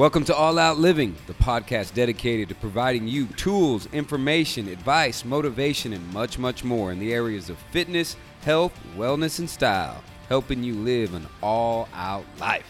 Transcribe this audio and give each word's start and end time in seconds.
Welcome 0.00 0.24
to 0.24 0.34
All 0.34 0.58
Out 0.58 0.78
Living, 0.78 1.14
the 1.26 1.34
podcast 1.34 1.92
dedicated 1.92 2.48
to 2.48 2.54
providing 2.54 3.06
you 3.06 3.26
tools, 3.26 3.84
information, 3.92 4.66
advice, 4.68 5.26
motivation, 5.26 5.92
and 5.92 6.10
much, 6.14 6.38
much 6.38 6.64
more 6.64 6.90
in 6.90 6.98
the 6.98 7.12
areas 7.12 7.50
of 7.50 7.58
fitness, 7.70 8.16
health, 8.40 8.72
wellness, 8.96 9.40
and 9.40 9.50
style, 9.50 10.02
helping 10.30 10.64
you 10.64 10.72
live 10.72 11.12
an 11.12 11.26
all 11.42 11.86
out 11.92 12.24
life. 12.38 12.64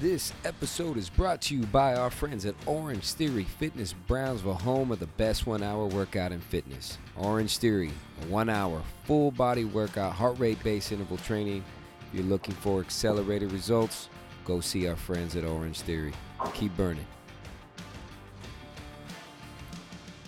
This 0.00 0.32
episode 0.44 0.96
is 0.96 1.08
brought 1.08 1.40
to 1.42 1.54
you 1.54 1.66
by 1.66 1.94
our 1.94 2.10
friends 2.10 2.46
at 2.46 2.56
Orange 2.66 3.12
Theory 3.12 3.44
Fitness, 3.44 3.92
Brownsville, 3.92 4.54
home 4.54 4.90
of 4.90 4.98
the 4.98 5.06
best 5.06 5.46
one 5.46 5.62
hour 5.62 5.86
workout 5.86 6.32
in 6.32 6.40
fitness. 6.40 6.98
Orange 7.16 7.58
Theory, 7.58 7.92
a 8.22 8.26
one 8.26 8.48
hour 8.48 8.82
full 9.04 9.30
body 9.30 9.64
workout, 9.64 10.14
heart 10.14 10.36
rate 10.40 10.60
based 10.64 10.90
interval 10.90 11.18
training. 11.18 11.62
If 12.08 12.20
you're 12.20 12.28
looking 12.28 12.54
for 12.54 12.80
accelerated 12.80 13.52
results, 13.52 14.08
go 14.46 14.60
see 14.60 14.88
our 14.88 14.96
friends 14.96 15.36
at 15.36 15.44
Orange 15.44 15.80
Theory. 15.82 16.14
Keep 16.54 16.74
burning. 16.74 17.04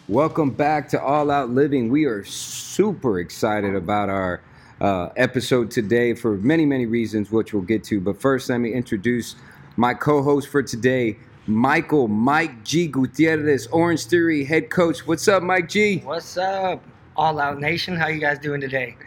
Welcome 0.07 0.51
back 0.51 0.91
to 0.91 1.03
All 1.03 1.31
Out 1.31 1.49
Living. 1.49 1.89
We 1.89 2.05
are 2.05 2.23
super 2.23 3.21
excited 3.21 3.75
about 3.75 4.11
our 4.11 4.43
uh, 4.83 5.09
episode 5.17 5.71
today 5.71 6.13
for 6.13 6.37
many, 6.37 6.67
many 6.67 6.85
reasons, 6.85 7.31
which 7.31 7.55
we'll 7.55 7.63
get 7.63 7.83
to. 7.85 7.99
But 7.99 8.21
first, 8.21 8.51
let 8.51 8.59
me 8.59 8.75
introduce 8.75 9.37
my 9.77 9.95
co-host 9.95 10.49
for 10.49 10.63
today, 10.63 11.17
Michael 11.47 12.09
Mike 12.09 12.63
G 12.63 12.89
Gutierrez, 12.89 13.69
Orange 13.69 14.05
Theory 14.05 14.45
head 14.45 14.69
coach. 14.69 15.07
What's 15.07 15.27
up, 15.29 15.43
Mike 15.43 15.71
G? 15.71 16.01
What's 16.01 16.37
up, 16.37 16.85
All 17.17 17.41
Out 17.41 17.59
Nation? 17.59 17.97
How 17.97 18.09
you 18.09 18.21
guys 18.21 18.39
doing 18.39 18.61
today? 18.61 18.99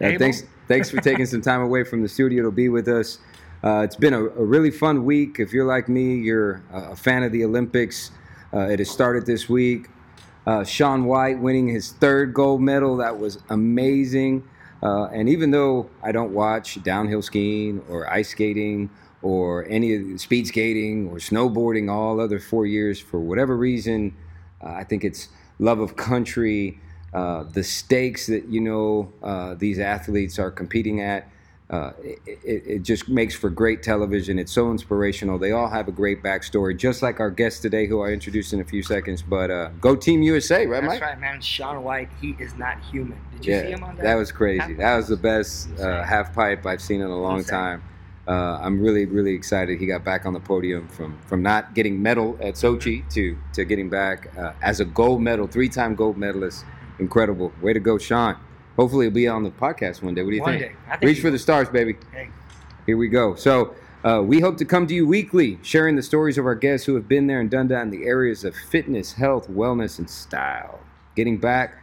Uh, 0.00 0.12
thanks, 0.16 0.44
thanks 0.70 0.88
for 0.88 1.00
taking 1.00 1.26
some 1.26 1.40
time 1.40 1.62
away 1.62 1.82
from 1.82 2.00
the 2.00 2.08
studio 2.08 2.44
to 2.44 2.52
be 2.52 2.68
with 2.68 2.86
us. 2.86 3.18
Uh, 3.64 3.80
it's 3.80 3.96
been 3.96 4.14
a, 4.14 4.24
a, 4.24 4.44
really 4.44 4.70
fun 4.70 5.04
week. 5.04 5.40
If 5.40 5.52
you're 5.52 5.66
like 5.66 5.88
me, 5.88 6.14
you're 6.14 6.62
a 6.72 6.94
fan 6.94 7.24
of 7.24 7.32
the 7.32 7.44
Olympics. 7.44 8.12
Uh, 8.54 8.60
it 8.60 8.78
has 8.78 8.88
started 8.88 9.26
this 9.26 9.48
week. 9.48 9.88
Uh, 10.46 10.62
Shaun 10.62 11.06
White 11.06 11.40
winning 11.40 11.66
his 11.66 11.90
third 11.90 12.32
gold 12.32 12.60
medal. 12.60 12.96
That 12.98 13.18
was 13.18 13.42
amazing. 13.50 14.48
Uh, 14.80 15.06
and 15.06 15.28
even 15.28 15.50
though 15.50 15.90
I 16.04 16.12
don't 16.12 16.32
watch 16.32 16.80
downhill 16.84 17.22
skiing 17.22 17.82
or 17.88 18.08
ice 18.08 18.28
skating 18.28 18.90
or 19.22 19.66
any 19.68 20.16
speed 20.18 20.46
skating 20.46 21.08
or 21.08 21.16
snowboarding 21.16 21.90
all 21.90 22.20
other 22.20 22.38
four 22.38 22.64
years 22.64 23.00
for 23.00 23.18
whatever 23.18 23.56
reason. 23.56 24.14
Uh, 24.64 24.70
I 24.70 24.84
think 24.84 25.02
it's 25.02 25.30
love 25.58 25.80
of 25.80 25.96
country, 25.96 26.78
uh, 27.12 27.44
the 27.44 27.64
stakes 27.64 28.26
that 28.26 28.46
you 28.48 28.60
know 28.60 29.12
uh, 29.22 29.54
these 29.54 29.78
athletes 29.78 30.38
are 30.38 30.50
competing 30.50 31.00
at. 31.00 31.28
Uh, 31.68 31.92
it, 32.02 32.18
it, 32.44 32.82
just 32.82 33.08
makes 33.08 33.32
for 33.32 33.48
great 33.48 33.80
television. 33.80 34.40
It's 34.40 34.50
so 34.50 34.72
inspirational. 34.72 35.38
They 35.38 35.52
all 35.52 35.68
have 35.68 35.86
a 35.86 35.92
great 35.92 36.20
backstory, 36.20 36.76
just 36.76 37.00
like 37.00 37.20
our 37.20 37.30
guest 37.30 37.62
today, 37.62 37.86
who 37.86 38.02
I 38.02 38.08
introduce 38.08 38.52
in 38.52 38.60
a 38.60 38.64
few 38.64 38.82
seconds. 38.82 39.22
But 39.22 39.52
uh, 39.52 39.68
go 39.80 39.94
Team 39.94 40.20
USA, 40.22 40.66
right, 40.66 40.80
That's 40.80 40.94
Mike? 40.94 41.00
right, 41.00 41.20
man. 41.20 41.40
Shaun 41.40 41.84
White, 41.84 42.08
he 42.20 42.34
is 42.40 42.56
not 42.56 42.80
human. 42.80 43.20
Did 43.34 43.46
you 43.46 43.52
yeah, 43.52 43.62
see 43.62 43.70
him 43.70 43.84
on 43.84 43.94
that? 43.94 44.02
That 44.02 44.14
was 44.16 44.32
crazy. 44.32 44.74
That 44.74 44.96
was 44.96 45.06
the 45.06 45.16
best 45.16 45.68
uh, 45.78 46.02
half 46.02 46.34
pipe 46.34 46.66
I've 46.66 46.82
seen 46.82 47.02
in 47.02 47.06
a 47.06 47.16
long 47.16 47.44
time 47.44 47.84
uh, 48.30 48.60
I'm 48.62 48.80
really 48.80 49.06
really 49.06 49.34
excited. 49.34 49.80
He 49.80 49.86
got 49.86 50.04
back 50.04 50.24
on 50.24 50.32
the 50.32 50.40
podium 50.40 50.86
from 50.88 51.18
from 51.26 51.42
not 51.42 51.74
getting 51.74 52.00
medal 52.00 52.38
at 52.40 52.54
Sochi 52.54 53.08
to 53.12 53.36
to 53.54 53.64
getting 53.64 53.90
back 53.90 54.30
uh, 54.38 54.52
as 54.62 54.78
a 54.78 54.84
gold 54.84 55.20
medal, 55.20 55.46
three 55.48 55.68
time 55.68 55.94
gold 55.96 56.16
medalist. 56.16 56.64
Incredible, 57.00 57.52
way 57.60 57.72
to 57.72 57.80
go, 57.80 57.98
Shaun. 57.98 58.36
Hopefully, 58.76 59.06
he'll 59.06 59.14
be 59.14 59.26
on 59.26 59.42
the 59.42 59.50
podcast 59.50 60.02
one 60.02 60.14
day. 60.14 60.22
What 60.22 60.30
do 60.30 60.36
you 60.36 60.42
one 60.42 60.58
think? 60.58 60.76
Think 60.88 61.02
Reach 61.02 61.20
for 61.20 61.30
the 61.30 61.38
stars, 61.38 61.68
baby. 61.68 61.96
Hey. 62.12 62.30
Here 62.86 62.96
we 62.96 63.08
go. 63.08 63.34
So. 63.34 63.74
Uh, 64.02 64.22
we 64.22 64.40
hope 64.40 64.56
to 64.56 64.64
come 64.64 64.86
to 64.86 64.94
you 64.94 65.06
weekly, 65.06 65.58
sharing 65.60 65.94
the 65.94 66.02
stories 66.02 66.38
of 66.38 66.46
our 66.46 66.54
guests 66.54 66.86
who 66.86 66.94
have 66.94 67.06
been 67.06 67.26
there 67.26 67.38
and 67.38 67.50
done 67.50 67.68
that 67.68 67.82
in 67.82 67.90
the 67.90 68.06
areas 68.06 68.46
of 68.46 68.56
fitness, 68.56 69.12
health, 69.12 69.46
wellness, 69.50 69.98
and 69.98 70.08
style. 70.08 70.80
Getting 71.14 71.36
back 71.36 71.80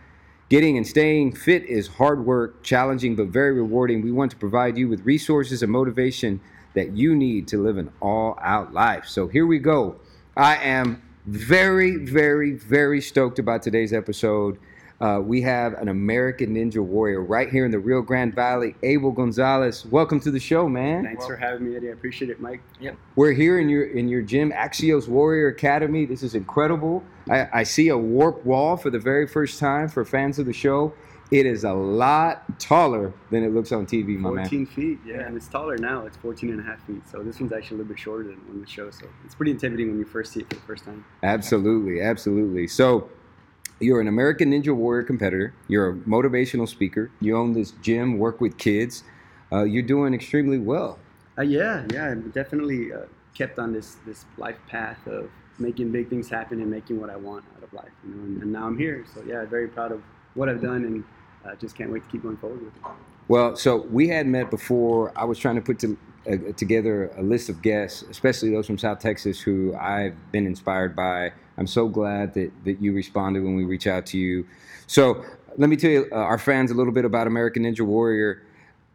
Getting 0.49 0.77
and 0.77 0.87
staying 0.87 1.33
fit 1.33 1.65
is 1.65 1.87
hard 1.87 2.25
work, 2.25 2.63
challenging, 2.63 3.17
but 3.17 3.27
very 3.27 3.51
rewarding. 3.51 4.01
We 4.01 4.13
want 4.13 4.31
to 4.31 4.37
provide 4.37 4.77
you 4.77 4.87
with 4.87 5.01
resources 5.05 5.61
and 5.61 5.69
motivation 5.69 6.39
that 6.73 6.95
you 6.95 7.17
need 7.17 7.49
to 7.49 7.61
live 7.61 7.77
an 7.77 7.91
all 8.01 8.37
out 8.41 8.73
life. 8.73 9.07
So 9.07 9.27
here 9.27 9.45
we 9.45 9.59
go. 9.59 9.97
I 10.37 10.55
am 10.55 11.01
very, 11.25 11.97
very, 11.97 12.53
very 12.53 13.01
stoked 13.01 13.39
about 13.39 13.61
today's 13.61 13.91
episode. 13.91 14.57
Uh, 14.99 15.19
we 15.23 15.41
have 15.41 15.73
an 15.73 15.89
American 15.89 16.55
Ninja 16.55 16.83
Warrior 16.83 17.21
right 17.21 17.49
here 17.49 17.65
in 17.65 17.71
the 17.71 17.77
Rio 17.77 18.01
Grande 18.01 18.33
Valley, 18.33 18.75
Abel 18.81 19.11
Gonzalez. 19.11 19.85
Welcome 19.85 20.19
to 20.21 20.31
the 20.31 20.39
show, 20.39 20.67
man. 20.67 21.03
Thanks 21.03 21.27
for 21.27 21.35
having 21.35 21.69
me, 21.69 21.75
Eddie. 21.75 21.89
I 21.89 21.91
appreciate 21.91 22.31
it, 22.31 22.41
Mike. 22.41 22.61
Yep. 22.79 22.97
We're 23.15 23.33
here 23.33 23.59
in 23.59 23.69
your 23.69 23.83
in 23.83 24.07
your 24.07 24.23
gym, 24.23 24.51
Axios 24.51 25.07
Warrior 25.07 25.49
Academy. 25.49 26.05
This 26.05 26.23
is 26.23 26.33
incredible. 26.33 27.03
I, 27.29 27.47
I 27.53 27.63
see 27.63 27.89
a 27.89 27.97
warp 27.97 28.43
wall 28.43 28.75
for 28.75 28.89
the 28.89 28.97
very 28.97 29.27
first 29.27 29.59
time 29.59 29.87
for 29.87 30.03
fans 30.03 30.39
of 30.39 30.47
the 30.47 30.53
show. 30.53 30.93
It 31.29 31.45
is 31.45 31.65
a 31.65 31.73
lot 31.73 32.57
taller 32.57 33.13
than 33.31 33.43
it 33.43 33.53
looks 33.53 33.73
on 33.73 33.85
TV, 33.85 34.17
my 34.17 34.29
14 34.29 34.59
man. 34.59 34.65
feet, 34.65 34.99
yeah, 35.05 35.27
and 35.27 35.35
it's 35.35 35.49
taller 35.49 35.77
now. 35.77 36.05
It's 36.05 36.15
14 36.17 36.51
and 36.51 36.61
a 36.61 36.63
half 36.63 36.81
feet. 36.87 37.01
So 37.11 37.21
this 37.21 37.39
one's 37.39 37.51
actually 37.51 37.75
a 37.75 37.77
little 37.79 37.93
bit 37.93 37.99
shorter 37.99 38.23
than 38.23 38.39
on 38.49 38.61
the 38.61 38.67
show. 38.67 38.89
So 38.91 39.07
it's 39.25 39.35
pretty 39.35 39.51
intimidating 39.51 39.91
when 39.91 39.99
you 39.99 40.05
first 40.05 40.31
see 40.31 40.39
it 40.39 40.49
for 40.49 40.55
the 40.55 40.61
first 40.61 40.85
time. 40.85 41.03
Absolutely, 41.23 42.01
absolutely. 42.01 42.67
So 42.67 43.09
you're 43.79 44.01
an 44.01 44.07
American 44.07 44.51
Ninja 44.51 44.75
Warrior 44.75 45.03
competitor. 45.03 45.53
You're 45.67 45.89
a 45.89 45.93
motivational 45.93 46.67
speaker. 46.67 47.11
You 47.19 47.37
own 47.37 47.53
this 47.53 47.71
gym, 47.81 48.17
work 48.17 48.41
with 48.41 48.57
kids. 48.57 49.03
Uh, 49.51 49.63
you're 49.63 49.83
doing 49.83 50.13
extremely 50.13 50.57
well. 50.57 50.99
Uh, 51.37 51.43
yeah, 51.43 51.85
yeah, 51.93 52.05
I'm 52.05 52.29
definitely 52.31 52.91
uh, 52.91 53.01
kept 53.35 53.59
on 53.59 53.71
this 53.71 53.97
this 54.05 54.25
life 54.37 54.57
path 54.67 55.05
of 55.07 55.29
making 55.59 55.91
big 55.91 56.09
things 56.09 56.29
happen 56.29 56.59
and 56.61 56.69
making 56.69 56.99
what 56.99 57.09
I 57.09 57.15
want 57.15 57.45
out 57.55 57.63
of 57.63 57.71
life. 57.73 57.91
You 58.03 58.15
know, 58.15 58.23
and, 58.23 58.41
and 58.43 58.51
now 58.51 58.65
I'm 58.65 58.77
here. 58.77 59.05
So 59.13 59.23
yeah, 59.25 59.45
very 59.45 59.67
proud 59.67 59.91
of 59.91 60.01
what 60.33 60.49
I've 60.49 60.61
done, 60.61 60.83
and 60.85 61.03
uh, 61.45 61.55
just 61.55 61.75
can't 61.75 61.91
wait 61.91 62.03
to 62.03 62.09
keep 62.09 62.23
going 62.23 62.37
forward 62.37 62.63
with 62.63 62.75
it. 62.75 62.81
Well, 63.27 63.55
so 63.55 63.77
we 63.91 64.07
had 64.07 64.25
met 64.25 64.49
before. 64.49 65.11
I 65.15 65.25
was 65.25 65.37
trying 65.37 65.55
to 65.55 65.61
put 65.61 65.79
to, 65.79 65.97
together 66.55 67.11
a 67.17 67.21
list 67.21 67.49
of 67.49 67.61
guests, 67.61 68.03
especially 68.09 68.51
those 68.51 68.67
from 68.67 68.77
South 68.77 68.99
Texas 68.99 69.39
who 69.39 69.75
I've 69.75 70.15
been 70.31 70.45
inspired 70.45 70.95
by 70.95 71.31
I'm 71.57 71.67
so 71.67 71.87
glad 71.87 72.33
that, 72.35 72.51
that 72.65 72.81
you 72.81 72.93
responded 72.93 73.43
when 73.43 73.55
we 73.55 73.65
reach 73.65 73.87
out 73.87 74.05
to 74.07 74.17
you. 74.17 74.45
So 74.85 75.25
let 75.57 75.69
me 75.69 75.75
tell 75.75 75.89
you, 75.89 76.07
uh, 76.11 76.15
our 76.15 76.37
fans, 76.37 76.69
a 76.69 76.75
little 76.75 76.93
bit 76.93 77.03
about 77.03 77.27
American 77.27 77.63
Ninja 77.63 77.81
Warrior. 77.81 78.43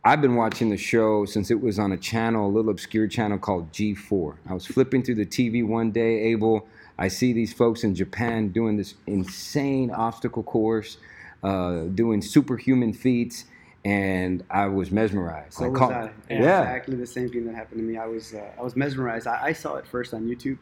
I've 0.04 0.20
been 0.20 0.37
watching 0.37 0.70
the 0.70 0.76
show 0.76 1.25
since 1.25 1.50
it 1.50 1.60
was 1.60 1.78
on 1.78 1.93
a 1.93 1.97
channel, 1.97 2.47
a 2.47 2.50
little 2.50 2.70
obscure 2.70 3.09
channel 3.09 3.38
called 3.38 3.72
G4. 3.72 4.37
I 4.49 4.54
was 4.54 4.66
flipping 4.66 5.03
through 5.03 5.16
the 5.16 5.26
TV 5.26 5.66
one 5.66 5.91
day, 5.91 6.20
Abel. 6.25 6.66
I 6.99 7.09
see 7.09 7.32
these 7.32 7.53
folks 7.53 7.84
in 7.84 7.94
Japan 7.94 8.49
doing 8.49 8.76
this 8.76 8.94
insane 9.06 9.91
obstacle 9.91 10.43
course, 10.43 10.99
uh, 11.43 11.82
doing 11.94 12.22
superhuman 12.22 12.93
feats, 12.93 13.44
and 13.84 14.44
I 14.50 14.66
was 14.66 14.91
mesmerized. 14.91 15.54
So 15.54 15.65
I 15.65 15.69
was 15.69 15.78
call- 15.78 15.93
I. 15.93 16.10
Yeah. 16.31 16.62
Exactly 16.62 16.97
the 16.97 17.06
same 17.06 17.28
thing 17.28 17.47
that 17.47 17.54
happened 17.54 17.78
to 17.78 17.84
me. 17.84 17.97
I 17.98 18.06
was 18.06 18.34
uh, 18.34 18.53
I 18.59 18.62
was 18.62 18.76
mesmerized. 18.76 19.26
I, 19.26 19.47
I 19.47 19.53
saw 19.53 19.76
it 19.76 19.87
first 19.87 20.15
on 20.15 20.26
YouTube 20.26 20.59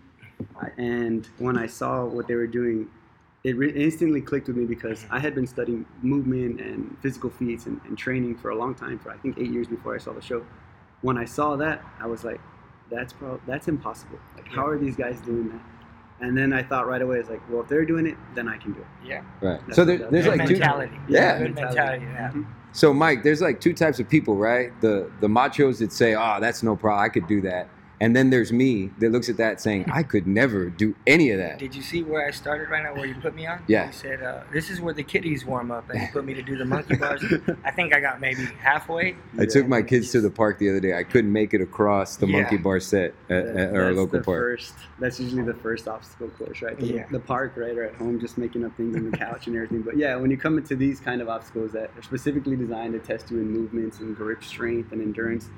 and 0.77 1.29
when 1.39 1.57
I 1.57 1.67
saw 1.67 2.05
what 2.05 2.29
they 2.29 2.35
were 2.35 2.47
doing, 2.47 2.89
it 3.45 3.57
re- 3.57 3.73
instantly 3.73 4.21
clicked 4.21 4.49
with 4.49 4.57
me 4.57 4.67
because 4.67 5.07
I 5.11 5.19
had 5.19 5.35
been 5.35 5.47
studying 5.47 5.87
movement 6.03 6.61
and 6.61 6.97
physical 7.01 7.31
feats 7.31 7.67
and, 7.67 7.81
and, 7.87 7.97
training 7.97 8.37
for 8.37 8.51
a 8.51 8.55
long 8.55 8.75
time, 8.75 8.99
for 8.99 9.11
I 9.11 9.17
think 9.17 9.39
eight 9.39 9.51
years 9.51 9.67
before 9.67 9.95
I 9.95 9.99
saw 9.99 10.13
the 10.13 10.21
show. 10.21 10.45
When 11.01 11.17
I 11.17 11.25
saw 11.25 11.57
that, 11.57 11.83
I 11.99 12.07
was 12.07 12.25
like, 12.25 12.41
"That's 12.91 13.15
pro- 13.15 13.41
that's 13.47 13.69
impossible. 13.69 14.19
Like, 14.37 14.47
how 14.49 14.67
are 14.67 14.79
these 14.79 14.97
guys 14.97 15.19
doing 15.23 15.49
that?" 15.49 15.63
And 16.21 16.37
then 16.37 16.53
I 16.53 16.63
thought 16.63 16.87
right 16.87 17.01
away, 17.01 17.19
it's 17.19 17.31
like, 17.31 17.41
"Well, 17.49 17.63
if 17.63 17.69
they're 17.69 17.87
doing 17.87 18.07
it, 18.07 18.19
then 18.35 18.47
I 18.49 18.59
can 18.59 18.73
do 18.73 18.81
it." 18.81 19.09
Yeah. 19.09 19.23
Right. 19.41 19.61
That's 19.65 19.77
so 19.77 19.87
there, 19.87 19.97
there's 20.11 20.27
like 20.27 20.37
mentality. 20.37 20.97
two. 21.07 21.15
Yeah. 21.15 21.39
Good 21.39 21.55
mentality. 21.55 22.05
Yeah. 22.05 22.29
Mm-hmm. 22.29 22.60
So 22.73 22.95
Mike, 22.95 23.23
there's 23.23 23.41
like 23.41 23.61
two 23.61 23.73
types 23.73 23.99
of 23.99 24.09
people, 24.09 24.37
right? 24.37 24.73
The 24.81 25.11
the 25.21 25.29
machos 25.29 25.79
that 25.79 25.93
say, 25.93 26.15
"Oh, 26.15 26.39
that's 26.41 26.63
no 26.63 26.77
problem. 26.77 27.05
I 27.05 27.09
could 27.09 27.27
do 27.27 27.41
that." 27.43 27.69
And 28.01 28.17
then 28.17 28.31
there's 28.31 28.51
me 28.51 28.91
that 28.99 29.13
looks 29.13 29.29
at 29.29 29.37
that 29.37 29.61
saying, 29.61 29.85
I 29.93 30.03
could 30.03 30.27
never 30.27 30.71
do 30.71 30.97
any 31.07 31.31
of 31.31 31.39
that. 31.39 31.59
Did 31.59 31.75
you 31.75 31.83
see 31.83 32.03
where 32.03 32.27
I 32.27 32.31
started 32.31 32.71
right 32.71 32.83
now, 32.83 32.95
where 32.95 33.05
you 33.05 33.15
put 33.15 33.35
me 33.35 33.47
on? 33.47 33.63
Yeah. 33.67 33.89
You 33.89 33.93
said, 33.93 34.23
uh, 34.23 34.41
this 34.51 34.71
is 34.71 34.81
where 34.81 34.95
the 34.95 35.03
kiddies 35.03 35.45
warm 35.45 35.71
up, 35.71 35.91
and 35.91 36.01
you 36.01 36.09
put 36.11 36.25
me 36.25 36.33
to 36.33 36.43
do 36.43 36.57
the 36.57 36.65
monkey 36.71 36.97
bars. 36.97 37.23
I 37.63 37.71
think 37.71 37.95
I 37.95 38.01
got 38.01 38.19
maybe 38.19 38.47
halfway. 38.59 39.17
I 39.39 39.45
took 39.45 39.69
my 39.69 39.83
kids 39.83 40.13
to 40.13 40.23
the 40.23 40.31
park 40.31 40.59
the 40.59 40.71
other 40.71 40.81
day. 40.81 40.97
I 40.97 41.05
couldn't 41.05 41.33
make 41.33 41.53
it 41.53 41.61
across 41.61 42.17
the 42.17 42.27
yeah. 42.27 42.41
monkey 42.41 42.57
bar 42.57 42.81
set 42.81 43.15
at, 43.29 43.45
at 43.45 43.77
our 43.77 43.93
local 43.93 44.21
park. 44.23 44.39
First, 44.39 44.75
that's 44.99 45.21
usually 45.21 45.43
the 45.43 45.55
first 45.55 45.87
obstacle 45.87 46.29
course, 46.29 46.63
right? 46.63 46.79
The, 46.79 46.87
yeah. 46.87 47.07
the 47.11 47.21
park, 47.21 47.53
right, 47.57 47.77
or 47.77 47.85
at 47.85 47.97
home, 47.97 48.19
just 48.19 48.39
making 48.39 48.65
up 48.65 48.75
things 48.79 48.97
on 48.97 49.11
the 49.11 49.17
couch 49.17 49.47
and 49.47 49.57
everything. 49.57 49.83
But 49.83 49.99
yeah, 49.99 50.17
when 50.17 50.31
you 50.31 50.39
come 50.39 50.57
into 50.57 50.75
these 50.75 51.01
kind 51.01 51.21
of 51.21 51.29
obstacles 51.29 51.73
that 51.73 51.91
are 51.97 52.03
specifically 52.03 52.57
designed 52.57 52.95
to 52.95 52.99
test 52.99 53.31
you 53.31 53.41
in 53.41 53.51
movements 53.51 53.99
and 53.99 54.17
grip 54.17 54.43
strength 54.43 54.93
and 54.93 55.03
endurance, 55.03 55.51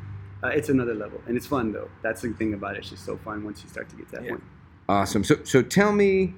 uh, 0.42 0.48
it's 0.48 0.68
another 0.68 0.94
level, 0.94 1.20
and 1.26 1.36
it's 1.36 1.46
fun 1.46 1.72
though. 1.72 1.88
That's 2.02 2.22
the 2.22 2.32
thing 2.32 2.54
about 2.54 2.74
it. 2.74 2.80
It's 2.80 2.90
just 2.90 3.04
so 3.04 3.16
fun 3.16 3.44
once 3.44 3.62
you 3.62 3.68
start 3.68 3.88
to 3.90 3.96
get 3.96 4.08
to 4.08 4.16
that 4.16 4.24
yeah. 4.24 4.30
point. 4.30 4.44
Awesome. 4.88 5.24
So, 5.24 5.36
so 5.44 5.62
tell 5.62 5.92
me 5.92 6.34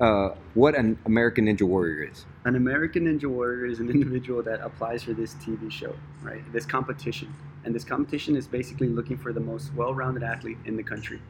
uh, 0.00 0.30
what 0.54 0.74
an 0.74 0.98
American 1.06 1.46
Ninja 1.46 1.62
Warrior 1.62 2.10
is. 2.10 2.24
An 2.44 2.54
American 2.54 3.04
Ninja 3.04 3.26
Warrior 3.26 3.66
is 3.66 3.80
an 3.80 3.90
individual 3.90 4.42
that 4.44 4.60
applies 4.60 5.02
for 5.02 5.12
this 5.12 5.34
TV 5.34 5.70
show, 5.70 5.94
right? 6.22 6.40
This 6.52 6.64
competition. 6.64 7.34
And 7.64 7.74
this 7.74 7.84
competition 7.84 8.36
is 8.36 8.46
basically 8.46 8.88
looking 8.88 9.18
for 9.18 9.32
the 9.32 9.40
most 9.40 9.74
well-rounded 9.74 10.22
athlete 10.22 10.58
in 10.64 10.76
the 10.76 10.82
country. 10.82 11.20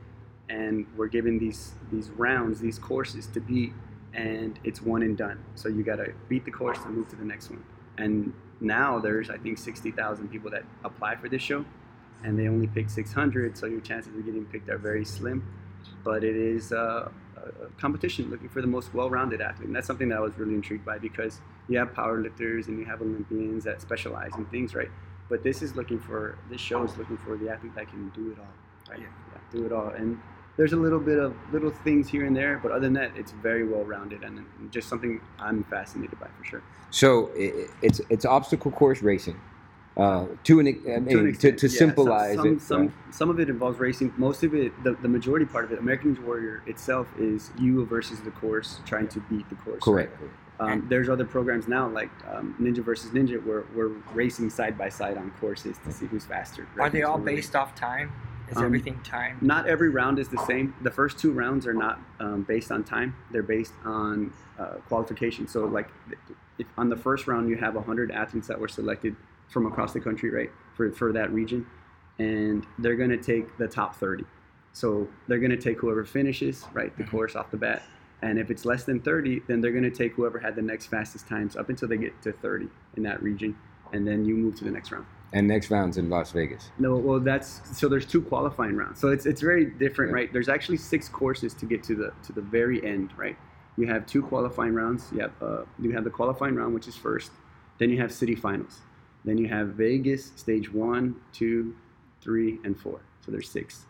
And 0.50 0.86
we're 0.96 1.08
given 1.08 1.38
these 1.38 1.72
these 1.90 2.10
rounds, 2.10 2.60
these 2.60 2.78
courses 2.78 3.26
to 3.28 3.40
beat, 3.40 3.72
and 4.14 4.58
it's 4.64 4.80
one 4.80 5.02
and 5.02 5.16
done. 5.16 5.42
So 5.54 5.68
you 5.68 5.82
got 5.82 5.96
to 5.96 6.12
beat 6.28 6.44
the 6.44 6.50
course 6.50 6.78
to 6.82 6.88
move 6.88 7.08
to 7.08 7.16
the 7.16 7.24
next 7.24 7.50
one. 7.50 7.64
And 7.98 8.32
now 8.60 8.98
there's 8.98 9.30
I 9.30 9.38
think 9.38 9.58
60,000 9.58 10.28
people 10.28 10.50
that 10.50 10.64
apply 10.84 11.16
for 11.16 11.28
this 11.28 11.42
show, 11.42 11.64
and 12.24 12.38
they 12.38 12.48
only 12.48 12.66
pick 12.66 12.90
600. 12.90 13.56
So 13.56 13.66
your 13.66 13.80
chances 13.80 14.14
of 14.14 14.24
getting 14.24 14.44
picked 14.46 14.68
are 14.68 14.78
very 14.78 15.04
slim. 15.04 15.46
But 16.04 16.24
it 16.24 16.36
is 16.36 16.72
uh, 16.72 17.10
a 17.36 17.80
competition 17.80 18.30
looking 18.30 18.48
for 18.48 18.60
the 18.60 18.66
most 18.66 18.94
well-rounded 18.94 19.40
athlete, 19.40 19.68
and 19.68 19.76
that's 19.76 19.86
something 19.86 20.08
that 20.08 20.18
I 20.18 20.20
was 20.20 20.36
really 20.38 20.54
intrigued 20.54 20.84
by 20.84 20.98
because 20.98 21.40
you 21.68 21.78
have 21.78 21.92
powerlifters 21.92 22.68
and 22.68 22.78
you 22.78 22.84
have 22.84 23.00
Olympians 23.00 23.64
that 23.64 23.80
specialize 23.80 24.32
in 24.36 24.44
things, 24.46 24.74
right? 24.74 24.90
But 25.28 25.42
this 25.42 25.62
is 25.62 25.76
looking 25.76 25.98
for 25.98 26.38
this 26.50 26.60
show 26.60 26.82
is 26.84 26.96
looking 26.96 27.18
for 27.18 27.36
the 27.36 27.50
athlete 27.50 27.74
that 27.74 27.88
can 27.88 28.10
do 28.10 28.32
it 28.32 28.38
all, 28.38 28.46
right? 28.88 29.00
Yeah. 29.00 29.06
yeah 29.32 29.38
do 29.52 29.66
it 29.66 29.72
all, 29.72 29.88
and 29.88 30.18
there's 30.56 30.72
a 30.72 30.76
little 30.76 30.98
bit 30.98 31.18
of 31.18 31.34
little 31.52 31.70
things 31.70 32.08
here 32.08 32.26
and 32.26 32.36
there, 32.36 32.58
but 32.60 32.72
other 32.72 32.80
than 32.80 32.94
that, 32.94 33.12
it's 33.16 33.30
very 33.30 33.66
well-rounded 33.66 34.24
and 34.24 34.44
just 34.70 34.88
something 34.88 35.20
I'm 35.38 35.62
fascinated 35.64 36.18
by 36.18 36.26
for 36.36 36.44
sure. 36.44 36.62
So 36.90 37.30
it's 37.34 38.00
it's 38.10 38.24
obstacle 38.24 38.72
course 38.72 39.02
racing. 39.02 39.40
Uh, 39.98 40.26
to 40.44 40.60
an, 40.60 40.68
I 40.68 41.00
mean, 41.00 41.08
to, 41.08 41.26
extent, 41.26 41.58
to, 41.58 41.66
yeah. 41.66 41.76
symbolize 41.76 42.36
some, 42.36 42.44
some, 42.44 42.52
it. 42.52 42.62
Some, 42.62 42.82
right? 42.82 42.92
some 43.10 43.30
of 43.30 43.40
it 43.40 43.50
involves 43.50 43.80
racing. 43.80 44.14
Most 44.16 44.44
of 44.44 44.54
it, 44.54 44.72
the, 44.84 44.92
the 44.92 45.08
majority 45.08 45.44
part 45.44 45.64
of 45.64 45.72
it, 45.72 45.80
American 45.80 46.24
Warrior 46.24 46.62
itself 46.66 47.08
is 47.18 47.50
you 47.58 47.84
versus 47.84 48.20
the 48.20 48.30
course, 48.30 48.78
trying 48.86 49.08
to 49.08 49.20
beat 49.28 49.48
the 49.48 49.56
course. 49.56 49.82
Correct. 49.82 50.16
Um, 50.60 50.86
there's 50.88 51.08
other 51.08 51.24
programs 51.24 51.68
now 51.68 51.88
like 51.88 52.10
um, 52.30 52.54
Ninja 52.60 52.82
versus 52.84 53.10
Ninja 53.10 53.44
where 53.44 53.64
we're 53.74 53.92
racing 54.12 54.50
side 54.50 54.78
by 54.78 54.88
side 54.88 55.16
on 55.16 55.30
courses 55.40 55.78
to 55.84 55.92
see 55.92 56.06
who's 56.06 56.24
faster. 56.24 56.68
Are 56.78 56.90
they 56.90 57.02
all 57.02 57.18
based 57.18 57.56
off 57.56 57.74
time? 57.74 58.12
Is 58.50 58.56
Um, 58.56 58.64
everything 58.64 59.00
time? 59.02 59.36
Not 59.40 59.68
every 59.68 59.90
round 59.90 60.18
is 60.18 60.28
the 60.28 60.42
same. 60.46 60.74
The 60.82 60.90
first 60.90 61.18
two 61.18 61.32
rounds 61.32 61.66
are 61.66 61.74
not 61.74 62.00
um, 62.18 62.44
based 62.44 62.72
on 62.72 62.82
time. 62.82 63.14
They're 63.30 63.42
based 63.42 63.74
on 63.84 64.32
uh, 64.58 64.74
qualification. 64.88 65.46
So 65.46 65.66
like, 65.66 65.88
if 66.58 66.66
on 66.76 66.88
the 66.88 66.96
first 66.96 67.26
round 67.26 67.50
you 67.50 67.56
have 67.56 67.74
100 67.74 68.10
athletes 68.10 68.48
that 68.48 68.58
were 68.58 68.68
selected 68.68 69.14
from 69.48 69.66
across 69.66 69.92
the 69.92 70.00
country, 70.00 70.30
right, 70.30 70.50
for, 70.74 70.90
for 70.92 71.12
that 71.12 71.32
region, 71.32 71.66
and 72.18 72.66
they're 72.78 72.96
going 72.96 73.10
to 73.10 73.16
take 73.16 73.56
the 73.58 73.66
top 73.66 73.94
30. 73.96 74.24
So 74.72 75.08
they're 75.26 75.38
going 75.38 75.50
to 75.50 75.56
take 75.56 75.78
whoever 75.80 76.04
finishes, 76.04 76.64
right, 76.72 76.96
the 76.96 77.04
course 77.04 77.34
off 77.34 77.50
the 77.50 77.56
bat. 77.56 77.82
And 78.22 78.38
if 78.38 78.50
it's 78.50 78.64
less 78.64 78.84
than 78.84 79.00
30, 79.00 79.42
then 79.46 79.60
they're 79.60 79.72
going 79.72 79.84
to 79.84 79.90
take 79.90 80.12
whoever 80.14 80.38
had 80.38 80.56
the 80.56 80.62
next 80.62 80.86
fastest 80.86 81.28
times 81.28 81.56
up 81.56 81.68
until 81.68 81.88
they 81.88 81.96
get 81.96 82.20
to 82.22 82.32
30 82.32 82.68
in 82.96 83.02
that 83.04 83.22
region, 83.22 83.56
and 83.92 84.06
then 84.06 84.24
you 84.24 84.36
move 84.36 84.56
to 84.56 84.64
the 84.64 84.70
next 84.70 84.90
round. 84.92 85.06
And 85.32 85.46
next 85.46 85.70
round's 85.70 85.98
in 85.98 86.08
Las 86.08 86.32
Vegas. 86.32 86.70
No, 86.78 86.96
well, 86.96 87.20
that's 87.20 87.60
so. 87.78 87.86
There's 87.86 88.06
two 88.06 88.22
qualifying 88.22 88.76
rounds, 88.76 88.98
so 88.98 89.08
it's 89.08 89.26
it's 89.26 89.42
very 89.42 89.66
different, 89.66 90.10
Yeah. 90.10 90.14
right? 90.14 90.32
There's 90.32 90.48
actually 90.48 90.78
six 90.78 91.06
courses 91.06 91.52
to 91.52 91.66
get 91.66 91.82
to 91.82 91.94
the 91.94 92.12
to 92.26 92.32
the 92.32 92.40
very 92.40 92.82
end, 92.82 93.10
right? 93.14 93.36
You 93.76 93.86
have 93.88 94.06
two 94.06 94.22
qualifying 94.22 94.72
rounds. 94.72 95.04
You 95.12 95.20
have 95.20 95.32
uh, 95.42 95.64
you 95.78 95.90
have 95.92 96.04
the 96.04 96.10
qualifying 96.10 96.54
round, 96.54 96.72
which 96.72 96.88
is 96.88 96.96
first. 96.96 97.30
Then 97.76 97.90
you 97.90 98.00
have 98.00 98.10
city 98.10 98.34
finals. 98.36 98.78
Then 99.24 99.38
you 99.38 99.48
have 99.48 99.68
Vegas 99.68 100.32
stage 100.36 100.72
one, 100.72 101.16
two, 101.32 101.74
three, 102.20 102.58
and 102.64 102.78
four. 102.78 103.00
So 103.24 103.30
there's 103.32 103.50
six, 103.50 103.84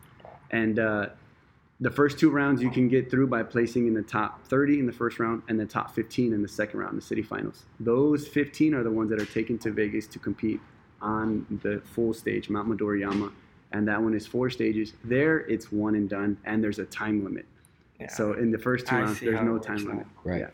and 0.50 0.78
uh, 0.78 1.06
the 1.80 1.90
first 1.90 2.18
two 2.18 2.30
rounds 2.30 2.60
you 2.60 2.70
can 2.70 2.88
get 2.88 3.08
through 3.10 3.28
by 3.28 3.42
placing 3.44 3.86
in 3.86 3.94
the 3.94 4.02
top 4.02 4.44
30 4.48 4.80
in 4.80 4.86
the 4.86 4.92
first 4.92 5.20
round 5.20 5.42
and 5.48 5.60
the 5.60 5.64
top 5.66 5.94
15 5.94 6.32
in 6.32 6.42
the 6.42 6.48
second 6.48 6.80
round, 6.80 6.98
the 6.98 7.02
city 7.02 7.22
finals. 7.22 7.66
Those 7.78 8.26
15 8.26 8.74
are 8.74 8.82
the 8.82 8.90
ones 8.90 9.10
that 9.10 9.22
are 9.22 9.26
taken 9.26 9.58
to 9.58 9.70
Vegas 9.70 10.08
to 10.08 10.18
compete 10.18 10.60
on 11.00 11.46
the 11.62 11.80
full 11.84 12.12
stage, 12.12 12.50
Mount 12.50 12.68
Midoriyama, 12.68 13.32
and 13.70 13.86
that 13.86 14.02
one 14.02 14.14
is 14.14 14.26
four 14.26 14.50
stages. 14.50 14.94
There, 15.04 15.40
it's 15.40 15.70
one 15.70 15.94
and 15.94 16.08
done, 16.08 16.36
and 16.44 16.64
there's 16.64 16.80
a 16.80 16.86
time 16.86 17.22
limit. 17.22 17.46
Yeah. 18.00 18.08
So 18.08 18.32
in 18.32 18.50
the 18.50 18.58
first 18.58 18.86
two 18.88 18.96
I 18.96 19.00
rounds, 19.02 19.20
there's 19.20 19.40
no 19.40 19.58
time 19.58 19.84
limit. 19.84 20.06
Right. 20.24 20.40
Yeah. 20.40 20.50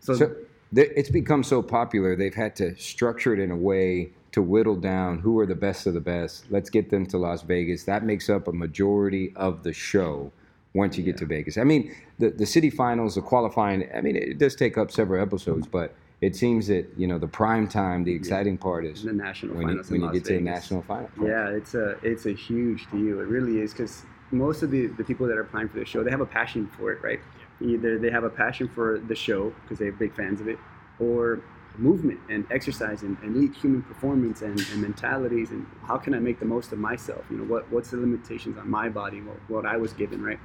So, 0.00 0.14
So 0.14 0.26
th- 0.28 0.45
it's 0.76 1.10
become 1.10 1.42
so 1.42 1.62
popular, 1.62 2.16
they've 2.16 2.34
had 2.34 2.56
to 2.56 2.76
structure 2.76 3.32
it 3.32 3.38
in 3.38 3.50
a 3.50 3.56
way 3.56 4.10
to 4.32 4.42
whittle 4.42 4.76
down 4.76 5.18
who 5.18 5.38
are 5.38 5.46
the 5.46 5.54
best 5.54 5.86
of 5.86 5.94
the 5.94 6.00
best. 6.00 6.44
Let's 6.50 6.68
get 6.68 6.90
them 6.90 7.06
to 7.06 7.18
Las 7.18 7.42
Vegas. 7.42 7.84
That 7.84 8.04
makes 8.04 8.28
up 8.28 8.48
a 8.48 8.52
majority 8.52 9.32
of 9.36 9.62
the 9.62 9.72
show 9.72 10.30
once 10.74 10.98
you 10.98 11.04
get 11.04 11.16
to 11.16 11.26
Vegas. 11.26 11.56
I 11.56 11.64
mean, 11.64 11.94
the, 12.18 12.30
the 12.30 12.44
city 12.44 12.68
finals, 12.68 13.14
the 13.14 13.22
qualifying, 13.22 13.88
I 13.94 14.02
mean, 14.02 14.14
it 14.14 14.38
does 14.38 14.54
take 14.54 14.76
up 14.76 14.90
several 14.90 15.22
episodes, 15.22 15.66
but 15.66 15.94
it 16.20 16.36
seems 16.36 16.66
that, 16.66 16.86
you 16.96 17.06
know, 17.06 17.18
the 17.18 17.28
prime 17.28 17.66
time, 17.66 18.04
the 18.04 18.14
exciting 18.14 18.58
part 18.58 18.84
is 18.84 19.02
the 19.02 19.12
national 19.12 19.56
when 19.56 19.68
you, 19.68 19.68
finals 19.68 19.90
when 19.90 19.96
in 19.96 20.00
you 20.00 20.06
Las 20.06 20.14
get 20.14 20.24
to 20.26 20.32
the 20.34 20.40
national 20.40 20.82
final. 20.82 21.10
Yeah, 21.22 21.48
it's 21.48 21.74
a 21.74 21.96
it's 22.02 22.26
a 22.26 22.32
huge 22.32 22.90
deal. 22.90 23.20
It 23.20 23.28
really 23.28 23.60
is 23.60 23.72
because 23.72 24.02
most 24.30 24.62
of 24.62 24.70
the, 24.70 24.86
the 24.88 25.04
people 25.04 25.26
that 25.26 25.36
are 25.36 25.42
applying 25.42 25.68
for 25.68 25.78
the 25.78 25.84
show, 25.84 26.02
they 26.02 26.10
have 26.10 26.20
a 26.20 26.26
passion 26.26 26.66
for 26.66 26.92
it, 26.92 27.02
right? 27.02 27.20
Either 27.60 27.98
they 27.98 28.10
have 28.10 28.24
a 28.24 28.30
passion 28.30 28.68
for 28.68 28.98
the 28.98 29.14
show 29.14 29.50
because 29.62 29.78
they're 29.78 29.92
big 29.92 30.14
fans 30.14 30.40
of 30.40 30.48
it, 30.48 30.58
or 31.00 31.40
movement 31.78 32.18
and 32.30 32.46
exercise 32.50 33.02
and, 33.02 33.18
and 33.22 33.36
elite 33.36 33.54
human 33.54 33.82
performance 33.82 34.40
and, 34.42 34.58
and 34.72 34.80
mentalities 34.80 35.50
and 35.50 35.66
how 35.86 35.98
can 35.98 36.14
I 36.14 36.18
make 36.18 36.38
the 36.38 36.46
most 36.46 36.72
of 36.72 36.78
myself? 36.78 37.22
You 37.30 37.36
know, 37.38 37.44
what 37.44 37.70
what's 37.70 37.90
the 37.90 37.98
limitations 37.98 38.56
on 38.58 38.68
my 38.70 38.88
body, 38.88 39.20
what, 39.20 39.36
what 39.48 39.66
I 39.66 39.76
was 39.76 39.92
given, 39.92 40.22
right? 40.22 40.38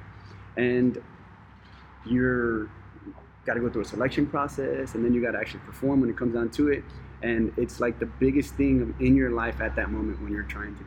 And 0.56 1.02
you're 2.04 2.68
got 3.44 3.54
to 3.54 3.60
go 3.60 3.68
through 3.68 3.82
a 3.82 3.86
selection 3.86 4.26
process 4.26 4.94
and 4.94 5.04
then 5.04 5.12
you 5.12 5.20
got 5.22 5.32
to 5.32 5.38
actually 5.38 5.60
perform 5.60 6.00
when 6.00 6.08
it 6.10 6.16
comes 6.16 6.34
down 6.34 6.48
to 6.50 6.68
it 6.68 6.84
and 7.22 7.52
it's 7.56 7.80
like 7.80 7.98
the 7.98 8.06
biggest 8.06 8.54
thing 8.54 8.94
in 9.00 9.16
your 9.16 9.30
life 9.30 9.60
at 9.60 9.74
that 9.74 9.90
moment 9.90 10.20
when 10.22 10.32
you're 10.32 10.42
trying 10.44 10.74
to 10.76 10.84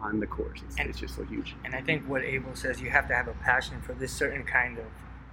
on 0.00 0.20
the 0.20 0.26
course 0.26 0.60
it's, 0.64 0.76
And- 0.78 0.88
it's 0.88 1.00
just 1.00 1.16
so 1.16 1.24
huge 1.24 1.56
And 1.64 1.74
I 1.74 1.80
think 1.80 2.04
what 2.04 2.22
Abel 2.22 2.54
says, 2.54 2.80
you 2.80 2.90
have 2.90 3.08
to 3.08 3.14
have 3.14 3.26
a 3.28 3.32
passion 3.34 3.80
for 3.82 3.92
this 3.94 4.12
certain 4.12 4.44
kind 4.44 4.78
of, 4.78 4.84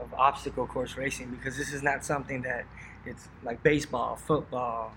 of 0.03 0.13
obstacle 0.13 0.67
course 0.67 0.97
racing 0.97 1.29
because 1.31 1.57
this 1.57 1.71
is 1.73 1.81
not 1.81 2.03
something 2.05 2.41
that 2.43 2.65
it's 3.05 3.27
like 3.43 3.63
baseball, 3.63 4.15
football, 4.15 4.93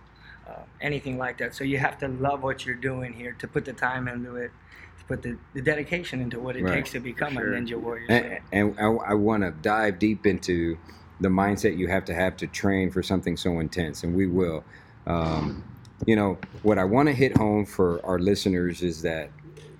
uh, 0.48 0.60
anything 0.80 1.18
like 1.18 1.38
that. 1.38 1.54
So 1.54 1.64
you 1.64 1.78
have 1.78 1.98
to 1.98 2.08
love 2.08 2.42
what 2.42 2.64
you're 2.66 2.74
doing 2.76 3.12
here 3.12 3.32
to 3.38 3.48
put 3.48 3.64
the 3.64 3.72
time 3.72 4.08
into 4.08 4.36
it, 4.36 4.50
to 4.98 5.04
put 5.06 5.22
the, 5.22 5.36
the 5.54 5.62
dedication 5.62 6.20
into 6.20 6.38
what 6.38 6.56
it 6.56 6.62
Right. 6.62 6.74
takes 6.74 6.92
to 6.92 7.00
become 7.00 7.34
Sure. 7.34 7.54
a 7.54 7.60
ninja 7.60 7.80
warrior. 7.80 8.06
And, 8.08 8.40
and 8.52 8.80
I, 8.80 9.10
I 9.10 9.14
want 9.14 9.42
to 9.42 9.50
dive 9.50 9.98
deep 9.98 10.26
into 10.26 10.78
the 11.20 11.28
mindset 11.28 11.76
you 11.78 11.88
have 11.88 12.04
to 12.04 12.14
have 12.14 12.36
to 12.36 12.46
train 12.46 12.90
for 12.90 13.02
something 13.02 13.36
so 13.36 13.58
intense, 13.58 14.04
and 14.04 14.14
we 14.14 14.26
will. 14.26 14.64
Um, 15.06 15.64
you 16.06 16.14
know, 16.14 16.38
what 16.62 16.78
I 16.78 16.84
want 16.84 17.08
to 17.08 17.14
hit 17.14 17.36
home 17.36 17.64
for 17.64 18.04
our 18.04 18.18
listeners 18.18 18.82
is 18.82 19.02
that 19.02 19.30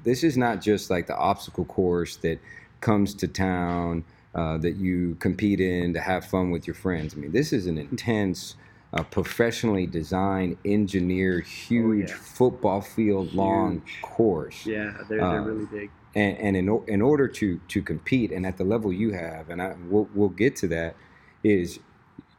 this 0.03 0.25
is 0.25 0.37
not 0.37 0.63
just 0.63 0.89
like 0.89 1.07
the 1.07 1.17
obstacle 1.17 1.65
course 1.67 2.17
that 2.17 2.39
comes 2.81 3.13
to 3.15 3.29
town 3.29 4.05
uh, 4.37 4.59
that 4.59 4.77
you 4.77 5.17
compete 5.19 5.61
in 5.61 5.95
to 5.95 6.01
have 6.01 6.25
fun 6.25 6.51
with 6.51 6.67
your 6.67 6.75
friends. 6.75 7.15
I 7.15 7.17
mean, 7.17 7.33
this 7.33 7.53
is 7.53 7.67
an 7.67 7.79
intense, 7.79 8.55
uh, 8.93 9.03
professionally 9.03 9.87
designed, 9.87 10.59
engineered, 10.65 11.47
huge 11.47 12.11
yeah. 12.11 12.17
football 12.17 12.81
field 12.81 13.35
long 13.35 13.83
course 14.03 14.65
yeah 14.67 14.93
they're, 15.09 15.19
they're 15.19 15.43
really 15.43 15.67
big 15.67 15.91
and, 16.15 16.37
and 16.39 16.57
in, 16.57 16.85
in 16.87 17.03
order 17.03 17.27
to 17.29 17.61
to 17.69 17.83
compete 17.83 18.31
and 18.31 18.47
at 18.47 18.57
the 18.57 18.65
level 18.65 18.93
you 18.93 19.13
have 19.13 19.51
and 19.51 19.61
I, 19.61 19.75
we'll, 19.89 20.09
we'll 20.15 20.29
get 20.29 20.55
to 20.57 20.69
that 20.69 20.97
is 21.43 21.81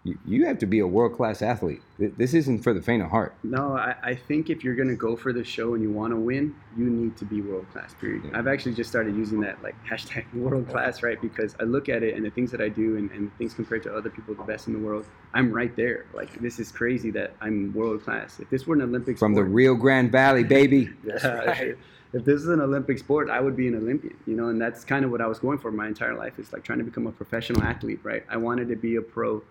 you, 0.08 0.18
you 0.26 0.46
have 0.46 0.58
to 0.60 0.66
be 0.66 0.80
a 0.80 0.88
world 0.88 1.16
class 1.16 1.42
athlete 1.42 1.82
this 2.00 2.34
isn't 2.34 2.60
for 2.64 2.74
the 2.74 2.82
faint 2.82 3.04
of 3.04 3.10
heart 3.10 3.36
no 3.44 3.76
I, 3.76 3.96
I 4.04 4.16
think 4.16 4.50
if 4.50 4.64
you're 4.64 4.76
going 4.76 4.88
to 4.88 4.96
go 4.96 5.16
for 5.16 5.34
the 5.34 5.44
show 5.44 5.74
and 5.74 5.84
you 5.84 5.92
want 5.92 6.12
to 6.14 6.18
win 6.18 6.56
you 6.78 6.90
need 6.90 7.18
to 7.18 7.26
be 7.26 7.42
world 7.42 7.66
class 7.72 7.94
period 8.00 8.24
Yeah. 8.26 8.38
i've 8.40 8.48
actually 8.48 8.76
just 8.76 8.90
started 8.90 9.16
using 9.16 9.40
that 9.42 9.62
like 9.62 9.76
hashtag 9.86 10.26
world 10.34 10.70
class 10.70 11.04
right 11.04 11.20
because 11.22 11.56
i 11.60 11.64
look 11.64 11.90
at 11.90 12.04
it 12.04 12.16
and 12.16 12.26
the 12.26 12.30
things 12.32 12.52
that 12.52 12.62
i 12.62 12.70
do 12.70 12.98
and, 12.98 13.12
and 13.12 13.36
things 13.38 13.54
compared 13.54 13.84
to 13.84 13.96
other 13.96 14.10
people 14.10 14.34
the 14.36 14.44
best 14.44 14.68
in 14.68 14.74
the 14.74 14.80
world 14.80 15.06
i'm 15.34 15.52
right 15.52 15.76
there 15.76 16.06
like 16.14 16.32
this 16.40 16.60
is 16.60 16.72
crazy 16.72 17.12
that 17.12 17.34
i'm 17.42 17.74
world 17.74 18.04
class 18.04 18.40
if 18.40 18.50
this 18.50 18.66
were 18.66 18.76
an 18.76 18.82
olympic 18.82 19.18
from 19.18 19.34
the 19.34 19.40
sport, 19.42 19.52
rio 19.52 19.76
grande 19.76 20.12
valley 20.12 20.44
baby 20.44 20.90
That's 21.04 21.24
right. 21.26 21.76
If 22.14 22.24
this 22.24 22.42
is 22.42 22.48
an 22.48 22.62
Olympic 22.62 22.98
sport, 23.00 23.30
I 23.30 23.42
would 23.42 23.58
be 23.58 23.68
an 23.68 23.76
Olympian, 23.76 24.16
you 24.26 24.36
know, 24.38 24.48
and 24.48 24.60
that's 24.62 24.86
kind 24.86 25.04
of 25.04 25.12
what 25.12 25.20
I 25.20 25.28
was 25.28 25.40
going 25.40 25.58
for 25.58 25.74
my 25.74 25.88
entire 25.88 26.16
life. 26.16 26.40
Is 26.40 26.54
like 26.54 26.64
trying 26.64 26.80
to 26.80 26.86
become 26.86 27.06
a 27.06 27.12
professional 27.12 27.62
athlete, 27.64 28.00
right? 28.02 28.24
I 28.30 28.38
wanted 28.38 28.70
to 28.70 28.78
be 28.78 28.96
a 28.96 29.02
pro, 29.02 29.44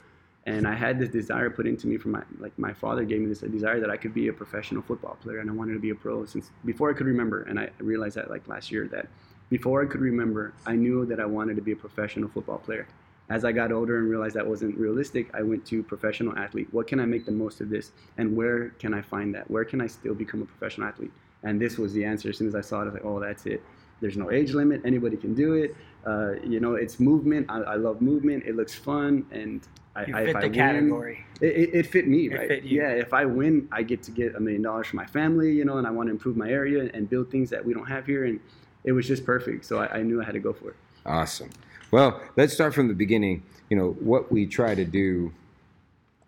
and 0.47 0.67
I 0.67 0.75
had 0.75 0.99
this 1.01 1.09
desire 1.09 1.51
put 1.51 1.67
into 1.67 1.89
me 1.89 1.99
from 1.99 2.13
my 2.13 2.23
like 2.39 2.57
my 2.57 2.73
father 2.73 3.05
gave 3.05 3.21
me 3.21 3.27
this 3.27 3.41
desire 3.41 3.81
that 3.81 3.91
I 3.91 3.97
could 3.97 4.15
be 4.15 4.29
a 4.29 4.33
professional 4.33 4.81
football 4.81 5.19
player, 5.21 5.41
and 5.41 5.51
I 5.51 5.53
wanted 5.53 5.75
to 5.75 5.81
be 5.81 5.91
a 5.91 5.95
pro 5.95 6.25
since 6.25 6.51
before 6.65 6.89
I 6.89 6.95
could 6.95 7.07
remember. 7.07 7.43
And 7.43 7.59
I 7.59 7.71
realized 7.79 8.17
that 8.17 8.31
like 8.31 8.47
last 8.47 8.71
year 8.71 8.87
that 8.89 9.09
before 9.51 9.83
I 9.83 9.87
could 9.87 10.01
remember, 10.01 10.55
I 10.65 10.75
knew 10.75 11.05
that 11.07 11.21
I 11.21 11.27
wanted 11.27 11.57
to 11.57 11.63
be 11.63 11.73
a 11.73 11.77
professional 11.77 12.29
football 12.29 12.59
player. 12.59 12.87
As 13.29 13.45
I 13.45 13.51
got 13.51 13.73
older 13.73 13.99
and 13.99 14.09
realized 14.09 14.37
that 14.37 14.47
wasn't 14.47 14.79
realistic, 14.79 15.29
I 15.35 15.43
went 15.43 15.67
to 15.67 15.83
professional 15.83 16.39
athlete. 16.39 16.69
What 16.71 16.87
can 16.87 17.01
I 17.01 17.07
make 17.07 17.27
the 17.27 17.33
most 17.33 17.61
of 17.61 17.69
this, 17.69 17.91
and 18.17 18.37
where 18.37 18.69
can 18.79 18.95
I 18.95 19.03
find 19.03 19.35
that? 19.35 19.51
Where 19.51 19.65
can 19.65 19.81
I 19.81 19.89
still 19.89 20.15
become 20.15 20.43
a 20.43 20.47
professional 20.47 20.87
athlete? 20.87 21.11
And 21.43 21.61
this 21.61 21.77
was 21.77 21.93
the 21.93 22.05
answer. 22.05 22.29
As 22.31 22.39
soon 22.39 22.47
as 22.47 22.55
I 22.55 22.61
saw 22.61 22.79
it, 22.79 22.83
I 22.83 22.85
was 22.85 22.95
like, 22.95 23.05
oh, 23.05 23.19
that's 23.19 23.47
it. 23.47 23.65
There's 24.01 24.17
no 24.17 24.31
age 24.31 24.53
limit. 24.53 24.83
Anybody 24.85 25.17
can 25.17 25.35
do 25.35 25.55
it. 25.55 25.75
Uh, 26.07 26.35
you 26.45 26.61
know, 26.61 26.75
it's 26.75 27.01
movement. 27.01 27.47
I, 27.49 27.63
I 27.63 27.75
love 27.75 28.01
movement. 28.01 28.45
It 28.47 28.55
looks 28.55 28.75
fun. 28.75 29.27
And 29.33 29.67
I, 29.97 30.05
You 30.07 30.15
I- 30.17 30.21
fit 30.21 30.29
if 30.31 30.37
I 30.37 30.41
the 30.43 30.47
win- 30.49 30.55
category. 30.55 31.27
it, 31.41 31.47
it, 31.47 31.71
it 31.75 31.87
fit 31.87 32.07
me, 32.07 32.27
It 32.27 32.35
right? 32.35 32.49
fit 32.49 32.63
you. 32.65 32.83
Yeah, 32.83 32.91
if 32.91 33.13
I 33.15 33.25
win, 33.25 33.67
I 33.73 33.83
get 33.83 34.03
to 34.05 34.11
get 34.11 34.35
a 34.35 34.41
million 34.41 34.63
dollars 34.63 34.87
for 34.89 34.97
my 34.97 35.07
family, 35.07 35.53
you 35.53 35.65
know, 35.65 35.79
and 35.79 35.87
I 35.87 35.91
want 35.91 36.09
to 36.09 36.11
improve 36.13 36.37
my 36.37 36.51
area 36.51 36.91
and 36.93 37.09
build 37.09 37.31
things 37.31 37.49
that 37.51 37.65
we 37.65 37.73
don't 37.75 37.87
have 37.87 38.05
here. 38.07 38.25
And 38.25 38.39
it 38.85 38.93
was 38.93 39.07
just 39.09 39.25
perfect. 39.25 39.65
So 39.65 39.79
I, 39.79 39.99
I 39.99 40.03
knew 40.03 40.21
I 40.21 40.25
had 40.25 40.35
to 40.35 40.41
go 40.41 40.53
for 40.53 40.71
it. 40.71 40.77
Awesome. 41.07 41.51
Well, 41.91 42.21
let's 42.37 42.53
start 42.53 42.75
from 42.75 42.89
the 42.89 42.95
beginning. 42.95 43.43
You 43.71 43.77
know, 43.77 43.91
what 44.01 44.31
we 44.31 44.47
try 44.47 44.75
to 44.75 44.85
do 44.85 45.33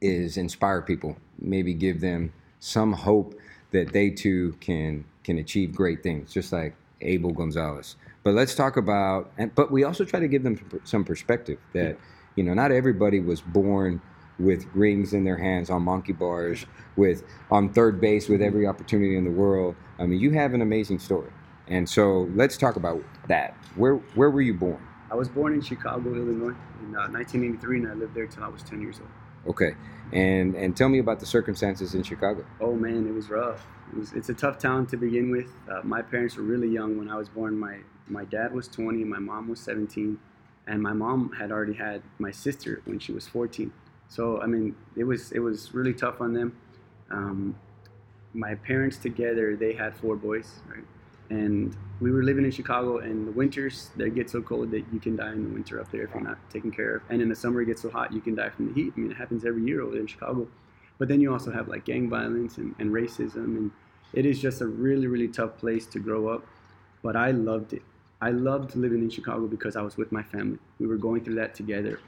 is 0.01 0.37
inspire 0.37 0.81
people, 0.83 1.17
maybe 1.41 1.75
give 1.75 2.01
them 2.01 2.33
some 2.61 2.93
hope 2.93 3.39
that 3.73 3.93
they 3.93 4.11
too 4.11 4.57
can 4.61 5.05
can 5.25 5.39
achieve 5.39 5.75
great 5.75 6.03
things, 6.03 6.33
just 6.33 6.53
like 6.53 6.75
Abel 7.03 7.33
Gonzalez. 7.33 7.97
But 8.23 8.35
let's 8.35 8.55
talk 8.55 8.77
about, 8.77 9.31
but 9.55 9.71
we 9.71 9.85
also 9.85 10.05
try 10.05 10.21
to 10.21 10.29
give 10.29 10.43
them 10.43 10.59
some 10.85 11.05
perspective 11.05 11.59
that 11.75 11.99
you 12.39 12.45
know 12.45 12.55
not 12.55 12.71
everybody 12.71 13.19
was 13.19 13.41
born 13.41 14.01
with 14.39 14.65
rings 14.73 15.13
in 15.13 15.25
their 15.25 15.37
hands 15.37 15.69
on 15.69 15.83
monkey 15.83 16.13
bars, 16.13 16.65
with 16.95 17.25
on 17.51 17.73
third 17.73 18.01
base 18.01 18.29
with 18.29 18.41
every 18.41 18.65
opportunity 18.65 19.17
in 19.17 19.25
the 19.25 19.31
world. 19.31 19.75
I 19.99 20.07
mean, 20.07 20.21
you 20.21 20.31
have 20.31 20.55
an 20.55 20.63
amazing 20.63 21.01
story, 21.01 21.33
and 21.67 21.89
so 21.89 22.31
let's 22.37 22.57
talk 22.57 22.77
about 22.77 23.03
that. 23.27 23.57
Where 23.75 23.97
where 24.15 24.31
were 24.31 24.41
you 24.41 24.55
born? 24.55 24.81
I 25.11 25.17
was 25.17 25.29
born 25.29 25.53
in 25.53 25.61
Chicago, 25.61 26.15
Illinois 26.15 26.55
in 26.83 26.95
uh, 26.95 27.09
1983, 27.09 27.79
and 27.79 27.89
I 27.89 27.95
lived 27.95 28.15
there 28.15 28.27
till 28.27 28.45
I 28.45 28.49
was 28.49 28.63
10 28.63 28.81
years 28.81 29.01
old. 29.01 29.09
Okay, 29.49 29.75
and 30.13 30.55
and 30.55 30.77
tell 30.77 30.89
me 30.89 31.01
about 31.01 31.19
the 31.19 31.27
circumstances 31.27 31.97
in 31.97 32.05
Chicago. 32.05 32.45
Oh 32.61 32.77
man, 32.77 33.09
it 33.09 33.13
was 33.13 33.29
rough. 33.31 33.67
It 33.93 33.99
was, 33.99 34.13
it's 34.13 34.29
a 34.29 34.35
tough 34.35 34.59
town 34.59 34.87
to 34.87 34.97
begin 34.97 35.33
with. 35.33 35.51
Uh, 35.69 35.81
my 35.83 36.03
parents 36.03 36.37
were 36.37 36.45
really 36.45 36.69
young 36.69 36.99
when 36.99 37.11
I 37.11 37.17
was 37.17 37.29
born. 37.29 37.59
My 37.59 37.79
my 38.07 38.25
dad 38.25 38.55
was 38.55 38.69
20, 38.69 39.05
my 39.05 39.19
mom 39.19 39.49
was 39.49 39.61
17, 39.61 40.19
and 40.69 40.83
my 40.83 40.93
mom 40.93 41.33
had 41.33 41.51
already 41.51 41.73
had 41.73 42.03
my 42.19 42.31
sister 42.31 42.83
when 42.85 42.99
she 42.99 43.13
was 43.13 43.27
14. 43.27 43.73
So 44.09 44.41
I 44.41 44.47
mean, 44.47 44.77
it 44.97 45.05
was 45.05 45.33
it 45.33 45.41
was 45.41 45.75
really 45.75 45.95
tough 45.95 46.21
on 46.21 46.33
them. 46.33 46.57
Um, 47.11 47.57
my 48.35 48.55
parents 48.55 48.99
together, 48.99 49.57
they 49.57 49.73
had 49.73 49.97
four 49.97 50.17
boys, 50.17 50.61
right? 50.69 50.85
And 51.31 51.77
we 52.01 52.11
were 52.11 52.23
living 52.23 52.45
in 52.45 52.51
Chicago, 52.51 52.99
and 52.99 53.27
the 53.27 53.33
winters 53.33 53.91
they 53.97 54.11
get 54.11 54.31
so 54.31 54.41
cold 54.41 54.71
that 54.71 54.85
you 54.93 55.01
can 55.01 55.17
die 55.17 55.33
in 55.33 55.45
the 55.45 55.51
winter 55.51 55.81
up 55.81 55.91
there 55.91 56.05
if 56.05 56.11
you're 56.15 56.23
not 56.23 56.39
taken 56.51 56.71
care 56.71 56.97
of. 56.97 57.03
And 57.11 57.21
in 57.21 57.29
the 57.29 57.37
summer 57.37 57.63
it 57.63 57.67
gets 57.67 57.83
so 57.83 57.91
hot 57.91 58.13
you 58.13 58.21
can 58.21 58.35
die 58.35 58.51
from 58.51 58.69
the 58.69 58.75
heat. 58.75 58.93
I 58.97 59.01
mean, 59.01 59.11
it 59.11 59.17
happens 59.17 59.45
every 59.45 59.65
year 59.65 59.83
over 59.83 59.93
there 59.93 60.01
in 60.01 60.07
Chicago. 60.07 60.49
But 60.99 61.09
then 61.09 61.21
you 61.21 61.33
also 61.33 61.53
have 61.53 61.69
like 61.69 61.85
gang 61.85 62.09
violence 62.09 62.59
and, 62.59 62.75
and 62.79 62.91
racism, 62.91 63.57
and 63.57 63.71
it 64.13 64.27
is 64.27 64.41
just 64.41 64.61
a 64.61 64.67
really, 64.67 65.07
really 65.07 65.29
tough 65.29 65.57
place 65.59 65.87
to 65.87 65.99
grow 65.99 66.29
up. 66.29 66.47
But 67.03 67.15
I 67.15 67.31
loved 67.31 67.73
it. 67.73 67.83
I 68.21 68.31
loved 68.31 68.75
living 68.75 69.01
in 69.01 69.11
Chicago 69.11 69.47
because 69.47 69.77
I 69.77 69.83
was 69.83 69.97
with 69.97 70.11
my 70.11 70.23
family. 70.23 70.59
We 70.81 70.87
were 70.87 70.97
going 70.97 71.25
through 71.25 71.37
that 71.37 71.55
together. 71.55 72.01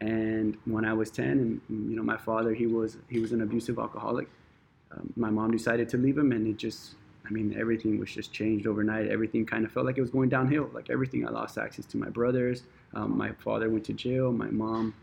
And 0.00 0.56
when 0.64 0.84
I 0.84 0.92
was 0.92 1.10
10, 1.10 1.30
and 1.30 1.60
you 1.68 1.96
know, 1.96 2.02
my 2.02 2.16
father, 2.16 2.52
he 2.54 2.66
was 2.66 2.96
he 3.08 3.20
was 3.20 3.30
an 3.30 3.42
abusive 3.42 3.78
alcoholic. 3.78 4.28
Um, 4.90 5.12
my 5.16 5.30
mom 5.30 5.52
decided 5.52 5.88
to 5.90 5.96
leave 5.96 6.18
him, 6.18 6.32
and 6.32 6.46
it 6.48 6.56
just, 6.56 6.96
I 7.24 7.30
mean, 7.30 7.54
everything 7.58 7.98
was 8.00 8.10
just 8.10 8.32
changed 8.32 8.66
overnight. 8.66 9.08
Everything 9.08 9.46
kind 9.46 9.64
of 9.64 9.70
felt 9.70 9.86
like 9.86 9.96
it 9.96 10.00
was 10.00 10.10
going 10.10 10.28
downhill. 10.28 10.68
Like 10.72 10.90
everything, 10.90 11.26
I 11.26 11.30
lost 11.30 11.56
access 11.56 11.86
to 11.86 11.96
my 11.96 12.08
brothers. 12.08 12.64
Um, 12.94 13.16
my 13.16 13.30
father 13.32 13.70
went 13.70 13.84
to 13.84 13.92
jail. 13.92 14.32
My 14.32 14.50
mom 14.50 14.94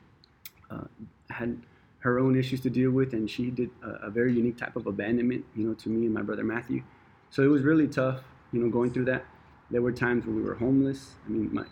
uh, 0.69 0.83
had 1.29 1.57
her 1.99 2.19
own 2.19 2.37
issues 2.37 2.59
to 2.61 2.69
deal 2.69 2.91
with, 2.91 3.13
and 3.13 3.29
she 3.29 3.49
did 3.51 3.69
a, 3.81 4.07
a 4.07 4.09
very 4.09 4.33
unique 4.33 4.57
type 4.57 4.75
of 4.75 4.85
abandonment, 4.85 5.45
you 5.55 5.65
know, 5.65 5.73
to 5.75 5.89
me 5.89 6.05
and 6.05 6.13
my 6.13 6.21
brother 6.21 6.43
Matthew. 6.43 6.83
So 7.29 7.43
it 7.43 7.47
was 7.47 7.63
really 7.63 7.87
tough, 7.87 8.19
you 8.51 8.61
know, 8.61 8.69
going 8.69 8.91
through 8.91 9.05
that. 9.05 9.25
There 9.71 9.81
were 9.81 9.91
times 9.91 10.25
where 10.25 10.35
we 10.35 10.41
were 10.41 10.55
homeless. 10.55 11.15
I 11.25 11.29
mean, 11.29 11.49
my, 11.53 11.63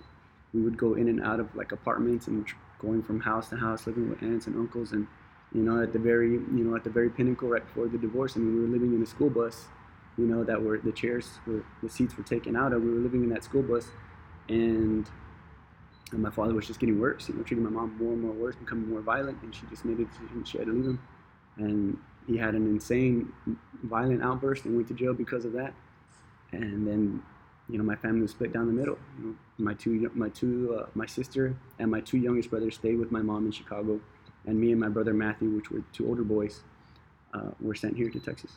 we 0.54 0.62
would 0.62 0.78
go 0.78 0.94
in 0.94 1.08
and 1.08 1.22
out 1.24 1.40
of 1.40 1.56
like 1.56 1.72
apartments 1.72 2.28
and 2.28 2.46
going 2.80 3.02
from 3.04 3.20
house 3.20 3.50
to 3.50 3.58
house, 3.58 3.88
living 3.88 4.10
with 4.10 4.22
aunts 4.22 4.48
and 4.48 4.56
uncles, 4.56 4.92
and 4.92 5.08
you 5.54 5.64
know, 5.64 5.82
at 5.82 5.94
the 5.94 6.00
very, 6.00 6.32
you 6.32 6.64
know, 6.64 6.76
at 6.76 6.84
the 6.84 6.90
very 6.90 7.10
pinnacle, 7.10 7.50
right 7.50 7.66
before 7.66 7.88
the 7.88 7.98
divorce. 7.98 8.36
I 8.36 8.40
mean, 8.40 8.56
we 8.56 8.62
were 8.62 8.68
living 8.68 8.94
in 8.94 9.02
a 9.02 9.06
school 9.06 9.30
bus, 9.30 9.66
you 10.18 10.26
know, 10.26 10.44
that 10.44 10.62
were 10.62 10.78
the 10.78 10.92
chairs 10.92 11.40
were 11.48 11.64
the 11.82 11.90
seats 11.90 12.18
were 12.18 12.24
taken 12.24 12.56
out 12.56 12.74
of. 12.74 12.84
We 12.84 12.92
were 12.92 13.00
living 13.00 13.24
in 13.24 13.30
that 13.30 13.44
school 13.44 13.64
bus, 13.64 13.88
and 14.50 15.10
and 16.12 16.22
my 16.22 16.30
father 16.30 16.54
was 16.54 16.68
just 16.68 16.80
getting 16.80 17.00
worse, 17.00 17.28
you 17.28 17.36
know, 17.36 17.44
treating 17.44 17.64
my 17.64 17.70
mom 17.70 17.98
more 17.98 18.14
and 18.14 18.22
more 18.22 18.32
worse, 18.32 18.56
becoming 18.56 18.90
more 18.90 19.02
violent, 19.02 19.42
and 19.42 19.54
she 19.54 19.66
just 19.70 19.84
made 19.84 20.00
a 20.00 20.06
decision 20.06 20.44
she 20.46 20.58
had 20.58 20.68
to 20.68 20.74
leave 20.74 20.86
him. 20.86 21.02
And 21.58 21.98
he 22.28 22.38
had 22.38 22.56
an 22.56 22.66
insane, 22.68 23.34
violent 23.84 24.24
outburst 24.24 24.66
and 24.66 24.76
went 24.76 24.88
to 24.88 24.94
jail 24.94 25.14
because 25.14 25.44
of 25.44 25.54
that. 25.54 25.74
And 26.52 26.88
then, 26.88 27.24
you 27.70 27.78
know, 27.78 27.84
my 27.84 27.96
family 27.96 28.22
was 28.22 28.32
split 28.32 28.54
down 28.54 28.68
the 28.68 28.74
middle. 28.74 28.98
You 29.20 29.26
know, 29.26 29.36
my 29.58 29.74
two, 29.74 30.10
my 30.14 30.30
two, 30.30 30.78
uh, 30.80 30.86
my 30.96 31.06
sister 31.06 31.56
and 31.80 31.92
my 31.92 32.02
two 32.02 32.18
youngest 32.18 32.50
brothers 32.50 32.76
stayed 32.76 32.98
with 32.98 33.12
my 33.12 33.22
mom 33.22 33.46
in 33.46 33.52
Chicago, 33.52 34.00
and 34.46 34.60
me 34.60 34.72
and 34.72 34.80
my 34.80 34.90
brother 34.90 35.14
Matthew, 35.14 35.50
which 35.50 35.70
were 35.72 35.84
two 35.94 36.08
older 36.08 36.24
boys, 36.24 36.62
uh, 37.34 37.52
were 37.60 37.76
sent 37.76 37.98
here 37.98 38.10
to 38.10 38.20
Texas. 38.20 38.54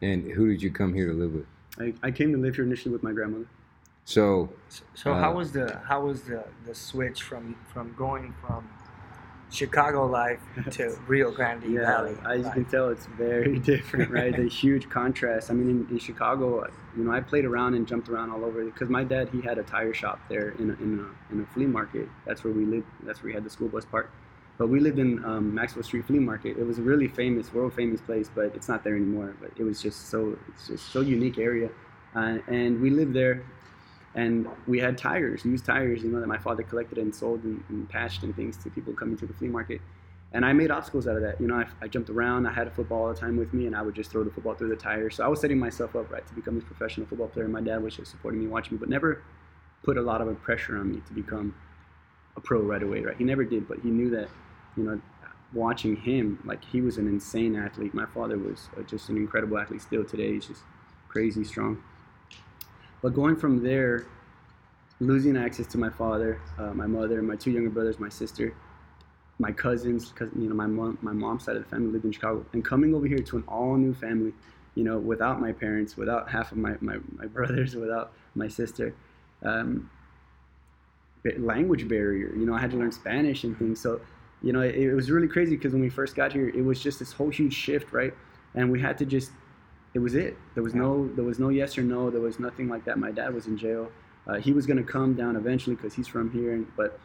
And 0.00 0.30
who 0.30 0.48
did 0.48 0.62
you 0.62 0.70
come 0.70 0.92
here 0.94 1.06
to 1.08 1.12
live 1.14 1.32
with? 1.34 1.46
I, 1.78 1.94
I 2.06 2.10
came 2.10 2.32
to 2.32 2.38
live 2.38 2.56
here 2.56 2.64
initially 2.64 2.92
with 2.92 3.02
my 3.02 3.12
grandmother. 3.12 3.46
So 4.04 4.50
So, 4.68 4.82
so 4.94 5.14
how 5.14 5.30
Uh, 5.30 5.36
was 5.36 5.52
the 5.52 5.78
how 5.84 6.04
was 6.06 6.22
the 6.22 6.44
the 6.66 6.74
switch 6.74 7.22
from 7.22 7.56
from 7.72 7.94
going 7.96 8.34
from 8.40 8.68
Chicago 9.52 10.06
life 10.06 10.40
to 10.72 10.96
Rio 11.06 11.30
Grande 11.30 11.64
Yeah, 11.64 11.84
Valley? 11.84 12.16
as 12.24 12.46
you 12.46 12.52
can 12.52 12.64
tell, 12.64 12.88
it's 12.88 13.06
very 13.06 13.58
different, 13.72 14.10
right? 14.10 14.34
the 14.34 14.48
huge 14.48 14.88
contrast. 14.88 15.50
I 15.50 15.54
mean, 15.54 15.68
in, 15.68 15.88
in 15.90 15.98
Chicago, 15.98 16.66
you 16.96 17.04
know, 17.04 17.12
I 17.12 17.20
played 17.20 17.44
around 17.44 17.74
and 17.74 17.86
jumped 17.86 18.08
around 18.08 18.30
all 18.30 18.44
over 18.44 18.64
because 18.64 18.88
my 18.88 19.04
dad 19.04 19.28
he 19.30 19.40
had 19.42 19.58
a 19.58 19.62
tire 19.62 19.92
shop 19.94 20.20
there 20.28 20.50
in 20.58 20.70
a, 20.70 20.74
in 20.82 20.98
a, 21.00 21.32
in 21.34 21.40
a 21.42 21.46
flea 21.54 21.66
market. 21.66 22.08
That's 22.26 22.42
where 22.44 22.52
we 22.52 22.64
lived. 22.64 22.86
That's 23.04 23.22
where 23.22 23.28
we 23.28 23.34
had 23.34 23.44
the 23.44 23.50
school 23.50 23.68
bus 23.68 23.84
park. 23.84 24.10
But 24.58 24.68
we 24.68 24.80
lived 24.80 24.98
in 24.98 25.24
um, 25.24 25.54
Maxwell 25.54 25.82
Street 25.82 26.06
Flea 26.06 26.18
Market. 26.18 26.56
It 26.58 26.66
was 26.66 26.78
a 26.78 26.82
really 26.82 27.08
famous, 27.08 27.52
world 27.52 27.74
famous 27.74 28.00
place, 28.00 28.30
but 28.34 28.54
it's 28.54 28.68
not 28.68 28.84
there 28.84 28.96
anymore. 28.96 29.34
But 29.40 29.50
it 29.56 29.64
was 29.64 29.82
just 29.82 30.08
so 30.08 30.38
it's 30.48 30.68
just 30.68 30.92
so 30.92 31.00
unique 31.00 31.38
area, 31.38 31.70
uh, 32.14 32.38
and 32.48 32.80
we 32.80 32.90
lived 32.90 33.14
there. 33.14 33.42
And 34.14 34.46
we 34.66 34.78
had 34.78 34.98
tires, 34.98 35.44
used 35.44 35.64
tires, 35.64 36.02
you 36.02 36.10
know, 36.10 36.20
that 36.20 36.26
my 36.26 36.38
father 36.38 36.62
collected 36.62 36.98
and 36.98 37.14
sold 37.14 37.44
and, 37.44 37.64
and 37.70 37.88
patched 37.88 38.22
and 38.22 38.36
things 38.36 38.56
to 38.58 38.70
people 38.70 38.92
coming 38.92 39.16
to 39.16 39.26
the 39.26 39.32
flea 39.32 39.48
market 39.48 39.80
and 40.34 40.44
I 40.44 40.52
made 40.52 40.70
obstacles 40.70 41.06
out 41.06 41.16
of 41.16 41.22
that. 41.22 41.40
You 41.40 41.46
know, 41.46 41.56
I, 41.56 41.66
I 41.82 41.88
jumped 41.88 42.08
around. 42.08 42.46
I 42.46 42.52
had 42.52 42.66
a 42.66 42.70
football 42.70 43.02
all 43.02 43.12
the 43.12 43.18
time 43.18 43.36
with 43.36 43.52
me, 43.52 43.66
and 43.66 43.76
I 43.76 43.82
would 43.82 43.94
just 43.94 44.10
throw 44.10 44.24
the 44.24 44.30
football 44.30 44.54
through 44.54 44.70
the 44.70 44.76
tires. 44.76 45.16
So 45.16 45.24
I 45.24 45.28
was 45.28 45.40
setting 45.40 45.58
myself 45.58 45.94
up 45.94 46.10
right 46.10 46.26
to 46.26 46.34
become 46.34 46.56
a 46.56 46.60
professional 46.60 47.06
football 47.06 47.28
player. 47.28 47.48
My 47.48 47.60
dad 47.60 47.82
was 47.82 47.96
just 47.96 48.10
supporting 48.10 48.40
me, 48.40 48.46
watching 48.46 48.74
me, 48.74 48.78
but 48.78 48.88
never 48.88 49.22
put 49.82 49.98
a 49.98 50.02
lot 50.02 50.20
of 50.20 50.42
pressure 50.42 50.78
on 50.78 50.90
me 50.90 51.02
to 51.06 51.12
become 51.12 51.54
a 52.36 52.40
pro 52.40 52.60
right 52.62 52.82
away. 52.82 53.02
Right? 53.02 53.16
He 53.16 53.24
never 53.24 53.44
did, 53.44 53.68
but 53.68 53.80
he 53.80 53.90
knew 53.90 54.08
that, 54.10 54.28
you 54.76 54.84
know, 54.84 55.00
watching 55.52 55.96
him, 55.96 56.38
like 56.46 56.64
he 56.64 56.80
was 56.80 56.96
an 56.96 57.06
insane 57.06 57.54
athlete. 57.54 57.92
My 57.92 58.06
father 58.06 58.38
was 58.38 58.70
uh, 58.78 58.82
just 58.82 59.10
an 59.10 59.18
incredible 59.18 59.58
athlete 59.58 59.82
still 59.82 60.04
today. 60.04 60.32
He's 60.32 60.46
just 60.46 60.62
crazy 61.08 61.44
strong. 61.44 61.82
But 63.02 63.14
going 63.14 63.36
from 63.36 63.62
there, 63.62 64.06
losing 65.00 65.36
access 65.36 65.66
to 65.68 65.78
my 65.78 65.90
father, 65.90 66.40
uh, 66.58 66.72
my 66.72 66.86
mother, 66.86 67.20
my 67.20 67.36
two 67.36 67.50
younger 67.50 67.70
brothers, 67.70 67.98
my 67.98 68.08
sister, 68.08 68.54
my 69.38 69.50
cousins, 69.50 70.10
because 70.10 70.28
you 70.36 70.48
know 70.48 70.54
my 70.54 70.66
mom, 70.66 70.98
my 71.02 71.12
mom's 71.12 71.44
side 71.44 71.56
of 71.56 71.64
the 71.64 71.68
family 71.68 71.92
lived 71.92 72.04
in 72.04 72.12
Chicago, 72.12 72.46
and 72.52 72.64
coming 72.64 72.94
over 72.94 73.06
here 73.06 73.18
to 73.18 73.36
an 73.36 73.44
all 73.48 73.76
new 73.76 73.92
family, 73.92 74.32
you 74.76 74.84
know, 74.84 74.98
without 74.98 75.40
my 75.40 75.52
parents, 75.52 75.96
without 75.96 76.30
half 76.30 76.52
of 76.52 76.58
my 76.58 76.76
my, 76.80 76.96
my 77.16 77.26
brothers, 77.36 77.74
without 77.74 78.12
my 78.34 78.46
sister, 78.46 78.94
um, 79.42 79.90
language 81.38 81.88
barrier. 81.88 82.32
You 82.36 82.46
know, 82.46 82.54
I 82.54 82.60
had 82.60 82.70
to 82.72 82.76
learn 82.76 82.92
Spanish 82.92 83.44
and 83.44 83.56
things. 83.58 83.80
So, 83.80 84.00
you 84.42 84.52
know, 84.52 84.60
it, 84.60 84.74
it 84.74 84.94
was 84.94 85.10
really 85.10 85.28
crazy 85.28 85.56
because 85.56 85.72
when 85.72 85.82
we 85.82 85.88
first 85.88 86.14
got 86.14 86.32
here, 86.32 86.48
it 86.48 86.62
was 86.62 86.80
just 86.80 86.98
this 86.98 87.12
whole 87.12 87.30
huge 87.30 87.54
shift, 87.54 87.92
right? 87.92 88.14
And 88.54 88.70
we 88.70 88.80
had 88.80 88.98
to 88.98 89.06
just, 89.06 89.30
it 89.94 89.98
was 89.98 90.14
it. 90.14 90.36
There 90.54 90.62
was 90.62 90.74
no, 90.74 91.08
there 91.14 91.24
was 91.24 91.38
no 91.38 91.48
yes 91.50 91.76
or 91.78 91.82
no. 91.82 92.10
There 92.10 92.20
was 92.20 92.38
nothing 92.38 92.68
like 92.68 92.84
that. 92.86 92.98
My 92.98 93.10
dad 93.10 93.34
was 93.34 93.46
in 93.46 93.56
jail. 93.58 93.90
Uh, 94.26 94.34
he 94.38 94.52
was 94.52 94.66
gonna 94.66 94.82
come 94.82 95.14
down 95.14 95.36
eventually 95.36 95.74
because 95.76 95.94
he's 95.94 96.06
from 96.08 96.30
here, 96.30 96.52
and, 96.54 96.66
but 96.76 96.98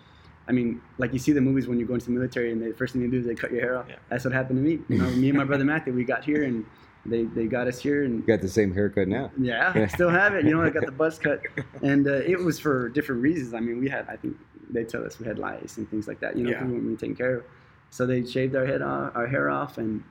I 0.47 0.51
mean, 0.53 0.81
like 0.97 1.11
you 1.13 1.19
see 1.19 1.31
the 1.33 1.41
movies 1.41 1.67
when 1.67 1.79
you 1.79 1.85
go 1.85 1.95
into 1.95 2.05
the 2.05 2.11
military 2.11 2.51
and 2.51 2.61
the 2.61 2.73
first 2.77 2.93
thing 2.93 3.01
they 3.01 3.07
do 3.09 3.19
is 3.19 3.25
they 3.25 3.35
cut 3.35 3.51
your 3.51 3.59
hair 3.61 3.77
off. 3.77 3.85
Yeah. 3.89 3.95
That's 4.09 4.23
what 4.23 4.33
happened 4.33 4.63
to 4.63 4.69
me. 4.69 4.79
You 4.87 5.01
know, 5.03 5.09
me 5.11 5.29
and 5.29 5.37
my 5.37 5.43
brother 5.43 5.65
Matthew, 5.65 5.93
we 5.93 6.03
got 6.05 6.23
here 6.23 6.43
and 6.43 6.65
they, 7.05 7.23
they 7.23 7.45
got 7.47 7.67
us 7.67 7.79
here 7.79 8.03
and 8.03 8.15
you 8.19 8.21
got 8.25 8.41
the 8.41 8.47
same 8.47 8.73
haircut 8.73 9.07
now. 9.09 9.31
yeah, 9.37 9.71
I 9.75 9.87
still 9.87 10.09
have 10.09 10.35
it. 10.35 10.45
You 10.45 10.51
know, 10.55 10.61
I 10.61 10.69
got 10.69 10.85
the 10.85 10.91
buzz 10.91 11.19
cut, 11.19 11.41
and 11.81 12.07
uh, 12.07 12.11
it 12.13 12.39
was 12.39 12.59
for 12.59 12.87
different 12.89 13.21
reasons. 13.21 13.53
I 13.53 13.59
mean, 13.59 13.79
we 13.79 13.89
had, 13.89 14.07
I 14.09 14.15
think 14.15 14.37
they 14.69 14.83
tell 14.85 15.03
us 15.05 15.19
we 15.19 15.25
had 15.25 15.37
lice 15.39 15.77
and 15.77 15.89
things 15.89 16.07
like 16.07 16.19
that. 16.21 16.37
You 16.37 16.43
know, 16.45 16.51
Yeah. 16.51 16.59
people 16.59 16.73
weren't 16.75 16.85
being 16.85 16.97
taken 16.97 17.15
care 17.15 17.35
of. 17.37 17.43
So 17.89 18.05
they 18.05 18.23
shaved 18.25 18.55
our 18.55 18.65
head 18.65 18.81
off, 18.81 19.13
our 19.15 19.27
hair 19.27 19.49
off, 19.49 19.77
and 19.77 20.03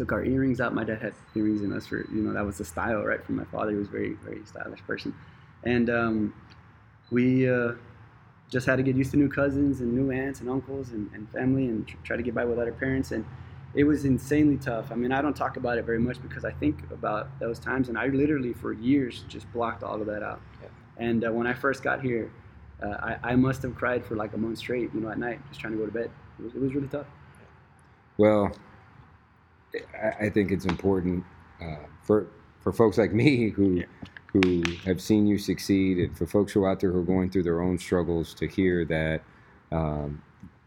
took 0.00 0.12
our 0.12 0.24
earrings 0.24 0.60
out. 0.60 0.74
My 0.74 0.84
dad 0.84 1.00
had 1.02 1.14
earrings 1.34 1.62
in 1.62 1.72
us 1.72 1.86
for, 1.86 1.98
you 2.10 2.22
know, 2.22 2.32
that 2.32 2.44
was 2.44 2.58
the 2.58 2.64
style, 2.64 3.02
right? 3.02 3.24
From 3.24 3.36
my 3.36 3.44
father, 3.44 3.70
he 3.70 3.76
was 3.76 3.88
a 3.88 3.90
very, 3.90 4.14
very 4.14 4.40
stylish 4.46 4.80
person, 4.86 5.14
and 5.64 5.90
um, 5.90 6.34
we 7.10 7.48
uh, 7.48 7.72
just 8.50 8.66
had 8.66 8.76
to 8.76 8.82
get 8.82 8.96
used 8.96 9.10
to 9.10 9.16
new 9.16 9.28
cousins 9.28 9.80
and 9.80 9.92
new 9.92 10.10
aunts 10.10 10.40
and 10.40 10.48
uncles 10.48 10.90
and, 10.90 11.10
and 11.12 11.30
family, 11.30 11.66
and 11.66 11.86
tr- 11.86 11.96
try 12.04 12.16
to 12.16 12.22
get 12.22 12.34
by 12.34 12.44
without 12.44 12.66
our 12.66 12.72
parents 12.72 13.12
and 13.12 13.24
it 13.74 13.84
was 13.84 14.04
insanely 14.04 14.56
tough. 14.56 14.90
I 14.90 14.96
mean, 14.96 15.12
I 15.12 15.22
don't 15.22 15.36
talk 15.36 15.56
about 15.56 15.78
it 15.78 15.84
very 15.84 16.00
much 16.00 16.20
because 16.20 16.44
I 16.44 16.50
think 16.50 16.82
about 16.90 17.28
those 17.38 17.58
times, 17.58 17.88
and 17.88 17.96
I 17.96 18.06
literally 18.06 18.52
for 18.52 18.72
years 18.72 19.24
just 19.28 19.50
blocked 19.52 19.82
all 19.82 20.00
of 20.00 20.06
that 20.08 20.22
out. 20.22 20.40
Yeah. 20.60 20.68
And 20.96 21.24
uh, 21.24 21.32
when 21.32 21.46
I 21.46 21.54
first 21.54 21.82
got 21.82 22.02
here, 22.02 22.32
uh, 22.82 22.96
I, 23.22 23.32
I 23.32 23.36
must 23.36 23.62
have 23.62 23.74
cried 23.74 24.04
for 24.04 24.16
like 24.16 24.32
a 24.32 24.36
month 24.36 24.58
straight, 24.58 24.90
you 24.92 25.00
know, 25.00 25.10
at 25.10 25.18
night, 25.18 25.40
just 25.48 25.60
trying 25.60 25.74
to 25.74 25.78
go 25.78 25.86
to 25.86 25.92
bed. 25.92 26.10
It 26.38 26.42
was, 26.42 26.54
it 26.54 26.60
was 26.60 26.74
really 26.74 26.88
tough. 26.88 27.06
Well, 28.18 28.50
I, 29.74 30.26
I 30.26 30.30
think 30.30 30.50
it's 30.50 30.64
important 30.64 31.24
uh, 31.62 31.76
for 32.02 32.26
for 32.60 32.72
folks 32.72 32.98
like 32.98 33.12
me 33.12 33.50
who 33.56 33.76
Yeah. 33.76 33.84
who 34.32 34.62
have 34.84 35.00
seen 35.00 35.26
you 35.26 35.38
succeed, 35.38 35.98
and 35.98 36.16
for 36.16 36.26
folks 36.26 36.52
who 36.52 36.64
are 36.64 36.70
out 36.70 36.80
there 36.80 36.92
who 36.92 37.00
are 37.00 37.04
going 37.04 37.30
through 37.30 37.42
their 37.44 37.60
own 37.60 37.78
struggles, 37.78 38.34
to 38.34 38.46
hear 38.46 38.84
that 38.86 39.22
um, 39.72 40.22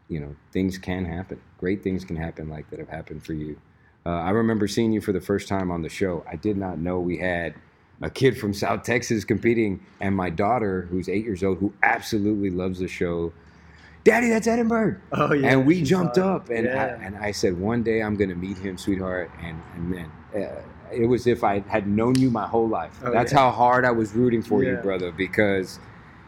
you 0.10 0.20
know 0.20 0.36
things 0.52 0.78
can 0.78 1.06
happen. 1.06 1.40
Great 1.60 1.84
things 1.84 2.04
can 2.06 2.16
happen 2.16 2.50
like 2.50 2.70
that 2.70 2.80
have 2.80 2.90
happened 2.90 3.26
for 3.26 3.34
you. 3.34 3.60
Uh, 4.06 4.10
I 4.10 4.32
remember 4.32 4.68
seeing 4.68 4.92
you 4.92 5.00
for 5.00 5.14
the 5.14 5.22
first 5.22 5.48
time 5.48 5.72
on 5.72 5.82
the 5.82 5.90
show. 5.90 6.26
I 6.30 6.36
did 6.36 6.58
not 6.58 6.78
know 6.78 7.00
we 7.00 7.18
had 7.20 7.54
a 8.02 8.10
kid 8.10 8.38
from 8.38 8.54
South 8.54 8.84
Texas 8.84 9.24
competing, 9.24 9.86
and 10.02 10.14
my 10.14 10.30
daughter, 10.30 10.88
who's 10.92 11.08
eight 11.08 11.24
years 11.24 11.42
old, 11.42 11.60
who 11.60 11.74
absolutely 11.84 12.50
loves 12.50 12.80
the 12.80 12.88
show. 12.90 13.32
Daddy, 14.04 14.30
that's 14.30 14.48
Edinburg. 14.48 15.00
Oh 15.14 15.34
yeah. 15.34 15.50
and 15.52 15.66
we 15.66 15.82
jumped 15.82 16.16
saw 16.16 16.36
up, 16.36 16.50
and 16.50 16.66
yeah. 16.66 16.98
I, 17.00 17.04
and 17.06 17.16
I 17.18 17.32
said, 17.32 17.58
one 17.60 17.84
day 17.84 18.02
I'm 18.02 18.16
going 18.16 18.30
to 18.30 18.36
meet 18.36 18.58
him, 18.58 18.78
sweetheart. 18.78 19.32
And, 19.42 19.62
and 19.76 19.90
man, 19.90 20.12
uh, 20.36 20.62
it 20.92 21.06
was 21.06 21.26
if 21.28 21.44
I 21.44 21.60
had 21.62 21.88
known 21.88 22.16
you 22.20 22.30
my 22.30 22.46
whole 22.48 22.68
life. 22.68 23.00
Oh, 23.04 23.12
That's 23.12 23.32
yeah. 23.32 23.40
how 23.40 23.52
hard 23.52 23.86
I 23.86 23.92
was 23.92 24.14
rooting 24.14 24.42
for 24.42 24.64
you, 24.64 24.76
brother, 24.78 25.12
because 25.12 25.80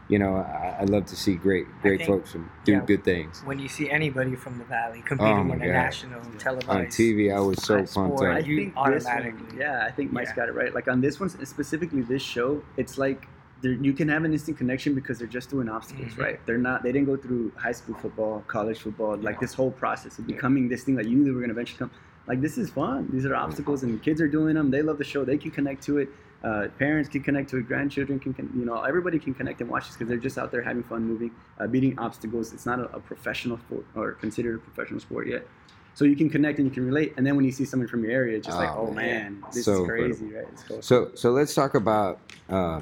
you 0.07 0.19
know 0.19 0.35
I, 0.35 0.77
I 0.81 0.83
love 0.83 1.07
to 1.07 1.15
see 1.15 1.33
great 1.35 1.65
great 1.81 1.97
think- 2.01 2.07
folks 2.09 2.33
do 2.63 2.71
yeah. 2.73 2.79
good 2.85 3.03
things. 3.03 3.41
When 3.43 3.57
you 3.59 3.67
see 3.67 3.89
anybody 3.89 4.35
from 4.35 4.57
the 4.59 4.63
valley 4.65 5.01
competing 5.05 5.47
my 5.47 5.55
in 5.55 5.61
a 5.63 5.67
national 5.67 6.21
Yeah. 6.21 6.37
televised 6.37 6.69
On 6.69 6.85
TV, 6.85 7.35
I 7.35 7.39
was 7.39 7.61
so 7.63 7.77
pumped 7.77 7.91
sport. 7.91 8.35
I 8.35 8.39
you 8.39 8.55
think 8.57 8.75
this 8.75 8.75
one, 8.75 8.93
automatically- 8.93 9.57
yeah, 9.59 9.83
I 9.85 9.91
think 9.91 10.11
Mike's 10.13 10.29
Yeah. 10.29 10.35
got 10.35 10.49
it 10.49 10.53
right. 10.53 10.73
Like 10.73 10.87
on 10.87 11.01
this 11.01 11.19
one 11.19 11.29
specifically, 11.45 12.01
this 12.03 12.21
show, 12.21 12.63
it's 12.77 12.97
like 12.99 13.21
there- 13.21 13.29
you 13.61 13.93
can 13.93 14.07
have 14.09 14.23
an 14.23 14.33
instant 14.33 14.57
connection 14.57 14.93
because 14.93 15.17
they're 15.17 15.27
just 15.27 15.49
doing 15.49 15.69
obstacles, 15.69 16.13
Mhm. 16.13 16.19
right? 16.23 16.45
They're 16.45 16.57
not. 16.57 16.83
They 16.83 16.91
didn't 16.91 17.07
go 17.07 17.17
through 17.17 17.51
high 17.55 17.71
school 17.71 17.95
football, 17.95 18.43
college 18.47 18.79
football, 18.81 19.17
like 19.17 19.39
this 19.39 19.53
whole 19.53 19.71
process 19.71 20.19
of 20.19 20.27
becoming 20.27 20.67
this 20.69 20.83
thing 20.83 20.95
that 20.95 21.05
you 21.07 21.17
knew 21.17 21.25
they 21.25 21.31
were 21.31 21.41
gonna 21.41 21.53
eventually 21.53 21.79
come. 21.79 21.91
Like 22.27 22.41
this 22.41 22.57
is 22.57 22.69
fun. 22.69 23.09
These 23.11 23.25
are 23.25 23.35
obstacles, 23.35 23.83
and 23.83 24.01
kids 24.01 24.19
are 24.21 24.27
doing 24.27 24.55
them. 24.55 24.71
They 24.71 24.81
love 24.81 24.97
the 24.97 25.03
show. 25.03 25.23
They 25.25 25.37
can 25.37 25.51
connect 25.51 25.83
to 25.83 25.97
it. 25.99 26.09
Uh, 26.43 26.67
parents 26.77 27.09
can 27.09 27.23
connect 27.23 27.49
to 27.49 27.57
it. 27.57 27.67
Grandchildren 27.67 28.19
can, 28.19 28.33
can, 28.33 28.51
you 28.55 28.65
know, 28.65 28.81
everybody 28.83 29.17
can 29.17 29.33
connect 29.33 29.61
and 29.61 29.69
watch 29.69 29.87
this 29.87 29.95
because 29.95 30.09
they're 30.09 30.17
just 30.17 30.37
out 30.37 30.51
there 30.51 30.61
having 30.61 30.83
fun, 30.83 31.03
moving, 31.03 31.31
uh, 31.59 31.65
beating 31.65 31.97
obstacles. 31.97 32.53
It's 32.53 32.67
not 32.67 32.79
a, 32.79 32.83
a 32.95 32.99
professional 32.99 33.57
sport 33.57 33.85
or 33.95 34.11
considered 34.11 34.55
a 34.55 34.59
professional 34.59 34.99
sport 34.99 35.27
yet. 35.27 35.47
So 35.95 36.05
you 36.05 36.15
can 36.15 36.29
connect 36.29 36.59
and 36.59 36.67
you 36.67 36.73
can 36.73 36.85
relate. 36.85 37.13
And 37.17 37.25
then 37.25 37.35
when 37.35 37.45
you 37.45 37.51
see 37.51 37.65
someone 37.65 37.87
from 37.87 38.03
your 38.03 38.11
area, 38.11 38.37
it's 38.37 38.45
just 38.45 38.59
like, 38.59 38.69
Oh, 38.69 38.87
oh 38.89 38.93
man, 38.93 39.43
this 39.53 39.65
So 39.65 39.83
is 39.83 39.87
crazy, 39.89 40.33
right? 40.33 40.45
It's 40.51 40.61
cool. 40.63 40.81
So 40.83 41.11
so 41.15 41.31
let's 41.31 41.55
talk 41.55 41.73
about. 41.73 42.19
Uh, 42.49 42.81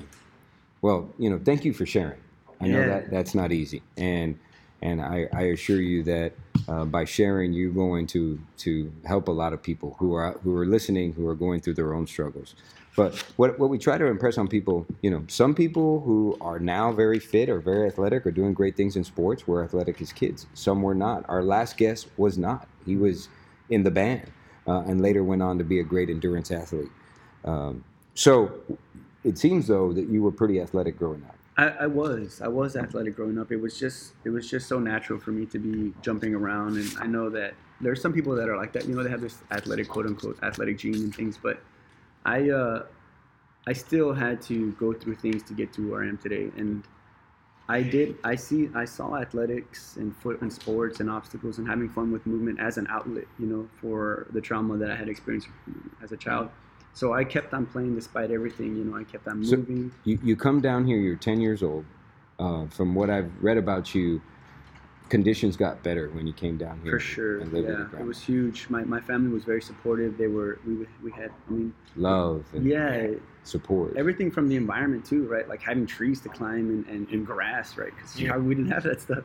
well, 0.84 1.10
you 1.18 1.30
know, 1.30 1.40
thank 1.44 1.66
you 1.66 1.74
for 1.74 1.86
sharing. 1.88 2.20
I 2.62 2.68
know 2.68 2.80
Yeah. 2.82 2.88
that 2.88 3.10
that's 3.10 3.34
not 3.34 3.52
easy, 3.52 3.82
and 3.98 4.38
and 4.82 5.02
I, 5.02 5.28
I 5.34 5.42
assure 5.44 5.82
you 5.82 6.04
that 6.04 6.34
uh, 6.68 6.84
by 6.86 7.06
sharing, 7.06 7.54
you're 7.54 7.72
going 7.72 8.06
to 8.08 8.40
to 8.58 8.92
help 9.06 9.28
a 9.30 9.32
lot 9.32 9.54
of 9.54 9.64
people 9.64 9.96
who 10.00 10.14
are 10.14 10.34
who 10.44 10.56
are 10.58 10.66
listening, 10.66 11.14
who 11.14 11.28
are 11.28 11.36
going 11.36 11.62
through 11.62 11.76
their 11.76 11.94
own 11.94 12.06
struggles. 12.06 12.56
But 12.96 13.16
what 13.38 13.58
what 13.60 13.70
we 13.70 13.78
try 13.80 13.98
to 13.98 14.06
impress 14.08 14.38
on 14.38 14.48
people, 14.48 14.86
you 15.02 15.10
know, 15.10 15.24
some 15.28 15.56
people 15.56 16.02
who 16.02 16.38
are 16.42 16.60
now 16.60 16.92
very 16.92 17.20
fit 17.20 17.50
or 17.50 17.60
very 17.60 17.88
athletic 17.88 18.26
are 18.28 18.32
doing 18.32 18.54
great 18.54 18.76
things 18.76 18.96
in 18.96 19.04
sports 19.04 19.48
were 19.48 19.64
athletic 19.64 20.02
as 20.02 20.14
kids. 20.14 20.46
Some 20.54 20.82
were 20.82 20.94
not. 20.96 21.26
Our 21.30 21.44
last 21.44 21.78
guest 21.78 22.08
was 22.18 22.38
not. 22.38 22.68
He 22.86 22.96
was 22.98 23.30
in 23.70 23.84
the 23.84 23.92
band 23.92 24.30
uh, 24.68 24.82
and 24.82 25.02
later 25.02 25.24
went 25.24 25.42
on 25.42 25.58
to 25.58 25.64
be 25.64 25.80
a 25.80 25.84
great 25.84 26.10
endurance 26.10 26.52
athlete. 26.52 26.92
Um, 27.46 27.84
so 28.16 28.52
it 29.24 29.38
seems 29.38 29.68
though 29.68 29.94
that 29.94 30.10
you 30.10 30.24
were 30.24 30.32
pretty 30.32 30.60
athletic 30.60 30.98
growing 30.98 31.24
up. 31.24 31.36
I, 31.58 31.68
I 31.84 31.88
was 31.88 32.42
I 32.42 32.48
was 32.48 32.76
athletic 32.76 33.16
growing 33.16 33.38
up. 33.38 33.52
It 33.52 33.58
was 33.58 33.80
just 33.80 34.14
it 34.24 34.30
was 34.30 34.50
just 34.50 34.68
so 34.68 34.80
natural 34.80 35.20
for 35.20 35.32
me 35.32 35.46
to 35.48 35.60
be 35.60 35.94
jumping 36.02 36.34
around, 36.34 36.78
and 36.78 36.90
I 37.00 37.06
know 37.06 37.30
that 37.30 37.54
there's 37.80 38.02
some 38.02 38.14
people 38.14 38.36
that 38.36 38.50
are 38.50 38.58
like 38.58 38.74
that. 38.74 38.88
You 38.88 38.96
know, 38.96 39.04
they 39.04 39.10
have 39.10 39.22
this 39.22 39.38
athletic 39.52 39.88
quote 39.88 40.06
unquote 40.06 40.42
athletic 40.42 40.78
gene 40.80 40.96
and 40.96 41.16
things, 41.16 41.38
but 41.42 41.62
I 42.26 42.50
uh, 42.50 42.86
I 43.68 43.74
still 43.74 44.14
had 44.14 44.42
to 44.44 44.72
go 44.74 44.94
through 44.94 45.16
things 45.16 45.44
to 45.44 45.54
get 45.54 45.72
to 45.74 45.92
where 45.92 46.04
I 46.04 46.08
am 46.08 46.18
today, 46.18 46.50
and 46.58 46.84
I 47.70 47.82
did. 47.82 48.18
I 48.24 48.36
see. 48.36 48.70
I 48.74 48.86
saw 48.86 49.16
athletics 49.16 49.96
and 49.98 50.16
foot 50.18 50.42
and 50.42 50.52
sports 50.52 51.00
and 51.00 51.10
obstacles 51.10 51.60
and 51.60 51.68
having 51.68 51.88
fun 51.90 52.12
with 52.12 52.26
movement 52.26 52.60
as 52.60 52.78
an 52.78 52.88
outlet, 52.90 53.26
you 53.40 53.46
know, 53.46 53.70
for 53.80 54.28
the 54.32 54.42
trauma 54.42 54.78
that 54.78 54.92
I 54.92 54.96
had 54.96 55.08
experienced 55.08 55.48
as 56.02 56.12
a 56.12 56.18
child. 56.18 56.50
So 56.94 57.14
I 57.14 57.24
kept 57.24 57.54
on 57.54 57.66
playing 57.66 57.96
despite 57.96 58.32
everything. 58.32 58.76
You 58.76 58.84
know, 58.86 58.96
I 58.98 59.04
kept 59.04 59.28
on 59.28 59.44
So- 59.44 59.58
moving. 59.58 59.92
You, 60.04 60.20
you 60.24 60.36
come 60.36 60.62
down 60.62 60.86
here, 60.86 60.98
you're 60.98 61.16
10 61.16 61.42
years 61.42 61.64
old. 61.64 61.86
Uh, 62.40 62.68
from 62.68 62.96
what 62.96 63.10
I've 63.10 63.32
read 63.42 63.58
about 63.58 63.94
you, 63.94 64.22
conditions 65.10 65.56
got 65.56 65.84
better 65.84 66.10
when 66.10 66.26
you 66.26 66.34
came 66.34 66.58
down 66.58 66.80
here. 66.82 66.94
For 66.94 67.00
sure, 67.00 67.40
and 67.40 67.54
lived 67.54 67.70
yeah, 67.70 68.00
it 68.00 68.06
was 68.06 68.20
huge. 68.22 68.68
My, 68.70 68.84
my 68.84 69.00
family 69.00 69.32
was 69.32 69.44
very 69.44 69.62
supportive. 69.62 70.18
They 70.18 70.28
were 70.28 70.60
we 70.66 70.88
we 71.04 71.12
had 71.12 71.30
I 71.48 71.52
mean 71.52 71.74
Love 71.96 72.46
and 72.54 72.66
yeah 72.66 73.08
support. 73.44 73.96
everything 73.98 74.32
from 74.32 74.48
the 74.48 74.56
environment 74.56 75.06
too 75.06 75.28
right 75.28 75.48
like 75.48 75.62
having 75.62 75.86
trees 75.86 76.22
to 76.22 76.30
climb 76.30 76.70
and, 76.70 76.88
and, 76.88 77.08
and 77.10 77.26
grass 77.26 77.78
right 77.78 77.94
because 77.96 78.20
Yeah. 78.20 78.38
we 78.38 78.56
didn't 78.56 78.72
have 78.72 78.84
that 78.84 79.02
stuff. 79.02 79.24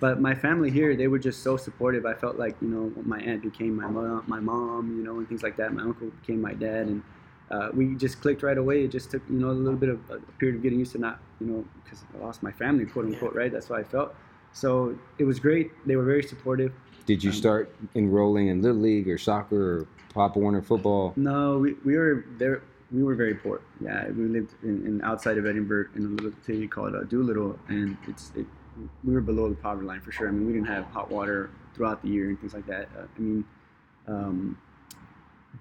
But 0.00 0.20
my 0.20 0.34
family 0.34 0.70
here 0.70 0.96
they 0.96 1.08
were 1.08 1.18
just 1.18 1.42
so 1.42 1.56
supportive. 1.56 2.06
I 2.06 2.14
felt 2.14 2.36
like 2.36 2.56
you 2.60 2.68
know 2.68 2.92
my 3.04 3.20
aunt 3.20 3.42
became 3.42 3.76
my 3.76 3.86
mom, 3.86 4.24
my 4.26 4.40
mom 4.40 4.96
you 4.96 5.04
know 5.04 5.18
and 5.18 5.28
things 5.28 5.42
like 5.42 5.56
that. 5.58 5.72
My 5.72 5.82
uncle 5.82 6.08
became 6.08 6.40
my 6.40 6.54
dad 6.54 6.86
and. 6.88 7.02
Uh, 7.50 7.68
we 7.74 7.96
just 7.96 8.20
clicked 8.20 8.44
right 8.44 8.58
away. 8.58 8.84
It 8.84 8.92
just 8.92 9.10
took, 9.10 9.22
you 9.28 9.36
know, 9.36 9.50
a 9.50 9.58
little 9.66 9.76
bit 9.76 9.88
of 9.88 9.98
a 10.08 10.20
period 10.38 10.54
of 10.54 10.62
getting 10.62 10.78
used 10.78 10.92
to 10.92 10.98
not, 10.98 11.18
you 11.40 11.48
know, 11.48 11.64
because 11.82 12.04
I 12.14 12.24
lost 12.24 12.44
my 12.44 12.52
family, 12.52 12.86
quote 12.86 13.06
unquote, 13.06 13.34
right? 13.34 13.50
That's 13.50 13.68
what 13.68 13.80
I 13.80 13.82
felt. 13.82 14.14
So 14.52 14.96
it 15.18 15.24
was 15.24 15.40
great. 15.40 15.72
They 15.86 15.96
were 15.96 16.04
very 16.04 16.22
supportive. 16.22 16.72
Did 17.06 17.24
you 17.24 17.30
um, 17.30 17.36
start 17.36 17.74
enrolling 17.96 18.48
in 18.48 18.62
Little 18.62 18.80
League 18.80 19.08
or 19.08 19.18
soccer 19.18 19.80
or 19.80 19.86
Pop 20.14 20.36
Warner 20.36 20.62
football? 20.62 21.12
No, 21.16 21.58
we, 21.58 21.74
we 21.84 21.96
were 21.96 22.24
there. 22.38 22.62
We 22.92 23.02
were 23.02 23.14
very 23.14 23.34
poor. 23.34 23.60
Yeah, 23.80 24.08
we 24.08 24.24
lived 24.24 24.54
in, 24.62 24.86
in 24.86 25.02
outside 25.02 25.38
of 25.38 25.46
Edinburg 25.46 25.90
in 25.94 26.04
a 26.04 26.08
little 26.08 26.32
city 26.44 26.66
called 26.66 26.94
uh, 26.94 27.04
Doolittle, 27.04 27.58
and 27.68 27.96
it's 28.08 28.32
it, 28.34 28.46
we 29.04 29.14
were 29.14 29.20
below 29.20 29.48
the 29.48 29.54
poverty 29.54 29.86
line 29.86 30.00
for 30.00 30.12
sure. 30.12 30.28
I 30.28 30.30
mean, 30.30 30.46
we 30.46 30.52
didn't 30.52 30.68
have 30.68 30.84
hot 30.86 31.10
water 31.10 31.50
throughout 31.74 32.02
the 32.02 32.08
year 32.08 32.28
and 32.28 32.38
things 32.40 32.54
like 32.54 32.66
that. 32.66 32.88
Uh, 32.96 33.02
I 33.16 33.20
mean, 33.20 33.44
um, 34.06 34.58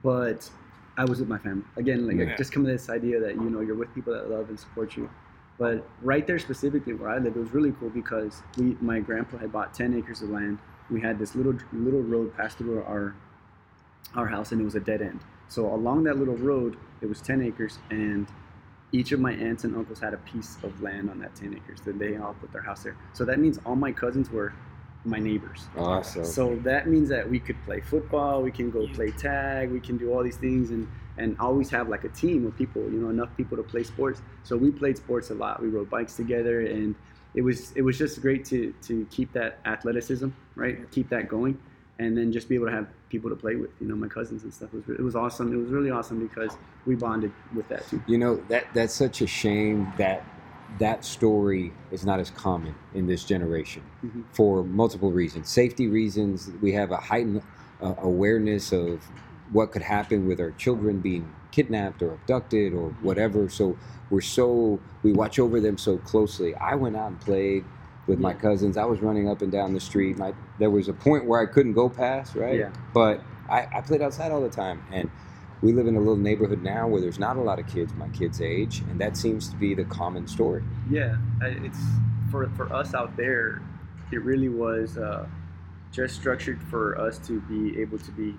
but 0.03 0.49
I 0.97 1.05
was 1.05 1.19
with 1.19 1.29
my 1.29 1.37
family 1.37 1.63
again. 1.77 2.07
Like 2.07 2.17
Yeah. 2.17 2.35
just 2.35 2.51
coming 2.51 2.67
to 2.67 2.73
this 2.73 2.89
idea 2.89 3.19
that 3.19 3.35
you 3.35 3.49
know 3.49 3.61
you're 3.61 3.75
with 3.75 3.93
people 3.93 4.13
that 4.13 4.29
love 4.29 4.49
and 4.49 4.59
support 4.59 4.95
you. 4.97 5.09
But 5.57 5.85
right 6.01 6.25
there 6.25 6.39
specifically 6.39 6.93
where 6.93 7.09
I 7.09 7.17
lived, 7.17 7.35
it 7.35 7.39
was 7.39 7.53
really 7.53 7.73
cool 7.79 7.89
because 7.89 8.41
we 8.57 8.77
my 8.81 8.99
grandpa 8.99 9.37
had 9.37 9.51
bought 9.51 9.73
10 9.73 9.93
acres 9.93 10.21
of 10.21 10.29
land. 10.29 10.59
We 10.89 11.01
had 11.01 11.19
this 11.19 11.35
little 11.35 11.55
little 11.73 12.01
road 12.01 12.35
passed 12.35 12.57
through 12.57 12.81
our 12.83 13.15
our 14.15 14.27
house 14.27 14.51
and 14.51 14.59
it 14.61 14.63
was 14.63 14.75
a 14.75 14.79
dead 14.79 15.01
end. 15.01 15.19
So 15.47 15.73
along 15.73 16.03
that 16.03 16.17
little 16.17 16.37
road, 16.37 16.77
it 17.01 17.07
was 17.07 17.21
10 17.21 17.41
acres, 17.41 17.79
and 17.89 18.27
each 18.91 19.11
of 19.11 19.19
my 19.19 19.33
aunts 19.33 19.63
and 19.63 19.75
uncles 19.75 19.99
had 19.99 20.13
a 20.13 20.17
piece 20.17 20.57
of 20.63 20.81
land 20.81 21.09
on 21.09 21.19
that 21.19 21.35
10 21.35 21.53
acres. 21.55 21.79
Then 21.85 21.97
they 21.99 22.17
all 22.17 22.33
put 22.33 22.51
their 22.51 22.61
house 22.61 22.83
there. 22.83 22.97
So 23.13 23.23
that 23.25 23.39
means 23.39 23.59
all 23.65 23.75
my 23.75 23.91
cousins 23.91 24.29
were 24.29 24.53
my 25.05 25.19
neighbors. 25.19 25.67
Awesome. 25.77 26.25
So 26.25 26.55
that 26.63 26.87
means 26.87 27.09
that 27.09 27.29
we 27.29 27.39
could 27.39 27.61
play 27.63 27.81
football, 27.81 28.41
we 28.41 28.51
can 28.51 28.69
go 28.69 28.87
play 28.87 29.11
tag, 29.11 29.71
we 29.71 29.79
can 29.79 29.97
do 29.97 30.13
all 30.13 30.23
these 30.23 30.37
things, 30.37 30.71
and 30.71 30.87
and 31.17 31.35
always 31.39 31.69
have 31.69 31.89
like 31.89 32.05
a 32.05 32.09
team 32.09 32.45
of 32.47 32.55
people, 32.55 32.81
you 32.83 32.99
know, 32.99 33.09
enough 33.09 33.35
people 33.35 33.57
to 33.57 33.63
play 33.63 33.83
sports. 33.83 34.21
So 34.43 34.55
we 34.55 34.71
played 34.71 34.97
sports 34.97 35.31
a 35.31 35.33
lot. 35.33 35.61
We 35.61 35.67
rode 35.67 35.89
bikes 35.89 36.15
together, 36.15 36.61
and 36.61 36.95
it 37.35 37.41
was 37.41 37.71
it 37.73 37.81
was 37.81 37.97
just 37.97 38.21
great 38.21 38.45
to 38.45 38.73
to 38.83 39.05
keep 39.11 39.31
that 39.33 39.59
athleticism, 39.65 40.29
right? 40.55 40.89
Keep 40.91 41.09
that 41.09 41.27
going, 41.27 41.59
and 41.99 42.17
then 42.17 42.31
just 42.31 42.49
be 42.49 42.55
able 42.55 42.67
to 42.67 42.71
have 42.71 42.87
people 43.09 43.29
to 43.29 43.35
play 43.35 43.55
with, 43.55 43.71
you 43.81 43.87
know, 43.87 43.95
my 43.95 44.07
cousins 44.07 44.43
and 44.43 44.53
stuff. 44.53 44.69
It 44.73 44.77
was 44.77 44.87
re- 44.87 44.95
it 44.99 45.01
was 45.01 45.15
awesome. 45.15 45.51
It 45.51 45.57
was 45.57 45.69
really 45.69 45.89
awesome 45.89 46.19
because 46.25 46.55
we 46.85 46.95
bonded 46.95 47.31
with 47.55 47.67
that 47.69 47.87
too. 47.89 48.01
You 48.07 48.17
know 48.17 48.35
that 48.47 48.65
that's 48.73 48.93
such 48.93 49.21
a 49.21 49.27
shame 49.27 49.91
that 49.97 50.23
that 50.77 51.03
story 51.03 51.73
is 51.91 52.05
not 52.05 52.19
as 52.19 52.29
common 52.29 52.75
in 52.93 53.07
this 53.07 53.23
generation 53.25 53.81
Mhm. 54.05 54.23
for 54.31 54.63
multiple 54.63 55.11
reasons. 55.11 55.49
Safety 55.49 55.87
reasons. 55.87 56.51
We 56.61 56.71
have 56.73 56.91
a 56.91 56.97
heightened 56.97 57.41
uh, 57.81 57.95
awareness 57.99 58.71
of 58.71 59.03
what 59.51 59.71
could 59.71 59.81
happen 59.81 60.27
with 60.27 60.39
our 60.39 60.51
children 60.51 60.99
being 60.99 61.27
kidnapped 61.51 62.03
or 62.03 62.13
abducted 62.13 62.73
or 62.73 62.89
whatever. 63.01 63.49
So 63.49 63.75
we're 64.11 64.21
so 64.21 64.79
we 65.01 65.11
watch 65.11 65.39
over 65.39 65.59
them 65.59 65.77
so 65.77 65.97
closely. 65.97 66.53
I 66.55 66.75
went 66.75 66.95
out 66.95 67.07
and 67.07 67.19
played 67.19 67.65
with 68.09 68.19
my 68.19 68.33
cousins. 68.33 68.75
I 68.75 68.83
was 68.85 68.99
running 69.01 69.29
up 69.29 69.41
and 69.41 69.51
down 69.51 69.73
the 69.73 69.79
street. 69.79 70.17
My 70.17 70.33
there 70.57 70.71
was 70.71 70.89
a 70.89 70.93
point 70.93 71.25
where 71.25 71.39
I 71.39 71.45
couldn't 71.45 71.73
go 71.73 71.87
past, 71.87 72.35
right? 72.35 72.57
Yeah. 72.57 72.71
But 72.93 73.21
I, 73.49 73.67
I 73.73 73.81
played 73.81 74.01
outside 74.01 74.31
all 74.31 74.41
the 74.41 74.49
time 74.49 74.83
and 74.91 75.09
we 75.61 75.71
live 75.73 75.87
in 75.87 75.95
a 75.95 75.99
little 75.99 76.15
neighborhood 76.15 76.63
now 76.63 76.87
where 76.87 76.99
there's 77.01 77.19
not 77.19 77.37
a 77.37 77.41
lot 77.41 77.59
of 77.59 77.67
kids 77.67 77.93
my 77.93 78.07
kids' 78.09 78.41
age, 78.41 78.79
and 78.89 78.99
that 78.99 79.15
seems 79.15 79.49
to 79.49 79.55
be 79.57 79.75
the 79.75 79.83
common 79.85 80.27
story. 80.27 80.63
Yeah, 80.89 81.17
it's 81.41 81.77
for 82.31 82.49
for 82.49 82.73
us 82.73 82.93
out 82.93 83.15
there. 83.15 83.61
It 84.11 84.23
really 84.23 84.49
was 84.49 84.97
uh, 84.97 85.27
just 85.91 86.15
structured 86.15 86.61
for 86.63 86.97
us 86.99 87.19
to 87.27 87.39
be 87.41 87.79
able 87.79 87.99
to 87.99 88.11
be 88.11 88.35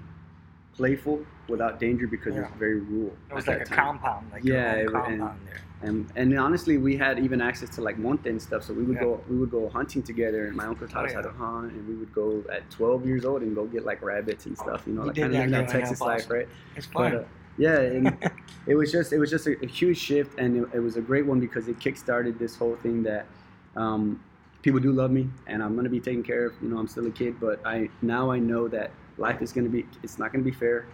playful 0.74 1.24
without 1.48 1.78
danger 1.78 2.06
because 2.09 2.35
Yeah. 2.35 2.42
it's 2.48 2.56
very 2.59 2.80
rural. 2.80 3.14
It 3.30 3.35
was 3.35 3.46
like 3.46 3.61
a 3.61 3.64
time. 3.64 3.76
compound, 3.98 4.26
like 4.33 4.42
Yeah, 4.42 4.54
yeah, 4.54 4.72
it- 4.72 4.80
and- 4.87 4.90
compound 4.92 5.40
there. 5.46 5.61
And 5.83 6.11
and 6.14 6.38
honestly, 6.38 6.77
we 6.77 6.97
had 6.97 7.19
even 7.19 7.40
access 7.40 7.71
to 7.71 7.81
like 7.81 7.97
monte 7.99 8.29
and 8.29 8.40
stuff. 8.40 8.62
So 8.64 8.75
we 8.75 8.83
would 8.83 8.97
Yeah. 8.97 9.03
go 9.05 9.25
we 9.29 9.37
would 9.37 9.51
go 9.51 9.69
hunting 9.71 10.03
together, 10.03 10.47
and 10.47 10.57
my 10.57 10.66
uncle 10.66 10.87
taught 10.87 11.05
Oh, 11.05 11.07
us 11.07 11.14
how 11.14 11.21
yeah. 11.21 11.29
to 11.29 11.33
hunt, 11.33 11.73
and 11.73 11.88
we 11.88 11.95
would 11.95 12.12
go 12.12 12.45
at 12.53 12.69
12 12.71 13.07
years 13.07 13.25
old 13.25 13.43
and 13.43 13.55
go 13.55 13.66
get 13.66 13.85
like 13.87 14.03
rabbits 14.03 14.45
and 14.47 14.57
stuff. 14.57 14.83
You 14.87 14.93
know, 14.93 15.03
You 15.03 15.07
like 15.09 15.14
did 15.14 15.23
kind 15.23 15.33
of 15.35 15.38
that 15.38 15.51
living 15.51 15.66
that 15.66 15.73
Texas 15.73 16.01
life, 16.03 16.29
right? 16.31 16.49
It's 16.77 16.87
But 16.87 17.12
fun. 17.12 17.14
uh, 17.14 17.25
yeah, 17.57 17.79
and 17.81 18.19
it 18.66 18.75
was 18.75 18.93
just 18.93 19.12
it 19.14 19.19
was 19.19 19.31
just 19.31 19.47
a, 19.47 19.57
a 19.62 19.66
huge 19.66 19.97
shift, 19.99 20.38
and 20.38 20.57
it, 20.57 20.69
it 20.75 20.81
was 20.81 20.97
a 20.97 21.01
great 21.01 21.25
one 21.25 21.40
because 21.40 21.66
it 21.69 21.79
kickstarted 21.79 22.38
this 22.38 22.57
whole 22.57 22.77
thing 22.77 23.03
that 23.05 23.27
um, 23.75 24.23
people 24.61 24.81
do 24.81 24.93
love 24.93 25.11
me, 25.11 25.31
and 25.47 25.62
I'm 25.62 25.75
gonna 25.77 25.88
be 25.88 26.01
taken 26.01 26.23
care 26.23 26.45
of. 26.47 26.55
You 26.62 26.69
know, 26.69 26.79
I'm 26.79 26.88
still 26.88 27.07
a 27.07 27.11
kid, 27.11 27.40
but 27.40 27.64
I 27.64 27.88
now 28.03 28.31
I 28.31 28.38
know 28.38 28.69
that 28.69 28.90
life 29.16 29.40
is 29.40 29.51
gonna 29.51 29.71
be 29.71 29.87
it's 30.03 30.19
not 30.19 30.31
gonna 30.31 30.45
be 30.45 30.51
fair, 30.53 30.85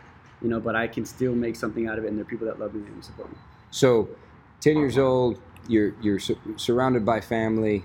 you 0.41 0.49
know, 0.49 0.61
but 0.61 0.77
I 0.77 0.87
can 0.87 1.05
still 1.05 1.35
make 1.35 1.57
something 1.57 1.89
out 1.89 1.99
of 1.99 2.05
it, 2.05 2.09
and 2.09 2.17
there 2.17 2.23
are 2.23 2.29
people 2.29 2.47
that 2.47 2.61
love 2.61 2.73
me 2.73 2.87
and 2.87 3.05
support 3.05 3.31
me. 3.33 3.37
So, 3.73 4.09
10 4.67 4.79
years 4.79 4.99
old, 4.99 5.41
you're, 5.69 5.95
you're 6.03 6.19
su- 6.19 6.37
surrounded 6.57 7.07
by 7.07 7.21
family, 7.21 7.85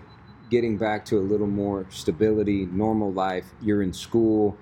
getting 0.49 0.79
back 0.79 1.05
to 1.05 1.19
a 1.19 1.21
little 1.21 1.45
more 1.45 1.85
stability, 1.91 2.65
normal 2.65 3.13
life. 3.13 3.45
You're 3.61 3.83
in 3.83 3.93
school. 3.93 4.57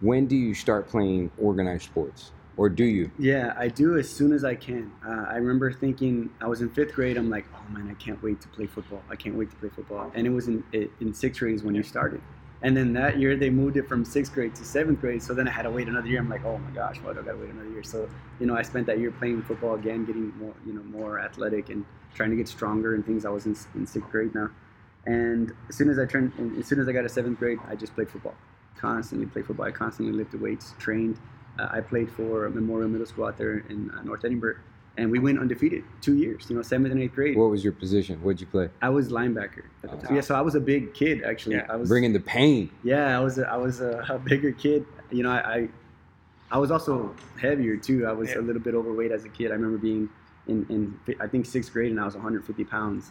When 0.00 0.28
do 0.28 0.36
you 0.36 0.54
start 0.54 0.88
playing 0.88 1.32
organized 1.36 1.82
sports? 1.82 2.30
Or 2.56 2.68
do 2.68 2.84
you? 2.84 3.10
Yeah, 3.18 3.52
I 3.58 3.66
do 3.66 3.98
as 3.98 4.08
soon 4.08 4.32
as 4.32 4.44
I 4.44 4.54
can. 4.54 4.92
Uh, 5.04 5.26
I 5.28 5.38
remember 5.38 5.72
thinking 5.72 6.30
I 6.40 6.46
was 6.46 6.60
in 6.60 6.70
fifth 6.70 6.92
grade. 6.92 7.16
I'm 7.16 7.30
like, 7.30 7.46
oh 7.52 7.72
man, 7.72 7.90
I 7.90 7.94
can't 7.94 8.22
wait 8.22 8.40
to 8.42 8.48
play 8.48 8.66
football. 8.66 9.02
I 9.10 9.16
can't 9.16 9.34
wait 9.34 9.50
to 9.50 9.56
play 9.56 9.68
football. 9.68 10.12
And 10.14 10.24
it 10.24 10.30
was 10.30 10.46
in 10.46 10.62
in 10.72 11.12
sixth 11.12 11.40
grade 11.40 11.56
is 11.56 11.64
when 11.64 11.74
you 11.74 11.82
started. 11.82 12.22
And 12.62 12.76
then 12.76 12.92
that 12.94 13.18
year 13.18 13.36
they 13.36 13.50
moved 13.50 13.76
it 13.76 13.88
from 13.88 14.04
sixth 14.04 14.32
grade 14.32 14.54
to 14.54 14.64
seventh 14.64 15.00
grade. 15.00 15.22
So 15.22 15.34
then 15.34 15.46
I 15.46 15.50
had 15.50 15.62
to 15.62 15.70
wait 15.70 15.88
another 15.88 16.08
year. 16.08 16.20
I'm 16.20 16.28
like, 16.28 16.44
oh 16.44 16.58
my 16.58 16.70
gosh, 16.70 16.98
why 17.02 17.12
do 17.12 17.20
I 17.20 17.22
gotta 17.22 17.38
wait 17.38 17.50
another 17.50 17.68
year? 17.68 17.82
So 17.82 18.08
you 18.40 18.46
know, 18.46 18.56
I 18.56 18.62
spent 18.62 18.86
that 18.86 18.98
year 18.98 19.10
playing 19.10 19.42
football 19.42 19.74
again, 19.74 20.04
getting 20.04 20.36
more 20.38 20.54
you 20.66 20.72
know 20.72 20.82
more 20.84 21.20
athletic 21.20 21.68
and 21.68 21.84
trying 22.14 22.30
to 22.30 22.36
get 22.36 22.48
stronger 22.48 22.94
and 22.94 23.04
things. 23.04 23.24
I 23.24 23.30
was 23.30 23.46
in, 23.46 23.56
in 23.74 23.86
sixth 23.86 24.10
grade 24.10 24.34
now. 24.34 24.50
And 25.06 25.52
as 25.68 25.76
soon 25.76 25.88
as 25.88 25.98
I 25.98 26.06
turned, 26.06 26.32
as 26.58 26.66
soon 26.66 26.80
as 26.80 26.88
I 26.88 26.92
got 26.92 27.02
to 27.02 27.08
seventh 27.08 27.38
grade, 27.38 27.58
I 27.68 27.76
just 27.76 27.94
played 27.94 28.10
football. 28.10 28.34
Constantly 28.76 29.26
played 29.26 29.46
football. 29.46 29.66
I 29.66 29.70
constantly 29.70 30.14
lifted 30.14 30.40
weights, 30.40 30.74
trained. 30.78 31.18
Uh, 31.58 31.68
I 31.70 31.80
played 31.80 32.10
for 32.10 32.48
Memorial 32.50 32.88
Middle 32.88 33.06
School 33.06 33.26
out 33.26 33.38
there 33.38 33.58
in 33.68 33.90
uh, 33.90 34.02
North 34.02 34.24
Edinburg, 34.24 34.58
and 34.98 35.10
we 35.10 35.18
went 35.18 35.38
undefeated 35.38 35.84
two 36.00 36.16
years. 36.16 36.46
You 36.48 36.56
know, 36.56 36.62
seventh 36.62 36.92
and 36.92 37.00
eighth 37.02 37.14
grade. 37.14 37.36
What 37.36 37.50
was 37.50 37.62
your 37.62 37.72
position? 37.72 38.22
What'd 38.22 38.40
you 38.40 38.46
play? 38.46 38.68
I 38.82 38.88
was 38.88 39.08
linebacker. 39.10 39.64
At 39.84 39.90
the 39.90 39.96
Oh. 39.96 40.00
time. 40.00 40.14
Yeah, 40.14 40.20
so 40.22 40.34
I 40.34 40.40
was 40.40 40.54
a 40.54 40.60
big 40.60 40.94
kid 40.94 41.22
actually. 41.22 41.56
Yeah. 41.56 41.66
I 41.68 41.76
was 41.76 41.88
Bringing 41.88 42.12
the 42.12 42.20
pain. 42.20 42.70
yeah, 42.82 43.18
I 43.18 43.22
was 43.22 43.38
a, 43.38 43.48
I 43.48 43.56
was 43.56 43.80
a, 43.80 44.04
a 44.08 44.18
bigger 44.18 44.52
kid. 44.52 44.86
You 45.10 45.22
know, 45.24 45.30
I, 45.30 45.54
I 45.56 45.68
I 46.52 46.58
was 46.58 46.70
also 46.70 47.14
heavier 47.40 47.76
too. 47.76 48.06
I 48.06 48.12
was 48.12 48.30
Yeah. 48.30 48.38
a 48.38 48.42
little 48.42 48.62
bit 48.62 48.74
overweight 48.74 49.10
as 49.12 49.24
a 49.24 49.28
kid. 49.28 49.50
I 49.50 49.54
remember 49.54 49.78
being 49.78 50.08
in, 50.46 50.64
in 50.68 50.98
I 51.20 51.26
think 51.26 51.44
sixth 51.46 51.72
grade 51.72 51.90
and 51.90 52.00
I 52.00 52.04
was 52.04 52.14
150 52.14 52.64
pounds, 52.64 53.10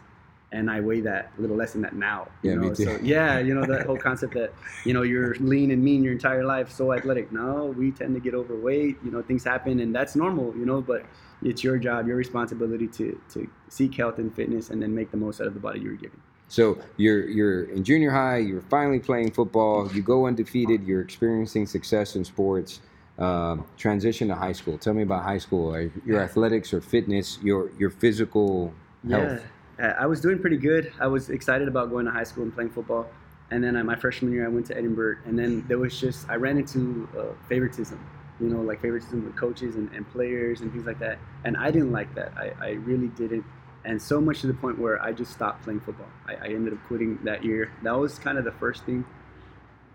and 0.54 0.72
I 0.72 0.80
weigh 0.80 1.02
that 1.02 1.32
a 1.38 1.42
little 1.42 1.58
less 1.58 1.74
than 1.74 1.82
that 1.82 1.94
now. 1.96 2.30
You 2.44 2.52
Yeah, 2.52 2.56
know? 2.56 2.62
me 2.70 2.76
too. 2.76 2.86
So 2.86 3.00
yeah, 3.04 3.40
you 3.40 3.54
know 3.54 3.66
that 3.66 3.86
whole 3.90 3.98
concept 3.98 4.34
that 4.36 4.54
you 4.86 4.94
know 4.94 5.02
you're 5.02 5.36
lean 5.36 5.72
and 5.72 5.84
mean 5.84 6.02
your 6.04 6.14
entire 6.14 6.46
life, 6.46 6.72
so 6.72 6.94
athletic. 6.94 7.32
No, 7.32 7.74
we 7.78 7.92
tend 7.92 8.14
to 8.16 8.22
get 8.22 8.34
overweight. 8.34 8.98
You 9.04 9.12
know, 9.12 9.22
things 9.22 9.44
happen, 9.44 9.80
and 9.82 9.94
that's 9.94 10.16
normal. 10.16 10.56
You 10.58 10.66
know, 10.66 10.80
but 10.82 11.06
it's 11.44 11.64
your 11.64 11.78
job, 11.78 12.08
your 12.08 12.18
responsibility 12.18 12.88
to 12.88 13.20
to 13.34 13.50
seek 13.70 13.96
health 13.96 14.18
and 14.20 14.34
fitness, 14.34 14.70
and 14.70 14.82
then 14.82 14.94
make 14.94 15.12
the 15.12 15.18
most 15.18 15.42
out 15.42 15.48
of 15.48 15.54
the 15.54 15.60
body 15.60 15.80
you 15.80 15.90
were 15.90 15.96
given. 15.96 16.20
So 16.48 16.78
you're 16.98 17.28
you're 17.28 17.64
in 17.66 17.84
junior 17.84 18.12
high. 18.12 18.38
You're 18.38 18.62
finally 18.62 19.00
playing 19.00 19.32
football. 19.32 19.92
You 19.92 20.02
go 20.02 20.28
undefeated. 20.28 20.84
You're 20.84 21.02
experiencing 21.02 21.66
success 21.66 22.16
in 22.16 22.24
sports. 22.24 22.82
Um, 23.18 23.66
transition 23.78 24.28
to 24.28 24.36
high 24.36 24.52
school. 24.52 24.78
Tell 24.78 24.94
me 24.94 25.04
about 25.04 25.24
high 25.24 25.38
school. 25.38 25.90
Your 26.06 26.20
athletics 26.22 26.74
or 26.74 26.82
fitness. 26.82 27.40
Your 27.42 27.72
your 27.80 27.90
physical 27.90 28.74
health. 29.10 29.42
Yeah, 29.80 29.96
I 30.00 30.06
was 30.06 30.22
doing 30.22 30.40
pretty 30.40 30.58
good. 30.58 30.92
I 31.00 31.08
was 31.08 31.30
excited 31.30 31.68
about 31.68 31.90
going 31.90 32.06
to 32.06 32.12
high 32.12 32.24
school 32.24 32.44
and 32.44 32.54
playing 32.54 32.72
football. 32.72 33.08
And 33.52 33.64
then 33.64 33.76
uh, 33.76 33.84
my 33.84 33.96
freshman 33.96 34.32
year, 34.32 34.46
I 34.46 34.50
went 34.50 34.66
to 34.68 34.78
Edinburg, 34.78 35.20
and 35.26 35.38
then 35.38 35.66
there 35.68 35.78
was 35.78 36.00
just 36.00 36.28
I 36.30 36.36
ran 36.36 36.58
into 36.58 37.08
uh, 37.18 37.34
favoritism, 37.48 38.00
you 38.40 38.50
know, 38.50 38.62
like 38.62 38.82
favoritism 38.82 39.26
with 39.26 39.36
coaches 39.36 39.76
and, 39.76 39.92
and 39.94 40.10
players 40.12 40.62
and 40.62 40.72
things 40.72 40.86
like 40.86 41.00
that. 41.00 41.20
And 41.44 41.56
I 41.56 41.72
didn't 41.72 41.92
like 41.92 42.14
that. 42.16 42.34
I, 42.38 42.52
I 42.62 42.70
really 42.72 43.08
didn't. 43.10 43.46
And 43.86 44.02
so 44.02 44.20
much 44.20 44.42
to 44.42 44.48
the 44.48 44.54
point 44.54 44.80
where 44.80 45.02
I 45.02 45.12
just 45.12 45.32
stopped 45.32 45.64
playing 45.64 45.80
football. 45.82 46.08
I, 46.28 46.36
I 46.36 46.48
ended 46.48 46.74
up 46.74 46.80
quitting 46.88 47.20
that 47.24 47.44
year. 47.44 47.72
That 47.84 47.92
was 47.92 48.18
kind 48.18 48.38
of 48.38 48.44
the 48.44 48.52
first 48.54 48.84
thing, 48.84 49.06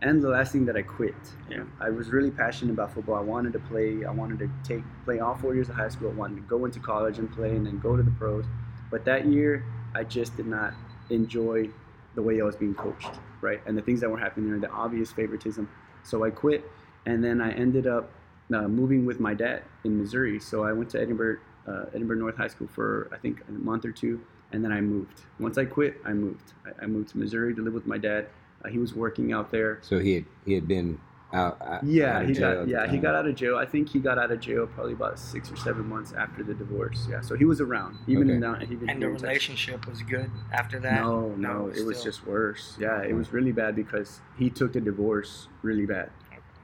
and 0.01 0.23
the 0.23 0.29
last 0.29 0.53
thing 0.53 0.65
that 0.67 0.77
I 0.77 0.83
quit. 0.83 1.15
Yeah. 1.51 1.65
I 1.81 1.91
was 1.91 2.11
really 2.11 2.31
passionate 2.31 2.73
about 2.73 2.95
football. 2.95 3.17
I 3.17 3.21
wanted 3.21 3.53
to 3.55 3.59
play. 3.59 4.05
I 4.05 4.13
wanted 4.13 4.39
to 4.39 4.51
take 4.63 4.85
play 5.05 5.19
all 5.19 5.35
four 5.35 5.55
years 5.55 5.69
of 5.69 5.75
high 5.75 5.89
school. 5.89 6.09
I 6.09 6.15
wanted 6.15 6.37
to 6.37 6.43
go 6.43 6.65
into 6.65 6.79
college 6.79 7.19
and 7.19 7.31
play, 7.33 7.51
and 7.51 7.67
then 7.67 7.81
go 7.81 7.97
to 7.97 8.03
the 8.03 8.13
pros. 8.13 8.45
But 8.91 9.05
that 9.07 9.27
year, 9.27 9.65
I 9.95 10.05
just 10.05 10.37
did 10.37 10.47
not 10.47 10.73
enjoy 11.11 11.69
the 12.15 12.23
way 12.23 12.41
I 12.41 12.45
was 12.45 12.57
being 12.57 12.75
coached, 12.75 13.11
right? 13.41 13.61
And 13.67 13.77
the 13.77 13.83
things 13.83 14.01
that 14.01 14.09
were 14.11 14.19
happening 14.19 14.51
there, 14.51 14.61
the 14.61 14.71
obvious 14.71 15.11
favoritism. 15.13 15.69
So 16.05 16.25
I 16.25 16.31
quit, 16.31 16.65
and 17.07 17.23
then 17.23 17.41
I 17.41 17.51
ended 17.53 17.87
up 17.89 18.11
uh, 18.55 18.69
moving 18.69 19.07
with 19.07 19.21
my 19.21 19.35
dad 19.35 19.63
in 19.85 19.99
Missouri. 19.99 20.41
So 20.41 20.65
I 20.65 20.73
went 20.73 20.91
to 20.91 21.01
Edinburg, 21.01 21.41
uh, 21.67 21.85
Edinburg 21.95 22.19
North 22.19 22.37
High 22.37 22.49
School 22.49 22.69
for 22.69 23.09
I 23.13 23.17
think 23.19 23.43
a 23.49 23.53
month 23.53 23.85
or 23.85 23.93
two, 23.93 24.21
and 24.53 24.65
then 24.65 24.73
I 24.73 24.81
moved. 24.81 25.23
Once 25.39 25.59
I 25.59 25.65
quit, 25.65 25.97
I 26.05 26.13
moved. 26.13 26.53
I, 26.67 26.85
I 26.85 26.87
moved 26.87 27.11
to 27.11 27.19
Missouri 27.19 27.55
to 27.55 27.63
live 27.63 27.75
with 27.75 27.87
my 27.87 27.99
dad. 27.99 28.27
Uh, 28.65 28.69
he 28.69 28.79
was 28.79 28.95
working 28.95 29.33
out 29.33 29.51
there. 29.51 29.79
So 29.83 29.99
he 29.99 30.15
had 30.15 30.25
he 30.45 30.53
had 30.55 30.67
been 30.69 30.99
out. 31.33 31.57
out 31.63 31.85
Yeah, 31.85 32.17
out 32.17 32.23
of 32.23 32.29
he 32.29 32.35
jail 32.35 32.55
got 32.57 32.69
yeah 32.69 32.91
he 32.91 32.99
got 32.99 33.15
out 33.15 33.27
of 33.27 33.35
jail. 33.37 33.57
I 33.57 33.65
think 33.65 33.89
he 33.89 34.01
got 34.01 34.19
out 34.19 34.31
of 34.33 34.41
jail 34.41 34.67
probably 34.67 34.93
about 34.95 35.19
six 35.19 35.51
or 35.51 35.57
seven 35.57 35.89
months 35.89 36.13
after 36.13 36.43
the 36.43 36.55
divorce. 36.55 37.07
Yeah, 37.09 37.21
so 37.21 37.37
he 37.37 37.45
was 37.45 37.61
around 37.61 37.97
even 38.09 38.25
Okay. 38.25 38.35
in 38.35 38.41
down. 38.41 38.63
Even 38.63 38.91
And 38.91 39.01
the 39.01 39.07
here 39.07 39.11
in 39.11 39.13
Texas. 39.15 39.23
relationship 39.23 39.87
was 39.87 40.03
good 40.03 40.29
after 40.53 40.81
that. 40.81 41.01
No, 41.03 41.29
no, 41.37 41.63
was 41.65 41.79
it 41.79 41.87
was 41.87 41.99
still- 41.99 42.11
just 42.13 42.27
worse. 42.27 42.77
Yeah, 42.81 43.01
it 43.03 43.15
was 43.15 43.33
really 43.33 43.53
bad 43.53 43.77
because 43.77 44.21
he 44.37 44.51
took 44.51 44.73
the 44.73 44.81
divorce 44.81 45.47
really 45.63 45.87
bad, 45.87 46.11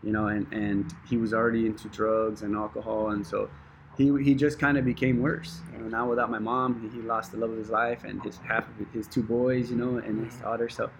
you 0.07 0.13
know, 0.13 0.29
and 0.29 0.47
and 0.53 0.95
he 1.11 1.17
was 1.17 1.35
already 1.35 1.67
into 1.67 1.89
drugs 1.89 2.43
and 2.43 2.55
alcohol, 2.55 3.11
and 3.11 3.27
so 3.27 3.51
he 3.99 4.05
he 4.23 4.35
just 4.37 4.57
kind 4.61 4.79
of 4.79 4.85
became 4.85 5.21
worse. 5.21 5.61
You 5.73 5.81
know, 5.81 5.89
now 5.89 6.09
without 6.09 6.31
my 6.31 6.39
mom, 6.39 6.81
he, 6.81 6.97
he 6.97 7.03
lost 7.03 7.33
the 7.33 7.39
love 7.39 7.51
of 7.51 7.59
his 7.59 7.71
life 7.71 8.05
and 8.05 8.23
his 8.23 8.37
half 8.39 8.69
of 8.69 8.75
his 8.93 9.09
two 9.09 9.25
boys, 9.25 9.69
you 9.69 9.77
know, 9.77 9.97
and 9.97 10.25
his 10.25 10.37
daughter. 10.37 10.69
So 10.69 10.91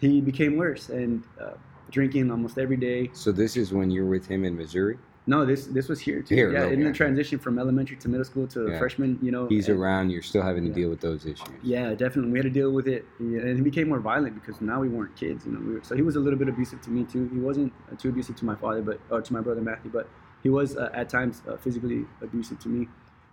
he 0.00 0.22
became 0.22 0.56
worse 0.56 0.88
and 0.88 1.22
uh, 1.38 1.50
drinking 1.90 2.30
almost 2.30 2.56
every 2.56 2.78
day. 2.78 3.10
So 3.12 3.32
this 3.32 3.54
is 3.58 3.70
when 3.70 3.90
you're 3.90 4.06
with 4.06 4.26
him 4.26 4.44
in 4.44 4.56
Missouri. 4.56 4.98
No, 5.26 5.44
this 5.46 5.66
this 5.66 5.88
was 5.88 6.00
here 6.00 6.20
too. 6.20 6.34
Here, 6.34 6.52
yeah, 6.52 6.66
in 6.66 6.82
the 6.82 6.92
transition 6.92 7.38
from 7.38 7.56
elementary 7.58 7.96
to 7.98 8.08
middle 8.08 8.24
school 8.24 8.48
to 8.48 8.68
Yeah. 8.70 8.78
freshman, 8.78 9.18
you 9.22 9.30
know. 9.30 9.46
He's 9.46 9.68
and- 9.68 9.78
around. 9.78 10.10
You're 10.10 10.20
still 10.22 10.42
having 10.42 10.64
to 10.64 10.70
Yeah. 10.70 10.74
deal 10.74 10.90
with 10.90 11.00
those 11.00 11.24
issues. 11.24 11.46
Yeah, 11.62 11.94
definitely. 11.94 12.32
We 12.32 12.38
had 12.38 12.44
to 12.44 12.50
deal 12.50 12.72
with 12.72 12.88
it, 12.88 13.04
and 13.20 13.56
he 13.56 13.62
became 13.62 13.88
more 13.88 14.00
violent 14.00 14.34
because 14.34 14.60
now 14.60 14.80
we 14.80 14.88
weren't 14.88 15.14
kids. 15.14 15.46
You 15.46 15.52
know, 15.52 15.60
we 15.60 15.74
were, 15.74 15.80
so 15.84 15.94
he 15.94 16.02
was 16.02 16.16
a 16.16 16.20
little 16.20 16.38
bit 16.38 16.48
abusive 16.48 16.80
to 16.82 16.90
me 16.90 17.04
too. 17.04 17.28
He 17.32 17.38
wasn't 17.38 17.72
uh, 17.92 17.94
too 17.96 18.08
abusive 18.08 18.34
to 18.36 18.44
my 18.44 18.56
father, 18.56 18.82
but 18.82 18.98
or 19.10 19.22
to 19.22 19.32
my 19.32 19.40
brother 19.40 19.60
Matthew, 19.60 19.92
but 19.92 20.08
he 20.42 20.48
was 20.48 20.76
uh, 20.76 20.90
at 20.92 21.08
times 21.08 21.42
uh, 21.48 21.56
physically 21.56 22.04
abusive 22.20 22.58
to 22.60 22.68
me. 22.68 22.88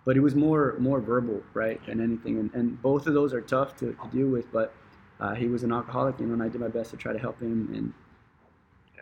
But 0.05 0.15
it 0.15 0.19
was 0.21 0.35
more 0.35 0.75
more 0.79 0.99
verbal, 1.01 1.41
right, 1.55 1.83
than 1.87 2.01
anything. 2.01 2.37
And, 2.37 2.51
and 2.53 2.79
both 2.83 3.07
of 3.07 3.15
those 3.15 3.33
are 3.33 3.41
tough 3.41 3.75
to, 3.77 3.93
to 3.93 4.07
deal 4.11 4.27
with. 4.27 4.51
But 4.51 4.73
uh, 5.19 5.33
he 5.33 5.47
was 5.47 5.63
an 5.63 5.71
alcoholic, 5.73 6.19
you 6.19 6.27
know, 6.27 6.33
and 6.33 6.43
I 6.43 6.49
did 6.49 6.61
my 6.61 6.67
best 6.67 6.91
to 6.91 6.97
try 6.97 7.13
to 7.13 7.19
help 7.19 7.39
him. 7.41 7.69
And 7.73 7.93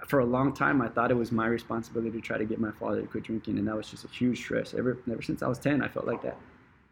for 0.05 0.19
a 0.19 0.25
long 0.25 0.53
time, 0.53 0.81
I 0.81 0.87
thought 0.87 1.11
it 1.11 1.15
was 1.15 1.31
my 1.31 1.47
responsibility 1.47 2.11
to 2.11 2.21
try 2.21 2.37
to 2.37 2.45
get 2.45 2.59
my 2.59 2.71
father 2.71 3.01
to 3.01 3.07
quit 3.07 3.23
drinking, 3.23 3.57
and 3.57 3.67
that 3.67 3.75
was 3.75 3.89
just 3.89 4.05
a 4.05 4.07
huge 4.07 4.37
stress. 4.39 4.73
Ever 4.73 4.97
ever 5.11 5.21
since 5.21 5.41
I 5.41 5.47
was 5.47 5.59
ten, 5.59 5.81
I 5.81 5.87
felt 5.87 6.05
like 6.05 6.21
that. 6.21 6.37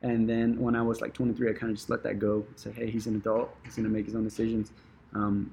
And 0.02 0.30
then 0.30 0.60
when 0.60 0.76
I 0.76 0.82
was 0.82 1.02
like 1.02 1.14
23, 1.14 1.50
I 1.50 1.54
kind 1.54 1.72
of 1.72 1.78
just 1.78 1.90
let 1.90 2.04
that 2.04 2.20
go. 2.20 2.46
Say, 2.56 2.72
hey, 2.72 2.90
he's 2.92 3.08
an 3.08 3.16
adult. 3.16 3.50
He's 3.64 3.76
gonna 3.76 3.90
make 3.90 4.06
his 4.06 4.16
own 4.16 4.24
decisions. 4.24 4.72
Um, 5.14 5.52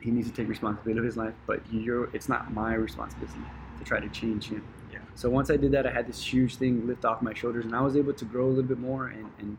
he 0.00 0.10
needs 0.10 0.28
to 0.28 0.34
take 0.34 0.48
responsibility 0.48 0.98
of 0.98 1.04
his 1.04 1.16
life, 1.16 1.34
but 1.46 1.60
you're, 1.70 2.14
it's 2.14 2.28
not 2.28 2.52
my 2.52 2.74
responsibility 2.74 3.38
to 3.78 3.84
try 3.84 4.00
to 4.00 4.08
change 4.08 4.48
him. 4.48 4.66
Yeah. 4.92 5.00
So 5.14 5.28
once 5.28 5.50
I 5.50 5.56
did 5.56 5.72
that, 5.72 5.86
I 5.86 5.90
had 5.90 6.06
this 6.06 6.22
huge 6.24 6.56
thing 6.56 6.86
lift 6.86 7.04
off 7.04 7.20
my 7.20 7.34
shoulders, 7.34 7.64
and 7.64 7.74
I 7.74 7.80
was 7.80 7.96
able 7.96 8.14
to 8.14 8.24
grow 8.24 8.46
a 8.46 8.48
little 8.48 8.64
bit 8.64 8.78
more 8.78 9.08
and 9.08 9.30
and, 9.38 9.58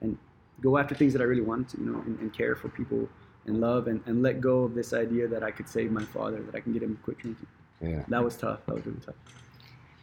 and 0.00 0.18
go 0.60 0.78
after 0.78 0.94
things 0.94 1.12
that 1.12 1.22
I 1.22 1.24
really 1.24 1.42
wanted 1.42 1.68
to, 1.70 1.78
you 1.78 1.84
know, 1.84 2.00
and, 2.00 2.18
and 2.20 2.32
care 2.32 2.56
for 2.56 2.68
people 2.68 3.08
and 3.46 3.60
love 3.60 3.88
and, 3.88 4.00
and 4.06 4.22
let 4.22 4.40
go 4.40 4.64
of 4.64 4.74
this 4.74 4.92
idea 4.92 5.26
that 5.28 5.42
I 5.42 5.50
could 5.50 5.68
save 5.68 5.90
my 5.90 6.04
father, 6.04 6.42
that 6.42 6.54
I 6.54 6.60
can 6.60 6.72
get 6.72 6.82
him 6.82 6.96
to 6.96 7.02
quit 7.02 7.18
drinking. 7.18 7.46
Yeah. 7.80 8.04
That 8.08 8.22
was 8.22 8.36
tough. 8.36 8.60
That 8.66 8.76
was 8.76 8.86
really 8.86 9.00
tough. 9.04 9.16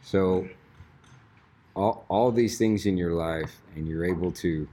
So 0.02 0.48
all 1.74 2.04
all 2.08 2.30
these 2.32 2.58
things 2.58 2.86
in 2.86 2.96
your 2.96 3.12
life, 3.14 3.52
and 3.76 3.86
you're 3.88 4.04
able 4.04 4.32
to 4.32 4.68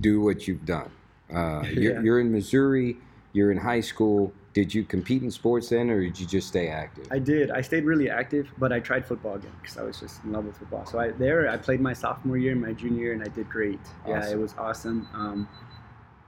do 0.00 0.20
what 0.20 0.46
you've 0.46 0.64
done. 0.64 0.90
Uh, 1.32 1.62
you're, 1.72 1.94
Yeah. 1.94 2.00
you're 2.02 2.20
in 2.20 2.30
Missouri. 2.30 2.96
You're 3.32 3.50
in 3.50 3.58
high 3.58 3.80
school. 3.80 4.32
Did 4.54 4.72
you 4.72 4.84
compete 4.84 5.22
in 5.22 5.30
sports 5.30 5.68
then, 5.68 5.90
or 5.90 6.00
did 6.00 6.18
you 6.18 6.26
just 6.26 6.48
stay 6.48 6.68
active? 6.68 7.06
I 7.10 7.18
did. 7.18 7.50
I 7.50 7.60
stayed 7.60 7.84
really 7.84 8.08
active, 8.08 8.48
but 8.56 8.72
I 8.72 8.80
tried 8.80 9.04
football 9.04 9.34
again 9.34 9.52
because 9.60 9.76
I 9.76 9.82
was 9.82 10.00
just 10.00 10.24
in 10.24 10.32
love 10.32 10.46
with 10.46 10.56
football. 10.56 10.86
So 10.86 10.98
I, 10.98 11.10
there, 11.10 11.46
I 11.50 11.58
played 11.58 11.80
my 11.82 11.92
sophomore 11.92 12.38
year, 12.38 12.52
and 12.52 12.62
my 12.62 12.72
junior 12.72 13.02
year, 13.02 13.12
and 13.12 13.22
I 13.22 13.28
did 13.28 13.50
great. 13.50 13.80
Yeah, 14.08 14.26
it 14.26 14.38
was 14.38 14.54
awesome. 14.56 15.06
Um, 15.12 15.46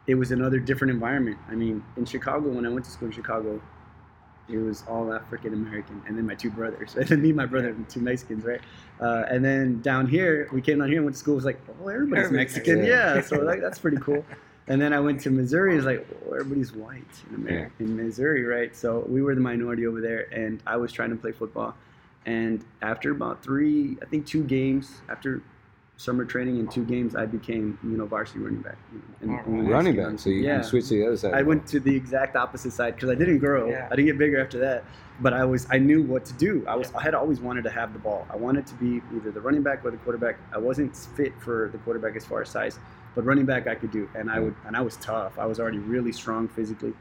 it 0.09 0.14
was 0.14 0.33
another 0.33 0.59
different 0.59 0.90
environment. 0.90 1.37
I 1.49 1.55
mean, 1.55 1.85
in 1.97 2.07
Chicago, 2.07 2.49
when 2.49 2.66
I 2.66 2.71
went 2.71 2.85
to 2.87 2.90
school 2.90 3.07
in 3.09 3.12
Chicago, 3.12 3.61
it 4.49 4.57
was 4.57 4.83
all 4.88 5.12
African 5.12 5.53
American, 5.53 6.03
and 6.09 6.16
then 6.16 6.27
my 6.27 6.35
two 6.35 6.51
brothers, 6.51 6.94
and 6.97 7.07
then 7.07 7.21
me, 7.23 7.29
and 7.29 7.37
my 7.37 7.44
brother, 7.47 7.68
and 7.68 7.88
two 7.88 8.01
Mexicans, 8.01 8.42
right? 8.44 8.62
Uh, 9.01 9.25
and 9.29 9.44
then 9.44 9.81
down 9.83 10.07
here, 10.07 10.49
we 10.51 10.62
came 10.62 10.79
down 10.79 10.88
here 10.88 10.97
and 10.97 11.05
went 11.05 11.14
to 11.14 11.21
school. 11.21 11.35
It 11.35 11.37
was 11.37 11.44
like, 11.44 11.61
oh, 11.68 11.88
everybody's 11.88 12.25
Everybody's 12.25 12.55
Mexican, 12.55 12.79
Mexican. 12.81 13.16
yeah. 13.16 13.21
So 13.21 13.37
like, 13.37 13.61
that's 13.61 13.79
pretty 13.79 13.99
cool. 13.99 14.25
And 14.71 14.79
then 14.83 14.92
I 14.92 15.01
went 15.01 15.18
to 15.23 15.31
Missouri. 15.31 15.77
It's 15.79 15.87
like, 15.87 16.07
oh, 16.27 16.35
everybody's 16.35 16.75
white 16.75 17.03
in 17.31 17.37
America, 17.37 17.73
in 17.79 17.97
Missouri, 17.97 18.44
right? 18.44 18.77
So 18.77 19.03
we 19.09 19.23
were 19.23 19.35
the 19.35 19.40
minority 19.40 19.87
over 19.87 20.03
there, 20.03 20.29
and 20.31 20.62
I 20.66 20.77
was 20.77 20.92
trying 20.92 21.09
to 21.09 21.16
play 21.16 21.33
football. 21.33 21.75
And 22.27 22.62
after 22.83 23.11
about 23.11 23.42
three, 23.42 23.97
I 24.03 24.05
think 24.05 24.27
two 24.27 24.44
games, 24.44 25.01
after 25.09 25.42
summer 25.98 26.24
training 26.24 26.61
and 26.61 26.70
two 26.70 26.84
games, 26.84 27.16
I 27.16 27.26
became, 27.26 27.76
you 27.82 27.96
know, 27.96 28.06
varsity 28.06 28.38
running 28.38 28.62
back. 28.62 28.78
You 28.92 28.98
know, 29.28 29.34
and- 29.37 29.48
Alright. 29.48 29.70
Running 29.70 29.96
Mexican 29.96 30.12
back. 30.12 30.20
So 30.20 30.30
you, 30.30 30.42
yeah. 30.42 30.58
you 30.58 30.62
switched 30.62 30.88
to 30.88 30.94
the 30.94 31.06
other 31.06 31.16
side. 31.16 31.34
I 31.34 31.42
went 31.42 31.66
to 31.66 31.80
the 31.80 31.94
exact 31.94 32.37
opposite 32.37 32.72
side 32.72 32.94
because 32.94 33.11
I 33.11 33.16
didn't 33.16 33.38
grow. 33.38 33.68
Yeah. 33.68 33.88
I 33.90 33.96
didn't 33.96 34.06
get 34.06 34.18
bigger 34.18 34.40
after 34.40 34.58
that. 34.61 34.84
But 35.20 35.32
I 35.32 35.44
was 35.44 35.66
I 35.72 35.78
knew 35.78 36.04
what 36.04 36.24
to 36.26 36.32
do. 36.34 36.64
I 36.68 36.76
was 36.76 36.94
I 36.94 37.02
had 37.02 37.14
always 37.16 37.40
wanted 37.40 37.64
to 37.64 37.70
have 37.70 37.92
the 37.92 37.98
ball. 37.98 38.24
I 38.30 38.37
wanted 38.37 38.68
to 38.68 38.74
be 38.74 39.02
either 39.16 39.32
the 39.32 39.40
running 39.40 39.64
back 39.64 39.84
or 39.84 39.90
the 39.90 39.96
quarterback. 39.96 40.38
I 40.54 40.58
wasn't 40.58 40.94
fit 40.96 41.32
for 41.40 41.70
the 41.72 41.78
quarterback 41.78 42.14
as 42.14 42.24
far 42.24 42.40
as 42.42 42.48
size, 42.50 42.78
but 43.16 43.24
running 43.24 43.44
back 43.44 43.66
I 43.66 43.74
could 43.74 43.90
do. 43.90 44.08
And 44.14 44.30
I 44.30 44.38
would 44.38 44.54
and 44.64 44.76
I 44.76 44.80
was 44.80 44.96
tough. 44.98 45.37
I 45.37 45.46
was 45.46 45.58
already 45.58 45.78
really 45.78 46.12
strong 46.12 46.46
physically. 46.46 46.92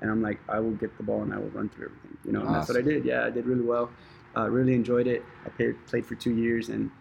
And 0.00 0.08
I'm 0.08 0.22
like, 0.22 0.38
I 0.48 0.60
will 0.60 0.72
get 0.74 0.96
the 0.96 1.02
ball 1.02 1.22
and 1.22 1.34
I 1.34 1.38
will 1.38 1.48
run 1.48 1.68
through 1.68 1.86
everything. 1.86 2.16
You 2.24 2.32
know, 2.32 2.42
and 2.42 2.54
that's 2.54 2.68
what 2.68 2.78
I 2.78 2.82
did. 2.82 3.04
Yeah, 3.04 3.24
I 3.24 3.30
did 3.30 3.46
really 3.46 3.64
well. 3.64 3.90
Uh, 4.36 4.48
really 4.48 4.74
enjoyed 4.74 5.08
it. 5.08 5.24
I 5.44 5.48
played, 5.48 5.86
played 5.86 6.06
for 6.06 6.14
two 6.14 6.34
years 6.36 6.68
and 6.68 6.92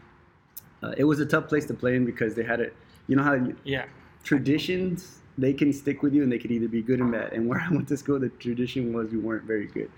uh, 0.84 0.94
it 0.98 1.06
was 1.06 1.20
a 1.20 1.26
tough 1.26 1.48
place 1.48 1.66
to 1.68 1.74
play 1.74 1.96
in 1.96 2.06
because 2.06 2.36
they 2.36 2.44
had 2.44 2.60
it. 2.60 2.76
You 3.08 3.16
know 3.16 3.24
how 3.24 3.34
you, 3.34 3.56
Yeah. 3.64 3.86
traditions 4.24 5.20
they 5.38 5.52
can 5.54 5.74
stick 5.74 6.04
with 6.04 6.14
you 6.14 6.22
and 6.22 6.32
they 6.32 6.38
could 6.38 6.52
either 6.52 6.68
be 6.68 6.82
good 6.84 7.00
and 7.00 7.12
bad. 7.12 7.34
And 7.34 7.48
where 7.50 7.60
I 7.60 7.70
went 7.72 7.88
to 7.88 7.98
school, 7.98 8.20
the 8.20 8.30
tradition 8.30 8.94
was 8.94 9.10
we 9.12 9.18
weren't 9.18 9.46
very 9.46 9.66
good, 9.68 9.90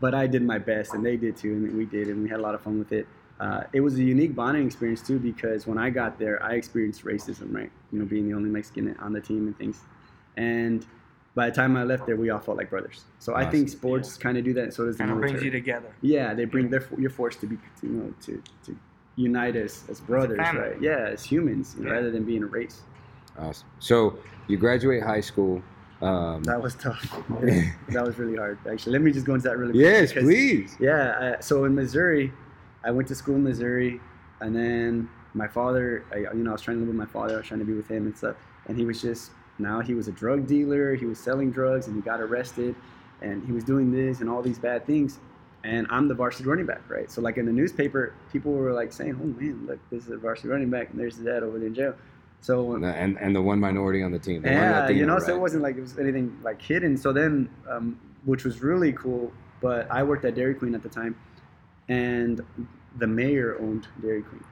but 0.00 0.14
I 0.14 0.26
did 0.26 0.42
my 0.42 0.58
best 0.58 0.92
and 0.94 1.04
they 1.04 1.16
did 1.16 1.36
too, 1.36 1.52
and 1.54 1.76
we 1.76 1.86
did, 1.86 2.08
and 2.08 2.22
we 2.22 2.28
had 2.28 2.40
a 2.40 2.42
lot 2.42 2.54
of 2.54 2.60
fun 2.60 2.78
with 2.78 2.92
it. 2.92 3.06
Uh, 3.40 3.64
it 3.72 3.80
was 3.80 3.94
a 3.96 4.02
unique 4.02 4.34
bonding 4.36 4.66
experience 4.66 5.00
too 5.02 5.18
because 5.18 5.66
when 5.66 5.78
I 5.78 5.90
got 5.90 6.18
there, 6.18 6.40
I 6.44 6.52
experienced 6.54 7.04
racism, 7.04 7.52
right? 7.52 7.70
You 7.90 7.98
know, 7.98 8.04
being 8.04 8.28
the 8.28 8.34
only 8.34 8.50
Mexican 8.50 8.94
on 9.00 9.12
the 9.12 9.20
team 9.20 9.46
and 9.48 9.56
things, 9.58 9.80
and 10.36 10.86
by 11.34 11.48
the 11.48 11.56
time 11.56 11.76
I 11.76 11.82
left 11.84 12.04
there, 12.06 12.16
we 12.16 12.28
all 12.28 12.38
felt 12.40 12.58
like 12.58 12.68
brothers. 12.68 13.04
So 13.18 13.34
I 13.34 13.46
think 13.46 13.68
Awesome. 13.68 13.78
sports 13.78 14.16
kind 14.18 14.36
of 14.36 14.44
do 14.44 14.52
that, 14.54 14.64
and 14.64 14.74
so 14.74 14.84
does 14.84 14.96
the 14.96 15.04
Kind 15.04 15.10
of 15.12 15.16
military. 15.16 15.40
brings 15.40 15.44
you 15.46 15.50
together. 15.50 15.90
Yeah, 16.02 16.34
they 16.34 16.44
bring 16.44 16.68
their 16.70 16.86
you're 16.98 17.10
forced 17.10 17.40
to 17.40 17.46
be 17.46 17.56
you 17.82 17.88
know 17.88 18.14
to 18.26 18.42
to 18.66 18.76
unite 19.16 19.56
as 19.56 19.84
as 19.88 20.00
brothers, 20.00 20.38
right? 20.38 20.80
Yeah, 20.80 21.08
as 21.12 21.22
humans, 21.24 21.76
Yeah. 21.80 21.90
rather 21.90 22.10
than 22.10 22.24
being 22.24 22.42
a 22.42 22.46
race. 22.46 22.82
Awesome. 23.38 23.66
So 23.78 24.18
you 24.48 24.56
graduate 24.56 25.02
high 25.02 25.20
school. 25.20 25.62
Um, 26.00 26.42
That 26.44 26.60
was 26.60 26.74
tough. 26.74 27.00
That 27.88 28.04
was 28.04 28.18
really 28.18 28.36
hard. 28.36 28.58
Actually, 28.70 28.92
let 28.92 29.02
me 29.02 29.12
just 29.12 29.24
go 29.26 29.34
into 29.34 29.48
that 29.48 29.56
really 29.56 29.72
quick. 29.72 29.82
yes, 29.84 30.08
because- 30.12 30.24
please. 30.24 30.76
Yeah. 30.80 31.34
I, 31.38 31.40
so 31.40 31.64
in 31.64 31.74
Missouri, 31.74 32.32
I 32.84 32.90
went 32.90 33.06
to 33.08 33.14
school 33.14 33.36
in 33.36 33.44
Missouri, 33.44 34.00
and 34.40 34.54
then 34.56 35.08
my 35.34 35.46
father, 35.48 36.04
I, 36.12 36.18
you 36.18 36.34
know, 36.42 36.50
I 36.50 36.52
was 36.54 36.62
trying 36.62 36.76
to 36.78 36.80
live 36.80 36.88
with 36.88 36.96
my 36.96 37.06
father. 37.06 37.34
I 37.34 37.36
was 37.38 37.46
trying 37.46 37.60
to 37.60 37.66
be 37.66 37.74
with 37.74 37.88
him 37.88 38.06
and 38.06 38.16
stuff. 38.16 38.36
And 38.66 38.76
he 38.76 38.84
was 38.84 39.00
just 39.00 39.30
now 39.58 39.80
he 39.80 39.94
was 39.94 40.08
a 40.08 40.12
drug 40.12 40.46
dealer. 40.46 40.94
He 40.94 41.06
was 41.06 41.18
selling 41.18 41.50
drugs, 41.52 41.86
and 41.86 41.94
he 41.94 42.02
got 42.02 42.20
arrested, 42.20 42.74
and 43.20 43.44
he 43.44 43.52
was 43.52 43.62
doing 43.64 43.92
this 43.92 44.20
and 44.20 44.28
all 44.28 44.42
these 44.42 44.58
bad 44.58 44.84
things. 44.86 45.20
And 45.64 45.86
I'm 45.90 46.08
the 46.08 46.14
varsity 46.14 46.48
running 46.48 46.66
back, 46.66 46.82
right? 46.88 47.10
So 47.10 47.20
like 47.20 47.36
in 47.36 47.46
the 47.46 47.52
newspaper, 47.52 48.14
people 48.32 48.52
were 48.52 48.72
like 48.72 48.92
saying, 48.92 49.18
"Oh 49.22 49.26
man, 49.40 49.66
look, 49.66 49.78
this 49.90 50.04
is 50.04 50.10
a 50.10 50.16
varsity 50.16 50.48
running 50.48 50.70
back, 50.70 50.90
and 50.90 50.98
there's 50.98 51.16
the 51.16 51.24
dad 51.24 51.42
over 51.42 51.58
there 51.58 51.68
in 51.68 51.74
jail." 51.74 51.94
So 52.40 52.74
And, 52.74 52.84
and 52.84 53.16
and 53.18 53.36
the 53.36 53.40
one 53.42 53.60
minority 53.60 54.02
on 54.02 54.10
the 54.10 54.18
team. 54.18 54.42
The 54.42 54.50
yeah, 54.50 54.80
Latino, 54.80 54.98
you 54.98 55.06
know, 55.06 55.18
so 55.20 55.34
it 55.34 55.40
wasn't 55.40 55.62
like 55.62 55.76
it 55.76 55.80
was 55.80 55.96
anything 55.98 56.36
like 56.42 56.60
hidden. 56.60 56.96
So 56.96 57.12
then, 57.12 57.48
um, 57.68 58.00
which 58.24 58.44
was 58.44 58.60
really 58.60 58.92
cool. 58.92 59.32
But 59.60 59.88
I 59.90 60.02
worked 60.02 60.24
at 60.24 60.34
Dairy 60.34 60.54
Queen 60.54 60.74
at 60.74 60.82
the 60.82 60.88
time, 60.88 61.14
and 61.88 62.40
the 62.98 63.06
mayor 63.06 63.56
owned 63.60 63.86
Dairy 64.00 64.22
Queen, 64.22 64.42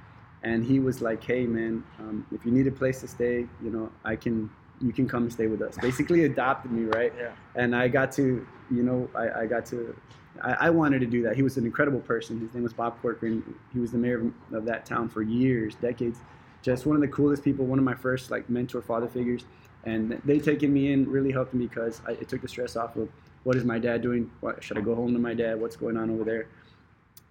and 0.45 0.65
he 0.65 0.79
was 0.79 1.03
like, 1.03 1.25
"Hey, 1.25 1.47
man, 1.47 1.83
um, 1.99 2.25
if 2.33 2.47
you 2.47 2.53
need 2.53 2.69
a 2.69 2.71
place 2.71 3.01
to 3.01 3.09
stay, 3.09 3.49
you 3.61 3.71
know, 3.71 3.91
I 4.05 4.15
can." 4.15 4.51
You 4.81 4.93
can 4.93 5.09
come 5.09 5.25
and 5.25 5.33
stay 5.33 5.47
with 5.47 5.63
us. 5.63 5.77
Basically, 5.77 6.25
adopted 6.25 6.73
me, 6.73 6.85
right? 6.85 7.13
Yeah. 7.17 7.33
and 7.55 7.77
I 7.77 7.89
got 7.89 8.13
to, 8.13 8.47
you 8.71 8.83
know, 8.83 9.09
I, 9.15 9.43
I 9.43 9.47
got 9.47 9.67
to, 9.67 9.95
I, 10.43 10.53
I 10.53 10.71
wanted 10.71 11.01
to 11.01 11.07
do 11.07 11.23
that. 11.23 11.37
He 11.37 11.43
was 11.43 11.57
an 11.57 11.67
incredible 11.67 12.01
person. 12.01 12.41
His 12.41 12.55
name 12.55 12.63
was 12.63 12.73
Bob 12.73 13.01
Corcoran. 13.03 13.55
He 13.73 13.79
was 13.79 13.93
the 13.93 13.99
mayor 13.99 14.21
of, 14.21 14.55
of 14.55 14.65
that 14.65 14.87
town 14.87 15.09
for 15.09 15.23
years, 15.23 15.75
decades. 15.77 16.19
Just 16.63 16.87
one 16.87 16.97
of 16.97 17.03
the 17.03 17.09
coolest 17.09 17.43
people. 17.43 17.67
One 17.67 17.79
of 17.79 17.85
my 17.85 17.95
first 17.95 18.31
like 18.31 18.49
mentor 18.49 18.83
father 18.83 19.09
figures, 19.09 19.45
and 19.85 20.21
they 20.25 20.39
taking 20.39 20.73
me 20.73 20.93
in 20.93 21.11
really 21.11 21.33
helped 21.33 21.55
me 21.55 21.67
because 21.67 22.01
I, 22.07 22.13
it 22.13 22.29
took 22.29 22.43
the 22.43 22.49
stress 22.49 22.77
off 22.77 22.97
of 22.97 23.09
what 23.45 23.57
is 23.57 23.65
my 23.65 23.79
dad 23.79 24.03
doing? 24.03 24.31
What 24.41 24.63
should 24.63 24.77
I 24.77 24.83
go 24.83 24.95
home 24.95 25.13
to 25.13 25.19
my 25.19 25.35
dad? 25.35 25.61
What's 25.61 25.77
going 25.77 25.97
on 25.97 26.11
over 26.11 26.25
there? 26.25 26.49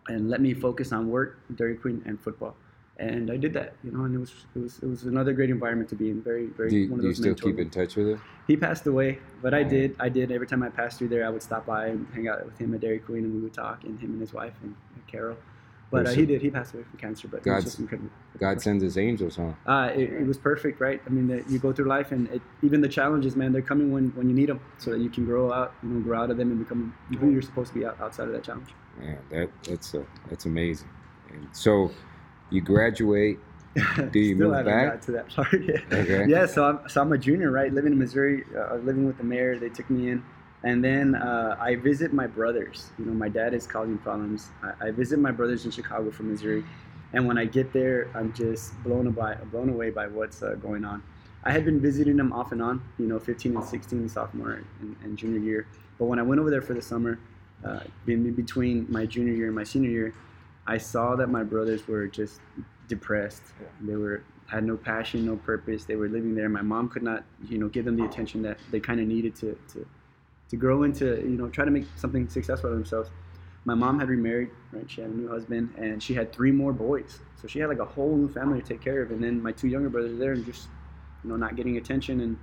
And 0.07 0.29
let 0.29 0.41
me 0.41 0.53
focus 0.53 0.91
on 0.91 1.09
work, 1.09 1.39
Dairy 1.55 1.75
Queen, 1.75 2.01
and 2.05 2.19
football. 2.19 2.55
And 2.99 3.31
I 3.31 3.37
did 3.37 3.53
that, 3.53 3.75
you 3.83 3.91
know, 3.91 4.03
and 4.03 4.13
it 4.13 4.17
was 4.19 4.33
it 4.55 4.59
was 4.59 4.79
it 4.79 4.85
was 4.85 5.03
another 5.05 5.31
great 5.31 5.49
environment 5.49 5.89
to 5.89 5.95
be 5.95 6.09
in. 6.09 6.21
Very 6.21 6.47
very 6.47 6.69
Do 6.71 6.75
you, 6.75 6.89
one 6.89 6.99
of 6.99 7.03
do 7.03 7.07
you 7.07 7.13
those 7.13 7.17
still 7.17 7.33
keep 7.35 7.57
in 7.57 7.69
touch 7.69 7.95
with 7.95 8.09
him? 8.09 8.21
he 8.45 8.57
passed 8.57 8.85
away, 8.87 9.19
but 9.41 9.53
I 9.53 9.59
Yeah. 9.59 9.69
did. 9.69 9.95
I 9.99 10.09
did. 10.09 10.31
Every 10.31 10.47
time 10.47 10.63
I 10.63 10.69
passed 10.69 10.97
through 10.97 11.07
there, 11.09 11.25
I 11.25 11.29
would 11.29 11.41
stop 11.41 11.65
by 11.65 11.87
and 11.87 12.05
hang 12.13 12.27
out 12.27 12.45
with 12.45 12.57
him 12.57 12.73
at 12.73 12.81
Dairy 12.81 12.99
Queen, 12.99 13.23
and 13.23 13.33
we 13.33 13.39
would 13.39 13.53
talk, 13.53 13.83
and 13.85 13.97
him 13.99 14.11
and 14.11 14.21
his 14.21 14.33
wife 14.33 14.53
and, 14.61 14.75
and 14.95 15.07
Carol. 15.07 15.37
But 15.91 16.07
uh, 16.07 16.11
he 16.11 16.25
did. 16.25 16.41
He 16.41 16.49
passed 16.51 16.73
away 16.73 16.83
from 16.83 16.99
cancer, 16.99 17.27
but 17.27 17.41
God's-. 17.41 17.79
God 18.37 18.61
sends 18.61 18.83
his 18.83 18.97
angels, 18.97 19.37
huh? 19.37 19.53
Uh, 19.65 19.87
it, 19.95 20.11
it 20.21 20.27
was 20.27 20.37
perfect, 20.37 20.79
right? 20.79 21.01
I 21.05 21.09
mean, 21.09 21.27
that 21.29 21.49
you 21.49 21.57
go 21.57 21.71
through 21.73 21.87
life, 21.87 22.11
and 22.11 22.27
it, 22.29 22.41
even 22.61 22.81
the 22.81 22.87
challenges, 22.89 23.35
man, 23.35 23.53
they're 23.53 23.61
coming 23.61 23.91
when, 23.91 24.09
when 24.09 24.29
you 24.29 24.35
need 24.35 24.49
them, 24.49 24.59
so 24.77 24.91
that 24.91 24.99
you 24.99 25.09
can 25.09 25.25
grow 25.25 25.51
out, 25.51 25.73
you 25.81 25.89
know, 25.89 25.99
grow 26.01 26.21
out 26.21 26.29
of 26.29 26.37
them 26.37 26.51
and 26.51 26.59
become 26.59 26.93
who 27.19 27.31
you're 27.31 27.41
supposed 27.41 27.73
to 27.73 27.79
be 27.79 27.85
out, 27.85 27.99
outside 28.01 28.27
of 28.27 28.33
that 28.33 28.43
challenge. 28.43 28.69
Yeah, 29.01 29.15
that 29.31 29.49
that's 29.63 29.95
uh, 29.95 30.03
that's 30.29 30.45
amazing. 30.45 30.89
And 31.31 31.47
so 31.53 31.91
you 32.49 32.61
graduate. 32.61 33.39
Do 33.75 34.19
you 34.19 34.35
Still 34.35 34.47
move 34.47 34.55
haven't 34.55 34.73
back? 34.73 34.91
got 34.93 35.01
to 35.03 35.11
that 35.11 35.29
part 35.29 35.63
yet. 35.63 35.83
Okay. 35.93 36.25
Yeah, 36.27 36.45
so 36.47 36.65
I'm, 36.65 36.89
so 36.89 37.01
I'm 37.01 37.11
a 37.13 37.17
junior, 37.17 37.51
right? 37.51 37.71
Living 37.71 37.93
in 37.93 37.99
Missouri, 37.99 38.43
uh, 38.57 38.75
living 38.77 39.05
with 39.05 39.17
the 39.17 39.23
mayor. 39.23 39.57
They 39.59 39.69
took 39.69 39.89
me 39.89 40.09
in, 40.09 40.23
and 40.63 40.83
then 40.83 41.15
uh, 41.15 41.55
I 41.59 41.75
visit 41.75 42.11
my 42.11 42.27
brothers. 42.27 42.89
You 42.97 43.05
know, 43.05 43.13
my 43.13 43.29
dad 43.29 43.53
is 43.53 43.67
causing 43.67 43.97
problems. 43.99 44.49
I, 44.63 44.87
I 44.87 44.91
visit 44.91 45.19
my 45.19 45.31
brothers 45.31 45.65
in 45.65 45.71
Chicago 45.71 46.09
from 46.09 46.31
Missouri, 46.31 46.63
and 47.13 47.27
when 47.27 47.37
I 47.37 47.45
get 47.45 47.71
there, 47.71 48.09
I'm 48.15 48.33
just 48.33 48.73
blown 48.83 49.05
away, 49.07 49.37
blown 49.51 49.69
away 49.69 49.91
by 49.91 50.07
what's 50.07 50.41
uh, 50.41 50.55
going 50.55 50.83
on. 50.83 51.03
I 51.43 51.51
had 51.51 51.63
been 51.63 51.79
visiting 51.79 52.17
them 52.17 52.33
off 52.33 52.51
and 52.51 52.61
on, 52.61 52.81
you 52.97 53.05
know, 53.07 53.17
15 53.17 53.55
and 53.55 53.63
16, 53.63 54.09
sophomore 54.09 54.61
and, 54.81 54.95
and 55.03 55.17
junior 55.17 55.39
year. 55.39 55.67
But 55.97 56.05
when 56.05 56.19
I 56.19 56.21
went 56.21 56.41
over 56.41 56.49
there 56.49 56.61
for 56.61 56.73
the 56.73 56.81
summer, 56.81 57.17
uh, 57.63 57.79
in 58.07 58.33
between 58.33 58.87
my 58.89 59.05
junior 59.05 59.33
year 59.33 59.47
and 59.47 59.55
my 59.55 59.63
senior 59.63 59.89
year, 59.89 60.13
I 60.69 60.77
saw 60.77 61.15
that 61.15 61.29
my 61.29 61.43
brothers 61.43 61.87
were 61.87 62.05
just 62.05 62.41
depressed. 62.87 63.41
They 63.81 63.95
were 63.95 64.23
had 64.45 64.63
no 64.63 64.77
passion, 64.77 65.25
no 65.25 65.35
purpose. 65.35 65.85
They 65.85 65.95
were 65.95 66.07
living 66.07 66.35
there. 66.35 66.47
My 66.47 66.61
mom 66.61 66.89
could 66.89 67.01
not, 67.01 67.23
you 67.47 67.57
know, 67.57 67.67
give 67.67 67.85
them 67.85 67.97
the 67.97 68.05
attention 68.05 68.43
that 68.43 68.59
they 68.69 68.79
kind 68.79 68.99
of 68.99 69.07
needed 69.07 69.35
to, 69.37 69.57
to 69.73 69.87
to 70.49 70.55
grow 70.57 70.83
into, 70.83 71.05
you 71.05 71.37
know, 71.37 71.49
try 71.49 71.65
to 71.65 71.71
make 71.71 71.85
something 71.95 72.29
successful 72.29 72.69
of 72.69 72.75
themselves. 72.75 73.09
My 73.65 73.73
mom 73.73 73.99
had 73.99 74.09
remarried, 74.09 74.49
right? 74.71 74.89
She 74.89 75.01
had 75.01 75.09
a 75.09 75.13
new 75.13 75.27
husband, 75.27 75.73
and 75.75 76.01
she 76.01 76.13
had 76.13 76.31
three 76.31 76.51
more 76.51 76.71
boys. 76.71 77.19
So 77.41 77.47
she 77.47 77.59
had 77.59 77.69
like 77.69 77.79
a 77.79 77.85
whole 77.85 78.15
new 78.15 78.29
family 78.29 78.61
to 78.61 78.67
take 78.67 78.81
care 78.81 79.01
of. 79.01 79.09
And 79.09 79.23
then 79.23 79.41
my 79.41 79.51
two 79.51 79.67
younger 79.67 79.89
brothers 79.89 80.11
were 80.11 80.19
there 80.19 80.33
and 80.33 80.45
just, 80.45 80.67
you 81.23 81.31
know, 81.31 81.35
not 81.35 81.55
getting 81.55 81.77
attention. 81.77 82.21
And 82.21 82.37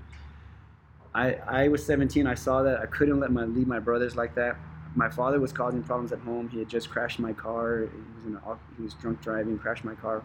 I 1.15 1.35
I 1.47 1.69
was 1.69 1.87
17. 1.87 2.27
I 2.27 2.35
saw 2.35 2.65
that. 2.65 2.81
I 2.81 2.87
couldn't 2.87 3.21
let 3.21 3.31
my 3.31 3.45
leave 3.45 3.69
my 3.69 3.79
brothers 3.79 4.17
like 4.17 4.35
that. 4.35 4.57
My 4.97 5.11
father 5.11 5.39
was 5.39 5.53
causing 5.53 5.83
problems 5.83 6.11
at 6.11 6.21
home. 6.21 6.49
He 6.49 6.59
had 6.59 6.69
just 6.69 6.89
crashed 6.89 7.19
my 7.19 7.35
car. 7.35 7.81
He 7.81 7.99
was 8.17 8.27
in 8.27 8.35
a, 8.35 8.59
he 8.79 8.83
was 8.83 8.95
drunk 8.95 9.21
driving, 9.21 9.59
crashed 9.59 9.85
my 9.85 9.95
car. 9.95 10.25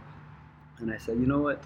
And 0.79 0.91
I 0.91 0.97
said, 0.97 1.17
you 1.17 1.27
know 1.27 1.39
what? 1.39 1.61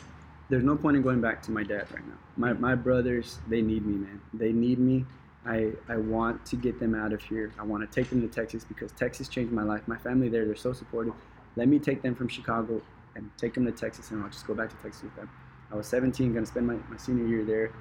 There's 0.49 0.63
no 0.63 0.75
point 0.75 0.97
in 0.97 1.03
going 1.03 1.21
back 1.21 1.41
to 1.43 1.51
my 1.51 1.63
dad 1.63 1.85
right 1.93 2.05
now. 2.05 2.17
My, 2.35 2.53
my 2.53 2.73
brothers, 2.73 3.37
they 3.47 3.61
need 3.61 3.85
me, 3.85 3.93
man. 3.93 4.21
They 4.33 4.51
need 4.51 4.79
me. 4.79 5.05
I, 5.45 5.73
I 5.87 5.97
want 5.97 6.43
to 6.47 6.55
get 6.55 6.79
them 6.79 6.95
out 6.95 7.13
of 7.13 7.21
here. 7.21 7.53
I 7.59 7.63
want 7.63 7.89
to 7.89 8.01
take 8.01 8.09
them 8.09 8.21
to 8.21 8.27
Texas 8.27 8.63
because 8.63 8.91
Texas 8.91 9.27
changed 9.27 9.53
my 9.53 9.63
life. 9.63 9.87
My 9.87 9.97
family 9.97 10.27
there, 10.27 10.45
they're 10.45 10.55
so 10.55 10.73
supportive. 10.73 11.13
Let 11.55 11.67
me 11.67 11.77
take 11.77 12.01
them 12.01 12.15
from 12.15 12.27
Chicago 12.27 12.81
and 13.15 13.29
take 13.37 13.53
them 13.53 13.65
to 13.65 13.71
Texas, 13.71 14.09
and 14.09 14.23
I'll 14.23 14.29
just 14.29 14.47
go 14.47 14.55
back 14.55 14.69
to 14.69 14.75
Texas 14.77 15.03
with 15.03 15.15
them. 15.15 15.29
I 15.71 15.75
was 15.75 15.87
17, 15.87 16.33
going 16.33 16.43
to 16.43 16.51
spend 16.51 16.65
my, 16.65 16.75
my 16.89 16.97
senior 16.97 17.25
year 17.25 17.43
there. 17.45 17.71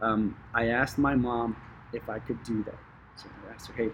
Um, 0.00 0.36
I 0.54 0.68
asked 0.68 0.96
my 0.96 1.14
mom 1.14 1.56
if 1.92 2.08
I 2.08 2.18
could 2.18 2.42
do 2.44 2.62
that. 2.64 2.78
So 3.16 3.28
I 3.48 3.54
asked 3.54 3.68
her, 3.68 3.74
hey, 3.74 3.90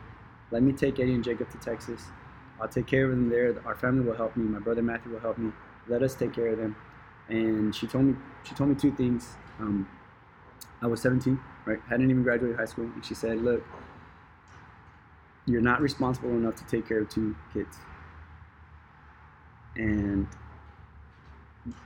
let 0.51 0.63
me 0.63 0.73
take 0.73 0.99
Eddie 1.01 1.15
and 1.15 1.25
Jacob 1.25 1.51
to 1.51 1.59
Texas. 1.59 2.05
I'll 2.61 2.69
take 2.69 2.87
care 2.87 3.05
of 3.05 3.11
them 3.11 3.29
there. 3.29 3.61
Our 3.67 3.75
family 3.75 4.05
will 4.05 4.17
help 4.17 4.37
me. 4.37 4.45
My 4.45 4.61
brother 4.61 4.83
Matthew 4.83 5.13
will 5.13 5.21
help 5.21 5.39
me. 5.39 5.53
Let 5.89 6.03
us 6.03 6.15
take 6.15 6.33
care 6.33 6.49
of 6.49 6.59
them. 6.59 6.77
And 7.29 7.75
she 7.75 7.87
told 7.87 8.05
me 8.05 8.17
she 8.45 8.55
told 8.55 8.71
me 8.71 8.77
two 8.77 8.93
things. 8.93 9.37
Um, 9.59 9.89
I 10.81 10.87
was 10.87 11.01
17, 11.01 11.41
right? 11.65 11.81
Hadn't 11.89 12.11
even 12.11 12.23
graduated 12.23 12.57
high 12.57 12.67
school, 12.67 12.85
and 12.85 13.05
she 13.05 13.15
said, 13.15 13.43
"Look, 13.43 13.65
you're 15.47 15.61
not 15.61 15.81
responsible 15.81 16.31
enough 16.31 16.55
to 16.57 16.67
take 16.67 16.87
care 16.87 17.01
of 17.01 17.09
two 17.09 17.37
kids." 17.53 17.79
And 19.75 20.29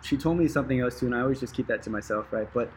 she 0.03 0.17
told 0.17 0.39
me 0.39 0.49
something 0.49 0.81
else 0.81 1.01
too, 1.01 1.07
and 1.07 1.15
I 1.15 1.21
always 1.21 1.41
just 1.41 1.55
keep 1.55 1.67
that 1.69 1.83
to 1.85 1.91
myself, 1.91 2.33
right? 2.33 2.49
But 2.53 2.71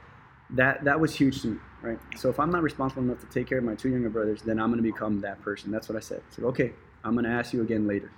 that 0.52 0.84
that 0.84 1.00
was 1.00 1.16
huge 1.16 1.42
to 1.42 1.48
me, 1.48 1.60
right? 1.82 2.00
So 2.16 2.30
if 2.30 2.40
I'm 2.40 2.52
not 2.52 2.64
responsible 2.64 3.04
enough 3.04 3.20
to 3.20 3.26
take 3.28 3.48
care 3.48 3.58
of 3.58 3.64
my 3.64 3.76
two 3.76 3.90
younger 3.90 4.10
brothers, 4.10 4.42
then 4.42 4.60
I'm 4.60 4.70
going 4.72 4.84
to 4.84 4.92
become 4.92 5.20
that 5.22 5.42
person. 5.42 5.72
That's 5.72 5.90
what 5.90 5.98
I 5.98 6.02
said. 6.02 6.22
I 6.30 6.36
said, 6.36 6.46
okay, 6.46 6.74
I'm 7.04 7.14
going 7.14 7.26
to 7.26 7.32
ask 7.32 7.54
you 7.54 7.62
again 7.62 7.88
later. 7.88 8.12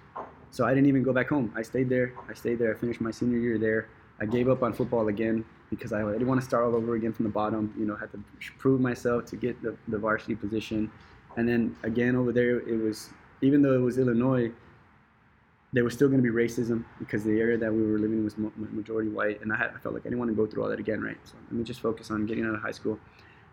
So 0.51 0.65
I 0.65 0.69
didn't 0.69 0.87
even 0.87 1.03
go 1.03 1.13
back 1.13 1.29
home. 1.29 1.51
I 1.55 1.61
stayed 1.61 1.89
there. 1.89 2.13
I 2.29 2.33
stayed 2.33 2.59
there. 2.59 2.73
I 2.73 2.79
finished 2.79 3.01
my 3.01 3.11
senior 3.11 3.37
year 3.37 3.57
there. 3.57 3.89
I 4.19 4.25
gave 4.25 4.47
up 4.47 4.63
on 4.63 4.73
football 4.73 5.09
again 5.09 5.43
because 5.69 5.91
I, 5.91 6.01
didn't 6.11 6.27
want 6.27 6.39
to 6.39 6.45
start 6.45 6.63
all 6.63 6.75
over 6.75 6.95
again 6.95 7.11
from 7.11 7.23
the 7.23 7.31
bottom. 7.31 7.73
You 7.77 7.85
know, 7.85 7.95
had 7.95 8.11
to 8.11 8.23
prove 8.57 8.79
myself 8.79 9.25
to 9.25 9.35
get 9.35 9.61
the, 9.61 9.75
the 9.87 9.97
varsity 9.97 10.35
position. 10.35 10.91
And 11.37 11.47
then 11.47 11.75
again 11.83 12.15
over 12.15 12.31
there, 12.31 12.59
it 12.59 12.81
was 12.81 13.09
even 13.41 13.61
though 13.61 13.73
it 13.73 13.81
was 13.81 13.97
Illinois, 13.97 14.51
there 15.75 15.83
was 15.83 15.93
still 15.93 16.07
going 16.07 16.23
to 16.23 16.23
be 16.23 16.33
racism 16.33 16.85
because 16.99 17.25
the 17.25 17.37
area 17.37 17.57
that 17.57 17.71
we 17.71 17.81
were 17.81 17.99
living 17.99 18.19
in 18.19 18.23
was 18.23 18.37
majority 18.71 19.09
white, 19.09 19.41
and 19.41 19.51
I, 19.51 19.57
had, 19.57 19.71
I 19.75 19.79
felt 19.79 19.93
like 19.93 20.03
I 20.03 20.09
didn't 20.09 20.19
want 20.19 20.31
to 20.31 20.35
go 20.35 20.47
through 20.47 20.63
all 20.63 20.69
that 20.69 20.79
again, 20.79 21.01
right? 21.01 21.17
So 21.25 21.33
let 21.49 21.51
me 21.51 21.65
just 21.65 21.81
focus 21.81 22.09
on 22.11 22.25
getting 22.25 22.45
out 22.45 22.55
of 22.55 22.61
high 22.61 22.71
school. 22.71 22.97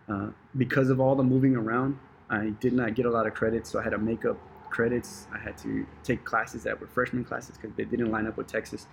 Uh, 0.08 0.28
because 0.56 0.88
of 0.88 1.00
all 1.00 1.16
the 1.16 1.24
moving 1.24 1.56
around, 1.56 1.98
I 2.30 2.50
did 2.61 2.74
not 2.74 2.94
get 2.94 3.06
a 3.06 3.11
lot 3.11 3.26
of 3.26 3.35
credits, 3.35 3.68
so 3.68 3.80
I 3.80 3.82
had 3.82 3.90
to 3.90 3.98
make 3.98 4.24
up 4.24 4.38
credits. 4.70 5.26
I 5.35 5.38
had 5.38 5.58
to 5.58 5.85
take 6.04 6.24
classes 6.24 6.62
that 6.62 6.80
were 6.80 6.87
freshman 6.87 7.24
classes 7.24 7.56
because 7.56 7.76
they 7.76 7.85
didn't 7.85 8.12
line 8.12 8.28
up 8.28 8.37
with 8.37 8.46
Texas. 8.46 8.87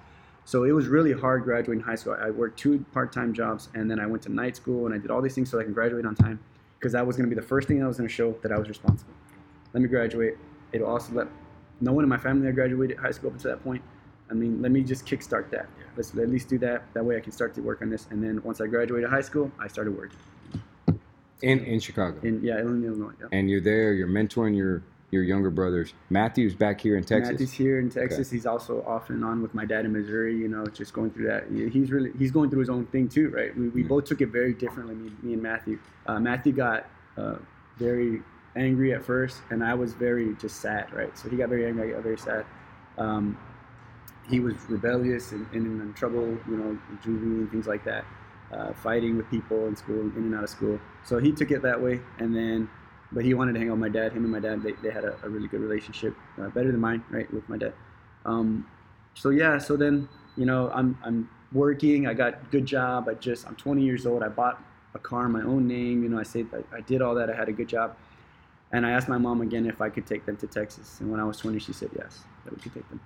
So 0.45 0.63
it 0.63 0.71
was 0.71 0.87
really 0.87 1.13
hard 1.13 1.43
graduating 1.43 1.83
high 1.83 1.95
school. 1.95 2.17
I 2.19 2.31
worked 2.31 2.57
two 2.57 2.83
part-time 2.93 3.35
jobs, 3.35 3.69
and 3.75 3.91
then 3.91 3.99
I 3.99 4.07
went 4.07 4.23
to 4.23 4.31
night 4.31 4.55
school, 4.55 4.87
and 4.87 4.95
I 4.95 4.97
did 4.97 5.11
all 5.11 5.21
these 5.21 5.35
things 5.35 5.51
so 5.51 5.59
I 5.59 5.63
can 5.63 5.73
graduate 5.73 6.03
on 6.03 6.15
time 6.15 6.39
because 6.79 6.93
that 6.93 7.05
was 7.05 7.15
going 7.15 7.29
to 7.29 7.35
be 7.35 7.39
the 7.39 7.47
first 7.47 7.67
thing 7.67 7.83
I 7.83 7.87
was 7.87 7.97
going 7.97 8.09
to 8.09 8.13
show 8.13 8.31
that 8.41 8.51
I 8.51 8.57
was 8.57 8.69
responsible. 8.69 9.13
Let 9.71 9.83
me 9.83 9.87
graduate. 9.87 10.39
It'll 10.71 10.87
also 10.87 11.13
let 11.13 11.27
no 11.81 11.93
one 11.93 12.03
in 12.03 12.09
my 12.09 12.17
family 12.17 12.45
had 12.45 12.55
graduated 12.55 12.97
high 12.97 13.11
school 13.11 13.31
up 13.31 13.37
to 13.39 13.47
that 13.49 13.63
point. 13.63 13.81
I 14.29 14.33
mean, 14.33 14.61
let 14.61 14.71
me 14.71 14.83
just 14.83 15.05
kickstart 15.05 15.49
that. 15.51 15.67
Yeah. 15.77 15.85
Let's 15.95 16.15
at 16.15 16.29
least 16.29 16.49
do 16.49 16.59
that. 16.59 16.83
That 16.93 17.03
way 17.03 17.17
I 17.17 17.19
can 17.19 17.31
start 17.31 17.53
to 17.55 17.61
work 17.61 17.81
on 17.81 17.89
this. 17.89 18.07
And 18.11 18.23
then 18.23 18.41
once 18.43 18.61
I 18.61 18.67
graduated 18.67 19.09
high 19.09 19.21
school, 19.21 19.51
I 19.59 19.67
started 19.67 19.97
working. 19.97 20.19
In 21.41 21.59
in 21.59 21.79
Chicago. 21.79 22.19
In 22.21 22.43
yeah, 22.43 22.59
Illinois. 22.59 23.13
Yeah. 23.19 23.27
And 23.31 23.49
you're 23.49 23.61
there. 23.61 23.93
You're 23.93 24.09
mentoring 24.09 24.55
your 24.55 24.83
your 25.11 25.23
younger 25.23 25.49
brothers. 25.49 25.93
Matthew's 26.09 26.53
back 26.53 26.81
here 26.81 26.97
in 26.97 27.03
Texas. 27.03 27.31
Matthew's 27.31 27.53
here 27.53 27.79
in 27.79 27.89
Texas. 27.89 28.27
Okay. 28.27 28.35
He's 28.35 28.45
also 28.45 28.83
off 28.83 29.09
and 29.09 29.23
on 29.23 29.41
with 29.41 29.53
my 29.53 29.65
dad 29.65 29.85
in 29.85 29.93
Missouri. 29.93 30.35
You 30.35 30.47
know, 30.47 30.65
just 30.67 30.93
going 30.93 31.11
through 31.11 31.27
that. 31.27 31.45
He's 31.71 31.91
really 31.91 32.11
he's 32.17 32.31
going 32.31 32.49
through 32.49 32.59
his 32.59 32.69
own 32.69 32.85
thing 32.87 33.07
too, 33.07 33.29
right? 33.29 33.55
We, 33.57 33.69
we 33.69 33.81
mm-hmm. 33.81 33.89
both 33.89 34.05
took 34.05 34.21
it 34.21 34.27
very 34.27 34.53
differently. 34.53 34.95
Me, 34.95 35.11
me 35.23 35.33
and 35.33 35.41
Matthew. 35.41 35.79
Uh, 36.05 36.19
Matthew 36.19 36.51
got 36.51 36.87
uh, 37.17 37.35
very 37.77 38.21
angry 38.59 38.93
at 38.93 39.03
first, 39.03 39.41
and 39.49 39.63
I 39.63 39.73
was 39.73 39.93
very 39.93 40.35
just 40.35 40.57
sad, 40.57 40.91
right? 40.93 41.17
So 41.17 41.29
he 41.29 41.37
got 41.37 41.49
very 41.49 41.65
angry, 41.65 41.91
I 41.91 41.95
got 41.95 42.03
very 42.03 42.17
sad. 42.17 42.45
Um, 42.97 43.37
he 44.29 44.39
was 44.39 44.55
rebellious 44.67 45.31
and, 45.31 45.47
and, 45.53 45.81
in 45.81 45.93
trouble, 45.93 46.37
you 46.47 46.57
know, 46.57 46.77
juvie 47.03 47.39
and 47.39 47.49
things 47.49 47.65
like 47.65 47.83
that, 47.85 48.05
uh, 48.51 48.73
fighting 48.73 49.17
with 49.17 49.29
people 49.31 49.67
in 49.67 49.75
school, 49.75 50.01
in 50.01 50.11
and 50.15 50.35
out 50.35 50.43
of 50.43 50.49
school. 50.49 50.79
So 51.03 51.17
he 51.17 51.31
took 51.31 51.51
it 51.51 51.61
that 51.63 51.81
way, 51.81 52.01
and 52.19 52.35
then, 52.35 52.69
but 53.11 53.25
he 53.25 53.33
wanted 53.33 53.53
to 53.53 53.59
hang 53.59 53.69
out 53.69 53.79
with 53.79 53.81
my 53.81 53.89
dad. 53.89 54.11
Him 54.11 54.23
and 54.23 54.31
my 54.31 54.39
dad, 54.39 54.61
they, 54.61 54.73
they 54.83 54.91
had 54.91 55.05
a, 55.05 55.17
a 55.23 55.29
really 55.29 55.47
good 55.47 55.61
relationship, 55.61 56.15
uh, 56.39 56.49
better 56.49 56.71
than 56.71 56.79
mine, 56.79 57.03
right, 57.09 57.31
with 57.33 57.47
my 57.49 57.57
dad. 57.57 57.73
Um, 58.25 58.67
so 59.15 59.29
yeah, 59.29 59.57
so 59.57 59.75
then, 59.75 60.07
you 60.35 60.45
know, 60.45 60.69
I'm 60.73 60.97
I'm 61.03 61.29
working. 61.51 62.07
I 62.07 62.13
got 62.13 62.51
good 62.51 62.65
job. 62.65 63.09
I 63.09 63.15
just 63.15 63.47
I'm 63.47 63.55
20 63.55 63.81
years 63.81 64.05
old. 64.05 64.21
I 64.21 64.29
bought 64.29 64.61
a 64.93 64.99
car 64.99 65.25
in 65.25 65.31
my 65.31 65.41
own 65.41 65.67
name. 65.67 66.03
You 66.03 66.09
know, 66.09 66.19
I 66.19 66.23
said 66.23 66.47
I, 66.53 66.77
I 66.77 66.81
did 66.81 67.01
all 67.01 67.15
that. 67.15 67.29
I 67.29 67.35
had 67.35 67.49
a 67.49 67.51
good 67.51 67.67
job. 67.67 67.95
And 68.71 68.85
I 68.85 68.91
asked 68.91 69.09
my 69.09 69.17
mom 69.17 69.41
again 69.41 69.65
if 69.65 69.81
I 69.81 69.89
could 69.89 70.05
take 70.05 70.25
them 70.25 70.37
to 70.37 70.47
Texas. 70.47 70.99
And 70.99 71.09
when 71.11 71.19
I 71.19 71.23
was 71.23 71.37
20, 71.37 71.59
she 71.59 71.73
said 71.73 71.89
yes, 71.97 72.23
that 72.45 72.55
we 72.55 72.61
could 72.61 72.73
take 72.73 72.87
them. 72.89 73.01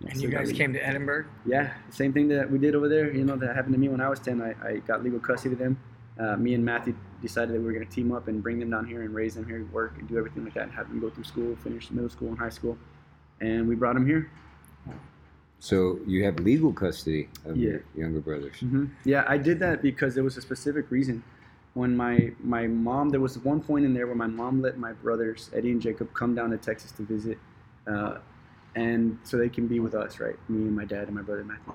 And, 0.00 0.10
and 0.10 0.22
you 0.22 0.28
guys 0.28 0.52
came 0.52 0.72
to 0.72 0.86
Edinburg? 0.86 1.26
Yeah, 1.44 1.72
same 1.90 2.12
thing 2.12 2.28
that 2.28 2.48
we 2.50 2.58
did 2.58 2.76
over 2.76 2.88
there. 2.88 3.12
You 3.12 3.24
know, 3.24 3.36
that 3.36 3.56
happened 3.56 3.74
to 3.74 3.80
me 3.80 3.88
when 3.88 4.00
I 4.00 4.08
was 4.08 4.20
10. 4.20 4.40
I, 4.40 4.54
I 4.64 4.76
got 4.78 5.02
legal 5.02 5.18
custody 5.18 5.54
of 5.54 5.58
them. 5.58 5.78
Uh, 6.20 6.36
me 6.36 6.54
and 6.54 6.64
Matthew 6.64 6.96
decided 7.20 7.54
that 7.54 7.60
we 7.60 7.66
were 7.66 7.72
going 7.72 7.86
to 7.86 7.92
team 7.92 8.12
up 8.12 8.28
and 8.28 8.42
bring 8.42 8.58
them 8.58 8.70
down 8.70 8.86
here 8.86 9.02
and 9.02 9.14
raise 9.14 9.34
them 9.34 9.46
here, 9.46 9.64
work 9.72 9.94
and 9.98 10.08
do 10.08 10.18
everything 10.18 10.44
like 10.44 10.54
that, 10.54 10.64
and 10.64 10.72
have 10.72 10.88
them 10.88 11.00
go 11.00 11.10
through 11.10 11.24
school, 11.24 11.56
finish 11.56 11.90
middle 11.90 12.10
school 12.10 12.28
and 12.28 12.38
high 12.38 12.48
school. 12.48 12.76
And 13.40 13.68
we 13.68 13.74
brought 13.74 13.94
them 13.94 14.06
here. 14.06 14.30
So 15.60 15.98
you 16.06 16.24
have 16.24 16.38
legal 16.38 16.72
custody 16.72 17.28
of 17.44 17.56
yeah. 17.56 17.70
your 17.70 17.84
younger 17.96 18.20
brothers. 18.20 18.56
Mm-hmm. 18.56 18.86
Yeah, 19.04 19.24
I 19.26 19.38
did 19.38 19.58
that 19.60 19.82
because 19.82 20.14
there 20.14 20.24
was 20.24 20.36
a 20.36 20.40
specific 20.40 20.90
reason 20.90 21.22
when 21.78 21.96
my 21.96 22.32
my 22.42 22.66
mom 22.66 23.08
there 23.08 23.20
was 23.20 23.38
one 23.38 23.60
point 23.60 23.84
in 23.84 23.94
there 23.94 24.06
where 24.08 24.16
my 24.16 24.26
mom 24.26 24.60
let 24.60 24.78
my 24.78 24.92
brothers 24.92 25.48
Eddie 25.54 25.70
and 25.70 25.80
Jacob 25.80 26.12
come 26.12 26.34
down 26.34 26.50
to 26.50 26.58
Texas 26.58 26.90
to 26.92 27.02
visit, 27.02 27.38
uh, 27.86 28.18
and 28.74 29.16
so 29.22 29.36
they 29.36 29.48
can 29.48 29.68
be 29.68 29.78
with 29.78 29.94
us, 29.94 30.18
right? 30.18 30.34
Me 30.48 30.62
and 30.62 30.74
my 30.74 30.84
dad 30.84 31.04
and 31.04 31.14
my 31.14 31.22
brother 31.22 31.44
Matthew. 31.44 31.72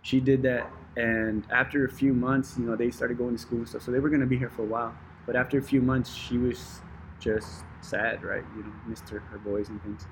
She 0.00 0.20
did 0.20 0.42
that, 0.42 0.72
and 0.96 1.46
after 1.50 1.84
a 1.84 1.90
few 1.90 2.14
months, 2.14 2.56
you 2.58 2.64
know, 2.64 2.76
they 2.76 2.90
started 2.90 3.18
going 3.18 3.36
to 3.36 3.38
school 3.38 3.58
and 3.58 3.68
stuff, 3.68 3.82
so 3.82 3.90
they 3.90 4.00
were 4.00 4.10
to 4.10 4.26
be 4.26 4.38
here 4.38 4.50
for 4.50 4.62
a 4.62 4.66
while. 4.66 4.94
But 5.26 5.36
after 5.36 5.58
a 5.58 5.62
few 5.62 5.82
months, 5.82 6.12
she 6.12 6.38
was 6.38 6.80
just 7.20 7.62
sad, 7.82 8.24
right? 8.24 8.42
You 8.56 8.62
know, 8.64 8.72
missed 8.88 9.08
her, 9.10 9.20
her 9.20 9.38
boys 9.38 9.68
and 9.68 9.80
things. 9.82 10.06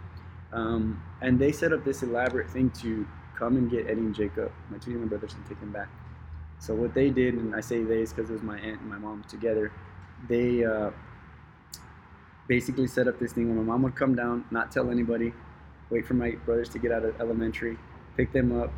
Um, 0.53 1.03
and 1.23 1.39
they 1.39 1.51
set 1.51 1.73
up 1.73 1.85
this 1.85 2.03
elaborate 2.03 2.51
thing 2.51 2.71
to 2.83 3.07
come 3.37 3.57
and 3.57 3.71
get 3.71 3.87
Eddie 3.87 4.03
and 4.03 4.15
Jacob, 4.15 4.53
my 4.71 4.79
two 4.79 4.93
younger 4.93 5.07
brothers, 5.07 5.35
and 5.35 5.45
take 5.47 5.59
them 5.59 5.73
back. 5.73 5.89
So 6.61 6.75
what 6.75 6.93
they 6.93 7.09
did, 7.09 7.35
and 7.35 7.57
I 7.57 7.61
say 7.61 7.83
they 7.83 8.03
is 8.03 8.13
because 8.13 8.29
it 8.29 8.35
was 8.35 8.43
my 8.43 8.59
aunt 8.59 8.83
and 8.83 8.91
my 8.91 8.99
mom 8.99 9.25
together. 9.27 9.73
They 10.29 10.63
uh, 10.63 10.91
basically 12.49 12.87
set 12.87 13.09
up 13.09 13.19
this 13.19 13.33
thing 13.33 13.49
where 13.49 13.57
my 13.57 13.73
mom 13.73 13.83
would 13.83 13.97
come 13.97 14.15
down, 14.15 14.45
not 14.51 14.71
tell 14.71 14.91
anybody, 14.91 15.33
wait 15.89 16.07
for 16.07 16.15
my 16.15 16.33
brothers 16.45 16.69
to 16.71 16.79
get 16.79 16.93
out 16.93 17.03
of 17.03 17.19
elementary, 17.19 17.79
pick 18.15 18.31
them 18.35 18.61
up, 18.61 18.71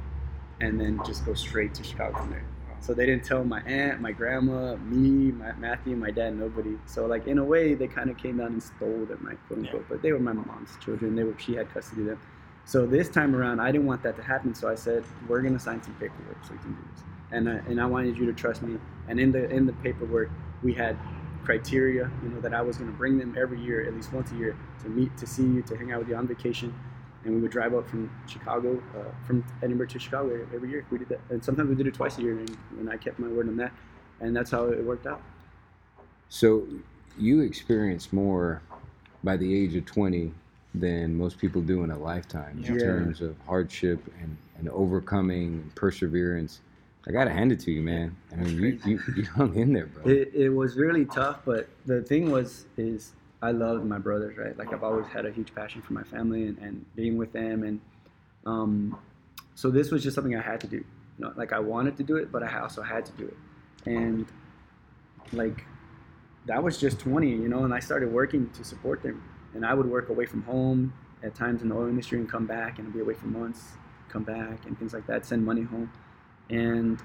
and 0.61 0.81
then 0.81 1.01
just 1.05 1.27
go 1.27 1.35
straight 1.35 1.75
to 1.75 1.83
Chicago 1.83 2.19
from 2.19 2.31
there. 2.31 2.45
So 2.79 2.95
they 2.95 3.05
didn't 3.05 3.25
tell 3.25 3.45
my 3.45 3.61
aunt, 3.63 4.01
my 4.01 4.13
grandma, 4.13 4.77
me, 4.77 5.33
my 5.33 5.53
Matthew, 5.55 5.97
my 5.97 6.13
dad, 6.13 6.37
nobody. 6.37 6.79
So 6.87 7.07
like 7.07 7.27
in 7.27 7.39
a 7.39 7.45
way, 7.45 7.75
they 7.75 7.89
kind 7.89 8.11
of 8.11 8.17
came 8.17 8.39
down 8.39 8.53
and 8.53 8.63
stole 8.63 9.07
them, 9.07 9.27
like 9.29 9.45
quote 9.49 9.59
unquote. 9.59 9.83
Yeah. 9.83 9.87
But 9.89 10.03
they 10.03 10.13
were 10.13 10.21
my 10.21 10.33
mom's 10.33 10.71
children. 10.85 11.17
They 11.17 11.25
were 11.25 11.37
she 11.37 11.55
had 11.55 11.73
custody 11.75 12.03
of 12.03 12.07
them. 12.09 12.21
So 12.65 12.87
this 12.87 13.09
time 13.09 13.35
around, 13.35 13.59
I 13.59 13.73
didn't 13.73 13.87
want 13.87 14.05
that 14.05 14.15
to 14.17 14.23
happen. 14.23 14.55
So 14.55 14.69
I 14.69 14.77
said, 14.77 15.03
we're 15.27 15.43
gonna 15.43 15.59
sign 15.59 15.83
some 15.83 15.95
paperwork 15.95 16.45
so 16.45 16.53
we 16.53 16.59
can 16.59 16.75
do 16.75 16.79
this 16.95 17.03
and 17.33 17.49
I, 17.49 17.53
and 17.67 17.81
I 17.81 17.87
wanted 17.87 18.17
you 18.17 18.27
to 18.27 18.33
trust 18.33 18.63
me. 18.63 18.79
And 19.09 19.19
in 19.19 19.33
the 19.33 19.49
in 19.51 19.67
the 19.67 19.73
paperwork, 19.75 20.31
we 20.63 20.75
had 20.75 20.97
criteria, 21.45 22.09
you 22.23 22.29
know, 22.29 22.41
that 22.41 22.55
I 22.55 22.63
was 22.63 22.77
going 22.77 22.91
to 22.91 22.97
bring 22.97 23.19
them 23.19 23.37
every 23.37 23.61
year, 23.61 23.85
at 23.85 23.95
least 23.95 24.13
once 24.13 24.31
a 24.31 24.37
year, 24.37 24.57
to 24.83 24.89
meet, 24.89 25.17
to 25.17 25.27
see 25.27 25.43
you, 25.43 25.63
to 25.63 25.77
hang 25.77 25.91
out 25.91 25.99
with 25.99 26.09
you 26.09 26.15
on 26.15 26.29
vacation. 26.29 26.73
And 27.25 27.35
we 27.35 27.41
would 27.41 27.51
drive 27.51 27.75
up 27.75 27.89
from 27.89 28.11
Chicago, 28.27 28.81
uh, 28.97 29.27
from 29.27 29.45
Edinburg 29.63 29.91
to 29.91 29.99
Chicago 29.99 30.47
every 30.55 30.71
year. 30.71 30.87
We 30.91 30.99
did 30.99 31.09
that, 31.09 31.21
and 31.31 31.43
sometimes 31.43 31.69
we 31.69 31.75
did 31.75 31.87
it 31.87 31.95
twice 31.95 32.19
a 32.19 32.23
year, 32.23 32.39
and, 32.39 32.57
and 32.79 32.91
I 32.91 32.97
kept 32.97 33.19
my 33.19 33.29
word 33.29 33.49
on 33.49 33.57
that, 33.57 33.73
and 34.21 34.37
that's 34.37 34.51
how 34.51 34.67
it 34.67 34.85
worked 34.85 35.07
out. 35.07 35.21
So, 36.29 36.67
you 37.19 37.41
experienced 37.43 38.13
more 38.13 38.63
by 39.23 39.37
the 39.37 39.55
age 39.55 39.77
of 39.77 39.85
20 39.85 40.33
than 40.75 41.15
most 41.15 41.39
people 41.39 41.61
do 41.61 41.85
in 41.85 41.91
a 41.91 41.99
lifetime 41.99 42.65
in 42.65 42.79
terms 42.79 43.21
of 43.21 43.37
hardship 43.47 44.01
and, 44.21 44.37
and 44.59 44.69
overcoming 44.71 45.49
and 45.49 45.75
perseverance 45.75 46.61
I 47.07 47.11
gotta 47.11 47.31
hand 47.31 47.51
it 47.51 47.61
to 47.61 47.73
you, 47.73 47.83
man. 47.83 48.17
I 48.33 48.37
mean, 48.37 48.61
you, 48.61 48.79
you, 48.85 49.01
you 49.17 49.25
hung 49.25 49.55
in 49.57 49.73
there, 49.73 49.87
bro. 49.87 50.05
It, 50.05 50.33
it 50.35 50.49
was 50.51 50.77
really 50.77 51.05
tough, 51.05 51.41
but 51.45 51.69
the 51.85 52.03
thing 52.03 52.31
was, 52.31 52.67
is 52.77 53.13
I 53.41 53.51
loved 53.51 53.85
my 53.85 53.99
brothers, 53.99 54.39
right? 54.39 54.57
Like 54.57 54.73
I've 54.73 54.85
always 54.85 55.07
had 55.07 55.27
a 55.27 55.33
huge 55.33 55.53
passion 55.55 55.83
for 55.83 55.95
my 55.95 56.05
family 56.05 56.47
and, 56.47 56.59
and 56.59 56.87
being 56.95 57.17
with 57.17 57.33
them, 57.33 57.65
and 57.65 57.81
um, 58.47 58.99
so 59.57 59.71
this 59.71 59.91
was 59.91 60.03
just 60.03 60.15
something 60.15 60.37
I 60.37 60.43
had 60.43 60.61
to 60.61 60.69
do. 60.69 60.77
You 60.77 60.85
know, 61.27 61.33
like 61.37 61.53
I 61.53 61.59
wanted 61.59 61.97
to 61.97 62.05
do 62.05 62.17
it, 62.17 62.31
but 62.31 62.45
I 62.45 62.61
also 62.61 62.83
had 62.83 63.05
to 63.07 63.13
do 63.13 63.27
it, 63.27 63.37
and 63.87 64.27
like 65.33 65.65
that 66.47 66.63
was 66.63 66.79
just 66.79 67.01
20, 67.01 67.29
you 67.29 67.49
know, 67.49 67.65
and 67.65 67.75
I 67.75 67.81
started 67.81 68.13
working 68.13 68.49
to 68.51 68.65
support 68.65 69.03
them, 69.03 69.23
and 69.55 69.67
I 69.67 69.75
would 69.75 69.87
work 69.87 70.09
away 70.09 70.27
from 70.27 70.43
home 70.43 70.93
at 71.25 71.35
times 71.35 71.63
in 71.63 71.69
the 71.69 71.75
oil 71.75 71.89
industry 71.89 72.19
and 72.19 72.29
come 72.29 72.47
back 72.47 72.79
and 72.79 72.93
be 72.93 73.01
away 73.01 73.15
for 73.15 73.27
months, 73.27 73.73
come 74.09 74.23
back 74.23 74.67
and 74.67 74.79
things 74.79 74.93
like 74.93 75.07
that, 75.09 75.27
send 75.27 75.45
money 75.45 75.63
home 75.63 75.91
and 76.53 77.01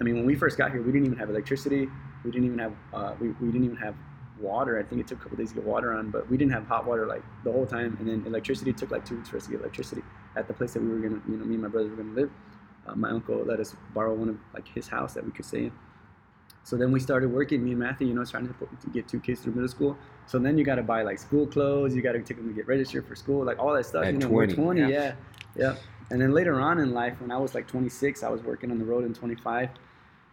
I 0.00 0.04
mean, 0.04 0.16
when 0.16 0.26
we 0.26 0.34
first 0.34 0.58
got 0.58 0.72
here, 0.72 0.82
we 0.82 0.92
didn't 0.92 1.06
even 1.06 1.18
have 1.18 1.30
electricity. 1.30 1.88
We 2.24 2.30
didn't 2.30 2.46
even 2.46 2.58
have 2.58 2.72
uh, 2.92 3.14
we, 3.20 3.28
we 3.28 3.52
didn't 3.52 3.64
even 3.64 3.76
have 3.76 3.94
water. 4.38 4.78
I 4.78 4.82
think 4.82 5.00
it 5.00 5.06
took 5.06 5.20
a 5.20 5.22
couple 5.22 5.38
days 5.38 5.50
to 5.50 5.56
get 5.56 5.64
water 5.64 5.92
on, 5.92 6.10
but 6.10 6.28
we 6.28 6.36
didn't 6.36 6.52
have 6.52 6.66
hot 6.66 6.86
water 6.86 7.06
like 7.06 7.22
the 7.44 7.52
whole 7.52 7.66
time. 7.66 7.96
And 8.00 8.08
then 8.08 8.24
electricity 8.26 8.72
took 8.72 8.90
like 8.90 9.04
two 9.04 9.16
weeks 9.16 9.28
for 9.28 9.36
us 9.36 9.44
to 9.44 9.50
get 9.52 9.60
electricity 9.60 10.02
at 10.36 10.48
the 10.48 10.54
place 10.54 10.72
that 10.72 10.82
we 10.82 10.88
were 10.88 10.98
gonna, 10.98 11.20
you 11.28 11.36
know, 11.36 11.44
me 11.44 11.54
and 11.54 11.62
my 11.62 11.68
brothers 11.68 11.90
were 11.90 11.96
gonna 11.96 12.14
live. 12.14 12.30
Uh, 12.86 12.94
my 12.94 13.10
uncle 13.10 13.44
let 13.44 13.60
us 13.60 13.76
borrow 13.94 14.14
one 14.14 14.28
of 14.28 14.38
like 14.54 14.66
his 14.66 14.88
house 14.88 15.14
that 15.14 15.24
we 15.24 15.30
could 15.30 15.44
stay 15.44 15.64
in. 15.64 15.72
So 16.62 16.76
then 16.76 16.92
we 16.92 17.00
started 17.00 17.32
working, 17.32 17.64
me 17.64 17.70
and 17.70 17.80
Matthew, 17.80 18.06
you 18.06 18.14
know, 18.14 18.24
trying 18.24 18.46
to, 18.46 18.54
to 18.54 18.90
get 18.92 19.08
two 19.08 19.18
kids 19.18 19.40
through 19.40 19.54
middle 19.54 19.68
school. 19.68 19.96
So 20.26 20.38
then 20.38 20.58
you 20.58 20.64
got 20.64 20.74
to 20.76 20.82
buy 20.82 21.02
like 21.02 21.18
school 21.18 21.46
clothes, 21.46 21.94
you 21.94 22.02
got 22.02 22.12
to 22.12 22.20
take 22.20 22.36
them 22.36 22.48
to 22.48 22.54
get 22.54 22.66
registered 22.66 23.06
for 23.06 23.16
school, 23.16 23.44
like 23.44 23.58
all 23.58 23.72
that 23.72 23.86
stuff. 23.86 24.04
At 24.04 24.12
you 24.12 24.18
know, 24.20 24.28
20. 24.28 24.54
we're 24.54 24.54
20, 24.54 24.80
yeah. 24.80 24.88
yeah. 24.88 25.14
yeah. 25.56 25.74
And 26.10 26.20
then 26.20 26.32
later 26.32 26.60
on 26.60 26.78
in 26.78 26.92
life, 26.92 27.20
when 27.20 27.30
I 27.30 27.38
was 27.38 27.54
like 27.54 27.66
26, 27.68 28.22
I 28.22 28.28
was 28.28 28.42
working 28.42 28.70
on 28.70 28.78
the 28.78 28.84
road 28.84 29.04
in 29.04 29.14
25, 29.14 29.70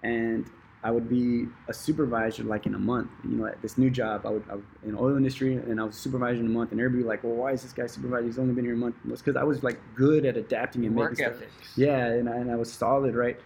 and 0.04 0.50
I 0.84 0.92
would 0.92 1.08
be 1.10 1.46
a 1.68 1.74
supervisor 1.74 2.44
like 2.44 2.66
in 2.66 2.74
a 2.76 2.80
month. 2.80 3.10
You 3.24 3.38
know, 3.38 3.46
at 3.46 3.62
this 3.62 3.78
new 3.78 3.90
job, 3.90 4.26
I 4.26 4.30
would, 4.30 4.44
I 4.50 4.56
would 4.56 4.66
in 4.84 4.96
oil 4.96 5.16
industry, 5.18 5.54
and 5.56 5.80
I 5.80 5.84
was 5.84 5.96
supervisor 5.96 6.40
in 6.40 6.48
a 6.48 6.50
month, 6.50 6.72
and 6.72 6.80
everybody 6.82 7.04
like, 7.08 7.24
well, 7.24 7.34
why 7.34 7.52
is 7.52 7.62
this 7.62 7.74
guy 7.74 7.86
supervisor? 7.88 8.26
He's 8.26 8.40
only 8.40 8.54
been 8.54 8.66
here 8.66 8.74
a 8.74 8.78
month. 8.78 8.96
It's 9.08 9.22
because 9.22 9.36
I 9.40 9.44
was 9.44 9.64
like 9.64 9.80
good 9.96 10.26
at 10.26 10.36
adapting 10.36 10.86
and 10.86 10.96
Work 10.96 11.12
making 11.12 11.26
ethics. 11.26 11.54
stuff. 11.64 11.78
Yeah, 11.78 12.06
and 12.08 12.28
I, 12.30 12.38
and 12.38 12.52
I 12.52 12.56
was 12.56 12.72
solid, 12.72 13.16
right? 13.16 13.40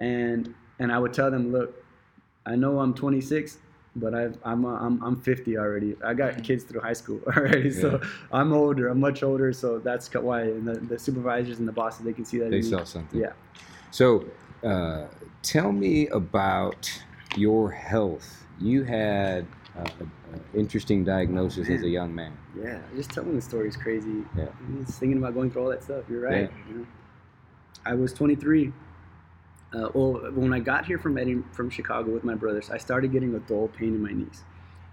And 0.00 0.54
and 0.78 0.92
I 0.92 0.98
would 0.98 1.12
tell 1.14 1.30
them, 1.30 1.52
look, 1.52 1.82
I 2.44 2.56
know 2.56 2.80
I'm 2.80 2.92
26, 2.92 3.58
but 3.96 4.14
I've, 4.14 4.38
I'm, 4.44 4.64
uh, 4.64 4.76
I'm 4.78 5.02
I'm 5.02 5.20
50 5.20 5.58
already. 5.58 5.96
I 6.04 6.14
got 6.14 6.42
kids 6.42 6.64
through 6.64 6.80
high 6.80 6.92
school 6.94 7.20
already, 7.36 7.70
so 7.70 8.00
Yeah. 8.02 8.08
I'm 8.32 8.52
older. 8.52 8.88
I'm 8.88 9.00
much 9.00 9.22
older, 9.22 9.52
so 9.52 9.78
that's 9.78 10.12
why 10.14 10.42
and 10.42 10.66
the, 10.66 10.74
the 10.74 10.98
supervisors 10.98 11.58
and 11.58 11.68
the 11.68 11.72
bosses 11.72 12.04
they 12.04 12.12
can 12.12 12.24
see 12.24 12.38
that. 12.38 12.50
They 12.50 12.56
me. 12.56 12.62
saw 12.62 12.84
something. 12.84 13.20
Yeah. 13.20 13.32
So, 13.90 14.24
uh, 14.64 15.06
tell 15.42 15.72
me 15.72 16.08
about 16.08 16.90
your 17.36 17.70
health. 17.70 18.46
You 18.58 18.84
had 18.84 19.46
uh, 19.78 19.84
an 20.32 20.40
interesting 20.54 21.04
diagnosis 21.04 21.68
as 21.68 21.82
a 21.82 21.88
young 21.88 22.14
man. 22.14 22.36
Yeah, 22.58 22.80
just 22.96 23.10
telling 23.10 23.34
the 23.34 23.42
story 23.42 23.68
is 23.68 23.76
crazy. 23.76 24.24
Yeah. 24.36 24.46
Just 24.84 24.98
thinking 24.98 25.18
about 25.18 25.34
going 25.34 25.50
through 25.50 25.62
all 25.64 25.68
that 25.70 25.82
stuff. 25.82 26.04
You're 26.08 26.20
right. 26.22 26.50
Yeah. 26.50 26.72
you 26.72 26.78
know. 26.80 26.86
I 27.84 27.94
was 27.94 28.12
23. 28.12 28.72
Uh, 29.74 29.88
well, 29.94 30.12
when 30.34 30.52
I 30.52 30.58
got 30.60 30.84
here 30.86 30.98
from 30.98 31.16
Eddie, 31.18 31.42
from 31.52 31.70
Chicago 31.70 32.10
with 32.12 32.24
my 32.24 32.34
brothers, 32.34 32.70
I 32.70 32.78
started 32.78 33.12
getting 33.12 33.34
a 33.34 33.38
dull 33.40 33.68
pain 33.68 33.94
in 33.94 34.02
my 34.02 34.12
knees, 34.12 34.42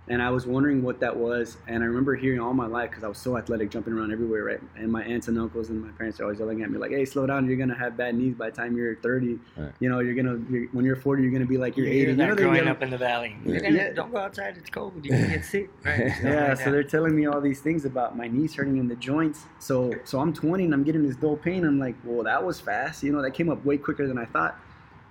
and 0.08 0.22
I 0.22 0.30
was 0.30 0.48
wondering 0.48 0.82
what 0.84 1.02
that 1.02 1.16
was. 1.18 1.58
And 1.68 1.84
I 1.84 1.86
remember 1.86 2.16
hearing 2.16 2.40
all 2.40 2.54
my 2.54 2.66
life 2.66 2.90
because 2.90 3.04
I 3.04 3.08
was 3.10 3.18
so 3.18 3.38
athletic, 3.38 3.70
jumping 3.72 3.94
around 3.94 4.14
everywhere, 4.14 4.46
right? 4.46 4.62
And 4.78 4.90
my 4.90 5.04
aunts 5.04 5.28
and 5.28 5.38
uncles 5.38 5.70
and 5.70 5.84
my 5.84 5.92
parents 5.92 6.18
are 6.22 6.24
always 6.24 6.40
yelling 6.40 6.62
at 6.64 6.72
me 6.72 6.78
like, 6.78 6.92
"Hey, 6.92 7.04
slow 7.04 7.28
down! 7.28 7.46
You're 7.46 7.58
gonna 7.58 7.78
have 7.78 7.98
bad 7.98 8.16
knees 8.16 8.36
by 8.36 8.50
the 8.52 8.56
time 8.56 8.78
you're 8.78 8.96
30. 8.96 9.38
Right. 9.58 9.72
You 9.82 9.90
know, 9.90 10.00
you're 10.00 10.16
gonna 10.16 10.40
you're, 10.50 10.68
when 10.72 10.86
you're 10.86 10.96
40, 10.96 11.24
you're 11.24 11.32
gonna 11.34 11.46
be 11.46 11.58
like 11.58 11.76
You 11.76 11.84
you're 11.84 11.92
hear 11.94 12.02
80." 12.04 12.12
You 12.12 12.16
that 12.16 12.24
know, 12.24 12.36
they're 12.36 12.46
growing 12.46 12.56
yelling- 12.56 12.70
up 12.72 12.82
in 12.82 12.90
the 12.90 12.98
valley. 12.98 13.36
You're 13.46 13.60
gonna, 13.60 13.76
Yeah. 13.76 13.92
Don't 13.92 14.12
go 14.14 14.18
outside. 14.20 14.56
It's 14.56 14.70
cold. 14.70 14.94
You're 15.04 15.18
gonna 15.20 15.34
get 15.36 15.44
sick. 15.46 15.70
Right? 15.84 16.10
Stuff 16.14 16.24
Yeah, 16.24 16.48
like 16.50 16.58
so 16.60 16.72
they're 16.72 16.84
telling 16.86 17.14
me 17.18 17.26
all 17.26 17.42
these 17.42 17.60
things 17.60 17.84
about 17.84 18.16
my 18.18 18.30
knees 18.30 18.56
hurting 18.56 18.78
in 18.78 18.88
the 18.88 18.96
joints. 18.96 19.42
So 19.60 19.94
so 20.06 20.22
I'm 20.22 20.32
20 20.32 20.64
and 20.64 20.74
I'm 20.74 20.84
getting 20.84 21.06
this 21.06 21.18
dull 21.18 21.36
pain. 21.36 21.66
I'm 21.66 21.80
like, 21.80 21.96
well, 22.06 22.24
that 22.24 22.42
was 22.46 22.62
fast. 22.62 23.04
You 23.04 23.12
know, 23.12 23.22
that 23.22 23.32
came 23.32 23.50
up 23.50 23.66
way 23.66 23.78
quicker 23.78 24.08
than 24.08 24.18
I 24.18 24.24
thought. 24.24 24.58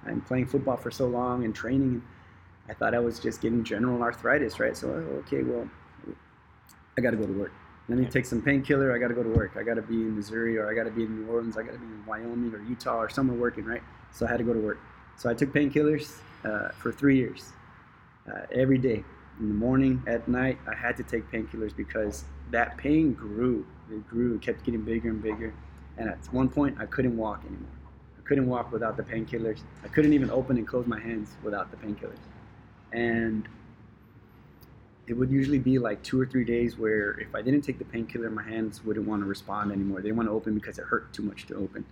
I'm 0.08 0.20
playing 0.20 0.46
football 0.46 0.76
for 0.76 0.90
so 0.90 1.06
long 1.06 1.44
and 1.44 1.54
training. 1.54 1.82
And 1.82 2.02
I 2.68 2.74
thought 2.74 2.94
I 2.94 2.98
was 2.98 3.18
just 3.18 3.40
getting 3.40 3.64
general 3.64 4.02
arthritis, 4.02 4.60
right? 4.60 4.76
So 4.76 4.88
oh, 4.88 5.22
okay, 5.26 5.42
well, 5.42 5.68
I 6.96 7.00
got 7.00 7.10
to 7.10 7.16
go 7.16 7.26
to 7.26 7.32
work. 7.32 7.52
Let 7.88 7.98
me 7.98 8.04
take 8.04 8.26
some 8.26 8.42
painkiller. 8.42 8.94
I 8.94 8.98
got 8.98 9.08
to 9.08 9.14
go 9.14 9.22
to 9.22 9.30
work. 9.30 9.52
I 9.56 9.62
got 9.62 9.74
to 9.74 9.82
be 9.82 9.94
in 9.94 10.14
Missouri 10.16 10.58
or 10.58 10.70
I 10.70 10.74
got 10.74 10.84
to 10.84 10.90
be 10.90 11.04
in 11.04 11.22
New 11.22 11.32
Orleans. 11.32 11.56
I 11.56 11.62
got 11.62 11.72
to 11.72 11.78
be 11.78 11.86
in 11.86 12.04
Wyoming 12.06 12.54
or 12.54 12.62
Utah 12.62 12.98
or 12.98 13.08
somewhere 13.08 13.38
working, 13.38 13.64
right? 13.64 13.82
So 14.12 14.26
I 14.26 14.30
had 14.30 14.38
to 14.38 14.44
go 14.44 14.52
to 14.52 14.60
work. 14.60 14.78
So 15.16 15.30
I 15.30 15.34
took 15.34 15.52
painkillers 15.52 16.20
uh, 16.44 16.68
for 16.70 16.92
three 16.92 17.16
years, 17.16 17.52
uh, 18.30 18.42
every 18.52 18.78
day 18.78 19.04
in 19.40 19.48
the 19.48 19.54
morning, 19.54 20.02
at 20.06 20.26
night, 20.28 20.58
I 20.66 20.74
had 20.74 20.96
to 20.96 21.02
take 21.02 21.30
painkillers 21.30 21.76
because 21.76 22.24
that 22.50 22.76
pain 22.76 23.12
grew. 23.12 23.66
It 23.90 24.06
grew. 24.08 24.34
It 24.34 24.42
kept 24.42 24.64
getting 24.64 24.82
bigger 24.82 25.10
and 25.10 25.22
bigger. 25.22 25.54
And 25.96 26.08
at 26.08 26.18
one 26.32 26.48
point, 26.48 26.76
I 26.80 26.86
couldn't 26.86 27.16
walk 27.16 27.40
anymore. 27.44 27.68
Couldn't 28.28 28.46
walk 28.46 28.70
without 28.70 28.96
the 28.98 29.02
painkillers. 29.02 29.60
I 29.82 29.88
couldn't 29.88 30.12
even 30.12 30.30
open 30.30 30.58
and 30.58 30.68
close 30.68 30.86
my 30.86 31.00
hands 31.00 31.30
without 31.42 31.70
the 31.70 31.78
painkillers. 31.78 32.18
And 32.92 33.48
it 35.06 35.14
would 35.14 35.30
usually 35.30 35.58
be 35.58 35.78
like 35.78 36.02
two 36.02 36.20
or 36.20 36.26
three 36.26 36.44
days 36.44 36.76
where 36.76 37.12
if 37.12 37.34
I 37.34 37.40
didn't 37.40 37.62
take 37.62 37.78
the 37.78 37.86
painkiller, 37.86 38.28
my 38.28 38.42
hands 38.42 38.84
wouldn't 38.84 39.08
want 39.08 39.22
to 39.22 39.26
respond 39.26 39.72
anymore. 39.72 40.02
They 40.02 40.08
didn't 40.08 40.18
want 40.18 40.28
to 40.28 40.34
open 40.34 40.54
because 40.54 40.78
it 40.78 40.84
hurt 40.84 41.10
too 41.14 41.22
much 41.22 41.46
to 41.46 41.54
open. 41.56 41.86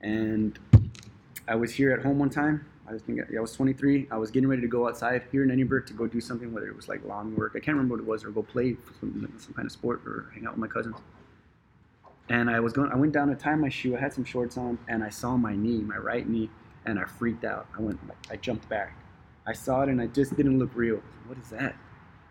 And 0.00 0.58
I 1.46 1.54
was 1.56 1.74
here 1.74 1.92
at 1.92 2.02
home 2.02 2.18
one 2.18 2.30
time. 2.30 2.64
I 2.88 2.92
was 2.92 3.02
thinking, 3.02 3.24
I 3.36 3.40
was 3.40 3.52
23. 3.52 4.08
I 4.10 4.16
was 4.16 4.30
getting 4.30 4.48
ready 4.48 4.62
to 4.62 4.68
go 4.68 4.88
outside 4.88 5.24
here 5.30 5.42
in 5.42 5.50
Edinburg 5.50 5.86
to 5.88 5.92
go 5.92 6.06
do 6.06 6.20
something, 6.20 6.54
whether 6.54 6.68
it 6.68 6.76
was 6.76 6.88
like 6.88 7.04
lawn 7.04 7.36
work. 7.36 7.52
I 7.54 7.60
can't 7.60 7.76
remember 7.76 7.96
what 7.96 8.00
it 8.00 8.06
was, 8.06 8.24
or 8.24 8.30
go 8.30 8.42
play 8.42 8.76
some, 9.00 9.30
some 9.38 9.52
kind 9.52 9.66
of 9.66 9.72
sport 9.72 10.00
or 10.06 10.30
hang 10.32 10.46
out 10.46 10.52
with 10.52 10.60
my 10.60 10.68
cousins. 10.68 10.96
And 12.28 12.50
I 12.50 12.58
was 12.60 12.72
going. 12.72 12.90
I 12.90 12.96
went 12.96 13.12
down 13.12 13.28
to 13.28 13.36
tie 13.36 13.54
my 13.54 13.68
shoe. 13.68 13.96
I 13.96 14.00
had 14.00 14.12
some 14.12 14.24
shorts 14.24 14.56
on, 14.56 14.78
and 14.88 15.04
I 15.04 15.10
saw 15.10 15.36
my 15.36 15.54
knee, 15.54 15.78
my 15.78 15.96
right 15.96 16.28
knee, 16.28 16.50
and 16.84 16.98
I 16.98 17.04
freaked 17.04 17.44
out. 17.44 17.66
I 17.78 17.82
went, 17.82 18.00
I 18.30 18.36
jumped 18.36 18.68
back. 18.68 18.96
I 19.46 19.52
saw 19.52 19.82
it, 19.82 19.88
and 19.88 20.00
I 20.00 20.08
just 20.08 20.36
didn't 20.36 20.58
look 20.58 20.70
real. 20.74 21.00
What 21.26 21.38
is 21.38 21.50
that? 21.50 21.76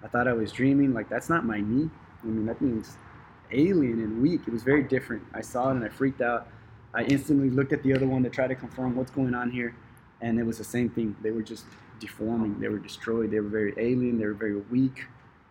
I 0.04 0.08
thought 0.08 0.28
I 0.28 0.34
was 0.34 0.52
dreaming. 0.52 0.94
Like 0.94 1.08
that's 1.08 1.30
not 1.30 1.46
my 1.46 1.62
knee. 1.62 1.90
I 2.22 2.28
mean, 2.28 2.46
that 2.48 2.60
thing's 2.60 2.98
alien 3.52 4.02
and 4.02 4.22
weak. 4.22 4.42
It 4.48 4.52
was 4.52 4.64
very 4.64 4.84
different. 4.84 5.24
I 5.34 5.42
saw 5.42 5.70
it, 5.70 5.76
and 5.76 5.86
I 5.86 5.90
freaked 5.90 6.22
out. 6.22 6.50
I 6.94 7.04
instantly 7.04 7.50
looked 7.50 7.74
at 7.74 7.84
the 7.84 7.94
other 7.94 8.08
one 8.08 8.24
to 8.24 8.30
try 8.30 8.48
to 8.48 8.56
confirm 8.56 8.96
what's 8.96 9.12
going 9.12 9.34
on 9.34 9.50
here, 9.50 9.76
and 10.22 10.40
it 10.40 10.44
was 10.44 10.58
the 10.58 10.64
same 10.64 10.90
thing. 10.90 11.16
They 11.22 11.32
were 11.32 11.42
just 11.42 11.66
deforming. 12.00 12.60
They 12.60 12.68
were 12.68 12.80
destroyed. 12.80 13.32
They 13.32 13.40
were 13.40 13.50
very 13.50 13.74
alien. 13.78 14.20
They 14.20 14.26
were 14.26 14.34
very 14.34 14.58
weak, 14.58 15.06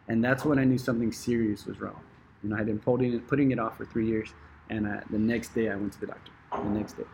and 0.09 0.23
that's 0.23 0.45
when 0.45 0.59
I 0.59 0.65
knew 0.65 0.79
something 0.79 1.13
serious 1.13 1.65
was 1.65 1.81
wrong. 1.81 2.01
You 2.45 2.51
know, 2.51 2.57
I 2.57 2.59
had 2.59 2.67
been 2.67 2.79
putting 2.79 3.15
it, 3.15 3.27
putting 3.27 3.51
it 3.53 3.59
off 3.59 3.79
for 3.79 3.87
three 3.87 4.07
years, 4.07 4.35
and 4.69 4.87
uh, 4.87 5.01
the 5.09 5.19
next 5.19 5.55
day 5.55 5.71
I 5.71 5.77
went 5.77 5.95
to 5.95 6.01
the 6.01 6.07
doctor. 6.07 6.31
The 6.53 6.79
next 6.79 6.93
day. 6.93 7.05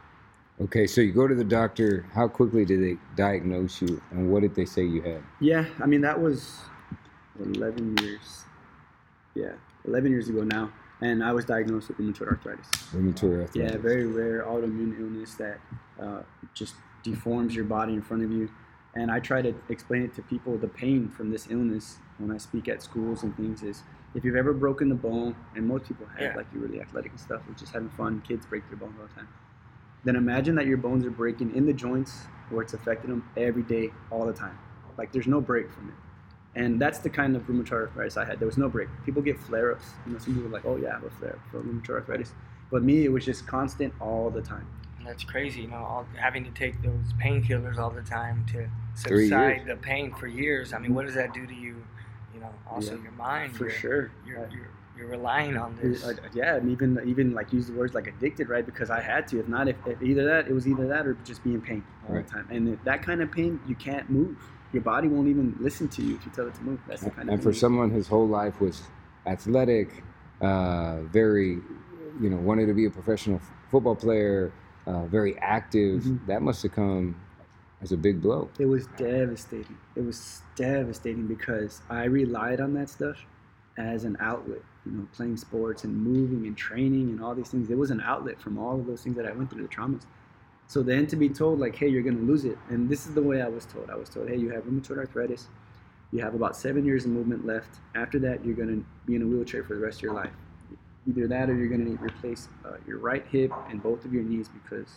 Okay, 0.60 0.86
so 0.88 1.00
you 1.00 1.12
go 1.12 1.28
to 1.28 1.36
the 1.36 1.44
doctor. 1.44 2.04
How 2.12 2.26
quickly 2.26 2.64
did 2.64 2.82
they 2.82 3.00
diagnose 3.16 3.80
you, 3.80 4.02
and 4.10 4.30
what 4.30 4.42
did 4.42 4.56
they 4.56 4.64
say 4.64 4.82
you 4.82 5.00
had? 5.02 5.22
Yeah, 5.40 5.66
I 5.80 5.86
mean 5.86 6.00
that 6.00 6.20
was 6.20 6.58
11 7.38 7.96
years. 7.98 8.44
Yeah, 9.36 9.52
11 9.86 10.10
years 10.10 10.28
ago 10.28 10.42
now, 10.42 10.72
and 11.00 11.22
I 11.22 11.32
was 11.32 11.44
diagnosed 11.44 11.88
with 11.88 11.98
rheumatoid 11.98 12.26
arthritis. 12.26 12.66
Rheumatoid 12.92 13.42
arthritis. 13.42 13.54
Yeah, 13.54 13.76
very 13.78 14.06
rare 14.06 14.44
autoimmune 14.44 15.00
illness 15.00 15.34
that 15.36 15.60
uh, 16.02 16.22
just 16.54 16.74
deforms 17.04 17.54
your 17.54 17.64
body 17.64 17.94
in 17.94 18.02
front 18.02 18.24
of 18.24 18.32
you. 18.32 18.50
And 18.96 19.12
I 19.12 19.20
try 19.20 19.40
to 19.40 19.54
explain 19.68 20.02
it 20.02 20.14
to 20.16 20.22
people 20.22 20.58
the 20.58 20.66
pain 20.66 21.08
from 21.08 21.30
this 21.30 21.46
illness 21.48 21.98
when 22.18 22.32
I 22.32 22.38
speak 22.38 22.68
at 22.68 22.82
schools 22.82 23.22
and 23.22 23.34
things 23.36 23.62
is 23.62 23.84
if 24.14 24.24
you've 24.24 24.36
ever 24.36 24.52
broken 24.52 24.90
a 24.92 24.94
bone, 24.94 25.36
and 25.54 25.66
most 25.66 25.86
people 25.86 26.06
have, 26.06 26.20
Yeah. 26.20 26.34
like 26.36 26.46
you're 26.52 26.62
really 26.62 26.80
athletic 26.80 27.12
and 27.12 27.20
stuff, 27.20 27.42
we're 27.48 27.54
just 27.54 27.72
having 27.72 27.88
fun, 27.90 28.20
kids 28.22 28.44
break 28.46 28.68
their 28.68 28.76
bones 28.76 28.96
all 29.00 29.06
the 29.06 29.14
time. 29.14 29.28
Then 30.04 30.16
imagine 30.16 30.54
that 30.56 30.66
your 30.66 30.78
bones 30.78 31.04
are 31.04 31.10
breaking 31.10 31.54
in 31.54 31.66
the 31.66 31.72
joints 31.72 32.26
where 32.48 32.62
it's 32.62 32.74
affecting 32.74 33.10
them 33.10 33.28
every 33.36 33.62
day, 33.62 33.90
all 34.10 34.26
the 34.26 34.32
time. 34.32 34.58
Like 34.98 35.12
there's 35.12 35.26
no 35.26 35.40
break 35.40 35.70
from 35.70 35.88
it. 35.88 35.94
And 36.56 36.80
that's 36.80 36.98
the 36.98 37.10
kind 37.10 37.36
of 37.36 37.46
rheumatoid 37.46 37.72
arthritis 37.72 38.16
I 38.16 38.24
had. 38.24 38.40
There 38.40 38.46
was 38.46 38.58
no 38.58 38.68
break. 38.68 38.88
People 39.04 39.22
get 39.22 39.38
flare 39.38 39.70
ups. 39.72 39.90
You 40.04 40.12
know, 40.12 40.18
some 40.18 40.34
people 40.34 40.48
are 40.48 40.52
like, 40.52 40.64
oh, 40.64 40.76
yeah, 40.76 40.88
I 40.88 40.92
have 40.94 41.04
a 41.04 41.10
flare 41.10 41.34
up 41.34 41.40
for 41.50 41.60
rheumatoid 41.60 41.90
arthritis. 41.90 42.32
But 42.72 42.82
me, 42.82 43.04
it 43.04 43.12
was 43.12 43.24
just 43.24 43.46
constant 43.46 43.94
all 44.00 44.30
the 44.30 44.42
time. 44.42 44.66
And 44.98 45.06
that's 45.06 45.22
crazy, 45.22 45.62
you 45.62 45.68
know, 45.68 45.76
all, 45.76 46.06
having 46.16 46.44
to 46.44 46.50
take 46.50 46.82
those 46.82 47.12
painkillers 47.22 47.78
all 47.78 47.90
the 47.90 48.02
time 48.02 48.44
to 48.52 48.68
subside 48.94 49.64
the 49.66 49.76
pain 49.76 50.12
for 50.12 50.26
years. 50.26 50.72
I 50.72 50.78
mean, 50.78 50.92
what 50.92 51.06
does 51.06 51.14
that 51.14 51.32
do 51.32 51.46
to 51.46 51.54
you? 51.54 51.76
You 52.40 52.46
know, 52.46 52.52
also 52.70 52.96
Yeah, 52.96 53.02
your 53.02 53.12
mind. 53.12 53.54
For 53.56 53.64
you're, 53.64 53.70
sure. 53.72 54.10
You're, 54.26 54.48
you're, 54.50 54.68
you're 54.96 55.06
relying 55.08 55.56
on 55.58 55.76
this. 55.80 56.02
Uh, 56.04 56.14
yeah, 56.32 56.56
and 56.56 56.70
even 56.70 57.00
even 57.06 57.34
like 57.34 57.52
use 57.52 57.66
the 57.66 57.72
words 57.74 57.94
like 57.94 58.06
addicted, 58.06 58.48
right? 58.48 58.64
Because 58.64 58.88
I 58.90 59.00
had 59.00 59.28
to. 59.28 59.40
If 59.40 59.48
not, 59.48 59.68
if, 59.68 59.76
if 59.86 60.02
either 60.02 60.24
that, 60.24 60.48
it 60.48 60.52
was 60.52 60.66
either 60.66 60.86
that 60.88 61.06
or 61.06 61.14
just 61.24 61.44
be 61.44 61.52
in 61.52 61.60
pain 61.60 61.84
all 62.08 62.14
Right. 62.14 62.26
the 62.26 62.32
time. 62.32 62.48
And 62.50 62.68
if 62.68 62.82
that 62.84 63.02
kind 63.02 63.20
of 63.22 63.30
pain, 63.30 63.60
you 63.66 63.74
can't 63.74 64.08
move. 64.10 64.36
Your 64.72 64.82
body 64.82 65.08
won't 65.08 65.28
even 65.28 65.56
listen 65.60 65.88
to 65.88 66.02
you 66.02 66.14
if 66.16 66.24
you 66.24 66.32
tell 66.32 66.46
it 66.46 66.54
to 66.54 66.62
move. 66.62 66.80
That's 66.86 67.02
the 67.02 67.10
kind 67.10 67.28
of 67.28 67.34
and 67.34 67.42
for 67.42 67.52
someone 67.52 67.90
his 67.90 68.08
whole 68.08 68.26
life 68.28 68.60
was 68.60 68.82
athletic, 69.26 70.02
uh, 70.40 71.00
very, 71.02 71.58
you 72.20 72.30
know, 72.30 72.36
wanted 72.36 72.66
to 72.66 72.74
be 72.74 72.86
a 72.86 72.90
professional 72.90 73.36
f- 73.36 73.50
football 73.70 73.96
player, 73.96 74.52
uh, 74.86 75.06
very 75.06 75.36
active. 75.38 76.02
Mhm. 76.04 76.26
That 76.26 76.40
must 76.42 76.62
have 76.62 76.72
come 76.72 77.16
as 77.82 77.92
a 77.92 77.96
big 77.96 78.20
blow. 78.20 78.48
It 78.58 78.66
was 78.66 78.86
devastating. 78.96 79.76
It 79.96 80.04
was 80.04 80.42
devastating 80.56 81.26
because 81.26 81.80
I 81.88 82.04
relied 82.04 82.60
on 82.60 82.74
that 82.74 82.88
stuff 82.90 83.16
as 83.78 84.04
an 84.04 84.16
outlet. 84.20 84.62
You 84.86 84.92
know, 84.92 85.08
playing 85.12 85.36
sports 85.36 85.84
and 85.84 85.94
moving 85.94 86.46
and 86.46 86.56
training 86.56 87.10
and 87.10 87.22
all 87.22 87.34
these 87.34 87.48
things. 87.48 87.70
It 87.70 87.76
was 87.76 87.90
an 87.90 88.00
outlet 88.00 88.40
from 88.40 88.58
all 88.58 88.78
of 88.78 88.86
those 88.86 89.02
things 89.02 89.16
that 89.16 89.26
I 89.26 89.32
went 89.32 89.50
through, 89.50 89.62
the 89.62 89.68
traumas. 89.68 90.02
So 90.66 90.82
then 90.82 91.06
to 91.08 91.16
be 91.16 91.28
told 91.28 91.58
like, 91.58 91.76
hey, 91.76 91.88
you're 91.88 92.02
gonna 92.02 92.18
lose 92.18 92.44
it, 92.44 92.56
and 92.68 92.88
this 92.88 93.06
is 93.06 93.14
the 93.14 93.22
way 93.22 93.42
I 93.42 93.48
was 93.48 93.66
told. 93.66 93.90
I 93.90 93.96
was 93.96 94.08
told, 94.08 94.28
hey, 94.28 94.36
you 94.36 94.50
have 94.50 94.64
rheumatoid 94.64 94.98
arthritis. 94.98 95.48
You 96.12 96.20
have 96.20 96.34
about 96.34 96.56
seven 96.56 96.84
years 96.84 97.04
of 97.04 97.10
movement 97.10 97.44
left. 97.44 97.80
After 97.94 98.18
that, 98.20 98.44
you're 98.44 98.54
gonna 98.54 98.82
be 99.04 99.16
in 99.16 99.22
a 99.22 99.26
wheelchair 99.26 99.64
for 99.64 99.74
the 99.74 99.80
rest 99.80 99.98
of 99.98 100.02
your 100.04 100.14
life. 100.14 100.32
Either 101.08 101.26
that, 101.26 101.50
or 101.50 101.56
you're 101.56 101.68
gonna 101.68 101.84
need 101.84 101.98
to 101.98 102.04
replace 102.04 102.48
uh, 102.64 102.76
your 102.86 102.98
right 102.98 103.26
hip 103.30 103.52
and 103.68 103.82
both 103.82 104.04
of 104.04 104.12
your 104.12 104.22
knees 104.22 104.48
because 104.48 104.88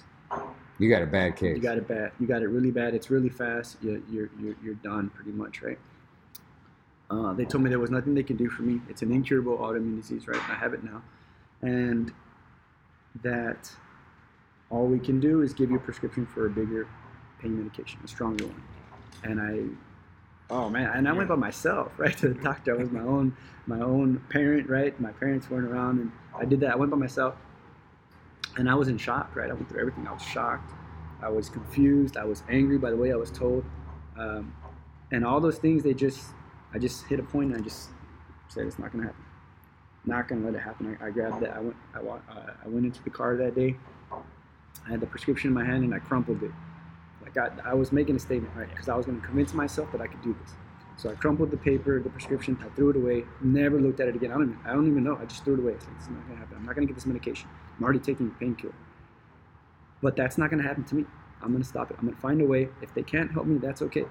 You 0.80 0.90
got 0.90 1.02
a 1.02 1.08
bad 1.08 1.36
case. 1.36 1.56
you 1.56 1.62
got 1.62 1.78
it 1.78 1.88
bad. 1.88 2.12
You 2.20 2.28
got 2.28 2.42
it 2.42 2.48
really 2.48 2.72
bad. 2.72 2.94
It's 2.94 3.10
really 3.10 3.30
fast. 3.30 3.78
You're, 3.82 4.02
you're, 4.10 4.30
you're, 4.40 4.56
you're 4.64 4.74
done 4.76 5.10
pretty 5.10 5.32
much, 5.32 5.62
right? 5.62 5.78
Uh, 7.10 7.34
they 7.34 7.46
told 7.46 7.64
me 7.64 7.70
there 7.70 7.80
was 7.80 7.92
nothing 7.92 8.16
they 8.16 8.24
could 8.24 8.38
do 8.38 8.50
for 8.50 8.64
me. 8.64 8.82
It's 8.90 9.02
an 9.04 9.12
incurable 9.12 9.58
autoimmune 9.58 10.02
disease, 10.02 10.28
right? 10.28 10.40
I 10.50 10.56
have 10.56 10.74
it 10.74 10.84
now. 10.84 11.04
And 11.62 12.12
that 13.22 13.72
all 14.70 14.88
we 14.88 15.00
can 15.00 15.20
do 15.20 15.42
is 15.42 15.54
give 15.54 15.70
you 15.70 15.78
a 15.78 15.80
prescription 15.80 16.26
for 16.26 16.48
a 16.48 16.50
bigger 16.50 16.88
pain 17.40 17.58
medication, 17.58 18.00
a 18.04 18.08
stronger 18.08 18.48
one. 18.48 18.64
And 19.24 19.40
I, 19.40 20.54
oh 20.54 20.70
man, 20.70 20.90
and 20.96 21.08
I 21.08 21.14
went 21.14 21.30
by 21.30 21.36
myself, 21.36 21.92
right, 21.98 22.18
to 22.18 22.30
the 22.30 22.42
doctor. 22.42 22.74
I 22.74 22.78
was 22.78 22.90
my 22.92 23.02
own, 23.02 23.38
my 23.68 23.80
own 23.80 24.22
parent, 24.30 24.68
right? 24.70 25.00
My 25.00 25.12
parents 25.12 25.50
weren't 25.50 25.68
around, 25.68 26.00
and 26.00 26.12
I 26.36 26.46
did 26.46 26.62
that. 26.62 26.72
I 26.72 26.76
went 26.76 26.90
by 26.90 26.98
myself, 26.98 27.36
and 28.58 28.70
I 28.70 28.76
was 28.76 28.88
in 28.88 28.98
shock, 28.98 29.36
right? 29.36 29.50
I 29.50 29.54
went 29.54 29.70
through 29.70 29.80
everything. 29.80 30.08
I 30.08 30.14
was 30.14 30.24
shocked. 30.24 30.74
I 31.22 31.30
was 31.30 31.50
confused. 31.50 32.18
I 32.18 32.26
was 32.26 32.44
angry 32.50 32.78
by 32.78 32.90
the 32.90 32.98
way 32.98 33.12
I 33.12 33.16
was 33.16 33.32
told, 33.32 33.64
um, 34.18 34.54
and 35.12 35.26
all 35.26 35.40
those 35.40 35.58
things. 35.58 35.84
They 35.84 35.94
just, 35.94 36.28
I 36.74 36.80
just 36.80 37.06
hit 37.06 37.20
a 37.20 37.24
point, 37.24 37.52
and 37.52 37.62
I 37.62 37.64
just 37.64 37.90
said 38.50 38.68
it's 38.68 38.80
not 38.80 38.92
gonna 38.92 39.06
happen. 39.06 39.24
Not 40.06 40.28
gonna 40.28 40.46
let 40.46 40.56
it 40.56 40.60
happen. 40.60 40.98
I, 41.02 41.08
I 41.08 41.10
grabbed 41.12 41.42
that. 41.42 41.56
I 41.56 41.60
went. 41.60 41.76
I, 41.96 42.00
uh, 42.00 42.54
I 42.64 42.68
went 42.68 42.86
into 42.86 43.02
the 43.04 43.10
car 43.10 43.38
that 43.38 43.56
day. 43.56 43.78
I 44.86 44.90
had 44.92 45.00
the 45.00 45.08
prescription 45.08 45.50
in 45.50 45.54
my 45.54 45.64
hand, 45.64 45.84
and 45.84 45.94
I 45.94 46.00
crumpled 46.00 46.44
it, 46.44 46.52
like 47.22 47.34
got 47.34 47.66
I 47.66 47.74
was 47.74 47.92
making 47.92 48.16
a 48.16 48.20
statement, 48.20 48.54
right? 48.56 48.70
Because 48.70 48.90
I 48.90 48.96
was 48.96 49.06
going 49.06 49.20
to 49.20 49.26
convince 49.26 49.54
myself 49.54 49.92
that 49.94 50.02
I 50.02 50.08
could 50.08 50.22
do 50.22 50.36
this. 50.42 50.54
So 50.98 51.10
I 51.10 51.16
crumpled 51.16 51.52
the 51.52 51.58
paper, 51.58 52.00
the 52.00 52.10
prescription, 52.10 52.58
I 52.62 52.70
threw 52.76 52.90
it 52.92 52.96
away, 52.96 53.26
never 53.42 53.80
looked 53.80 54.00
at 54.00 54.08
it 54.08 54.16
again. 54.16 54.32
I 54.32 54.36
don't 54.36 54.58
I 54.66 54.74
don't 54.74 54.88
even 54.88 55.04
know. 55.04 55.18
I 55.20 55.26
just 55.26 55.44
threw 55.44 55.56
it 55.56 55.60
away. 55.60 55.74
It's 55.74 55.86
like, 55.88 56.00
is 56.00 56.10
not 56.10 56.28
gonna 56.28 56.40
happen. 56.40 56.58
I'm 56.58 56.66
not 56.66 56.76
gonna 56.76 56.88
get 56.88 56.96
this 56.96 57.06
medication. 57.06 57.50
I'm 57.78 57.84
already 57.84 58.00
taking 58.00 58.28
a 58.28 58.40
painkiller. 58.40 58.74
But 60.02 60.16
that's 60.16 60.38
not 60.38 60.50
gonna 60.50 60.64
happen 60.64 60.84
to 60.86 60.96
me. 60.96 61.06
I'm 61.42 61.52
gonna 61.52 61.64
stop 61.64 61.92
it. 61.92 61.98
I'm 62.00 62.08
gonna 62.08 62.18
find 62.18 62.42
a 62.42 62.46
way. 62.46 62.70
If 62.82 62.94
they 62.94 63.04
can't 63.04 63.32
help 63.32 63.46
me, 63.46 63.58
that's 63.58 63.82
okay. 63.82 64.06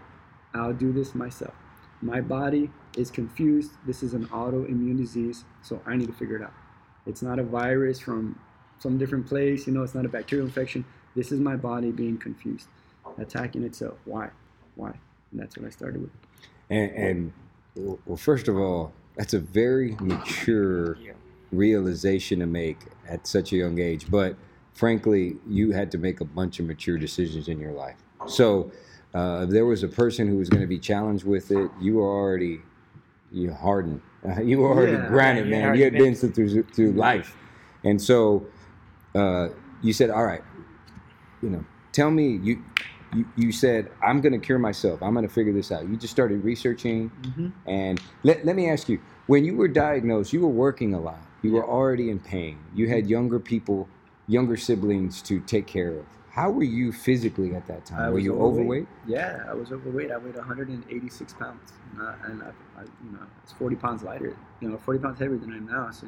I'll 0.54 0.72
do 0.72 0.92
this 0.92 1.14
myself. 1.14 1.54
My 2.00 2.20
body 2.20 2.70
is 2.96 3.10
confused. 3.10 3.72
This 3.86 4.02
is 4.02 4.12
an 4.12 4.26
autoimmune 4.28 4.96
disease, 4.96 5.44
so 5.62 5.80
I 5.86 5.96
need 5.96 6.08
to 6.08 6.12
figure 6.12 6.36
it 6.36 6.42
out. 6.42 6.52
It's 7.06 7.22
not 7.22 7.38
a 7.38 7.42
virus 7.42 8.00
from 8.00 8.38
some 8.78 8.98
different 8.98 9.26
place, 9.26 9.66
you 9.66 9.72
know, 9.72 9.82
it's 9.82 9.94
not 9.94 10.04
a 10.04 10.08
bacterial 10.08 10.46
infection. 10.46 10.84
This 11.14 11.30
is 11.30 11.38
my 11.40 11.56
body 11.56 11.92
being 11.92 12.18
confused, 12.18 12.66
attacking 13.18 13.62
itself. 13.62 13.94
Why? 14.04 14.30
Why? 14.74 14.92
And 15.30 15.40
that's 15.40 15.56
what 15.56 15.66
I 15.66 15.70
started 15.70 16.02
with. 16.02 16.10
And, 16.68 16.90
and 16.90 17.32
well, 17.76 18.16
first 18.16 18.48
of 18.48 18.56
all, 18.56 18.92
that's 19.16 19.34
a 19.34 19.38
very 19.38 19.96
mature 20.00 20.96
Yeah. 20.96 21.12
Realization 21.52 22.40
to 22.40 22.46
make 22.46 22.78
at 23.08 23.26
such 23.26 23.52
a 23.52 23.56
young 23.56 23.78
age. 23.78 24.10
But 24.10 24.36
frankly, 24.72 25.36
you 25.46 25.72
had 25.72 25.90
to 25.92 25.98
make 25.98 26.20
a 26.20 26.24
bunch 26.24 26.58
of 26.58 26.66
mature 26.66 26.98
decisions 26.98 27.48
in 27.48 27.60
your 27.60 27.72
life. 27.72 27.96
So 28.26 28.72
uh, 29.14 29.42
if 29.44 29.50
there 29.50 29.66
was 29.66 29.82
a 29.82 29.88
person 29.88 30.26
who 30.26 30.38
was 30.38 30.48
going 30.48 30.62
to 30.62 30.66
be 30.66 30.78
challenged 30.78 31.24
with 31.24 31.50
it, 31.50 31.70
you 31.80 31.96
were 31.96 32.08
already 32.08 32.60
you 33.30 33.52
hardened. 33.52 34.00
Uh, 34.26 34.40
you 34.42 34.58
were 34.58 34.68
already 34.68 34.92
Yeah, 34.92 35.08
granted, 35.08 35.46
you 35.46 35.50
man. 35.50 35.74
You 35.74 35.84
had 35.84 35.94
been 35.94 36.14
through, 36.14 36.62
through 36.64 36.92
life, 36.92 37.36
and 37.84 38.00
so 38.00 38.46
uh, 39.14 39.48
you 39.82 39.92
said, 39.92 40.10
"All 40.10 40.24
right, 40.24 40.42
you 41.42 41.50
know, 41.50 41.64
tell 41.92 42.10
me 42.10 42.38
you." 42.42 42.64
You, 43.14 43.26
you 43.36 43.52
said, 43.52 43.90
I'm 44.02 44.22
going 44.22 44.32
to 44.32 44.38
cure 44.38 44.58
myself. 44.58 45.02
I'm 45.02 45.12
going 45.12 45.28
to 45.28 45.34
figure 45.34 45.52
this 45.52 45.70
out. 45.70 45.86
You 45.86 45.96
just 45.98 46.14
started 46.14 46.42
researching. 46.42 47.10
Mm-hmm. 47.10 47.48
And 47.68 48.00
let, 48.22 48.46
let 48.46 48.56
me 48.56 48.70
ask 48.70 48.88
you, 48.88 49.02
when 49.26 49.44
you 49.44 49.54
were 49.54 49.68
diagnosed, 49.68 50.32
you 50.32 50.40
were 50.40 50.48
working 50.48 50.94
a 50.94 50.98
lot. 50.98 51.20
You 51.42 51.52
were 51.52 51.66
already 51.66 52.10
in 52.10 52.20
pain. 52.20 52.58
You 52.74 52.88
had 52.88 53.08
younger 53.08 53.40
people, 53.40 53.88
younger 54.28 54.56
siblings 54.56 55.20
to 55.22 55.40
take 55.40 55.66
care 55.66 55.90
of. 55.90 56.06
How 56.30 56.50
were 56.50 56.62
you 56.62 56.92
physically 56.92 57.54
at 57.54 57.66
that 57.66 57.82
I 57.92 57.96
time? 57.96 58.06
Were 58.08 58.14
was 58.14 58.24
you 58.24 58.40
overweight? 58.40 58.86
Yeah, 59.06 59.44
I 59.48 59.52
was 59.52 59.70
overweight. 59.72 60.10
I 60.10 60.16
weighed 60.16 60.36
186 60.36 61.32
pounds, 61.34 61.72
uh, 62.00 62.14
and 62.24 62.42
I, 62.42 62.46
I, 62.80 62.82
you 63.04 63.12
know, 63.12 63.26
it's 63.42 63.52
40 63.52 63.76
pounds 63.76 64.02
lighter. 64.02 64.36
You 64.60 64.70
know, 64.70 64.78
40 64.78 65.00
pounds 65.00 65.18
heavier 65.18 65.36
than 65.36 65.52
I 65.52 65.56
am 65.56 65.66
now. 65.66 65.90
So 65.90 66.06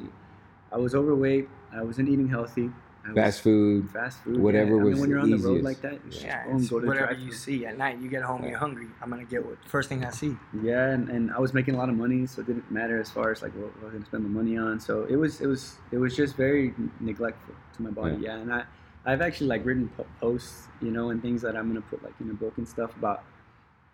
I 0.71 0.77
was 0.77 0.95
overweight. 0.95 1.47
I 1.71 1.83
wasn't 1.83 2.09
eating 2.09 2.27
healthy. 2.27 2.71
I 3.05 3.09
was 3.09 3.15
Fast 3.15 3.41
food. 3.41 3.89
fast 3.91 4.19
food. 4.23 4.39
whatever 4.39 4.75
yeah. 4.77 4.81
I 4.81 4.85
was 4.85 4.99
when 4.99 5.09
you're 5.11 5.19
on 5.19 5.29
the 5.29 5.37
the 5.37 5.43
road 5.43 5.51
easiest. 5.59 5.65
like 5.65 5.81
that, 5.81 5.93
you 6.05 6.09
just 6.11 6.23
Yeah, 6.23 6.43
go 6.45 6.51
and 6.51 6.59
it's 6.61 6.69
go 6.69 6.79
to 6.79 6.87
whatever 6.87 7.05
drive-thru. 7.07 7.25
you 7.25 7.31
see 7.33 7.65
at 7.65 7.77
night. 7.77 7.99
You 8.01 8.09
get 8.09 8.23
home, 8.23 8.41
Yeah. 8.43 8.49
you're 8.49 8.57
hungry. 8.57 8.87
I'm 9.01 9.09
gonna 9.11 9.25
get 9.25 9.45
what 9.45 9.57
first 9.67 9.89
thing 9.89 10.03
I 10.03 10.09
see. 10.09 10.35
Yeah, 10.63 10.89
and, 10.89 11.09
and 11.09 11.31
I 11.31 11.39
was 11.39 11.53
making 11.53 11.75
a 11.75 11.77
lot 11.77 11.89
of 11.89 11.95
money, 11.95 12.25
so 12.25 12.41
it 12.41 12.47
didn't 12.47 12.69
matter 12.71 12.99
as 12.99 13.11
far 13.11 13.31
as 13.31 13.41
like 13.43 13.53
what, 13.53 13.67
what 13.75 13.81
I 13.81 13.85
was 13.85 13.93
gonna 13.93 14.05
spend 14.05 14.23
my 14.23 14.29
money 14.29 14.57
on. 14.57 14.79
So 14.79 15.03
it 15.03 15.15
was 15.17 15.39
it 15.41 15.47
was 15.47 15.75
it 15.91 15.97
was 15.97 16.15
just 16.15 16.35
very 16.35 16.73
neglectful 16.99 17.53
to 17.75 17.81
my 17.83 17.91
body. 17.91 18.17
Yeah, 18.21 18.37
and 18.37 18.51
I 18.51 18.63
I've 19.05 19.21
actually 19.21 19.47
like 19.47 19.63
written 19.65 19.87
po- 19.95 20.07
posts, 20.19 20.67
you 20.81 20.89
know, 20.89 21.11
and 21.11 21.21
things 21.21 21.43
that 21.43 21.55
I'm 21.55 21.67
gonna 21.67 21.81
put 21.81 22.01
like 22.03 22.15
in 22.19 22.29
a 22.31 22.33
book 22.33 22.57
and 22.57 22.67
stuff 22.67 22.95
about 22.97 23.23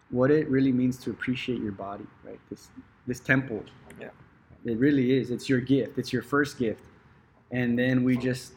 what 0.09 0.31
it 0.31 0.47
really 0.49 0.71
means 0.71 0.97
to 0.99 1.09
appreciate 1.09 1.59
your 1.61 1.73
body, 1.73 2.05
right? 2.23 2.39
This 2.49 2.69
this 3.07 3.19
temple. 3.19 3.63
Yeah. 3.99 4.09
It 4.63 4.77
really 4.77 5.17
is. 5.17 5.31
It's 5.31 5.49
your 5.49 5.59
gift. 5.59 5.97
It's 5.97 6.13
your 6.13 6.21
first 6.21 6.57
gift, 6.57 6.83
and 7.51 7.77
then 7.77 8.03
we 8.05 8.15
just 8.15 8.53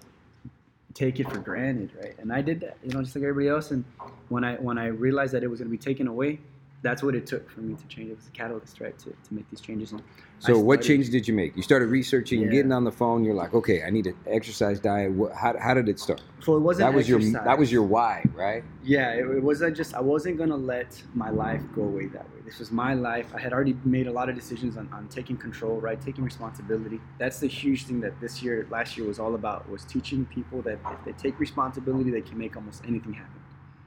take 0.94 1.20
it 1.20 1.28
for 1.30 1.38
granted, 1.38 1.90
right? 2.00 2.14
And 2.18 2.32
I 2.32 2.40
did 2.40 2.60
that, 2.60 2.78
you 2.82 2.92
know, 2.92 3.02
just 3.02 3.14
like 3.14 3.24
everybody 3.24 3.48
else. 3.48 3.70
And 3.70 3.84
when 4.28 4.44
I 4.44 4.54
when 4.56 4.78
I 4.78 4.86
realized 4.86 5.34
that 5.34 5.42
it 5.42 5.48
was 5.48 5.60
going 5.60 5.70
to 5.70 5.76
be 5.76 5.78
taken 5.78 6.06
away, 6.06 6.40
that's 6.84 7.02
what 7.02 7.14
it 7.14 7.26
took 7.26 7.50
for 7.50 7.60
me 7.60 7.74
to 7.74 7.86
change. 7.88 8.10
It 8.10 8.16
was 8.16 8.28
a 8.28 8.30
catalyst, 8.30 8.78
right, 8.78 8.96
to, 9.00 9.06
to 9.06 9.34
make 9.34 9.48
these 9.50 9.60
changes. 9.60 9.90
And 9.92 10.02
I 10.02 10.46
So 10.46 10.58
what 10.58 10.74
started- 10.74 10.86
changes 10.86 11.08
did 11.10 11.26
you 11.26 11.32
make? 11.34 11.56
You 11.56 11.62
started 11.62 11.86
researching, 11.88 12.42
Yeah. 12.42 12.48
getting 12.48 12.72
on 12.72 12.84
the 12.84 12.92
phone. 12.92 13.24
You're 13.24 13.34
like, 13.34 13.54
okay, 13.54 13.82
I 13.82 13.88
need 13.90 14.06
an 14.06 14.14
exercise 14.26 14.78
diet. 14.80 15.10
What, 15.12 15.32
how, 15.32 15.58
how 15.58 15.72
did 15.72 15.88
it 15.88 15.98
start? 15.98 16.20
So 16.40 16.56
it 16.56 16.60
wasn't 16.60 16.86
That 16.90 16.94
was 16.94 17.08
your 17.08 17.20
that 17.20 17.58
was 17.58 17.72
your 17.72 17.82
why, 17.84 18.22
right? 18.34 18.62
Yeah, 18.84 19.12
it, 19.14 19.24
it 19.26 19.42
wasn't 19.42 19.74
just 19.74 19.94
I 19.94 20.02
wasn't 20.02 20.36
gonna 20.36 20.58
let 20.74 21.02
my 21.14 21.30
life 21.30 21.62
go 21.74 21.82
away 21.84 22.06
that 22.08 22.24
way. 22.34 22.40
This 22.44 22.58
was 22.58 22.70
my 22.70 22.92
life. 22.92 23.28
I 23.34 23.40
had 23.40 23.54
already 23.54 23.74
made 23.86 24.06
a 24.06 24.12
lot 24.12 24.28
of 24.28 24.34
decisions 24.34 24.76
on, 24.76 24.86
on 24.92 25.08
taking 25.08 25.38
control, 25.38 25.80
right? 25.80 25.98
Taking 25.98 26.22
responsibility. 26.22 27.00
That's 27.18 27.40
the 27.40 27.46
huge 27.48 27.84
thing 27.86 28.00
that 28.02 28.20
this 28.20 28.42
year, 28.42 28.66
last 28.70 28.98
year 28.98 29.06
was 29.08 29.18
all 29.18 29.34
about 29.34 29.66
was 29.70 29.84
teaching 29.84 30.26
people 30.26 30.60
that 30.62 30.78
if 30.92 31.02
they 31.06 31.12
take 31.12 31.40
responsibility, 31.40 32.10
they 32.10 32.20
can 32.20 32.36
make 32.36 32.54
almost 32.56 32.84
anything 32.86 33.14
happen. 33.14 33.40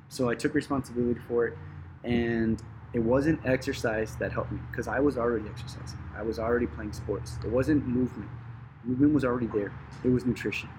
So 0.10 0.30
I 0.30 0.36
took 0.36 0.56
responsibility 0.56 1.20
for 1.28 1.46
it, 1.48 1.58
and 2.04 2.60
it 2.94 3.00
wasn't 3.00 3.46
exercise 3.46 4.16
that 4.16 4.32
helped 4.32 4.52
me 4.52 4.60
because 4.72 4.88
I 4.88 5.00
was 5.00 5.18
already 5.18 5.48
exercising. 5.50 6.00
I 6.16 6.24
was 6.24 6.40
already 6.40 6.68
playing 6.68 6.94
sports. 6.94 7.38
It 7.44 7.52
wasn't 7.52 7.86
movement. 7.88 8.30
Movement 8.84 9.14
was 9.14 9.26
already 9.26 9.48
there. 9.48 9.74
It 10.04 10.10
was 10.10 10.26
nutrition 10.26 10.70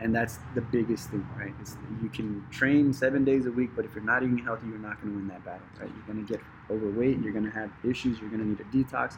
and 0.00 0.14
that's 0.14 0.38
the 0.54 0.60
biggest 0.60 1.10
thing, 1.10 1.26
right? 1.36 1.54
Is 1.62 1.76
you 2.02 2.08
can 2.08 2.44
train 2.50 2.92
seven 2.92 3.24
days 3.24 3.46
a 3.46 3.50
week, 3.50 3.70
but 3.76 3.84
if 3.84 3.94
you're 3.94 4.04
not 4.04 4.22
eating 4.22 4.38
healthy, 4.38 4.66
you're 4.66 4.78
not 4.78 5.00
going 5.00 5.12
to 5.12 5.18
win 5.18 5.28
that 5.28 5.44
battle, 5.44 5.66
right? 5.80 5.88
You're 5.88 6.14
going 6.14 6.24
to 6.24 6.32
get 6.32 6.42
overweight, 6.70 7.20
you're 7.20 7.32
going 7.32 7.44
to 7.44 7.50
have 7.50 7.70
issues, 7.84 8.18
you're 8.20 8.28
going 8.30 8.42
to 8.42 8.48
need 8.48 8.60
a 8.60 8.64
detox, 8.64 9.16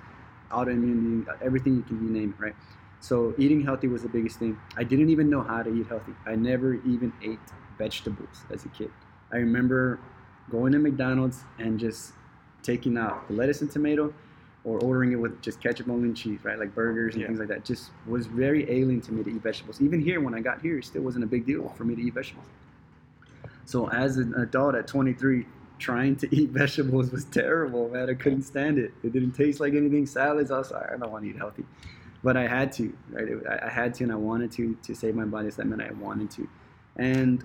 autoimmune, 0.51 1.26
everything 1.42 1.76
you 1.76 1.82
can 1.82 2.12
name 2.12 2.34
it, 2.38 2.42
right? 2.42 2.55
So 3.01 3.34
eating 3.38 3.62
healthy 3.62 3.88
was 3.88 4.03
the 4.03 4.09
biggest 4.09 4.38
thing. 4.38 4.59
I 4.76 4.84
didn't 4.84 5.11
even 5.11 5.30
know 5.30 5.42
how 5.42 5.62
to 5.62 5.74
eat 5.74 5.86
healthy. 5.86 6.12
I 6.26 6.34
never 6.34 6.74
even 6.74 7.12
ate 7.22 7.40
vegetables 7.78 8.44
as 8.53 8.64
a 8.64 8.68
kid. 8.68 8.90
I 9.32 9.36
remember 9.36 9.99
going 10.51 10.72
to 10.72 10.78
McDonald's 10.78 11.44
and 11.59 11.80
just 11.80 12.12
taking 12.66 12.98
out 12.98 13.26
the 13.28 13.34
lettuce 13.34 13.60
and 13.62 13.70
tomato 13.70 14.12
or 14.64 14.80
ordering 14.80 15.12
it 15.12 15.16
with 15.16 15.40
just 15.40 15.60
ketchup 15.62 15.88
only 15.88 16.08
and 16.08 16.16
cheese, 16.16 16.40
right? 16.42 16.58
Like 16.58 16.74
burgers 16.74 17.14
and 17.14 17.20
Yeah. 17.22 17.28
things 17.28 17.38
like 17.38 17.48
that. 17.48 17.64
Just 17.64 17.90
was 18.06 18.26
very 18.26 18.68
alien 18.70 19.00
to 19.02 19.12
me 19.12 19.22
to 19.22 19.30
eat 19.30 19.42
vegetables. 19.42 19.80
Even 19.80 20.00
here, 20.00 20.20
when 20.20 20.34
I 20.34 20.40
got 20.40 20.60
here, 20.60 20.78
it 20.78 20.84
still 20.84 21.02
wasn't 21.02 21.22
a 21.24 21.26
big 21.28 21.46
deal 21.46 21.68
for 21.76 21.84
me 21.84 21.94
to 21.94 22.02
eat 22.02 22.14
vegetables. 22.14 22.46
So 23.64 23.88
as 23.90 24.16
an 24.16 24.34
adult 24.34 24.74
at 24.74 24.86
23, 24.88 25.46
trying 25.78 26.16
to 26.16 26.34
eat 26.34 26.50
vegetables 26.62 27.12
was 27.12 27.24
terrible, 27.24 27.88
man. 27.88 28.10
I 28.10 28.14
couldn't 28.14 28.42
stand 28.42 28.78
it. 28.78 28.92
It 29.04 29.12
didn't 29.12 29.32
taste 29.32 29.60
like 29.60 29.74
anything. 29.74 30.04
Salads, 30.06 30.50
I 30.50 30.58
was 30.58 30.70
like, 30.72 30.90
I 30.90 30.96
don't 30.96 31.12
want 31.12 31.24
to 31.24 31.30
eat 31.30 31.36
healthy. 31.36 31.64
But 32.24 32.36
I 32.36 32.48
had 32.48 32.72
to, 32.72 32.92
right? 33.12 33.28
It- 33.28 33.46
I 33.46 33.66
I 33.66 33.68
had 33.68 33.94
to 33.94 34.04
and 34.04 34.12
I 34.12 34.16
wanted 34.16 34.50
to 34.52 34.76
to 34.82 34.94
save 34.94 35.14
my 35.14 35.24
body. 35.26 35.48
So 35.50 35.58
that 35.62 35.66
meant 35.68 35.82
I 35.82 35.92
wanted 35.92 36.30
to. 36.32 36.48
And 36.96 37.44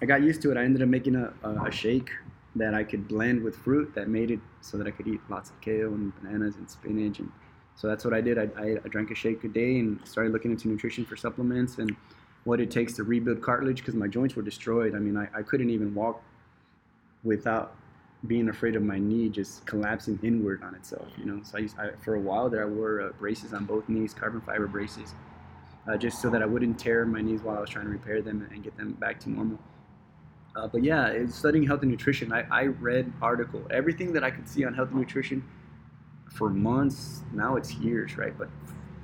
I 0.00 0.06
got 0.06 0.22
used 0.22 0.42
to 0.42 0.50
it. 0.52 0.56
I 0.56 0.62
ended 0.64 0.82
up 0.82 0.88
making 0.88 1.16
a, 1.16 1.32
a, 1.42 1.64
a 1.64 1.70
shake 1.72 2.10
that 2.56 2.74
I 2.74 2.84
could 2.84 3.06
blend 3.06 3.42
with 3.42 3.56
fruit 3.56 3.94
that 3.94 4.08
made 4.08 4.30
it 4.30 4.40
so 4.60 4.76
that 4.78 4.86
I 4.86 4.90
could 4.90 5.06
eat 5.06 5.20
lots 5.28 5.50
of 5.50 5.60
kale 5.60 5.92
and 5.94 6.12
bananas 6.20 6.56
and 6.56 6.68
spinach. 6.68 7.18
And 7.18 7.30
so 7.76 7.86
that's 7.86 8.04
what 8.04 8.14
I 8.14 8.20
did. 8.20 8.38
I, 8.38 8.48
I, 8.58 8.76
I 8.84 8.88
drank 8.88 9.10
a 9.10 9.14
shake 9.14 9.44
a 9.44 9.48
day 9.48 9.78
and 9.78 10.00
started 10.06 10.32
looking 10.32 10.50
into 10.50 10.68
nutrition 10.68 11.04
for 11.04 11.16
supplements 11.16 11.78
and 11.78 11.94
what 12.44 12.60
it 12.60 12.70
takes 12.70 12.94
to 12.94 13.04
rebuild 13.04 13.42
cartilage 13.42 13.78
because 13.78 13.94
my 13.94 14.08
joints 14.08 14.34
were 14.36 14.42
destroyed. 14.42 14.94
I 14.94 14.98
mean, 14.98 15.16
I, 15.16 15.28
I 15.34 15.42
couldn't 15.42 15.70
even 15.70 15.94
walk 15.94 16.22
without 17.24 17.74
being 18.26 18.48
afraid 18.48 18.76
of 18.76 18.82
my 18.82 18.98
knee 18.98 19.28
just 19.28 19.66
collapsing 19.66 20.18
inward 20.22 20.62
on 20.62 20.74
itself, 20.74 21.06
you 21.18 21.26
know. 21.26 21.40
So 21.42 21.58
I, 21.58 21.60
used, 21.60 21.78
I 21.78 21.90
for 22.02 22.14
a 22.14 22.20
while 22.20 22.48
there, 22.48 22.62
I 22.62 22.66
wore 22.66 23.02
uh, 23.02 23.08
braces 23.18 23.52
on 23.52 23.64
both 23.66 23.88
knees, 23.88 24.14
carbon 24.14 24.40
fiber 24.40 24.66
braces, 24.66 25.14
uh, 25.88 25.96
just 25.96 26.22
so 26.22 26.30
that 26.30 26.42
I 26.42 26.46
wouldn't 26.46 26.78
tear 26.78 27.04
my 27.04 27.20
knees 27.20 27.42
while 27.42 27.58
I 27.58 27.60
was 27.60 27.70
trying 27.70 27.84
to 27.84 27.90
repair 27.90 28.22
them 28.22 28.48
and 28.50 28.64
get 28.64 28.76
them 28.76 28.92
back 28.92 29.20
to 29.20 29.30
normal. 29.30 29.58
Uh, 30.56 30.66
but 30.66 30.82
yeah, 30.82 31.26
studying 31.28 31.66
health 31.66 31.82
and 31.82 31.90
nutrition, 31.90 32.32
I, 32.32 32.46
I 32.50 32.66
read 32.66 33.12
article 33.20 33.62
everything 33.70 34.12
that 34.14 34.24
I 34.24 34.30
could 34.30 34.48
see 34.48 34.64
on 34.64 34.72
health 34.72 34.88
and 34.90 34.98
nutrition 34.98 35.44
for 36.32 36.48
months. 36.48 37.22
Now 37.32 37.56
it's 37.56 37.74
years, 37.74 38.16
right? 38.16 38.36
But 38.36 38.48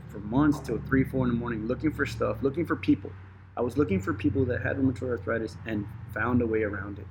for 0.09 0.19
months 0.21 0.61
till 0.61 0.81
three, 0.87 1.05
four 1.05 1.27
in 1.27 1.33
the 1.33 1.39
morning, 1.39 1.67
looking 1.67 1.93
for 1.93 2.07
stuff, 2.07 2.39
looking 2.43 2.65
for 2.65 2.77
people. 2.77 3.13
I 3.57 3.61
was 3.61 3.77
looking 3.77 4.01
for 4.01 4.15
people 4.15 4.47
that 4.47 4.63
had 4.63 4.79
rheumatoid 4.79 5.11
arthritis 5.11 5.57
and 5.67 5.87
found 6.15 6.41
a 6.41 6.47
way 6.47 6.63
around 6.63 6.99
it. 6.99 7.07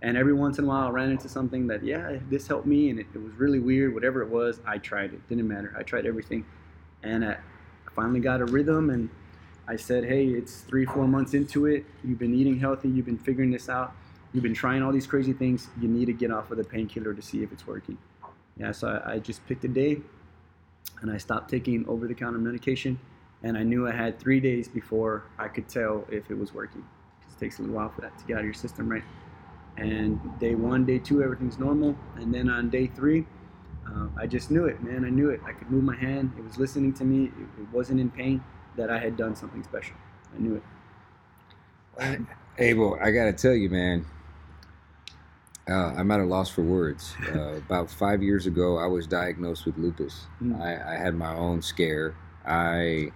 And 0.00 0.16
every 0.16 0.34
once 0.34 0.58
in 0.58 0.64
a 0.64 0.68
while, 0.68 0.88
I 0.88 0.90
ran 0.90 1.10
into 1.10 1.28
something 1.28 1.66
that, 1.66 1.84
yeah, 1.84 2.18
this 2.30 2.46
helped 2.46 2.66
me, 2.66 2.90
and 2.90 2.98
it, 2.98 3.06
it 3.14 3.22
was 3.22 3.34
really 3.34 3.58
weird. 3.58 3.94
Whatever 3.94 4.22
it 4.22 4.28
was, 4.28 4.60
I 4.66 4.78
tried 4.78 5.12
it. 5.12 5.28
Didn't 5.28 5.48
matter. 5.48 5.74
I 5.78 5.82
tried 5.82 6.06
everything, 6.06 6.44
and 7.02 7.24
I 7.24 7.36
finally 7.94 8.20
got 8.20 8.40
a 8.40 8.46
rhythm. 8.46 8.90
And 8.90 9.08
I 9.66 9.76
said, 9.76 10.04
hey, 10.04 10.26
it's 10.26 10.60
three, 10.60 10.84
four 10.84 11.08
months 11.08 11.34
into 11.34 11.66
it. 11.66 11.84
You've 12.04 12.18
been 12.18 12.34
eating 12.34 12.58
healthy. 12.58 12.88
You've 12.88 13.06
been 13.06 13.18
figuring 13.18 13.50
this 13.50 13.68
out. 13.68 13.94
You've 14.32 14.42
been 14.42 14.54
trying 14.54 14.82
all 14.82 14.92
these 14.92 15.06
crazy 15.06 15.32
things. 15.32 15.68
You 15.80 15.88
need 15.88 16.06
to 16.06 16.12
get 16.12 16.30
off 16.30 16.50
of 16.50 16.58
the 16.58 16.64
painkiller 16.64 17.14
to 17.14 17.22
see 17.22 17.42
if 17.42 17.52
it's 17.52 17.66
working. 17.66 17.96
Yeah, 18.56 18.72
so 18.72 18.88
I, 18.88 19.14
I 19.14 19.18
just 19.18 19.46
picked 19.46 19.64
a 19.64 19.68
day, 19.68 19.98
and 21.00 21.10
I 21.10 21.18
stopped 21.18 21.50
taking 21.50 21.86
over-the-counter 21.88 22.38
medication. 22.38 22.98
And 23.42 23.58
I 23.58 23.62
knew 23.62 23.86
I 23.86 23.92
had 23.92 24.18
three 24.18 24.40
days 24.40 24.68
before 24.68 25.24
I 25.38 25.48
could 25.48 25.68
tell 25.68 26.06
if 26.10 26.30
it 26.30 26.38
was 26.38 26.54
working. 26.54 26.82
'Cause 27.22 27.34
It 27.36 27.40
takes 27.40 27.58
a 27.58 27.62
little 27.62 27.76
while 27.76 27.90
for 27.90 28.00
that 28.00 28.18
to 28.18 28.24
get 28.24 28.34
out 28.34 28.40
of 28.40 28.46
your 28.46 28.54
system, 28.54 28.88
right? 28.88 29.04
And 29.76 30.18
day 30.38 30.54
one, 30.54 30.84
day 30.84 30.98
two, 30.98 31.22
everything's 31.22 31.58
normal. 31.58 31.96
And 32.16 32.32
then 32.32 32.48
on 32.48 32.70
day 32.70 32.86
three, 32.86 33.26
uh, 33.86 34.08
I 34.16 34.26
just 34.26 34.50
knew 34.50 34.64
it, 34.64 34.82
man. 34.82 35.04
I 35.04 35.10
knew 35.10 35.30
it. 35.30 35.40
I 35.44 35.52
could 35.52 35.70
move 35.70 35.84
my 35.84 35.96
hand. 35.96 36.32
It 36.38 36.44
was 36.44 36.58
listening 36.58 36.94
to 36.94 37.04
me. 37.04 37.24
It, 37.26 37.60
it 37.60 37.68
wasn't 37.72 38.00
in 38.00 38.10
pain. 38.10 38.42
That 38.76 38.90
I 38.90 38.98
had 38.98 39.16
done 39.16 39.36
something 39.36 39.62
special. 39.62 39.96
I 40.34 40.40
knew 40.40 40.56
it. 40.56 42.20
Abel, 42.58 42.98
I 43.00 43.10
gotta 43.10 43.32
tell 43.32 43.54
you, 43.54 43.70
man. 43.70 44.04
Uh, 45.68 45.94
I'm 45.96 46.10
at 46.10 46.20
a 46.20 46.24
loss 46.24 46.50
for 46.50 46.62
words. 46.62 47.14
Uh, 47.32 47.54
about 47.66 47.90
five 47.90 48.22
years 48.22 48.46
ago, 48.46 48.78
I 48.78 48.86
was 48.86 49.06
diagnosed 49.06 49.64
with 49.64 49.78
lupus. 49.78 50.26
Mm. 50.42 50.60
I, 50.60 50.94
I 50.94 50.98
had 50.98 51.14
my 51.14 51.34
own 51.34 51.62
scare. 51.62 52.14
I 52.44 53.12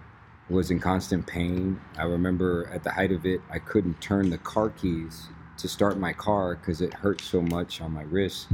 was 0.49 0.71
in 0.71 0.79
constant 0.79 1.27
pain. 1.27 1.79
I 1.97 2.03
remember 2.03 2.69
at 2.73 2.83
the 2.83 2.91
height 2.91 3.11
of 3.11 3.25
it, 3.25 3.41
I 3.51 3.59
couldn't 3.59 4.01
turn 4.01 4.29
the 4.29 4.39
car 4.39 4.69
keys 4.69 5.27
to 5.57 5.67
start 5.67 5.99
my 5.99 6.13
car 6.13 6.55
because 6.55 6.81
it 6.81 6.93
hurt 6.93 7.21
so 7.21 7.41
much 7.41 7.81
on 7.81 7.91
my 7.91 8.01
wrist. 8.03 8.47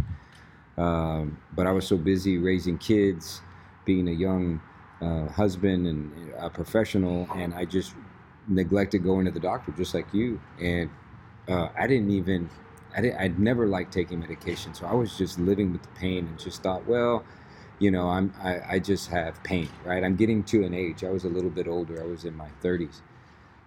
Um, 0.78 1.40
but 1.56 1.68
I 1.68 1.72
was 1.72 1.88
so 1.88 1.96
busy 1.96 2.38
raising 2.38 2.78
kids, 2.78 3.42
being 3.86 4.10
a 4.10 4.12
young 4.12 4.60
uh, 5.02 5.28
husband 5.28 5.88
and 5.88 6.34
a 6.38 6.50
professional, 6.50 7.28
and 7.36 7.54
I 7.54 7.66
just 7.66 7.94
neglected 8.48 9.04
going 9.04 9.26
to 9.26 9.32
the 9.32 9.40
doctor, 9.40 9.72
just 9.72 9.94
like 9.94 10.14
you. 10.14 10.40
And 10.60 10.90
uh, 11.48 11.70
I 11.78 11.88
didn't 11.88 12.12
even, 12.12 12.50
I 12.96 13.02
didn't, 13.02 13.20
I'd 13.20 13.40
never 13.40 13.68
liked 13.68 13.94
taking 13.94 14.20
medication, 14.20 14.74
so 14.74 14.86
I 14.86 14.94
was 14.94 15.18
just 15.18 15.40
living 15.40 15.72
with 15.72 15.84
the 15.84 15.90
pain 15.90 16.28
and 16.28 16.40
just 16.40 16.64
thought, 16.64 16.88
well, 16.88 17.24
you 17.80 17.92
know, 17.92 18.08
I'm, 18.08 18.34
I, 18.42 18.76
I 18.76 18.80
just 18.80 19.10
have 19.10 19.44
pain, 19.44 19.70
right? 19.84 20.04
I'm 20.04 20.16
getting 20.16 20.44
to 20.46 20.64
an 20.64 20.74
age. 20.74 21.04
I 21.04 21.10
was 21.10 21.26
a 21.26 21.30
little 21.30 21.50
bit 21.50 21.68
older. 21.68 22.02
I 22.02 22.06
was 22.06 22.24
in 22.24 22.36
my 22.36 22.50
30s. 22.64 23.02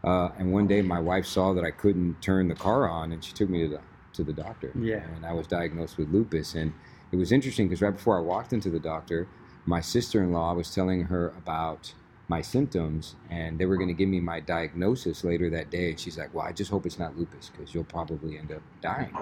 Uh, 0.03 0.31
and 0.39 0.53
one 0.53 0.66
day, 0.66 0.81
my 0.81 1.01
wife 1.01 1.26
saw 1.26 1.53
that 1.53 1.64
I 1.64 1.70
couldn't 1.70 2.22
turn 2.22 2.49
the 2.49 2.55
car 2.55 2.89
on, 2.89 3.12
and 3.12 3.22
she 3.22 3.33
took 3.33 3.51
me 3.51 3.62
to 3.62 3.68
the 3.68 3.81
to 4.14 4.24
the 4.24 4.33
doctor. 4.33 4.72
Yeah. 4.79 5.03
And 5.14 5.24
I 5.24 5.33
was 5.33 5.47
diagnosed 5.47 5.99
with 5.99 6.09
lupus, 6.09 6.55
and 6.55 6.72
it 7.12 7.16
was 7.16 7.33
interesting 7.33 7.68
because 7.68 7.83
right 7.83 7.93
before 7.93 8.16
I 8.16 8.20
walked 8.20 8.53
into 8.53 8.70
the 8.70 8.81
doctor, 8.81 9.29
my 9.69 9.81
sister-in-law 9.81 10.55
was 10.55 10.75
telling 10.75 11.03
her 11.05 11.29
about 11.37 11.93
my 12.27 12.41
symptoms, 12.41 13.16
and 13.31 13.59
they 13.59 13.66
were 13.66 13.77
going 13.77 13.89
to 13.89 13.95
give 13.95 14.09
me 14.09 14.21
my 14.21 14.41
diagnosis 14.41 15.25
later 15.25 15.51
that 15.51 15.71
day. 15.71 15.91
And 15.91 16.01
she's 16.01 16.19
like, 16.19 16.33
"Well, 16.35 16.47
I 16.47 16.53
just 16.53 16.71
hope 16.71 16.87
it's 16.87 16.99
not 16.99 17.19
lupus 17.19 17.51
because 17.51 17.75
you'll 17.75 17.85
probably 17.85 18.39
end 18.39 18.51
up 18.51 18.62
dying." 18.81 19.16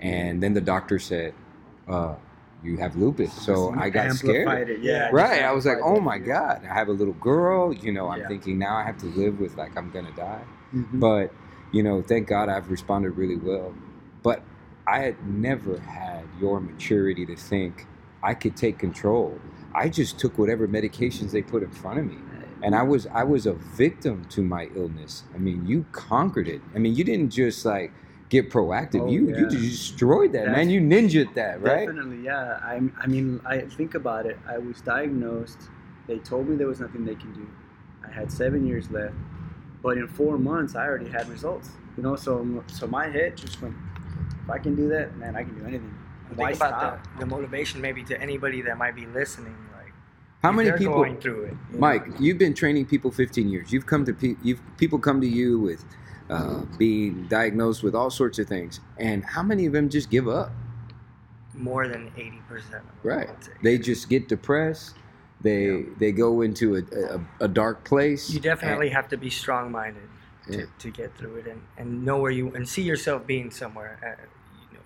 And 0.00 0.42
then 0.42 0.52
the 0.54 0.60
doctor 0.60 0.98
said, 0.98 1.32
uh, 1.88 2.16
"You 2.62 2.76
have 2.78 2.96
lupus," 2.96 3.32
so 3.32 3.74
I 3.76 3.88
got 3.88 4.12
scared. 4.12 4.68
It. 4.68 4.80
Yeah. 4.80 5.08
Right. 5.10 5.42
I 5.42 5.52
was 5.52 5.64
like, 5.66 5.78
oh 5.82 6.00
my 6.00 6.18
fear. 6.18 6.34
God, 6.34 6.62
I 6.70 6.74
have 6.74 6.88
a 6.88 6.92
little 6.92 7.14
girl. 7.14 7.72
You 7.72 7.92
know, 7.92 8.08
I'm 8.08 8.20
Yeah. 8.20 8.28
thinking 8.28 8.58
now 8.58 8.76
I 8.76 8.82
have 8.82 8.98
to 8.98 9.06
live 9.06 9.40
with 9.40 9.56
like 9.56 9.76
I'm 9.76 9.90
going 9.90 10.06
to 10.06 10.12
die. 10.12 10.42
Mhm. 10.74 11.00
But, 11.00 11.32
you 11.72 11.82
know, 11.82 12.02
thank 12.02 12.28
God 12.28 12.48
I've 12.48 12.70
responded 12.70 13.10
really 13.10 13.36
well. 13.36 13.74
But 14.22 14.42
I 14.86 15.00
had 15.00 15.26
never 15.26 15.78
had 15.78 16.24
your 16.40 16.60
maturity 16.60 17.24
to 17.26 17.36
think 17.36 17.86
I 18.26 18.34
could 18.34 18.56
take 18.56 18.76
control. 18.76 19.38
I 19.72 19.88
just 19.88 20.18
took 20.18 20.36
whatever 20.36 20.66
medications 20.66 21.30
they 21.30 21.42
put 21.42 21.62
in 21.62 21.70
front 21.70 22.00
of 22.00 22.06
me. 22.06 22.18
And 22.62 22.74
I 22.74 22.82
was 22.82 23.06
I 23.06 23.22
was 23.22 23.46
a 23.46 23.52
victim 23.52 24.24
to 24.30 24.42
my 24.42 24.68
illness. 24.74 25.22
I 25.32 25.38
mean, 25.38 25.64
you 25.64 25.86
conquered 25.92 26.48
it. 26.48 26.60
I 26.74 26.78
mean, 26.78 26.96
you 26.96 27.04
didn't 27.04 27.30
just 27.30 27.64
like 27.64 27.92
get 28.28 28.50
proactive. 28.50 29.02
Oh, 29.02 29.10
you 29.10 29.28
you 29.28 29.46
destroyed 29.48 30.32
that, 30.32 30.46
That's- 30.46 30.56
man. 30.56 30.70
You 30.70 30.80
ninja'd 30.80 31.34
that, 31.34 31.62
right? 31.62 31.86
Definitely, 31.86 32.22
yeah. 32.24 32.58
I, 32.64 32.80
I 32.98 33.06
mean, 33.06 33.40
I 33.46 33.60
think 33.60 33.94
about 33.94 34.26
it. 34.26 34.38
I 34.48 34.58
was 34.58 34.80
diagnosed. 34.80 35.60
They 36.08 36.18
told 36.18 36.48
me 36.48 36.56
there 36.56 36.66
was 36.66 36.80
nothing 36.80 37.04
they 37.04 37.14
can 37.14 37.32
do. 37.32 37.46
I 38.04 38.10
had 38.10 38.32
seven 38.32 38.66
years 38.66 38.90
left, 38.90 39.14
but 39.82 39.98
in 39.98 40.08
four 40.08 40.36
months, 40.38 40.74
I 40.74 40.84
already 40.86 41.10
had 41.10 41.28
results. 41.28 41.68
You 41.96 42.02
know, 42.02 42.16
so 42.16 42.64
so 42.66 42.88
my 42.88 43.06
head 43.08 43.36
just 43.36 43.62
went. 43.62 43.76
If 44.42 44.50
I 44.50 44.58
can 44.58 44.74
do 44.74 44.88
that, 44.88 45.16
man, 45.16 45.36
I 45.36 45.44
can 45.44 45.54
do 45.60 45.64
anything. 45.64 45.94
Think 46.28 46.38
Why 46.40 46.50
about 46.52 46.80
stop? 46.80 47.04
the, 47.14 47.20
the 47.20 47.26
motivation 47.26 47.80
maybe 47.80 48.02
to 48.04 48.20
anybody 48.20 48.62
that 48.62 48.76
might 48.78 48.94
be 48.96 49.06
listening. 49.06 49.56
Like, 49.76 49.92
How 50.42 50.52
many 50.52 50.72
people 50.72 50.94
going 50.94 51.18
through 51.20 51.44
it? 51.44 51.50
you 51.68 51.74
know? 51.74 51.78
Mike, 51.78 52.04
you've 52.18 52.38
been 52.38 52.54
training 52.54 52.86
people 52.86 53.10
15 53.10 53.48
years. 53.48 53.72
You've 53.72 53.86
come 53.86 54.04
to 54.04 54.12
pe- 54.12 54.36
you've 54.42 54.60
people 54.76 54.98
come 54.98 55.20
to 55.20 55.26
you 55.28 55.60
with 55.60 55.84
uh, 56.28 56.62
being 56.78 57.26
diagnosed 57.28 57.82
with 57.84 57.94
all 57.94 58.10
sorts 58.10 58.38
of 58.40 58.48
things, 58.48 58.80
and 58.98 59.24
how 59.24 59.42
many 59.42 59.66
of 59.66 59.72
them 59.72 59.88
just 59.88 60.10
give 60.10 60.28
up? 60.28 60.50
more 61.54 61.88
than 61.88 62.10
eighty 62.18 62.42
percent. 62.50 62.82
Right. 63.02 63.30
They 63.62 63.78
just 63.78 64.10
get 64.10 64.28
depressed. 64.28 64.94
They 65.40 65.66
Yeah. 65.68 65.82
they 65.98 66.12
go 66.12 66.42
into 66.42 66.76
a, 66.76 66.82
a, 67.14 67.44
a 67.46 67.48
dark 67.48 67.82
place. 67.82 68.28
You 68.28 68.40
definitely 68.40 68.90
have 68.90 69.08
to 69.08 69.16
be 69.16 69.30
strong-minded 69.30 70.02
to, 70.50 70.58
Yeah. 70.58 70.64
to 70.80 70.90
get 70.90 71.16
through 71.16 71.36
it 71.36 71.46
and, 71.46 71.62
and 71.78 72.04
know 72.04 72.18
where 72.18 72.30
you 72.30 72.52
and 72.54 72.68
see 72.68 72.82
yourself 72.82 73.26
being 73.26 73.50
somewhere. 73.50 74.18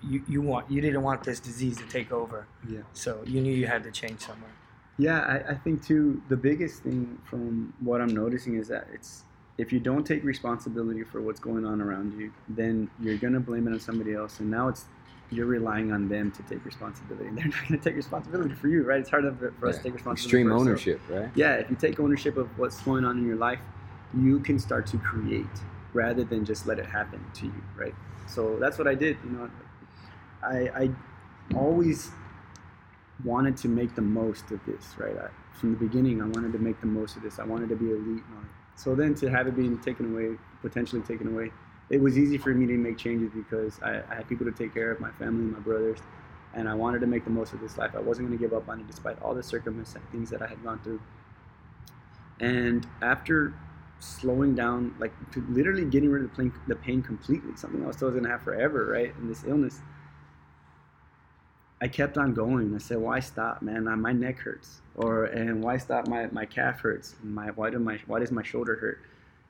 You, 0.03 0.11
you 0.19 0.23
you 0.29 0.43
want 0.43 0.71
you 0.71 0.81
didn't 0.81 1.03
want 1.03 1.23
this 1.25 1.41
disease 1.41 1.77
to 1.79 1.87
take 1.89 2.13
over, 2.13 2.47
Yeah. 2.69 2.81
so 2.93 3.23
you 3.27 3.41
knew 3.41 3.53
you 3.53 3.67
had 3.67 3.83
to 3.85 3.91
change 3.91 4.21
somewhere. 4.21 4.51
Yeah, 4.99 5.21
I, 5.21 5.53
I 5.53 5.55
think 5.55 5.85
too. 5.87 6.23
The 6.29 6.37
biggest 6.37 6.83
thing 6.83 7.19
from 7.25 7.73
what 7.81 8.01
I'm 8.01 8.13
noticing 8.15 8.57
is 8.57 8.69
that 8.69 8.87
it's 8.93 9.25
if 9.59 9.73
you 9.73 9.81
don't 9.81 10.05
take 10.07 10.25
responsibility 10.25 11.05
for 11.05 11.21
what's 11.21 11.41
going 11.41 11.65
on 11.65 11.81
around 11.81 12.19
you, 12.19 12.33
then 12.49 12.91
you're 13.01 13.17
gonna 13.19 13.41
blame 13.41 13.67
it 13.69 13.73
on 13.73 13.81
somebody 13.81 14.15
else, 14.15 14.41
and 14.41 14.51
now 14.51 14.69
it's 14.69 14.85
you're 15.33 15.47
relying 15.47 15.93
on 15.93 16.09
them 16.09 16.31
to 16.33 16.43
take 16.43 16.65
responsibility. 16.65 17.29
And 17.29 17.39
They're 17.39 17.47
not 17.47 17.69
gonna 17.69 17.81
take 17.81 17.97
responsibility 17.97 18.55
for 18.55 18.69
you, 18.69 18.83
right? 18.83 19.01
It's 19.01 19.11
hard 19.11 19.25
for 19.39 19.53
for 19.59 19.69
us 19.69 19.77
to 19.79 19.83
take 19.85 19.95
responsibility. 19.95 20.27
extreme 20.27 20.47
for 20.49 20.53
ourselves. 20.55 20.69
ownership, 20.69 21.01
right? 21.09 21.31
Yeah, 21.35 21.55
if 21.55 21.71
you 21.71 21.77
take 21.77 22.01
ownership 22.01 22.37
of 22.37 22.47
what's 22.59 22.81
going 22.83 23.05
on 23.05 23.19
in 23.19 23.27
your 23.27 23.37
life, 23.37 23.61
you 24.19 24.41
can 24.41 24.59
start 24.59 24.87
to 24.89 24.99
create 24.99 25.47
rather 25.93 26.25
than 26.25 26.45
just 26.45 26.67
let 26.67 26.79
it 26.79 26.87
happen 26.87 27.25
to 27.35 27.47
you, 27.47 27.63
right? 27.77 27.95
So 28.27 28.59
that's 28.61 28.77
what 28.79 28.87
I 28.87 28.95
did. 28.95 29.17
You 29.25 29.31
know, 29.31 29.51
I 30.43 30.71
I 30.75 30.91
always 31.55 32.11
wanted 33.25 33.57
to 33.59 33.69
make 33.69 33.95
the 33.95 34.03
most 34.03 34.51
of 34.51 34.65
this, 34.67 34.95
right? 34.99 35.17
I, 35.17 35.29
from 35.59 35.73
the 35.73 35.79
beginning, 35.79 36.23
I 36.23 36.27
wanted 36.27 36.53
to 36.53 36.59
make 36.59 36.81
the 36.81 36.87
most 36.87 37.17
of 37.17 37.23
this. 37.23 37.39
I 37.39 37.45
wanted 37.45 37.69
to 37.69 37.77
be 37.77 37.91
elite. 37.91 38.23
and. 38.31 38.47
So 38.77 38.95
then 38.95 39.15
to 39.17 39.29
have 39.29 39.47
it 39.47 39.57
being 39.57 39.79
taken 39.79 40.13
away, 40.15 40.39
potentially 40.63 41.03
taken 41.03 41.29
away, 41.35 41.53
it 41.91 42.01
was 42.01 42.17
easy 42.17 42.39
for 42.39 42.55
me 42.55 42.67
to 42.67 42.73
make 42.79 42.97
changes 42.97 43.31
because 43.35 43.81
I, 43.83 44.01
I 44.11 44.15
had 44.17 44.29
people 44.29 44.47
to 44.47 44.53
take 44.53 44.73
care 44.73 44.91
of, 44.91 45.01
my 45.01 45.11
family, 45.13 45.45
my 45.45 45.59
brothers, 45.59 45.99
and 46.55 46.69
I 46.69 46.75
wanted 46.75 47.01
to 47.01 47.07
make 47.07 47.25
the 47.25 47.31
most 47.31 47.53
of 47.53 47.61
this 47.61 47.77
life. 47.77 47.91
I 47.95 48.01
wasn't 48.01 48.29
going 48.29 48.39
to 48.39 48.43
give 48.43 48.57
up 48.57 48.69
on 48.69 48.81
it 48.81 48.87
despite 48.87 49.21
all 49.21 49.35
the 49.35 49.43
circumstances, 49.43 50.01
things 50.11 50.31
that 50.31 50.41
I 50.41 50.47
had 50.47 50.63
gone 50.63 50.81
through. 50.83 51.01
And 52.39 52.87
after 53.03 53.53
slowing 53.99 54.55
down, 54.55 54.95
like 54.99 55.13
literally 55.51 55.85
getting 55.85 56.11
rid 56.11 56.25
of 56.25 56.31
the 56.31 56.37
pain, 56.37 56.53
the 56.69 56.77
pain 56.77 57.03
completely, 57.03 57.55
something 57.57 57.85
I 57.85 57.89
was 57.89 57.97
still 57.97 58.11
going 58.11 58.25
to 58.25 58.31
have 58.31 58.43
forever, 58.43 58.87
right? 58.87 59.13
In 59.19 59.29
this 59.29 59.45
illness, 59.45 59.81
I 61.83 61.89
kept 61.89 62.19
on 62.19 62.35
going. 62.35 62.75
I 62.75 62.79
said, 62.79 62.99
"Why 62.99 63.21
stop, 63.21 63.63
man? 63.63 63.85
My 64.01 64.13
neck 64.13 64.39
hurts, 64.39 64.81
or 64.97 65.25
and 65.25 65.63
why 65.63 65.79
stop? 65.79 66.09
My, 66.09 66.27
my 66.31 66.45
calf 66.45 66.81
hurts. 66.81 67.15
My 67.23 67.49
why 67.49 67.71
do 67.71 67.79
my 67.79 67.99
why 68.07 68.19
does 68.21 68.31
my 68.31 68.43
shoulder 68.43 68.77
hurt?" 68.77 69.01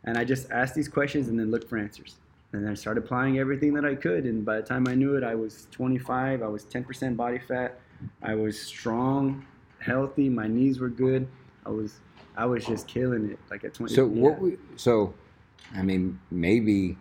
And 0.05 0.17
I 0.17 0.25
just 0.25 0.51
asked 0.51 0.75
these 0.75 0.89
questions 0.89 1.29
and 1.29 1.39
then 1.39 1.51
looked 1.51 1.69
for 1.69 1.77
answers. 1.77 2.17
And 2.53 2.65
then 2.65 2.73
I 2.73 2.75
started 2.75 3.05
applying 3.05 3.39
everything 3.39 3.75
that 3.75 3.85
I 3.85 3.95
could. 3.95 4.25
And 4.25 4.45
by 4.45 4.57
the 4.57 4.63
time 4.63 4.89
I 4.89 4.95
knew 4.95 5.15
it, 5.17 5.23
I 5.23 5.35
was 5.35 5.69
25. 5.71 6.43
I 6.43 6.47
was 6.49 6.65
10% 6.65 7.17
body 7.17 7.39
fat. 7.39 7.79
I 8.23 8.35
was 8.35 8.61
strong, 8.61 9.47
healthy. 9.79 10.29
My 10.29 10.49
knees 10.49 10.81
were 10.81 10.89
good. 10.89 11.29
I 11.65 11.71
was 11.71 12.01
I 12.37 12.47
was 12.47 12.65
just 12.65 12.87
killing 12.87 13.31
it 13.31 13.39
like 13.51 13.65
at 13.65 13.75
20. 13.75 13.95
So 13.95 14.07
yeah. 14.07 14.23
what 14.23 14.41
we 14.41 14.57
so, 14.77 15.15
I 15.75 15.83
mean, 15.83 16.19
maybe 16.31 16.97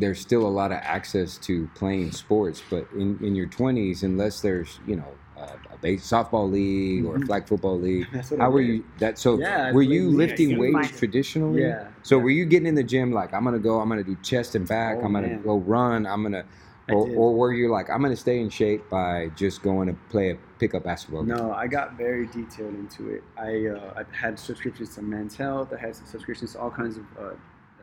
there's 0.00 0.20
still 0.20 0.46
a 0.46 0.48
lot 0.48 0.72
of 0.72 0.78
access 0.82 1.36
to 1.38 1.68
playing 1.74 2.10
sports, 2.12 2.62
but 2.70 2.88
in, 2.92 3.18
in 3.22 3.34
your 3.34 3.46
20s, 3.46 4.02
unless 4.02 4.40
there's 4.40 4.80
you 4.86 4.96
know 4.96 5.14
a, 5.36 5.74
a 5.74 5.78
base 5.80 6.06
softball 6.10 6.50
league 6.50 7.04
or 7.04 7.16
a 7.16 7.18
Mhm. 7.20 7.26
flag 7.26 7.46
football 7.46 7.78
league, 7.78 8.06
That's 8.12 8.30
what 8.30 8.40
I 8.40 8.44
how 8.44 8.50
were 8.50 8.60
you? 8.60 8.84
That 8.98 9.18
so 9.18 9.38
Yeah, 9.38 9.72
were 9.72 9.82
you 9.82 10.08
lifting 10.10 10.58
weights 10.58 10.98
traditionally? 10.98 11.62
Yeah. 11.62 11.88
So 12.02 12.16
yeah. 12.16 12.24
were 12.24 12.30
you 12.30 12.44
getting 12.46 12.66
in 12.66 12.74
the 12.74 12.82
gym 12.84 13.12
like 13.12 13.32
I'm 13.34 13.44
gonna 13.44 13.58
go, 13.58 13.80
I'm 13.80 13.88
gonna 13.88 14.02
do 14.02 14.16
chest 14.22 14.54
and 14.54 14.66
back, 14.66 14.98
Oh, 15.00 15.04
I'm 15.04 15.12
gonna 15.12 15.28
man. 15.28 15.42
go 15.42 15.58
run, 15.58 16.06
I'm 16.06 16.22
gonna, 16.22 16.44
or, 16.88 17.06
or 17.16 17.34
were 17.36 17.52
you 17.52 17.70
like 17.70 17.88
I'm 17.90 18.02
gonna 18.02 18.16
stay 18.16 18.40
in 18.40 18.48
shape 18.50 18.88
by 18.90 19.30
just 19.36 19.62
going 19.62 19.86
to 19.88 19.94
play 20.08 20.30
a 20.30 20.36
pickup 20.58 20.82
basketball? 20.84 21.22
game? 21.24 21.36
No, 21.36 21.52
I 21.52 21.66
got 21.66 21.96
very 21.96 22.26
detailed 22.26 22.74
into 22.74 23.10
it. 23.10 23.22
I 23.36 23.66
uh, 23.66 24.02
I 24.02 24.16
had 24.16 24.38
subscriptions 24.38 24.94
to 24.96 25.02
Men's 25.02 25.36
Health. 25.36 25.72
I 25.72 25.78
had 25.80 25.94
subscriptions 25.94 26.52
to 26.54 26.60
all 26.60 26.70
kinds 26.70 26.96
of 26.96 27.04
uh, 27.18 27.34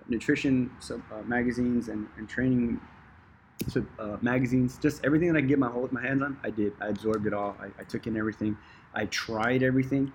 nutrition 0.10 0.72
sub, 0.80 1.02
uh, 1.12 1.22
magazines 1.24 1.90
and, 1.90 2.08
and 2.18 2.28
training 2.30 2.80
sub, 3.68 3.86
uh, 4.00 4.18
magazines. 4.22 4.78
Just 4.82 5.04
everything 5.06 5.32
that 5.32 5.38
I 5.38 5.42
could 5.42 5.50
get 5.50 5.60
my 5.60 5.70
hold 5.70 5.92
my 5.92 6.02
hands 6.02 6.22
on, 6.22 6.38
I 6.44 6.50
did. 6.50 6.74
I 6.82 6.88
absorbed 6.88 7.28
it 7.28 7.34
all. 7.34 7.56
I, 7.60 7.68
I 7.80 7.84
took 7.84 8.08
in 8.08 8.18
everything. 8.18 8.58
I 8.94 9.06
tried 9.06 9.64
everything, 9.64 10.12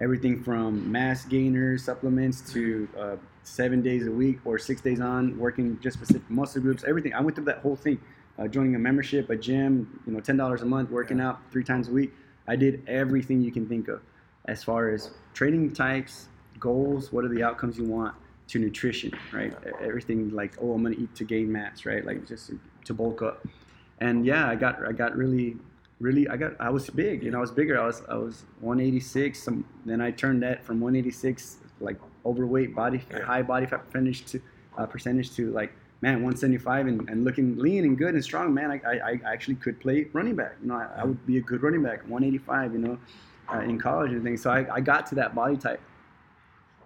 everything 0.00 0.42
from 0.42 0.90
mass 0.90 1.24
gainers, 1.24 1.84
supplements 1.84 2.52
to 2.52 2.88
uh, 2.98 3.16
seven 3.42 3.82
days 3.82 4.06
a 4.06 4.10
week 4.10 4.40
or 4.44 4.58
six 4.58 4.80
days 4.80 5.00
on 5.00 5.38
working 5.38 5.78
just 5.82 5.98
specific 5.98 6.28
muscle 6.30 6.62
groups. 6.62 6.84
Everything. 6.84 7.14
I 7.14 7.20
went 7.20 7.36
through 7.36 7.44
that 7.46 7.58
whole 7.58 7.76
thing. 7.76 8.00
Uh, 8.36 8.48
joining 8.48 8.74
a 8.74 8.78
membership, 8.78 9.30
a 9.30 9.36
gym, 9.36 10.00
you 10.06 10.12
know, 10.12 10.18
ten 10.18 10.36
dollars 10.36 10.62
a 10.62 10.64
month, 10.64 10.90
working 10.90 11.20
out 11.20 11.38
three 11.52 11.62
times 11.62 11.88
a 11.88 11.92
week. 11.92 12.12
I 12.48 12.56
did 12.56 12.82
everything 12.88 13.40
you 13.40 13.52
can 13.52 13.68
think 13.68 13.86
of, 13.88 14.02
as 14.46 14.64
far 14.64 14.90
as 14.90 15.12
training 15.34 15.72
types, 15.72 16.28
goals, 16.58 17.12
what 17.12 17.24
are 17.24 17.28
the 17.28 17.42
outcomes 17.42 17.78
you 17.78 17.84
want, 17.84 18.14
to 18.48 18.58
nutrition, 18.58 19.12
right? 19.32 19.54
Everything 19.80 20.30
like, 20.30 20.54
oh, 20.60 20.72
I'm 20.72 20.82
gonna 20.82 20.96
eat 20.96 21.14
to 21.16 21.24
gain 21.24 21.50
mass, 21.50 21.86
right? 21.86 22.04
Like 22.04 22.26
just 22.26 22.50
to 22.84 22.94
bulk 22.94 23.22
up. 23.22 23.46
And 24.00 24.26
yeah, 24.26 24.48
I 24.48 24.54
got 24.54 24.86
I 24.86 24.92
got 24.92 25.16
really, 25.16 25.56
really 26.00 26.28
I 26.28 26.36
got 26.36 26.52
I 26.60 26.70
was 26.70 26.88
big, 26.90 27.22
you 27.22 27.30
know, 27.30 27.38
I 27.38 27.40
was 27.40 27.52
bigger. 27.52 27.80
I 27.80 27.86
was 27.86 28.02
I 28.08 28.16
was 28.16 28.44
186. 28.60 29.42
Some 29.42 29.64
then 29.86 30.00
I 30.00 30.10
turned 30.10 30.42
that 30.42 30.64
from 30.64 30.80
186 30.80 31.58
like 31.80 31.98
overweight 32.24 32.74
body 32.74 33.02
high 33.24 33.42
body 33.42 33.66
fat 33.66 33.84
percentage 33.86 34.24
to 34.26 34.40
uh, 34.78 34.86
percentage 34.86 35.34
to 35.36 35.50
like 35.52 35.72
man, 36.04 36.16
175 36.16 36.86
and, 36.86 37.08
and 37.08 37.24
looking 37.24 37.56
lean 37.56 37.84
and 37.84 37.96
good 37.96 38.12
and 38.12 38.22
strong, 38.22 38.52
man, 38.52 38.70
I, 38.70 38.80
I, 38.86 39.20
I 39.24 39.32
actually 39.32 39.54
could 39.54 39.80
play 39.80 40.06
running 40.12 40.36
back. 40.36 40.56
You 40.60 40.68
know, 40.68 40.74
I, 40.74 41.00
I 41.00 41.04
would 41.04 41.24
be 41.26 41.38
a 41.38 41.40
good 41.40 41.62
running 41.62 41.82
back, 41.82 42.02
185, 42.02 42.74
you 42.74 42.78
know, 42.78 42.98
uh, 43.50 43.60
in 43.60 43.78
college 43.78 44.12
and 44.12 44.22
things. 44.22 44.42
So 44.42 44.50
I, 44.50 44.66
I 44.70 44.80
got 44.80 45.06
to 45.06 45.14
that 45.14 45.34
body 45.34 45.56
type. 45.56 45.80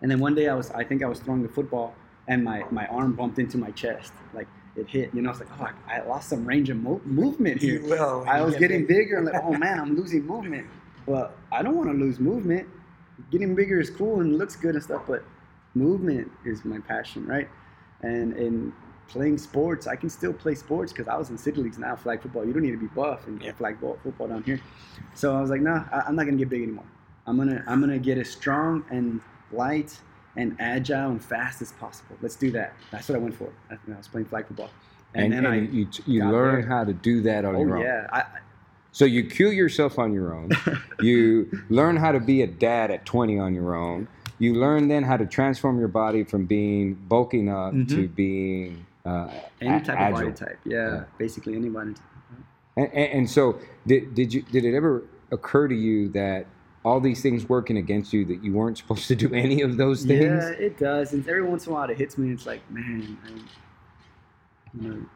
And 0.02 0.10
then 0.10 0.20
one 0.20 0.34
day 0.34 0.48
I 0.48 0.54
was, 0.54 0.70
I 0.70 0.84
think 0.84 1.02
I 1.02 1.06
was 1.06 1.18
throwing 1.20 1.42
the 1.42 1.48
football 1.48 1.94
and 2.28 2.44
my, 2.44 2.64
my 2.70 2.86
arm 2.86 3.14
bumped 3.14 3.38
into 3.38 3.58
my 3.58 3.70
chest. 3.72 4.12
Like 4.32 4.46
it 4.76 4.88
hit, 4.88 5.12
you 5.14 5.22
know, 5.22 5.30
it's 5.30 5.40
like, 5.40 5.48
oh, 5.60 5.68
I, 5.88 5.98
I 6.00 6.06
lost 6.06 6.28
some 6.28 6.44
range 6.46 6.70
of 6.70 6.76
mo- 6.76 7.00
movement 7.04 7.60
here. 7.60 7.82
Will. 7.82 8.24
I 8.28 8.42
was 8.42 8.54
get 8.54 8.60
getting 8.60 8.80
big. 8.86 8.96
bigger. 9.08 9.18
I'm 9.18 9.24
like, 9.24 9.42
oh 9.42 9.52
man, 9.58 9.80
I'm 9.80 9.96
losing 9.96 10.24
movement. 10.26 10.66
But 11.06 11.36
I 11.50 11.62
don't 11.62 11.76
want 11.76 11.90
to 11.90 11.96
lose 11.96 12.20
movement. 12.20 12.68
Getting 13.30 13.54
bigger 13.54 13.80
is 13.80 13.90
cool 13.90 14.20
and 14.20 14.38
looks 14.38 14.54
good 14.56 14.74
and 14.74 14.84
stuff, 14.84 15.02
but 15.08 15.24
movement 15.74 16.30
is 16.44 16.64
my 16.64 16.78
passion, 16.78 17.26
right? 17.26 17.48
And 18.02 18.34
in 18.36 18.72
playing 19.08 19.38
sports, 19.38 19.86
I 19.86 19.96
can 19.96 20.10
still 20.10 20.32
play 20.32 20.54
sports 20.54 20.92
because 20.92 21.08
I 21.08 21.16
was 21.16 21.30
in 21.30 21.38
city 21.38 21.60
leagues 21.62 21.78
now, 21.78 21.96
flag 21.96 22.20
football. 22.22 22.44
You 22.46 22.52
don't 22.52 22.62
need 22.62 22.72
to 22.72 22.76
be 22.76 22.86
buff 22.88 23.26
and 23.26 23.40
Yeah. 23.42 23.52
flag 23.52 23.80
ball, 23.80 23.98
football 24.02 24.28
down 24.28 24.42
here. 24.44 24.60
So 25.14 25.34
I 25.34 25.40
was 25.40 25.50
like, 25.50 25.62
nah, 25.62 25.84
I- 25.90 26.02
I'm 26.02 26.14
not 26.14 26.26
gonna 26.26 26.36
get 26.36 26.48
big 26.50 26.62
anymore. 26.62 26.84
I'm 27.26 27.36
gonna 27.36 27.64
I'm 27.66 27.80
gonna 27.80 27.98
get 27.98 28.18
as 28.18 28.30
strong 28.30 28.84
and 28.90 29.20
light 29.52 29.98
and 30.36 30.56
agile 30.60 31.10
and 31.10 31.24
fast 31.24 31.62
as 31.62 31.72
possible. 31.72 32.16
Let's 32.22 32.36
do 32.36 32.50
that. 32.52 32.72
That's 32.90 33.08
what 33.08 33.16
I 33.16 33.18
went 33.18 33.34
for. 33.34 33.50
I, 33.70 33.74
I 33.74 33.96
was 33.96 34.08
playing 34.08 34.26
flag 34.26 34.46
football, 34.46 34.70
And, 35.14 35.32
and, 35.34 35.44
then 35.46 35.52
and 35.52 35.74
you 35.74 35.88
you 36.06 36.24
learn 36.24 36.60
there. 36.60 36.68
how 36.68 36.84
to 36.84 36.92
do 36.92 37.22
that 37.22 37.44
on 37.44 37.56
I 37.56 37.60
your 37.60 37.76
oh 37.76 37.80
own. 37.80 37.84
yeah, 37.84 38.06
I, 38.12 38.24
So 38.92 39.04
you 39.04 39.24
cue 39.24 39.50
yourself 39.50 39.98
on 39.98 40.12
your 40.12 40.34
own. 40.34 40.50
you 41.00 41.50
learn 41.70 41.96
how 41.96 42.12
to 42.12 42.20
be 42.20 42.42
a 42.42 42.46
dad 42.46 42.90
at 42.90 43.04
20 43.06 43.38
on 43.38 43.54
your 43.54 43.74
own. 43.74 44.06
You 44.38 44.54
learn 44.54 44.86
then 44.88 45.02
how 45.02 45.16
to 45.16 45.26
transform 45.26 45.78
your 45.80 45.88
body 45.88 46.22
from 46.24 46.46
being 46.46 46.94
bulking 46.94 47.48
up 47.48 47.74
Mhm. 47.74 47.88
to 47.88 48.08
being 48.08 48.86
uh, 49.04 49.30
any 49.60 49.80
type 49.84 49.96
agile. 49.98 50.18
of 50.18 50.24
body 50.24 50.32
type. 50.32 50.58
Yeah, 50.64 50.88
Yeah. 50.88 51.04
basically 51.18 51.56
any 51.56 51.68
body 51.70 51.94
type. 51.94 52.04
And, 52.76 52.86
and, 52.92 53.12
and 53.20 53.30
so, 53.30 53.58
did, 53.86 54.14
did 54.14 54.32
you 54.32 54.42
did 54.42 54.64
it 54.64 54.74
ever 54.76 55.02
occur 55.32 55.66
to 55.66 55.74
you 55.74 56.08
that 56.10 56.46
all 56.88 57.00
these 57.00 57.20
things 57.20 57.46
working 57.48 57.76
against 57.76 58.12
you 58.14 58.24
that 58.24 58.42
you 58.42 58.52
weren't 58.52 58.78
supposed 58.78 59.06
to 59.08 59.14
do 59.14 59.32
any 59.44 59.60
of 59.60 59.76
those 59.76 60.04
things? 60.04 60.22
Yeah, 60.22 60.48
it 60.66 60.78
does. 60.78 61.12
And 61.12 61.26
every 61.28 61.42
once 61.42 61.66
in 61.66 61.72
a 61.72 61.74
while, 61.74 61.90
it 61.90 61.98
hits 61.98 62.16
me. 62.16 62.32
It's 62.32 62.46
like, 62.46 62.68
man, 62.70 63.18
I, 63.26 63.28
you 64.80 64.88
know, 64.88 65.06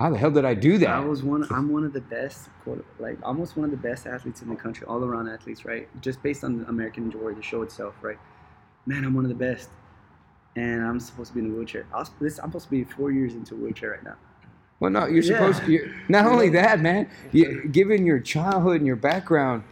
How 0.00 0.10
the 0.10 0.16
hell 0.18 0.30
did 0.30 0.44
I 0.46 0.54
do 0.54 0.78
that? 0.78 0.88
I 0.88 1.00
was 1.00 1.22
one. 1.22 1.46
I'm 1.50 1.70
one 1.70 1.84
of 1.84 1.92
the 1.92 2.00
best, 2.00 2.48
like 2.98 3.18
almost 3.22 3.56
one 3.56 3.66
of 3.66 3.70
the 3.70 3.76
best 3.88 4.06
athletes 4.06 4.40
in 4.42 4.48
the 4.48 4.56
country, 4.56 4.86
all 4.86 5.04
around 5.04 5.28
athletes, 5.28 5.64
right? 5.66 5.88
Just 6.00 6.22
based 6.22 6.42
on 6.42 6.58
the 6.60 6.68
American 6.68 7.12
Ninja, 7.12 7.36
the 7.36 7.42
show 7.42 7.62
itself, 7.62 7.94
right? 8.00 8.18
Man, 8.86 9.04
I'm 9.04 9.14
one 9.14 9.24
of 9.24 9.28
the 9.30 9.34
best, 9.34 9.68
and 10.56 10.82
I'm 10.84 10.98
supposed 11.00 11.28
to 11.32 11.34
be 11.34 11.44
in 11.44 11.52
a 11.52 11.54
wheelchair. 11.54 11.86
I 11.92 11.98
was, 11.98 12.10
this, 12.20 12.38
I'm 12.38 12.50
supposed 12.50 12.66
to 12.66 12.70
be 12.70 12.84
four 12.84 13.10
years 13.12 13.34
into 13.34 13.54
a 13.54 13.58
wheelchair 13.58 13.90
right 13.90 14.04
now. 14.04 14.16
Well, 14.80 14.90
no, 14.90 15.06
you're 15.06 15.22
Yeah. 15.22 15.32
supposed 15.38 15.64
to. 15.64 15.70
You're, 15.70 15.86
not 16.08 16.26
only 16.26 16.48
that, 16.50 16.80
man. 16.80 17.08
You, 17.32 17.68
given 17.68 18.04
your 18.06 18.20
childhood 18.20 18.76
and 18.78 18.86
your 18.86 18.96
background, 18.96 19.64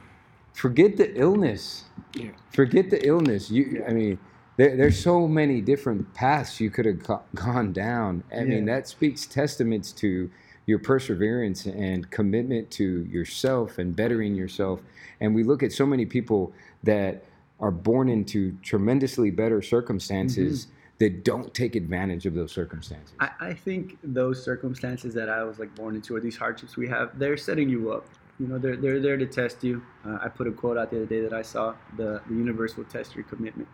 forget 0.53 0.97
the 0.97 1.15
illness. 1.19 1.85
Yeah. 2.15 2.31
Forget 2.51 2.91
the 2.91 3.07
illness. 3.07 3.51
You, 3.51 3.85
I 3.89 3.93
mean, 3.93 4.19
there, 4.57 4.77
there's 4.77 4.99
so 4.99 5.27
many 5.27 5.61
different 5.61 6.13
paths 6.15 6.61
you 6.61 6.71
could 6.71 6.87
have 6.87 7.03
go- 7.03 7.23
gone 7.35 7.73
down. 7.73 8.25
I 8.35 8.45
mean, 8.45 8.65
that 8.67 8.89
speaks 8.89 9.27
testaments 9.27 9.93
to 9.93 10.31
your 10.67 10.79
perseverance 10.79 11.67
and 11.67 12.09
commitment 12.11 12.71
to 12.71 13.05
yourself 13.05 13.79
and 13.79 13.97
bettering 13.97 14.35
yourself. 14.35 14.81
And 15.21 15.35
we 15.35 15.43
look 15.43 15.63
at 15.63 15.73
so 15.73 15.85
many 15.87 16.07
people 16.07 16.53
that 16.85 17.25
are 17.61 17.71
born 17.71 18.09
into 18.09 18.57
tremendously 18.63 19.31
better 19.31 19.63
circumstances 19.63 20.67
mm-hmm. 20.67 20.75
that 20.99 21.25
don't 21.25 21.53
take 21.55 21.77
advantage 21.77 22.27
of 22.27 22.35
those 22.35 22.53
circumstances. 22.53 23.15
I, 23.21 23.31
I 23.41 23.55
think 23.55 23.99
those 24.03 24.43
circumstances 24.43 25.15
that 25.15 25.29
I 25.29 25.43
was 25.45 25.59
like 25.59 25.75
born 25.75 25.95
into, 25.95 26.15
or 26.15 26.21
these 26.21 26.37
hardships 26.37 26.77
we 26.77 26.89
have, 26.89 27.19
they're 27.19 27.37
setting 27.37 27.69
you 27.69 27.93
up. 27.93 28.07
You 28.39 28.49
know, 28.49 28.59
they're, 28.59 28.77
they're 28.77 29.01
there 29.01 29.17
to 29.17 29.27
test 29.27 29.63
you. 29.63 29.83
Uh, 30.05 30.19
I 30.23 30.29
put 30.29 30.47
a 30.47 30.53
quote 30.53 30.77
out 30.77 30.91
the 30.91 30.97
other 30.97 31.07
day 31.07 31.21
that 31.21 31.33
I 31.33 31.43
saw: 31.43 31.75
the 31.97 32.21
the 32.29 32.35
universe 32.35 32.77
will 32.77 32.85
test 32.85 33.15
your 33.15 33.25
commitment. 33.25 33.69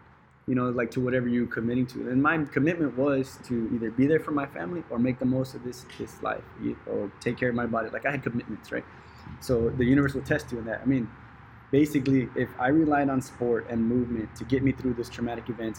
You 0.47 0.55
know, 0.55 0.71
like 0.71 0.91
to 0.93 1.01
whatever 1.01 1.29
you're 1.29 1.47
committing 1.47 1.87
to. 1.89 2.09
And 2.11 2.23
my 2.23 2.43
commitment 2.45 2.97
was 2.97 3.39
to 3.49 3.71
either 3.75 3.91
be 3.91 4.07
there 4.07 4.21
for 4.21 4.31
my 4.31 4.47
family 4.47 4.83
or 4.91 4.99
make 4.99 5.19
the 5.19 5.27
most 5.27 5.55
of 5.55 5.63
this 5.63 5.85
this 5.99 6.23
life, 6.23 6.45
or 6.87 7.11
take 7.21 7.37
care 7.37 7.51
of 7.51 7.55
my 7.55 7.67
body. 7.67 7.91
Like 7.91 8.07
I 8.07 8.11
had 8.11 8.23
commitments, 8.23 8.73
right? 8.73 8.85
So 9.41 9.71
the 9.71 9.85
universe 9.85 10.15
will 10.15 10.23
test 10.23 10.51
you 10.53 10.59
in 10.59 10.65
that. 10.67 10.81
I 10.83 10.87
mean, 10.87 11.09
basically, 11.71 12.29
if 12.35 12.49
I 12.59 12.69
relied 12.69 13.09
on 13.11 13.21
sport 13.21 13.67
and 13.71 13.87
movement 13.87 14.35
to 14.37 14.45
get 14.45 14.63
me 14.63 14.73
through 14.73 14.95
this 14.95 15.09
traumatic 15.09 15.49
event, 15.51 15.79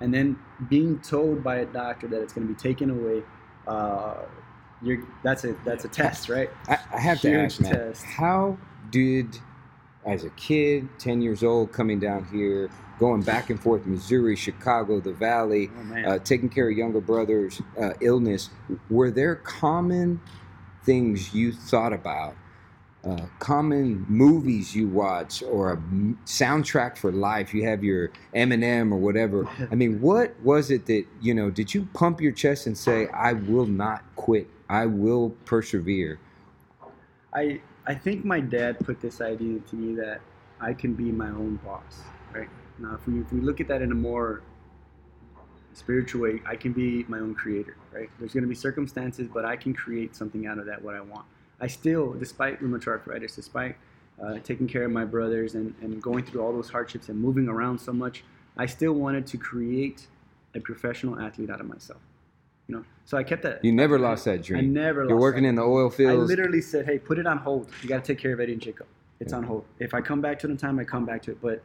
and 0.00 0.12
then 0.12 0.38
being 0.68 0.98
told 1.00 1.42
by 1.42 1.56
a 1.56 1.66
doctor 1.66 2.06
that 2.08 2.22
it's 2.22 2.32
going 2.32 2.46
to 2.46 2.52
be 2.52 2.58
taken 2.58 2.90
away, 2.90 3.22
uh, 3.66 4.16
you're 4.82 5.06
that's 5.22 5.44
a 5.44 5.54
that's 5.64 5.84
a 5.84 5.88
test, 5.88 6.28
right? 6.28 6.50
I, 6.68 6.78
I 6.94 7.00
have 7.00 7.20
to 7.20 7.34
ask, 7.34 7.60
man, 7.60 7.72
test. 7.72 8.04
how 8.04 8.58
did, 8.90 9.38
as 10.04 10.24
a 10.24 10.30
kid, 10.30 10.88
10 10.98 11.20
years 11.20 11.42
old, 11.44 11.72
coming 11.72 12.00
down 12.00 12.26
here, 12.32 12.70
going 12.98 13.22
back 13.22 13.50
and 13.50 13.60
forth, 13.60 13.86
Missouri, 13.86 14.36
Chicago, 14.36 15.00
the 15.00 15.12
Valley, 15.12 15.70
Oh 15.76 16.10
uh, 16.10 16.18
taking 16.18 16.48
care 16.48 16.70
of 16.70 16.76
younger 16.76 17.00
brothers' 17.00 17.60
uh, 17.80 17.92
illness, 18.00 18.50
were 18.88 19.10
there 19.10 19.36
common 19.36 20.20
things 20.84 21.34
you 21.34 21.52
thought 21.52 21.92
about? 21.92 22.36
Uh, 23.02 23.16
common 23.38 24.04
movies 24.10 24.76
you 24.76 24.86
watch 24.86 25.42
or 25.44 25.72
a 25.72 25.76
soundtrack 26.26 26.98
for 26.98 27.10
life 27.10 27.54
you 27.54 27.64
have 27.64 27.82
your 27.82 28.10
eminem 28.34 28.92
or 28.92 28.98
whatever 28.98 29.48
i 29.70 29.74
mean 29.74 29.98
what 30.02 30.38
was 30.42 30.70
it 30.70 30.84
that 30.84 31.06
you 31.18 31.32
know 31.32 31.48
did 31.50 31.72
you 31.72 31.88
pump 31.94 32.20
your 32.20 32.30
chest 32.30 32.66
and 32.66 32.76
say 32.76 33.08
i 33.14 33.32
will 33.32 33.64
not 33.64 34.04
quit 34.16 34.46
i 34.68 34.84
will 34.84 35.30
persevere 35.46 36.20
I 37.32 37.60
I 37.86 37.94
think 37.94 38.24
my 38.24 38.40
dad 38.40 38.78
put 38.80 39.00
this 39.00 39.20
idea 39.20 39.56
into 39.56 39.76
me 39.76 39.94
that 39.96 40.20
I 40.60 40.74
can 40.74 40.94
be 40.94 41.10
my 41.10 41.28
own 41.28 41.56
boss, 41.64 42.02
right? 42.32 42.48
Now, 42.78 42.94
if 42.94 43.06
we 43.06 43.20
if 43.20 43.32
we 43.32 43.40
look 43.40 43.60
at 43.60 43.68
that 43.68 43.82
in 43.82 43.92
a 43.92 43.96
more 43.96 44.42
spiritual 45.72 46.22
way, 46.22 46.42
I 46.46 46.56
can 46.56 46.72
be 46.72 47.04
my 47.08 47.18
own 47.18 47.34
creator, 47.34 47.76
right? 47.92 48.10
There's 48.18 48.32
going 48.32 48.42
to 48.42 48.48
be 48.48 48.54
circumstances, 48.54 49.28
but 49.32 49.44
I 49.44 49.56
can 49.56 49.72
create 49.72 50.14
something 50.14 50.46
out 50.46 50.58
of 50.58 50.66
that 50.66 50.82
what 50.82 50.94
I 50.94 51.00
want. 51.00 51.24
I 51.60 51.66
still, 51.66 52.12
despite 52.14 52.62
rheumatoid 52.62 52.88
arthritis, 52.88 53.36
despite 53.36 53.76
uh, 54.22 54.38
taking 54.44 54.66
care 54.66 54.84
of 54.84 54.90
my 54.90 55.04
brothers 55.04 55.54
and, 55.54 55.74
and 55.82 56.02
going 56.02 56.24
through 56.24 56.42
all 56.42 56.52
those 56.52 56.70
hardships 56.70 57.08
and 57.08 57.20
moving 57.20 57.48
around 57.48 57.78
so 57.78 57.92
much, 57.92 58.24
I 58.56 58.66
still 58.66 58.92
wanted 58.92 59.26
to 59.28 59.38
create 59.38 60.06
a 60.54 60.60
professional 60.60 61.18
athlete 61.18 61.50
out 61.50 61.60
of 61.60 61.66
myself. 61.68 62.00
You 62.68 62.76
know, 62.76 62.84
so 63.04 63.18
I 63.18 63.24
kept 63.24 63.42
that. 63.42 63.64
you 63.64 63.72
never 63.72 63.98
lost 63.98 64.24
that 64.26 64.42
dream. 64.42 64.60
I 64.60 64.62
never. 64.62 65.04
you're 65.08 65.18
working 65.18 65.44
in 65.44 65.56
the 65.56 65.62
oil 65.62 65.90
fields. 65.90 66.22
I 66.22 66.24
literally 66.24 66.60
said, 66.60 66.86
"Hey, 66.86 66.98
put 66.98 67.18
it 67.18 67.26
on 67.26 67.38
hold. 67.38 67.68
You 67.82 67.88
got 67.88 68.04
to 68.04 68.12
take 68.12 68.22
care 68.22 68.32
of 68.32 68.38
Eddie 68.40 68.52
and 68.52 68.62
Jacob. 68.62 68.86
It's 69.18 69.32
on 69.32 69.42
hold. 69.42 69.64
If 69.80 69.92
I 69.92 70.00
come 70.00 70.20
back 70.20 70.38
to 70.40 70.46
it 70.46 70.50
in 70.50 70.56
time, 70.56 70.78
I 70.78 70.84
come 70.84 71.04
back 71.04 71.20
to 71.22 71.32
it. 71.32 71.38
But 71.42 71.62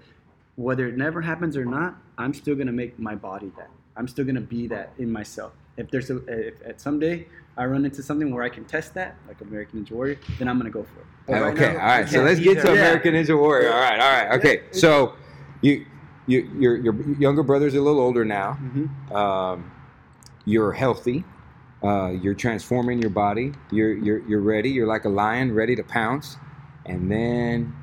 whether 0.56 0.88
it 0.88 0.98
never 0.98 1.22
happens 1.22 1.56
or 1.56 1.64
not, 1.64 1.96
I'm 2.18 2.34
still 2.34 2.56
gonna 2.56 2.72
make 2.72 2.98
my 2.98 3.14
body 3.14 3.52
that. 3.58 3.70
I'm 3.96 4.08
still 4.08 4.26
gonna 4.26 4.42
be 4.42 4.68
that 4.68 4.94
in 4.98 5.12
myself. 5.12 5.54
If 5.78 5.92
there's 5.92 6.10
a, 6.10 6.18
if 6.28 6.56
at 6.66 6.82
someday 6.82 7.28
I 7.58 7.66
run 7.66 7.86
into 7.86 8.04
something 8.04 8.34
where 8.34 8.44
I 8.44 8.50
can 8.50 8.66
test 8.66 8.94
that, 8.96 9.16
like 9.28 9.40
American 9.42 9.86
Ninja 9.86 9.92
Warrior, 9.92 10.18
then 10.40 10.48
I'm 10.48 10.58
gonna 10.58 10.70
go 10.70 10.84
for 10.84 11.00
it. 11.00 11.06
But 11.28 11.42
right 11.42 11.54
okay, 11.54 11.74
now, 11.74 11.80
all 11.80 11.88
right. 11.88 12.10
So 12.10 12.22
let's 12.22 12.40
get 12.40 12.62
to. 12.62 12.68
Yeah. 12.68 12.74
American 12.74 13.14
Ninja 13.14 13.40
Warrior. 13.40 13.72
All 13.72 13.80
right, 13.80 14.00
all 14.00 14.12
right. 14.12 14.38
Okay, 14.38 14.64
so 14.72 15.14
you, 15.62 15.86
you, 16.28 16.50
your 16.60 16.78
your 16.78 16.96
younger 17.18 17.44
brother's 17.44 17.74
a 17.76 17.82
little 17.82 18.02
older 18.02 18.26
now. 18.26 18.58
Mhm. 18.62 19.12
Um, 19.16 19.72
you're 20.46 20.74
healthy. 20.74 21.24
Uh, 21.82 22.10
you're 22.10 22.34
transforming 22.34 23.00
your 23.00 23.10
body. 23.10 23.54
You're 23.72 23.94
you're 23.94 24.20
you're 24.28 24.42
ready. 24.42 24.70
You're 24.70 24.88
like 24.88 25.06
a 25.06 25.10
lion, 25.10 25.54
ready 25.54 25.76
to 25.76 25.84
pounce. 25.84 26.38
And 26.86 27.12
then, 27.12 27.74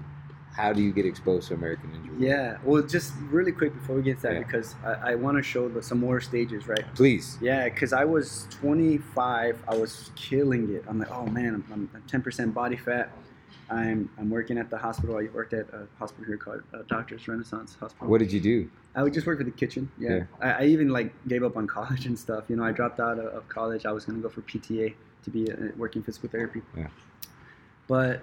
how 0.52 0.72
do 0.72 0.82
you 0.82 0.92
get 0.92 1.06
exposed 1.06 1.48
to 1.48 1.54
American 1.54 1.90
Ninja 1.90 2.10
Warrior? 2.18 2.28
Yeah. 2.36 2.56
Well, 2.64 2.82
just 2.82 3.12
really 3.30 3.52
quick 3.52 3.72
before 3.74 3.96
we 3.96 4.02
get 4.02 4.16
to 4.18 4.22
that, 4.24 4.32
Yeah. 4.34 4.38
because 4.40 4.74
I, 4.84 5.12
I 5.12 5.14
want 5.14 5.36
to 5.38 5.42
show 5.42 5.68
the, 5.68 5.82
some 5.82 5.98
more 5.98 6.20
stages, 6.20 6.68
right? 6.68 6.84
Please. 6.94 7.38
Yeah, 7.40 7.68
because 7.68 7.92
I 7.92 8.04
was 8.04 8.46
25, 8.50 9.62
I 9.66 9.74
was 9.76 10.10
killing 10.14 10.74
it. 10.74 10.84
I'm 10.88 10.98
like, 10.98 11.10
oh 11.10 11.26
man, 11.26 11.64
I'm, 11.72 11.88
I'm 11.94 12.02
10% 12.06 12.52
body 12.52 12.76
fat. 12.76 13.10
I'm, 13.70 14.10
I'm 14.18 14.28
working 14.28 14.58
at 14.58 14.68
the 14.68 14.76
hospital. 14.76 15.16
I 15.16 15.28
worked 15.32 15.54
at 15.54 15.66
a 15.72 15.86
hospital 15.98 16.26
here 16.26 16.36
called 16.36 16.62
uh, 16.74 16.78
Doctors 16.88 17.26
Renaissance 17.26 17.74
Hospital. 17.80 18.08
What 18.08 18.18
did 18.18 18.30
you 18.30 18.40
do? 18.40 18.70
I 18.94 19.02
would 19.02 19.14
just 19.14 19.26
work 19.26 19.38
for 19.38 19.44
the 19.44 19.50
kitchen. 19.50 19.90
Yeah. 19.98 20.10
Yeah. 20.16 20.24
I, 20.42 20.50
I 20.50 20.64
even 20.66 20.88
like 20.90 21.14
gave 21.26 21.42
up 21.42 21.56
on 21.56 21.66
college 21.66 22.04
and 22.04 22.18
stuff. 22.18 22.44
You 22.48 22.56
know, 22.56 22.64
I 22.64 22.72
dropped 22.72 23.00
out 23.00 23.18
of, 23.18 23.26
of 23.26 23.48
college. 23.48 23.86
I 23.86 23.92
was 23.92 24.04
gonna 24.04 24.18
go 24.18 24.28
for 24.28 24.42
PTA 24.42 24.92
to 25.24 25.30
be 25.30 25.50
uh, 25.50 25.56
working 25.78 26.02
physical 26.02 26.28
therapy. 26.28 26.60
Yeah. 26.76 26.88
But 27.88 28.22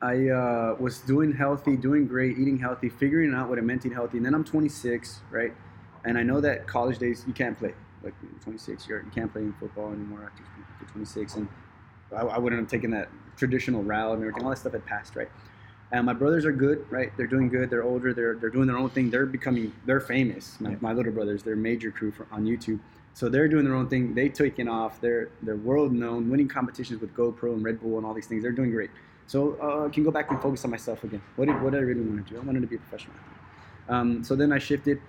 I 0.00 0.28
uh, 0.28 0.76
was 0.78 1.00
doing 1.00 1.32
healthy, 1.32 1.76
doing 1.76 2.06
great, 2.06 2.38
eating 2.38 2.58
healthy, 2.58 2.88
figuring 2.88 3.34
out 3.34 3.48
what 3.48 3.58
it 3.58 3.62
meant 3.62 3.82
to 3.82 3.88
eat 3.88 3.94
healthy. 3.94 4.18
And 4.18 4.26
then 4.26 4.34
I'm 4.34 4.44
26, 4.44 5.20
right? 5.30 5.52
And 6.04 6.16
I 6.16 6.22
know 6.22 6.40
that 6.40 6.68
college 6.68 6.98
days 6.98 7.24
you 7.26 7.32
can't 7.32 7.58
play. 7.58 7.74
Like 8.04 8.14
26, 8.44 8.86
you're, 8.86 9.02
you 9.02 9.10
can't 9.12 9.32
play 9.32 9.42
in 9.42 9.52
football 9.54 9.88
anymore 9.88 10.30
after, 10.30 10.44
after 10.72 10.92
26. 10.92 11.34
And 11.34 11.48
I, 12.16 12.20
I 12.20 12.38
wouldn't 12.38 12.62
have 12.62 12.70
taken 12.70 12.92
that 12.92 13.08
traditional 13.36 13.82
route 13.82 14.14
and 14.14 14.22
everything. 14.22 14.44
All 14.44 14.50
that 14.50 14.58
stuff 14.58 14.72
had 14.72 14.86
passed, 14.86 15.16
right? 15.16 15.28
And 15.90 16.06
my 16.06 16.12
brothers 16.12 16.44
are 16.44 16.52
good, 16.52 16.86
right? 16.90 17.10
They're 17.16 17.26
doing 17.26 17.48
good. 17.48 17.68
They're 17.68 17.82
older. 17.82 18.12
They're 18.12 18.34
they're 18.34 18.50
doing 18.50 18.66
their 18.66 18.76
own 18.76 18.90
thing. 18.90 19.10
They're 19.10 19.26
becoming 19.26 19.72
they're 19.86 20.00
famous. 20.00 20.60
My, 20.60 20.76
my 20.80 20.92
little 20.92 21.12
brothers, 21.12 21.42
they're 21.42 21.56
major 21.56 21.90
crew 21.90 22.12
for, 22.12 22.26
on 22.30 22.44
YouTube. 22.44 22.78
So 23.14 23.30
they're 23.30 23.48
doing 23.48 23.64
their 23.64 23.74
own 23.74 23.88
thing. 23.88 24.14
They 24.14 24.28
taking 24.28 24.68
off. 24.68 25.00
They're 25.00 25.30
they're 25.42 25.56
world 25.56 25.92
known, 25.92 26.28
winning 26.28 26.46
competitions 26.46 27.00
with 27.00 27.14
GoPro 27.14 27.54
and 27.54 27.64
Red 27.64 27.80
Bull 27.80 27.96
and 27.96 28.06
all 28.06 28.12
these 28.12 28.26
things. 28.26 28.42
They're 28.42 28.52
doing 28.52 28.70
great. 28.70 28.90
So 29.28 29.58
uh, 29.62 29.86
I 29.86 29.88
can 29.90 30.04
go 30.04 30.10
back 30.10 30.30
and 30.30 30.40
focus 30.40 30.64
on 30.64 30.70
myself 30.70 31.04
again. 31.04 31.20
What 31.36 31.46
did 31.48 31.62
what 31.62 31.72
did 31.72 31.80
I 31.80 31.82
really 31.82 32.00
want 32.00 32.26
to 32.26 32.32
do? 32.32 32.40
I 32.40 32.42
wanted 32.42 32.62
to 32.62 32.66
be 32.66 32.76
a 32.76 32.78
professional 32.78 33.14
athlete. 33.14 33.38
Um, 33.88 34.24
so 34.24 34.34
then 34.34 34.52
I 34.52 34.58
shifted. 34.58 35.00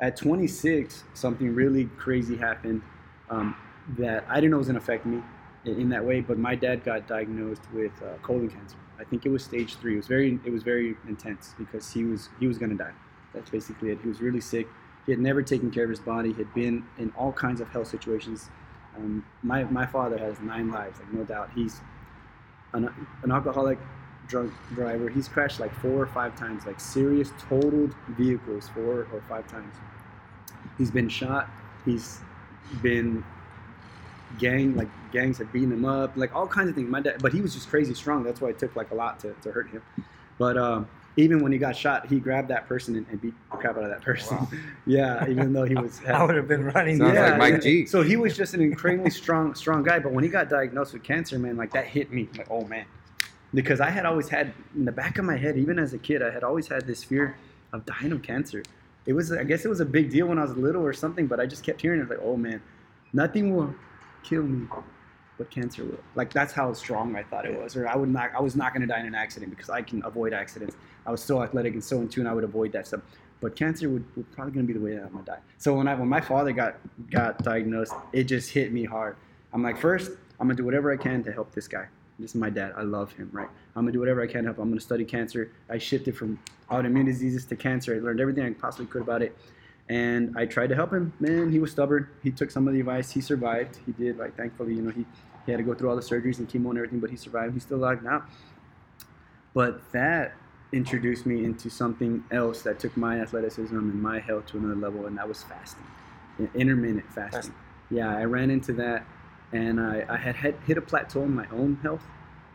At 0.00 0.16
26, 0.16 1.04
something 1.14 1.54
really 1.54 1.86
crazy 1.96 2.36
happened 2.36 2.82
um, 3.30 3.56
that 3.96 4.24
I 4.28 4.36
didn't 4.36 4.50
know 4.52 4.58
was 4.58 4.66
going 4.66 4.78
to 4.78 4.82
affect 4.82 5.06
me 5.06 5.22
in, 5.64 5.80
in 5.80 5.88
that 5.88 6.04
way. 6.04 6.20
But 6.20 6.38
my 6.38 6.54
dad 6.54 6.84
got 6.84 7.06
diagnosed 7.08 7.62
with 7.72 7.92
uh, 8.02 8.18
colon 8.22 8.48
cancer. 8.48 8.76
I 8.98 9.04
think 9.04 9.26
it 9.26 9.28
was 9.28 9.44
stage 9.44 9.76
three. 9.76 9.94
It 9.94 9.98
was 9.98 10.08
very 10.08 10.40
it 10.44 10.52
was 10.52 10.64
very 10.64 10.96
intense 11.06 11.54
because 11.56 11.92
he 11.92 12.02
was 12.02 12.30
he 12.40 12.48
was 12.48 12.58
going 12.58 12.70
to 12.70 12.76
die. 12.76 12.92
That's 13.32 13.48
basically 13.48 13.90
it. 13.90 14.00
He 14.02 14.08
was 14.08 14.20
really 14.20 14.40
sick. 14.40 14.66
He 15.06 15.12
had 15.12 15.20
never 15.20 15.40
taken 15.40 15.70
care 15.70 15.84
of 15.84 15.90
his 15.90 16.00
body. 16.00 16.32
He 16.32 16.38
had 16.38 16.52
been 16.52 16.84
in 16.98 17.12
all 17.16 17.32
kinds 17.32 17.60
of 17.60 17.68
health 17.68 17.86
situations. 17.86 18.50
Um, 18.96 19.24
my 19.44 19.62
my 19.64 19.86
father 19.86 20.18
has 20.18 20.40
nine 20.40 20.72
lives, 20.72 20.98
like 20.98 21.12
no 21.12 21.22
doubt. 21.22 21.50
He's 21.54 21.80
an, 22.72 22.90
an 23.22 23.30
alcoholic 23.30 23.78
drunk 24.26 24.52
driver. 24.74 25.08
He's 25.08 25.28
crashed 25.28 25.60
like 25.60 25.74
four 25.80 26.02
or 26.02 26.06
five 26.06 26.36
times, 26.36 26.66
like 26.66 26.80
serious 26.80 27.32
totaled 27.48 27.94
vehicles 28.10 28.68
four 28.74 29.06
or 29.12 29.22
five 29.28 29.46
times. 29.48 29.74
He's 30.76 30.90
been 30.90 31.08
shot. 31.08 31.48
He's 31.84 32.20
been 32.82 33.24
gang 34.38 34.76
like 34.76 34.88
gangs 35.10 35.38
have 35.38 35.50
beaten 35.52 35.72
him 35.72 35.86
up, 35.86 36.16
like 36.16 36.34
all 36.34 36.46
kinds 36.46 36.68
of 36.68 36.74
things. 36.74 36.88
My 36.88 37.00
dad, 37.00 37.22
but 37.22 37.32
he 37.32 37.40
was 37.40 37.54
just 37.54 37.68
crazy 37.68 37.94
strong. 37.94 38.22
That's 38.22 38.40
why 38.40 38.50
it 38.50 38.58
took 38.58 38.76
like 38.76 38.90
a 38.90 38.94
lot 38.94 39.18
to, 39.20 39.34
to 39.42 39.50
hurt 39.50 39.70
him. 39.70 39.82
But 40.38 40.56
um, 40.56 40.88
even 41.18 41.42
when 41.42 41.50
he 41.50 41.58
got 41.58 41.76
shot, 41.76 42.06
he 42.06 42.20
grabbed 42.20 42.46
that 42.48 42.68
person 42.68 42.94
and, 42.94 43.04
and 43.10 43.20
beat 43.20 43.34
the 43.50 43.56
crap 43.56 43.76
out 43.76 43.82
of 43.82 43.90
that 43.90 44.02
person. 44.02 44.36
Wow. 44.36 44.48
yeah, 44.86 45.28
even 45.28 45.52
though 45.52 45.64
he 45.64 45.74
was. 45.74 46.00
I 46.06 46.24
would 46.24 46.36
have 46.36 46.46
been 46.46 46.64
running. 46.64 46.98
Sounds 46.98 47.14
yeah, 47.14 47.30
like 47.30 47.38
Mike. 47.38 47.62
G. 47.62 47.86
So 47.86 48.02
he 48.02 48.16
was 48.16 48.36
just 48.36 48.54
an 48.54 48.60
incredibly 48.60 49.10
strong, 49.10 49.52
strong 49.56 49.82
guy. 49.82 49.98
But 49.98 50.12
when 50.12 50.22
he 50.22 50.30
got 50.30 50.48
diagnosed 50.48 50.92
with 50.92 51.02
cancer, 51.02 51.36
man, 51.36 51.56
like 51.56 51.72
that 51.72 51.86
hit 51.86 52.12
me. 52.12 52.28
Like, 52.38 52.46
oh 52.50 52.64
man, 52.64 52.86
because 53.52 53.80
I 53.80 53.90
had 53.90 54.06
always 54.06 54.28
had 54.28 54.54
in 54.76 54.84
the 54.84 54.92
back 54.92 55.18
of 55.18 55.24
my 55.24 55.36
head, 55.36 55.58
even 55.58 55.76
as 55.80 55.92
a 55.92 55.98
kid, 55.98 56.22
I 56.22 56.30
had 56.30 56.44
always 56.44 56.68
had 56.68 56.86
this 56.86 57.02
fear 57.02 57.36
of 57.72 57.84
dying 57.84 58.12
of 58.12 58.22
cancer. 58.22 58.62
It 59.04 59.12
was, 59.12 59.32
I 59.32 59.42
guess, 59.42 59.64
it 59.64 59.68
was 59.68 59.80
a 59.80 59.86
big 59.86 60.10
deal 60.10 60.28
when 60.28 60.38
I 60.38 60.42
was 60.42 60.56
little 60.56 60.84
or 60.84 60.92
something. 60.92 61.26
But 61.26 61.40
I 61.40 61.46
just 61.46 61.64
kept 61.64 61.80
hearing 61.80 62.00
it, 62.00 62.08
like, 62.08 62.20
oh 62.22 62.36
man, 62.36 62.62
nothing 63.12 63.56
will 63.56 63.74
kill 64.22 64.44
me, 64.44 64.68
but 65.38 65.50
cancer 65.50 65.84
will. 65.84 66.00
Like 66.14 66.32
that's 66.32 66.52
how 66.52 66.72
strong 66.74 67.16
I 67.16 67.22
thought 67.22 67.46
it 67.46 67.58
was. 67.58 67.76
Or 67.76 67.88
I 67.88 67.96
would 67.96 68.10
not, 68.10 68.32
I 68.36 68.40
was 68.40 68.56
not 68.56 68.74
going 68.74 68.82
to 68.82 68.88
die 68.88 69.00
in 69.00 69.06
an 69.06 69.14
accident 69.14 69.50
because 69.50 69.70
I 69.70 69.80
can 69.80 70.04
avoid 70.04 70.34
accidents. 70.34 70.76
I 71.06 71.10
was 71.10 71.22
so 71.22 71.42
athletic 71.42 71.72
and 71.72 71.82
so 71.82 72.00
in 72.00 72.08
tune, 72.08 72.26
I 72.26 72.34
would 72.34 72.44
avoid 72.44 72.72
that 72.72 72.86
stuff. 72.86 73.00
But 73.40 73.54
cancer 73.54 73.88
would, 73.88 74.04
would 74.16 74.30
probably 74.32 74.52
going 74.52 74.66
to 74.66 74.72
be 74.72 74.78
the 74.78 74.84
way 74.84 74.96
that 74.96 75.04
I'm 75.04 75.12
gonna 75.12 75.24
die. 75.24 75.38
So 75.58 75.74
when 75.74 75.86
I 75.86 75.94
when 75.94 76.08
my 76.08 76.20
father 76.20 76.52
got 76.52 76.76
got 77.10 77.42
diagnosed, 77.42 77.94
it 78.12 78.24
just 78.24 78.50
hit 78.50 78.72
me 78.72 78.84
hard. 78.84 79.16
I'm 79.52 79.62
like, 79.62 79.78
first, 79.78 80.10
I'm 80.40 80.48
gonna 80.48 80.56
do 80.56 80.64
whatever 80.64 80.92
I 80.92 80.96
can 80.96 81.22
to 81.24 81.32
help 81.32 81.54
this 81.54 81.68
guy. 81.68 81.86
This 82.18 82.32
is 82.32 82.34
my 82.34 82.50
dad. 82.50 82.72
I 82.76 82.82
love 82.82 83.12
him, 83.12 83.30
right? 83.32 83.48
I'm 83.76 83.82
gonna 83.82 83.92
do 83.92 84.00
whatever 84.00 84.22
I 84.22 84.26
can 84.26 84.42
to 84.42 84.48
help. 84.48 84.58
I'm 84.58 84.68
gonna 84.70 84.80
study 84.80 85.04
cancer. 85.04 85.52
I 85.70 85.78
shifted 85.78 86.16
from 86.16 86.38
autoimmune 86.68 87.06
diseases 87.06 87.44
to 87.46 87.56
cancer. 87.56 87.94
I 87.94 88.00
learned 88.00 88.20
everything 88.20 88.44
I 88.44 88.50
possibly 88.50 88.86
could 88.86 89.02
about 89.02 89.22
it, 89.22 89.36
and 89.88 90.36
I 90.36 90.44
tried 90.44 90.68
to 90.68 90.74
help 90.74 90.92
him. 90.92 91.12
Man, 91.20 91.50
he 91.52 91.60
was 91.60 91.70
stubborn. 91.70 92.08
He 92.22 92.32
took 92.32 92.50
some 92.50 92.66
of 92.66 92.74
the 92.74 92.80
advice. 92.80 93.10
He 93.12 93.20
survived. 93.20 93.78
He 93.86 93.92
did. 93.92 94.18
Like 94.18 94.36
thankfully, 94.36 94.74
you 94.74 94.82
know, 94.82 94.90
he 94.90 95.06
he 95.48 95.52
had 95.52 95.56
to 95.56 95.64
go 95.64 95.72
through 95.72 95.88
all 95.88 95.96
the 95.96 96.02
surgeries 96.02 96.40
and 96.40 96.46
chemo 96.46 96.68
and 96.68 96.76
everything, 96.76 97.00
but 97.00 97.08
he 97.08 97.16
survived. 97.16 97.54
He's 97.54 97.62
still 97.62 97.78
alive 97.78 98.02
now. 98.02 98.22
But 99.54 99.80
that 99.92 100.34
introduced 100.72 101.24
me 101.24 101.42
into 101.42 101.70
something 101.70 102.22
else 102.30 102.60
that 102.62 102.78
took 102.78 102.94
my 102.98 103.18
athleticism 103.18 103.74
and 103.74 104.02
my 104.02 104.20
health 104.20 104.44
to 104.48 104.58
another 104.58 104.76
level, 104.76 105.06
and 105.06 105.16
that 105.16 105.26
was 105.26 105.42
fasting, 105.42 105.86
intermittent 106.54 107.10
fasting. 107.14 107.32
Fasting. 107.32 107.54
Yeah, 107.90 108.14
I 108.14 108.24
ran 108.24 108.50
into 108.50 108.74
that, 108.74 109.06
and 109.52 109.80
I, 109.80 110.04
I 110.06 110.18
had, 110.18 110.36
had 110.36 110.54
hit 110.66 110.76
a 110.76 110.82
plateau 110.82 111.22
in 111.22 111.34
my 111.34 111.46
own 111.50 111.78
health. 111.82 112.04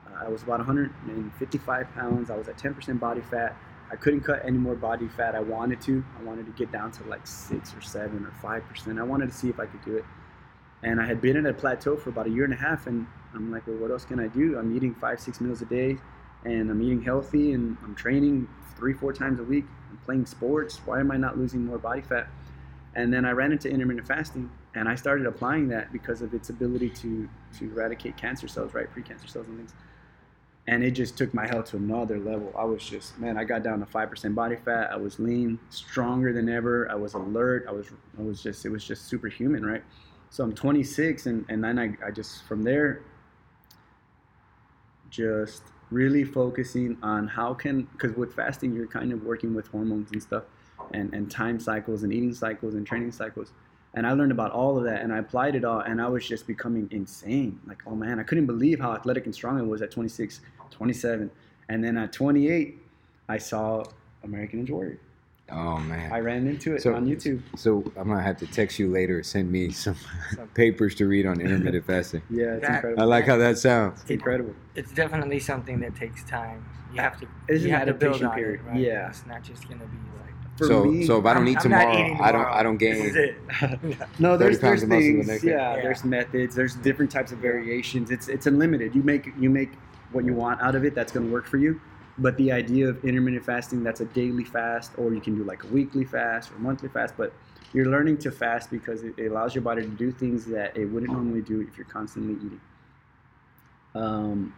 Uh, 0.06 0.26
I 0.26 0.30
was 0.30 0.44
about 0.44 0.60
155 0.60 1.96
pounds. 1.96 2.30
I 2.30 2.38
was 2.38 2.48
at 2.48 2.58
10% 2.58 3.00
body 3.00 3.22
fat. 3.22 3.58
I 3.92 3.96
couldn't 3.96 4.22
cut 4.22 4.44
any 4.46 4.60
more 4.60 4.76
body 4.76 5.08
fat. 5.08 5.34
I 5.34 5.40
wanted 5.40 5.82
to. 5.82 6.06
I 6.20 6.24
wanted 6.24 6.46
to 6.46 6.52
get 6.52 6.72
down 6.72 6.92
to 6.92 7.04
like 7.06 7.26
six 7.26 7.74
or 7.74 7.82
seven 7.82 8.24
or 8.24 8.34
five 8.40 8.68
percent. 8.70 9.00
I 9.00 9.04
wanted 9.04 9.32
to 9.32 9.36
see 9.36 9.50
if 9.50 9.60
I 9.60 9.66
could 9.66 9.84
do 9.84 9.98
it. 9.98 10.06
And 10.84 11.02
I 11.02 11.06
had 11.06 11.22
been 11.22 11.38
at 11.38 11.46
a 11.46 11.54
plateau 11.54 11.96
for 11.96 12.10
about 12.10 12.28
a 12.28 12.30
year 12.30 12.44
and 12.44 12.54
a 12.54 12.58
half, 12.58 12.88
and 12.88 13.08
I'm 13.34 13.52
like, 13.52 13.66
well, 13.68 13.78
what 13.78 13.92
else 13.92 14.06
can 14.06 14.20
I 14.20 14.28
do? 14.28 14.58
I'm 14.58 14.76
eating 14.76 14.94
five, 14.94 15.20
six 15.20 15.40
meals 15.40 15.62
a 15.62 15.66
day, 15.66 15.98
and 16.44 16.70
I'm 16.70 16.82
eating 16.82 17.02
healthy, 17.02 17.54
and 17.54 17.78
I'm 17.84 17.96
training 17.96 18.48
three, 18.76 18.94
four 18.94 19.14
times 19.14 19.40
a 19.40 19.44
week. 19.44 19.66
I'm 19.90 19.98
playing 19.98 20.26
sports. 20.26 20.82
Why 20.86 21.00
am 21.00 21.12
I 21.12 21.18
not 21.18 21.38
losing 21.38 21.66
more 21.66 21.78
body 21.78 22.02
fat? 22.02 22.28
And 22.96 23.14
then 23.14 23.26
I 23.26 23.32
ran 23.32 23.52
into 23.52 23.70
intermittent 23.70 24.08
fasting, 24.08 24.52
and 24.76 24.90
I 24.90 24.96
started 24.96 25.26
applying 25.26 25.70
that 25.70 25.92
because 25.94 26.22
of 26.22 26.34
its 26.34 26.50
ability 26.50 26.90
to 26.90 27.30
to 27.60 27.72
eradicate 27.72 28.18
cancer 28.18 28.48
cells, 28.48 28.74
right, 28.74 28.90
pre-cancer 28.92 29.28
cells 29.28 29.48
and 29.48 29.58
things. 29.58 29.74
And 30.68 30.84
it 30.84 30.92
just 30.92 31.18
took 31.18 31.34
my 31.34 31.46
health 31.46 31.66
to 31.72 31.78
another 31.78 32.20
level. 32.20 32.54
I 32.58 32.64
was 32.66 32.84
just 32.84 33.18
man, 33.20 33.38
I 33.38 33.44
got 33.44 33.64
down 33.64 33.80
to 33.80 33.86
five 33.86 34.10
percent 34.10 34.36
body 34.36 34.58
fat. 34.58 34.92
I 34.92 34.98
was 34.98 35.20
lean, 35.20 35.60
stronger 35.70 36.34
than 36.34 36.50
ever. 36.50 36.90
I 36.92 36.96
was 36.96 37.14
alert. 37.14 37.66
I 37.68 37.72
was 37.72 37.88
I 38.20 38.22
was 38.22 38.44
just 38.44 38.66
it 38.66 38.70
was 38.70 38.86
just 38.86 39.08
superhuman, 39.08 39.66
right? 39.66 39.84
So 40.34 40.44
I'm 40.44 40.54
26, 40.54 41.28
and 41.28 41.46
and 41.48 41.64
then 41.64 41.78
I 41.78 41.96
I 42.04 42.10
just 42.10 42.42
from 42.46 42.64
there 42.64 43.04
just 45.12 45.62
really 45.92 46.24
focusing 46.24 46.98
on 47.04 47.28
how 47.28 47.54
can 47.54 47.84
because 47.92 48.18
with 48.18 48.34
fasting 48.34 48.74
you're 48.74 48.88
kind 48.88 49.14
of 49.14 49.22
working 49.22 49.54
with 49.54 49.68
hormones 49.68 50.12
and 50.12 50.24
stuff 50.24 50.46
and, 50.92 51.14
and 51.14 51.30
time 51.30 51.60
cycles 51.60 52.02
and 52.02 52.12
eating 52.12 52.34
cycles 52.34 52.74
and 52.74 52.88
training 52.88 53.12
cycles. 53.12 53.52
And 53.94 54.08
i 54.08 54.14
learned 54.14 54.32
about 54.32 54.50
all 54.50 54.76
of 54.76 54.86
that 54.86 55.04
and 55.04 55.14
i 55.14 55.20
applied 55.20 55.54
it 55.54 55.64
all 55.64 55.82
and 55.82 56.02
i 56.02 56.08
was 56.08 56.28
just 56.28 56.48
becoming 56.48 56.88
insane. 56.90 57.60
Like 57.68 57.84
oh 57.86 57.96
man 57.96 58.20
i 58.20 58.24
couldn't 58.24 58.48
believe 58.48 58.80
how 58.80 58.92
athletic 58.92 59.26
and 59.26 59.36
strong 59.36 59.60
i 59.60 59.62
was 59.62 59.84
at 59.84 59.92
26 59.92 60.42
27 60.72 61.30
and 61.70 61.84
then 61.84 61.96
at 61.96 62.12
28 62.12 62.82
i 63.30 63.38
saw 63.38 63.84
american 64.24 64.66
ninja 64.66 64.72
warrior 64.72 65.00
Oh 65.52 65.78
man. 65.78 66.12
i 66.14 66.20
ran 66.20 66.48
into 66.48 66.74
it 66.74 66.82
So- 66.82 66.96
on 66.96 67.06
youtube 67.06 67.42
So 67.58 67.84
I'm 67.98 68.08
gonna 68.08 68.22
have 68.22 68.38
to 68.38 68.48
text 68.48 68.80
you 68.80 68.90
later. 68.90 69.22
Send 69.24 69.52
me 69.52 69.72
some 69.72 69.96
papers 70.54 70.96
to 70.96 71.06
read 71.08 71.26
on 71.26 71.42
intermittent 71.42 71.86
fasting. 71.86 72.22
yeah 72.30 72.56
it's 72.56 72.68
That- 72.68 72.86
I 72.98 73.04
like 73.04 73.26
how 73.26 73.38
that 73.38 73.58
sounds. 73.58 74.02
it's 74.02 74.10
incredible 74.12 74.56
It's 74.76 74.92
definitely 74.94 75.40
something 75.40 75.80
that 75.82 75.96
takes 75.96 76.24
time. 76.24 76.66
You 76.94 77.02
have 77.02 77.20
to. 77.20 77.28
It's 77.50 77.64
you 77.64 77.70
an 77.70 77.76
have 77.76 77.88
to 77.88 77.94
build 77.94 78.24
on 78.24 78.36
period, 78.36 78.62
It, 78.62 78.70
right? 78.70 78.80
yeah. 78.80 79.10
It's 79.10 79.26
not 79.26 79.44
just 79.44 79.64
gonna 79.68 79.86
be 79.86 79.98
like. 80.22 80.58
For 80.58 80.68
so 80.68 80.86
me- 80.86 81.06
so 81.06 81.18
if 81.20 81.26
I 81.26 81.34
don't 81.34 81.44
I'm- 81.44 81.52
eat 81.52 81.58
I'm 81.58 81.64
tomorrow, 81.64 82.18
I 82.22 82.32
don't. 82.32 82.46
I 82.46 82.64
don't 82.64 82.78
This 82.80 82.98
is 83.06 83.14
gain. 83.14 83.36
it. 83.92 84.10
No, 84.20 84.38
30 84.38 84.38
there's 84.38 84.60
pounds 84.60 84.62
there's 84.62 84.84
of 84.84 84.90
muscle 84.90 85.40
the 85.40 85.48
Yeah. 85.48 85.76
Yeah. 85.76 85.82
there's 85.82 86.04
methods. 86.06 86.56
There's 86.56 86.76
different 86.76 87.12
types 87.12 87.32
of 87.32 87.40
variations. 87.40 88.12
It's 88.12 88.28
it's 88.30 88.46
unlimited. 88.48 88.94
You 88.96 89.02
make 89.04 89.28
you 89.40 89.50
make 89.50 89.72
what 90.12 90.24
you 90.26 90.34
want 90.36 90.62
out 90.62 90.76
of 90.76 90.86
it. 90.86 90.94
That's 90.96 91.12
going 91.12 91.26
to 91.26 91.32
work 91.34 91.48
for 91.48 91.58
you. 91.58 91.82
But 92.18 92.38
the 92.38 92.52
idea 92.52 92.88
of 92.88 93.04
intermittent 93.04 93.44
fasting, 93.44 93.84
that's 93.84 94.02
a 94.02 94.06
daily 94.06 94.44
fast, 94.44 94.92
or 94.98 95.14
you 95.14 95.22
can 95.22 95.36
do 95.36 95.44
like 95.44 95.64
a 95.64 95.68
weekly 95.68 96.06
fast 96.06 96.52
or 96.52 96.60
monthly 96.60 96.90
fast. 96.90 97.16
But 97.18 97.34
you're 97.74 97.88
learning 97.88 98.20
to 98.20 98.32
fast 98.32 98.70
because 98.70 99.04
it, 99.04 99.20
allows 99.20 99.56
your 99.56 99.64
body 99.64 99.82
to 99.82 99.88
do 99.88 100.12
things 100.12 100.46
that 100.46 100.78
it 100.78 100.86
wouldn't 100.86 101.12
normally 101.12 101.42
do 101.42 101.62
if 101.62 101.76
you're 101.76 101.88
constantly 101.88 102.36
eating. 102.36 102.62
Um, 103.96 104.54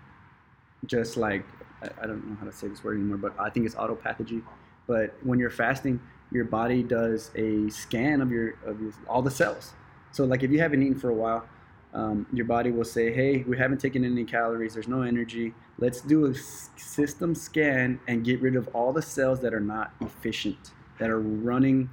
just 0.86 1.16
like 1.16 1.46
I, 1.82 2.04
I 2.04 2.08
don't 2.08 2.26
know 2.28 2.36
how 2.40 2.46
to 2.46 2.52
say 2.52 2.68
this 2.68 2.84
word 2.84 2.98
anymore, 2.98 3.18
but 3.18 3.34
I 3.40 3.50
think 3.50 3.66
it's 3.66 3.76
autophagy. 3.76 4.42
But 4.88 5.16
when 5.24 5.40
you're 5.40 5.50
fasting, 5.50 6.00
your 6.32 6.46
body 6.46 6.84
does 6.84 7.32
a 7.36 7.70
scan 7.70 8.22
of 8.22 8.32
your 8.32 8.56
of 8.66 8.82
your, 8.82 8.92
all 9.08 9.22
the 9.22 9.32
cells. 9.32 9.74
So 10.12 10.26
like 10.26 10.44
if 10.44 10.52
you 10.52 10.60
haven't 10.60 10.84
eaten 10.84 11.00
for 11.00 11.10
a 11.10 11.14
while, 11.14 11.48
um, 11.96 12.28
your 12.34 12.46
body 12.46 12.72
will 12.72 12.84
say, 12.86 13.12
"Hey, 13.14 13.44
we 13.48 13.58
haven't 13.58 13.80
taken 13.80 14.04
any 14.04 14.26
calories. 14.26 14.74
There's 14.74 14.88
no 14.90 15.02
energy. 15.02 15.54
Let's 15.80 16.02
do 16.02 16.26
a 16.26 16.34
system 16.36 17.34
scan 17.34 18.00
and 18.08 18.24
get 18.24 18.42
rid 18.42 18.56
of 18.56 18.68
all 18.76 18.92
the 18.94 19.02
cells 19.02 19.40
that 19.42 19.54
are 19.54 19.60
not 19.62 19.94
efficient, 20.02 20.72
that 21.00 21.10
are 21.10 21.22
running 21.22 21.90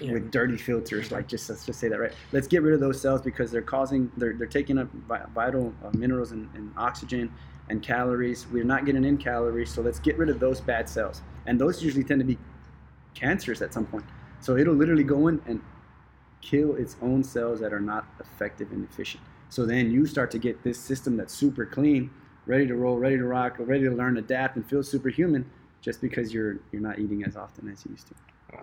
Yeah. 0.00 0.12
with 0.12 0.30
dirty 0.30 0.56
filters. 0.56 1.10
Like 1.12 1.28
just 1.28 1.48
let's 1.50 1.66
just 1.66 1.78
say 1.78 1.88
that 1.88 1.98
right. 2.00 2.12
Let's 2.32 2.46
get 2.48 2.62
rid 2.62 2.72
of 2.74 2.80
those 2.80 3.00
cells 3.00 3.20
because 3.20 3.50
they're 3.50 3.60
causing 3.76 4.10
they're 4.16 4.32
they're 4.34 4.46
taking 4.46 4.78
up 4.78 4.88
vital 5.34 5.74
uh, 5.84 5.90
minerals 5.92 6.32
and, 6.32 6.48
and 6.54 6.72
oxygen 6.76 7.30
and 7.68 7.82
calories. 7.82 8.46
We're 8.50 8.64
not 8.64 8.86
getting 8.86 9.04
in 9.04 9.18
calories, 9.18 9.70
so 9.74 9.82
let's 9.82 9.98
get 9.98 10.16
rid 10.16 10.30
of 10.30 10.40
those 10.40 10.60
bad 10.60 10.88
cells. 10.88 11.20
And 11.46 11.60
those 11.60 11.82
usually 11.82 12.04
tend 12.04 12.20
to 12.20 12.24
be 12.24 12.38
cancerous 13.14 13.60
at 13.60 13.74
some 13.74 13.84
point. 13.86 14.04
So 14.40 14.56
it'll 14.56 14.74
literally 14.74 15.04
go 15.04 15.28
in 15.28 15.42
and 15.46 15.60
kill 16.40 16.74
its 16.76 16.96
own 17.02 17.24
cells 17.24 17.60
that 17.60 17.72
are 17.72 17.80
not 17.80 18.06
effective 18.20 18.70
and 18.72 18.84
efficient. 18.88 19.22
So 19.50 19.64
then 19.64 19.90
you 19.90 20.06
start 20.06 20.30
to 20.32 20.38
get 20.38 20.62
this 20.62 20.78
system 20.78 21.16
that's 21.16 21.34
super 21.34 21.64
clean, 21.64 22.10
ready 22.46 22.66
to 22.66 22.74
roll, 22.74 22.98
ready 22.98 23.16
to 23.16 23.24
rock, 23.24 23.56
ready 23.58 23.84
to 23.84 23.90
learn, 23.90 24.16
adapt, 24.18 24.56
and 24.56 24.66
feel 24.66 24.82
superhuman, 24.82 25.48
just 25.80 26.00
because 26.00 26.32
you're 26.32 26.58
you're 26.72 26.82
not 26.82 26.98
eating 26.98 27.24
as 27.24 27.36
often 27.36 27.68
as 27.70 27.84
you 27.84 27.92
used 27.92 28.08
to. 28.08 28.14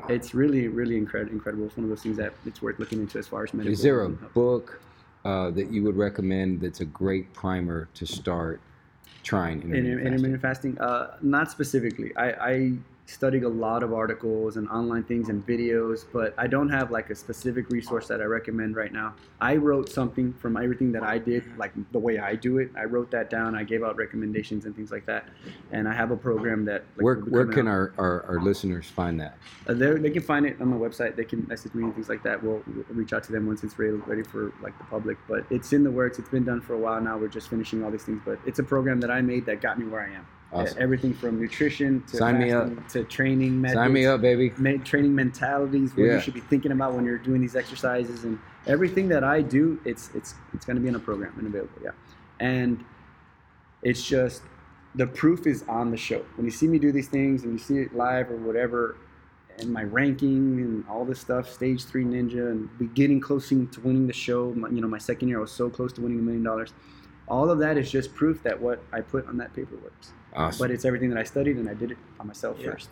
It's 0.09 0.33
really, 0.33 0.67
really 0.67 0.97
incredible. 0.97 1.33
Incredible. 1.33 1.65
It's 1.65 1.77
one 1.77 1.85
of 1.85 1.89
those 1.89 2.01
things 2.01 2.17
that 2.17 2.33
it's 2.45 2.61
worth 2.61 2.79
looking 2.79 2.99
into 3.01 3.17
as 3.19 3.27
far 3.27 3.43
as 3.43 3.53
medical. 3.53 3.73
Is 3.73 3.81
there 3.81 4.01
a 4.01 4.09
book 4.09 4.81
uh, 5.23 5.51
that 5.51 5.71
you 5.71 5.83
would 5.83 5.95
recommend 5.95 6.61
that's 6.61 6.81
a 6.81 6.85
great 6.85 7.33
primer 7.33 7.87
to 7.95 8.05
start 8.05 8.61
trying 9.23 9.61
intermittent, 9.61 9.87
Inter- 9.87 10.07
intermittent 10.07 10.41
fasting? 10.41 10.79
Uh, 10.79 11.17
not 11.21 11.51
specifically. 11.51 12.15
I, 12.15 12.31
I 12.31 12.71
studied 13.05 13.43
a 13.43 13.49
lot 13.49 13.83
of 13.83 13.93
articles 13.93 14.57
and 14.57 14.67
online 14.69 15.03
things 15.03 15.29
and 15.29 15.45
videos, 15.45 16.05
but 16.11 16.33
I 16.37 16.47
don't 16.47 16.69
have 16.69 16.91
like 16.91 17.09
a 17.09 17.15
specific 17.15 17.69
resource 17.69 18.07
that 18.07 18.19
I 18.21 18.25
recommend 18.25 18.75
right 18.75 18.91
now. 18.91 19.13
I 19.39 19.57
wrote 19.57 19.89
something 19.89 20.33
from 20.33 20.57
everything 20.57 20.91
that 20.93 21.03
I 21.03 21.17
did, 21.19 21.43
like 21.57 21.71
the 21.91 21.99
way 21.99 22.17
I 22.17 22.35
do 22.35 22.57
it. 22.57 22.71
I 22.75 22.85
wrote 22.85 23.11
that 23.11 23.29
down. 23.29 23.55
I 23.55 23.63
gave 23.63 23.83
out 23.83 23.95
recommendations 23.95 24.65
and 24.65 24.75
things 24.75 24.91
like 24.91 25.05
that. 25.05 25.29
And 25.71 25.87
I 25.87 25.93
have 25.93 26.11
a 26.11 26.17
program 26.17 26.65
that. 26.65 26.83
Like, 26.95 27.03
where 27.03 27.15
where 27.15 27.45
can 27.45 27.67
our, 27.67 27.93
our, 27.97 28.23
our 28.23 28.41
listeners 28.41 28.89
find 28.89 29.19
that? 29.19 29.37
Uh, 29.67 29.73
they 29.73 30.09
can 30.09 30.23
find 30.23 30.45
it 30.45 30.59
on 30.59 30.69
my 30.69 30.77
website. 30.77 31.15
They 31.15 31.25
can 31.25 31.45
message 31.47 31.73
me 31.73 31.83
and 31.83 31.93
things 31.93 32.09
like 32.09 32.23
that. 32.23 32.41
We'll, 32.41 32.63
we'll 32.65 32.85
reach 32.89 33.13
out 33.13 33.23
to 33.25 33.31
them 33.31 33.45
once 33.45 33.63
it's 33.63 33.77
ready, 33.77 33.93
ready 33.93 34.23
for 34.23 34.51
like 34.61 34.77
the 34.77 34.85
public. 34.85 35.17
But 35.27 35.45
it's 35.51 35.73
in 35.73 35.83
the 35.83 35.91
works. 35.91 36.17
It's 36.17 36.29
been 36.29 36.45
done 36.45 36.61
for 36.61 36.73
a 36.73 36.79
while 36.79 36.99
now. 37.01 37.17
We're 37.17 37.27
just 37.27 37.49
finishing 37.49 37.83
all 37.83 37.91
these 37.91 38.03
things. 38.03 38.21
But 38.25 38.39
it's 38.45 38.59
a 38.59 38.63
program 38.63 38.99
that 39.01 39.11
I 39.11 39.21
made 39.21 39.45
that 39.45 39.61
got 39.61 39.77
me 39.77 39.85
where 39.85 40.01
I 40.01 40.15
am. 40.15 40.25
Awesome. 40.53 40.77
Everything 40.79 41.13
from 41.13 41.39
nutrition 41.41 42.01
to 42.03 42.17
Sign 42.17 42.39
me 42.39 42.51
fasting 42.51 42.83
to 42.89 43.03
training 43.03 43.59
methods, 43.59 43.77
Sign 43.77 43.91
me 43.93 44.05
up, 44.05 44.21
baby. 44.21 44.49
training 44.85 45.13
mentalities, 45.13 45.91
what 45.95 46.03
Yeah. 46.03 46.13
you 46.15 46.21
should 46.21 46.33
be 46.33 46.39
thinking 46.39 46.71
about 46.71 46.93
when 46.93 47.03
you're 47.03 47.17
doing 47.17 47.41
these 47.41 47.55
exercises, 47.55 48.23
and 48.23 48.39
everything 48.67 49.09
that 49.09 49.23
I 49.23 49.41
do. 49.41 49.79
It's 49.85 50.11
it's 50.15 50.35
it's 50.53 50.65
going 50.65 50.77
to 50.77 50.81
be 50.81 50.87
in 50.87 50.95
a 50.95 50.99
program 50.99 51.33
and 51.37 51.47
available. 51.47 51.73
Yeah, 51.83 51.91
and 52.39 52.83
it's 53.81 54.05
just 54.05 54.43
the 54.93 55.07
proof 55.07 55.45
is 55.45 55.63
on 55.67 55.91
the 55.91 55.97
show. 55.97 56.23
When 56.37 56.45
you 56.45 56.51
see 56.51 56.67
me 56.67 56.79
do 56.79 56.91
these 56.93 57.09
things 57.09 57.43
and 57.43 57.51
you 57.51 57.59
see 57.59 57.79
it 57.79 57.93
live 57.95 58.31
or 58.31 58.37
whatever, 58.37 58.95
and 59.59 59.73
my 59.73 59.83
ranking 59.83 60.59
and 60.61 60.85
all 60.87 61.03
this 61.03 61.19
stuff, 61.19 61.51
stage 61.51 61.83
three 61.83 62.05
ninja, 62.05 62.49
and 62.51 62.69
be 62.77 62.85
getting 62.87 63.19
close 63.19 63.49
to 63.49 63.67
winning 63.83 64.07
the 64.07 64.13
show. 64.13 64.53
My, 64.53 64.69
you 64.69 64.79
know, 64.79 64.87
my 64.87 64.99
second 64.99 65.27
year, 65.27 65.39
I 65.39 65.41
was 65.41 65.51
so 65.51 65.69
close 65.69 65.91
to 65.93 66.01
winning 66.01 66.19
a 66.19 66.21
million 66.21 66.43
dollars. 66.43 66.73
All 67.27 67.49
of 67.49 67.59
that 67.59 67.77
is 67.77 67.91
just 67.91 68.13
proof 68.15 68.41
that 68.43 68.61
what 68.61 68.81
I 68.93 69.01
put 69.01 69.27
on 69.27 69.35
that 69.37 69.53
paper 69.53 69.75
works. 69.83 70.13
Awesome. 70.35 70.59
But 70.63 70.71
it's 70.71 70.85
everything 70.85 71.09
that 71.09 71.17
I 71.19 71.23
studied, 71.23 71.57
and 71.57 71.69
I 71.69 71.73
did 71.73 71.91
it 71.91 71.97
on 72.19 72.27
myself 72.27 72.57
Yeah. 72.59 72.71
first. 72.71 72.89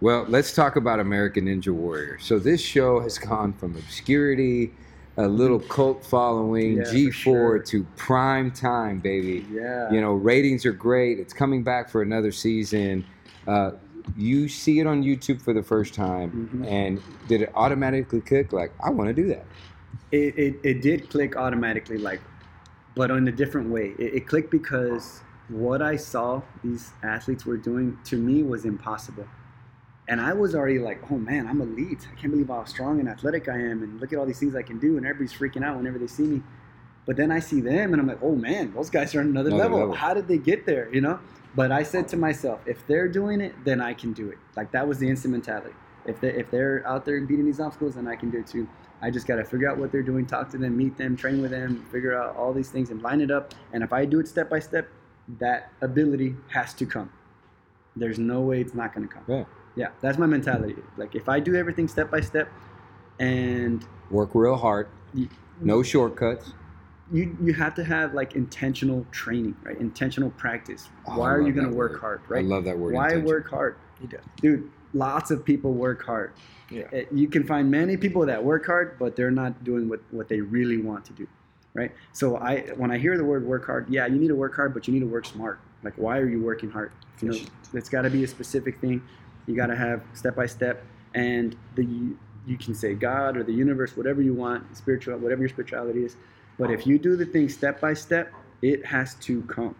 Well, 0.00 0.26
let's 0.28 0.54
talk 0.54 0.76
about 0.76 1.00
American 1.00 1.46
Ninja 1.46 1.72
Warrior. 1.72 2.18
So 2.20 2.38
this 2.38 2.60
show 2.60 3.00
has 3.00 3.18
gone 3.18 3.52
from 3.52 3.74
obscurity, 3.76 4.72
a 5.16 5.26
little 5.26 5.58
cult 5.58 6.04
following, 6.04 6.76
Yeah, 6.76 6.82
G4 6.84 7.12
sure. 7.12 7.58
to 7.58 7.84
prime 7.96 8.52
time, 8.52 8.98
baby. 9.00 9.44
Yeah. 9.52 9.90
You 9.90 10.00
know, 10.00 10.14
ratings 10.14 10.64
are 10.66 10.72
great. 10.72 11.18
It's 11.18 11.32
coming 11.32 11.64
back 11.64 11.90
for 11.90 12.02
another 12.02 12.30
season. 12.30 13.04
Uh, 13.48 13.72
you 14.16 14.46
see 14.48 14.78
it 14.78 14.86
on 14.86 15.02
YouTube 15.02 15.42
for 15.42 15.52
the 15.52 15.62
first 15.62 15.94
time, 15.94 16.48
Mhm. 16.54 16.66
and 16.66 17.00
did 17.26 17.42
it 17.42 17.50
automatically 17.54 18.20
click? 18.20 18.52
Like, 18.52 18.72
I 18.82 18.90
want 18.90 19.08
to 19.08 19.14
do 19.14 19.26
that. 19.28 19.44
it, 20.10 20.38
it, 20.38 20.54
it 20.62 20.80
did 20.80 21.10
click 21.10 21.36
automatically 21.36 21.98
like 21.98 22.20
but 22.94 23.10
in 23.10 23.28
a 23.28 23.32
different 23.32 23.68
way 23.68 23.92
it, 23.98 24.14
it 24.14 24.26
clicked 24.26 24.50
because 24.50 25.20
what 25.48 25.80
i 25.82 25.96
saw 25.96 26.42
these 26.62 26.92
athletes 27.02 27.46
were 27.46 27.56
doing 27.56 27.98
to 28.04 28.16
me 28.16 28.42
was 28.42 28.64
impossible. 28.64 29.26
And 30.08 30.20
i 30.20 30.32
was 30.32 30.54
already 30.54 30.78
like 30.78 31.00
oh 31.10 31.18
man 31.18 31.46
i'm 31.46 31.60
elite. 31.60 32.06
I 32.10 32.20
can't 32.20 32.32
believe 32.32 32.48
how 32.48 32.64
strong 32.64 33.00
and 33.00 33.08
athletic 33.08 33.48
i 33.48 33.54
am. 33.54 33.82
And 33.82 34.00
look 34.00 34.12
at 34.12 34.18
all 34.18 34.26
these 34.26 34.38
things 34.40 34.54
i 34.54 34.62
can 34.62 34.78
do. 34.78 34.96
And 34.96 35.06
everybody's 35.06 35.32
freaking 35.38 35.64
out 35.64 35.76
whenever 35.76 35.98
they 35.98 36.06
see 36.06 36.24
me. 36.24 36.42
But 37.06 37.16
then 37.16 37.30
i 37.30 37.40
see 37.40 37.60
them 37.60 37.92
and 37.92 38.00
i'm 38.00 38.06
like 38.08 38.22
oh 38.22 38.34
man 38.36 38.72
those 38.74 38.90
guys 38.90 39.14
are 39.14 39.20
on 39.20 39.26
another, 39.28 39.48
Another 39.50 39.62
level. 39.64 39.78
level. 39.80 39.94
how 39.94 40.14
did 40.14 40.28
they 40.28 40.38
get 40.38 40.66
there 40.66 40.92
you 40.94 41.00
know? 41.00 41.18
But 41.54 41.72
i 41.72 41.82
said 41.82 42.08
to 42.08 42.16
myself 42.16 42.60
if 42.66 42.86
they're 42.86 43.08
doing 43.08 43.40
it 43.40 43.54
then 43.64 43.80
i 43.80 43.94
can 43.94 44.12
do 44.12 44.28
it. 44.30 44.38
Like 44.56 44.70
that 44.72 44.86
was 44.86 44.98
the 44.98 45.08
instant 45.08 45.32
mentality. 45.32 45.74
If 46.06 46.20
they 46.20 46.30
if 46.34 46.50
they're 46.50 46.86
out 46.86 47.04
there 47.04 47.20
beating 47.22 47.46
these 47.46 47.60
obstacles 47.60 47.94
then 47.94 48.06
i 48.08 48.16
can 48.16 48.30
do 48.30 48.38
it 48.40 48.46
too. 48.46 48.68
I 49.00 49.10
just 49.12 49.28
got 49.28 49.36
to 49.36 49.44
figure 49.44 49.70
out 49.70 49.78
what 49.78 49.92
they're 49.92 50.02
doing, 50.02 50.26
talk 50.26 50.50
to 50.50 50.58
them, 50.58 50.76
meet 50.76 50.96
them, 50.98 51.16
train 51.16 51.40
with 51.40 51.52
them, 51.52 51.86
figure 51.92 52.20
out 52.20 52.34
all 52.34 52.52
these 52.52 52.68
things 52.68 52.90
and 52.90 53.00
line 53.00 53.20
it 53.20 53.30
up. 53.30 53.54
And 53.72 53.84
if 53.84 53.92
I 53.92 54.04
do 54.04 54.18
it 54.18 54.26
step 54.26 54.50
by 54.50 54.58
step, 54.58 54.88
that 55.38 55.70
ability 55.82 56.34
has 56.48 56.72
to 56.74 56.86
come. 56.86 57.10
There's 57.96 58.18
no 58.18 58.40
way 58.40 58.60
it's 58.60 58.74
not 58.74 58.94
going 58.94 59.06
to 59.08 59.12
come. 59.14 59.24
Yeah. 59.28 59.44
Yeah, 59.76 59.88
that's 60.00 60.18
my 60.18 60.26
mentality. 60.26 60.74
Like 60.96 61.14
if 61.14 61.28
I 61.28 61.38
do 61.40 61.54
everything 61.54 61.86
step 61.88 62.10
by 62.10 62.20
step 62.20 62.48
and 63.20 63.86
Work 64.10 64.30
real 64.34 64.56
hard. 64.56 64.88
you, 65.14 65.28
No 65.60 65.82
shortcuts. 65.82 66.52
you 67.12 67.36
you 67.40 67.52
have 67.54 67.74
to 67.74 67.84
have 67.84 68.14
like 68.14 68.34
intentional 68.34 69.06
training, 69.12 69.54
right? 69.62 69.78
Intentional 69.78 70.30
practice. 70.30 70.88
Oh, 71.06 71.18
Why 71.18 71.30
are 71.30 71.40
you 71.42 71.52
going 71.52 71.68
to 71.70 71.74
work 71.76 71.92
word. 71.92 72.00
hard, 72.00 72.20
I 72.34 72.40
love 72.40 72.64
that 72.64 72.78
word. 72.78 72.94
Why 72.94 73.16
work 73.18 73.48
hard? 73.50 73.76
You. 74.00 74.08
Dude, 74.40 74.70
lots 74.94 75.30
of 75.30 75.44
people 75.44 75.72
work 75.74 76.02
hard. 76.04 76.32
Yeah. 76.70 76.84
Uh, 76.92 77.00
you 77.12 77.28
can 77.28 77.44
find 77.44 77.70
many 77.70 77.96
people 77.96 78.24
that 78.26 78.42
work 78.42 78.66
hard, 78.66 78.98
but 78.98 79.14
they're 79.16 79.30
not 79.30 79.62
doing 79.64 79.88
what, 79.88 80.00
what 80.10 80.28
they 80.28 80.40
really 80.40 80.78
want 80.78 81.04
to 81.06 81.12
do, 81.12 81.26
right? 81.78 81.92
So 82.12 82.36
I 82.36 82.60
when 82.76 82.90
I 82.90 82.98
hear 82.98 83.16
the 83.16 83.24
word 83.24 83.46
work 83.46 83.64
hard, 83.66 83.88
yeah, 83.88 84.06
you 84.06 84.18
need 84.18 84.28
to 84.28 84.34
work 84.34 84.54
hard, 84.56 84.74
but 84.74 84.86
you 84.86 84.92
need 84.92 85.00
to 85.00 85.06
work 85.06 85.24
smart. 85.24 85.60
Like, 85.84 85.94
why 85.96 86.18
are 86.18 86.28
you 86.28 86.42
working 86.42 86.70
hard? 86.70 86.90
You 87.20 87.30
know, 87.30 87.38
it's 87.72 87.88
got 87.88 88.02
to 88.02 88.10
be 88.10 88.24
a 88.24 88.28
specific 88.28 88.80
thing. 88.80 89.00
You 89.46 89.54
got 89.54 89.66
to 89.66 89.76
have 89.76 90.02
step 90.12 90.34
by 90.34 90.46
step, 90.46 90.84
and 91.14 91.56
the 91.76 91.86
you 92.46 92.58
can 92.58 92.74
say 92.74 92.94
God 92.94 93.36
or 93.36 93.44
the 93.44 93.52
universe, 93.52 93.96
whatever 93.96 94.22
you 94.22 94.34
want, 94.34 94.76
spiritual, 94.76 95.18
whatever 95.18 95.42
your 95.42 95.50
spirituality 95.50 96.04
is. 96.04 96.16
But 96.58 96.70
if 96.70 96.86
you 96.86 96.98
do 96.98 97.14
the 97.14 97.26
thing 97.26 97.48
step 97.48 97.80
by 97.80 97.94
step, 97.94 98.32
it 98.62 98.84
has 98.84 99.14
to 99.26 99.42
come. 99.42 99.76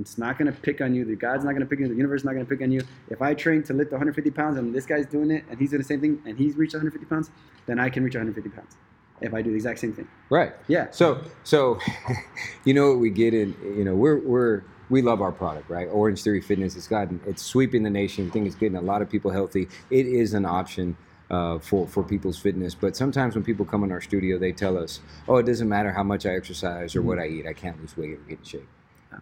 It's 0.00 0.18
not 0.18 0.36
going 0.36 0.52
to 0.52 0.60
pick 0.60 0.80
on 0.80 0.94
you. 0.94 1.04
The 1.04 1.14
God's 1.14 1.44
not 1.44 1.52
going 1.52 1.62
to 1.62 1.66
pick 1.66 1.78
on 1.78 1.84
you. 1.84 1.88
The 1.88 1.96
universe 1.96 2.22
is 2.22 2.24
not 2.24 2.32
going 2.32 2.44
to 2.44 2.50
pick 2.50 2.60
on 2.62 2.72
you. 2.72 2.82
If 3.08 3.22
I 3.22 3.32
train 3.34 3.62
to 3.62 3.72
lift 3.72 3.92
150 3.92 4.30
pounds 4.32 4.58
and 4.58 4.74
this 4.74 4.84
guy's 4.84 5.06
doing 5.06 5.30
it 5.30 5.44
and 5.48 5.58
he's 5.58 5.70
doing 5.70 5.80
the 5.80 5.88
same 5.88 6.00
thing 6.00 6.20
and 6.26 6.36
he's 6.36 6.56
reached 6.56 6.74
150 6.74 7.06
pounds, 7.06 7.30
then 7.66 7.78
I 7.78 7.88
can 7.88 8.02
reach 8.02 8.14
150 8.14 8.50
pounds 8.50 8.76
if 9.20 9.34
I 9.34 9.42
do 9.42 9.50
the 9.50 9.56
exact 9.56 9.78
same 9.78 9.92
thing. 9.92 10.08
Right. 10.30 10.52
Yeah. 10.68 10.88
So, 10.90 11.22
so, 11.44 11.78
you 12.64 12.74
know 12.74 12.90
what 12.90 12.98
we 13.00 13.10
get 13.10 13.34
in, 13.34 13.54
you 13.62 13.84
know, 13.84 13.94
we're, 13.94 14.18
we're, 14.20 14.62
we 14.88 15.02
love 15.02 15.20
our 15.22 15.32
product, 15.32 15.70
right? 15.70 15.86
Orange 15.88 16.22
Theory 16.22 16.40
Fitness, 16.40 16.74
it's 16.76 16.88
gotten, 16.88 17.20
it's 17.26 17.42
sweeping 17.42 17.82
the 17.82 17.90
nation. 17.90 18.26
I 18.28 18.30
think 18.30 18.46
it's 18.46 18.56
getting 18.56 18.76
a 18.76 18.80
lot 18.82 19.02
of 19.02 19.10
people 19.10 19.30
healthy. 19.30 19.68
It 19.90 20.06
is 20.06 20.34
an 20.34 20.44
option 20.44 20.96
uh, 21.30 21.58
for, 21.60 21.86
for 21.86 22.02
people's 22.02 22.38
fitness. 22.38 22.74
But 22.74 22.96
sometimes 22.96 23.36
when 23.36 23.44
people 23.44 23.64
come 23.64 23.84
in 23.84 23.92
our 23.92 24.00
studio, 24.00 24.36
they 24.38 24.50
tell 24.52 24.76
us, 24.76 25.00
oh, 25.28 25.36
it 25.36 25.46
doesn't 25.46 25.68
matter 25.68 25.92
how 25.92 26.02
much 26.02 26.26
I 26.26 26.30
exercise 26.30 26.96
or 26.96 27.02
what 27.02 27.20
I 27.20 27.26
eat. 27.28 27.46
I 27.46 27.52
can't 27.52 27.80
lose 27.80 27.96
weight 27.96 28.10
or 28.10 28.16
get 28.16 28.38
in 28.38 28.44
shape. 28.44 28.68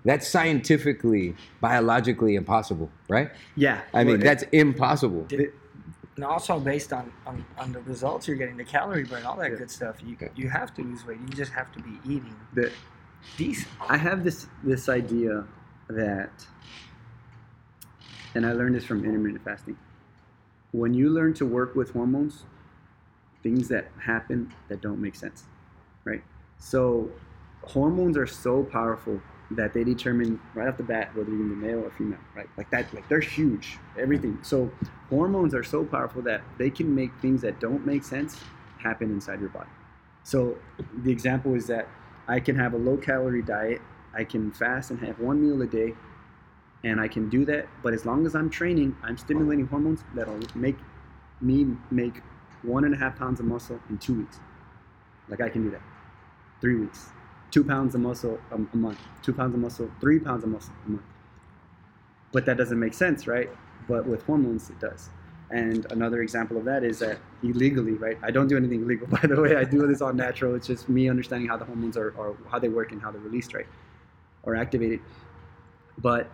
That's 0.05 0.27
scientifically, 0.29 1.35
biologically 1.61 2.35
impossible, 2.35 2.91
right? 3.09 3.31
Yeah. 3.57 3.81
I 3.93 4.05
mean, 4.05 4.17
Well, 4.19 4.25
that's 4.25 4.45
impossible. 4.53 5.27
it- 5.31 5.55
And 6.19 6.25
also 6.25 6.59
based 6.59 6.93
on, 6.93 7.13
on, 7.27 7.45
on 7.59 7.71
the 7.71 7.79
results 7.83 8.27
you're 8.27 8.37
getting, 8.37 8.57
the 8.57 8.65
calorie 8.65 9.05
burn, 9.05 9.25
all 9.25 9.37
that 9.37 9.53
Yeah. 9.53 9.59
good 9.59 9.71
stuff, 9.71 10.03
you 10.05 10.17
you 10.35 10.49
have 10.49 10.75
to 10.75 10.83
lose 10.83 11.07
weight. 11.07 11.21
You 11.21 11.29
just 11.29 11.53
have 11.53 11.71
to 11.75 11.81
be 11.81 12.01
eating 12.05 12.35
the, 12.55 12.73
decent. 13.37 13.69
I 13.89 13.97
have 13.97 14.25
this 14.25 14.49
this 14.65 14.89
idea 14.89 15.45
that, 15.89 16.45
and 18.35 18.45
I 18.45 18.51
learned 18.53 18.75
this 18.75 18.85
from 18.85 19.05
intermittent 19.05 19.45
fasting. 19.45 19.77
When 20.73 20.93
you 20.93 21.09
learn 21.09 21.35
to 21.35 21.47
work 21.47 21.77
with 21.77 21.93
hormones, 21.93 22.43
things 23.45 23.69
that 23.69 23.87
happen 24.01 24.53
that 24.69 24.81
don't 24.81 25.01
make 25.01 25.15
sense, 25.15 25.45
right? 26.05 26.25
So, 26.59 27.13
hormones 27.63 28.17
are 28.17 28.27
so 28.27 28.65
powerful 28.65 29.21
that 29.53 29.73
they 29.73 29.85
determine 29.85 30.41
right 30.57 30.67
off 30.67 30.79
the 30.79 30.83
bat 30.83 31.15
whether 31.15 31.31
you're 31.31 31.39
gonna 31.39 31.55
be 31.55 31.67
male 31.69 31.79
or 31.85 31.93
female, 31.93 32.19
right? 32.35 32.49
Like 32.57 32.71
that, 32.71 32.93
like 32.93 33.09
they're 33.09 33.21
huge, 33.21 33.79
everything. 33.97 34.37
So, 34.43 34.69
hormones 35.11 35.55
are 35.55 35.65
so 35.65 35.85
powerful 35.85 36.23
that 36.23 36.43
they 36.59 36.71
can 36.71 36.95
make 36.95 37.11
things 37.21 37.41
that 37.43 37.61
don't 37.61 37.87
make 37.87 38.05
sense 38.05 38.39
happen 38.79 39.11
inside 39.11 39.41
your 39.41 39.49
body. 39.49 39.71
So, 40.23 40.57
the 41.03 41.11
example 41.11 41.55
is 41.55 41.67
that 41.69 41.89
I 42.27 42.41
can 42.41 42.57
have 42.57 42.75
a 42.75 42.77
low 42.77 42.97
calorie 42.97 43.43
diet. 43.43 43.81
I 44.15 44.25
can 44.25 44.51
fast 44.53 44.91
and 44.91 45.01
have 45.01 45.19
one 45.19 45.41
meal 45.43 45.63
a 45.63 45.67
day, 45.67 45.95
and 46.85 47.01
I 47.01 47.09
can 47.09 47.29
do 47.29 47.45
that. 47.47 47.67
But 47.83 47.95
as 47.95 48.05
long 48.05 48.27
as 48.27 48.35
I'm 48.35 48.51
training, 48.51 48.97
I'm 49.03 49.17
stimulating 49.17 49.67
hormones 49.67 50.05
that'll 50.15 50.39
make 50.55 50.77
me 51.41 51.67
make 51.91 52.21
one 52.63 52.85
and 52.85 52.95
a 52.95 52.97
half 52.99 53.19
pounds 53.19 53.41
of 53.41 53.47
muscle 53.47 53.81
in 53.89 53.99
two 53.99 54.15
weeks. 54.15 54.41
Like 55.29 55.41
I 55.41 55.49
can 55.49 55.63
do 55.63 55.71
that. 55.71 55.83
Three 56.61 56.75
weeks. 56.75 57.11
Two 57.51 57.65
pounds 57.65 57.95
of 57.95 58.01
muscle 58.01 58.39
a, 58.51 58.77
month. 58.77 58.99
Two 59.23 59.33
pounds 59.33 59.55
of 59.55 59.61
muscle. 59.61 59.91
Three 60.01 60.19
pounds 60.19 60.45
of 60.45 60.51
muscle 60.51 60.75
a 60.87 60.91
month. 60.91 61.03
But 62.33 62.45
that 62.47 62.57
doesn't 62.57 62.79
make 62.79 62.95
sense, 62.95 63.27
right? 63.27 63.49
But 63.89 64.07
with 64.07 64.25
hormones, 64.25 64.71
it 64.71 64.79
does. 64.79 65.09
And 65.51 65.91
another 65.93 66.21
example 66.21 66.59
of 66.59 66.65
that 66.67 66.85
is 66.85 66.99
that 66.99 67.19
illegally, 67.43 67.93
right? 67.93 68.19
I 68.23 68.31
don't 68.31 68.49
do 68.49 68.57
anything 68.57 68.83
illegal, 68.83 69.07
by 69.11 69.21
the 69.23 69.41
way. 69.41 69.57
I 69.57 69.65
do 69.65 69.87
this 69.87 70.03
all 70.03 70.13
natural. 70.13 70.55
It's 70.55 70.67
just 70.67 70.89
me 70.89 71.09
understanding 71.09 71.49
how 71.49 71.57
the 71.57 71.65
hormones 71.65 71.97
are, 71.97 72.11
or 72.11 72.37
how 72.51 72.59
they 72.59 72.69
work 72.69 72.93
and 72.93 73.01
how 73.01 73.11
they're 73.11 73.21
released, 73.21 73.55
right? 73.55 73.67
Or 74.43 74.55
activated. 74.55 75.01
But 75.97 76.31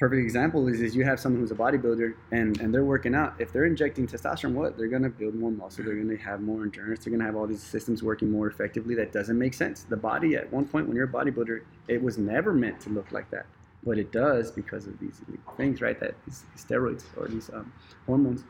perfect 0.00 0.20
example 0.20 0.66
is, 0.66 0.80
is 0.80 0.96
you 0.96 1.04
have 1.04 1.20
someone 1.20 1.40
who's 1.42 1.52
a 1.52 1.54
bodybuilder 1.54 2.14
and, 2.32 2.60
and 2.60 2.74
they're 2.74 2.84
working 2.84 3.14
out. 3.14 3.34
If 3.38 3.52
they're 3.52 3.66
injecting 3.66 4.08
testosterone, 4.08 4.54
what? 4.54 4.76
They're 4.76 4.88
going 4.88 5.02
to 5.02 5.10
build 5.10 5.34
more 5.34 5.52
muscle. 5.52 5.84
They're 5.84 5.94
going 5.94 6.08
to 6.08 6.16
have 6.16 6.40
more 6.40 6.64
endurance. 6.64 7.04
They're 7.04 7.12
going 7.12 7.20
to 7.20 7.26
have 7.26 7.36
all 7.36 7.46
these 7.46 7.62
systems 7.62 8.02
working 8.02 8.32
more 8.32 8.48
effectively. 8.48 8.96
That 8.96 9.12
doesn't 9.12 9.38
make 9.38 9.54
sense. 9.54 9.84
The 9.84 9.96
body, 9.96 10.34
at 10.34 10.52
one 10.52 10.66
point, 10.66 10.88
when 10.88 10.96
you're 10.96 11.04
a 11.04 11.08
bodybuilder, 11.08 11.62
it 11.86 12.02
was 12.02 12.18
never 12.18 12.52
meant 12.52 12.80
to 12.80 12.90
look 12.90 13.12
like 13.12 13.30
that 13.30 13.46
but 13.84 13.98
it 13.98 14.12
does 14.12 14.50
because 14.50 14.86
of 14.86 14.98
these 14.98 15.20
things, 15.56 15.80
right? 15.80 15.98
That 16.00 16.14
these 16.26 16.44
steroids 16.56 17.04
or 17.16 17.28
these 17.28 17.50
um, 17.52 17.72
hormones, 18.06 18.44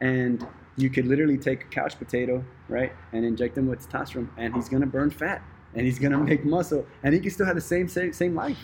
and 0.00 0.46
you 0.76 0.90
could 0.90 1.06
literally 1.06 1.38
take 1.38 1.64
a 1.64 1.66
couch 1.66 1.98
potato, 1.98 2.44
right, 2.68 2.92
and 3.12 3.24
inject 3.24 3.56
him 3.56 3.66
with 3.66 3.88
testosterone, 3.88 4.28
and 4.36 4.54
he's 4.54 4.68
gonna 4.68 4.86
burn 4.86 5.10
fat, 5.10 5.42
and 5.74 5.86
he's 5.86 5.98
gonna 5.98 6.18
make 6.18 6.44
muscle, 6.44 6.86
and 7.02 7.14
he 7.14 7.20
can 7.20 7.30
still 7.30 7.46
have 7.46 7.56
the 7.56 7.60
same 7.60 7.88
same, 7.88 8.12
same 8.12 8.34
life. 8.34 8.58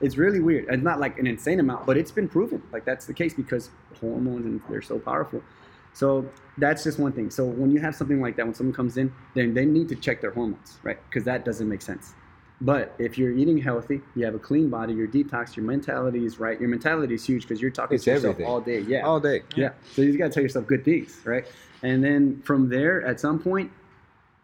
It's 0.00 0.16
really 0.16 0.40
weird. 0.40 0.66
It's 0.68 0.82
not 0.82 1.00
like 1.00 1.18
an 1.18 1.26
insane 1.26 1.60
amount, 1.60 1.86
but 1.86 1.96
it's 1.96 2.10
been 2.10 2.28
proven. 2.28 2.62
Like 2.72 2.84
that's 2.84 3.06
the 3.06 3.14
case 3.14 3.32
because 3.32 3.70
hormones 4.00 4.44
and 4.44 4.60
they're 4.68 4.82
so 4.82 4.98
powerful. 4.98 5.42
So 5.94 6.28
that's 6.58 6.82
just 6.82 6.98
one 6.98 7.12
thing. 7.12 7.30
So 7.30 7.44
when 7.44 7.70
you 7.70 7.80
have 7.80 7.94
something 7.94 8.20
like 8.20 8.36
that, 8.36 8.44
when 8.44 8.54
someone 8.54 8.74
comes 8.74 8.96
in, 8.96 9.12
then 9.34 9.54
they 9.54 9.64
need 9.64 9.88
to 9.90 9.94
check 9.94 10.20
their 10.20 10.32
hormones, 10.32 10.78
right? 10.82 10.98
Because 11.08 11.24
that 11.24 11.44
doesn't 11.44 11.68
make 11.68 11.80
sense. 11.80 12.14
But 12.64 12.94
if 12.98 13.18
you're 13.18 13.32
eating 13.32 13.58
healthy, 13.58 14.00
you 14.16 14.24
have 14.24 14.34
a 14.34 14.38
clean 14.38 14.70
body, 14.70 14.94
you're 14.94 15.06
detox, 15.06 15.54
your 15.54 15.66
mentality 15.66 16.24
is 16.24 16.40
right. 16.40 16.58
Your 16.58 16.70
mentality 16.70 17.14
is 17.14 17.24
huge 17.24 17.42
because 17.42 17.60
you're 17.60 17.70
talking 17.70 17.94
It's 17.96 18.04
to 18.04 18.12
yourself 18.12 18.32
everything. 18.36 18.50
all 18.50 18.60
day. 18.60 18.80
Yeah. 18.80 19.02
All 19.02 19.20
day. 19.20 19.42
Yeah. 19.54 19.70
So 19.92 20.00
you 20.02 20.16
got 20.16 20.28
to 20.28 20.30
tell 20.32 20.42
yourself 20.42 20.66
good 20.66 20.82
things, 20.84 21.20
right? 21.24 21.44
And 21.82 22.02
then 22.02 22.40
from 22.42 22.70
there, 22.70 23.04
at 23.06 23.20
some 23.20 23.38
point, 23.38 23.70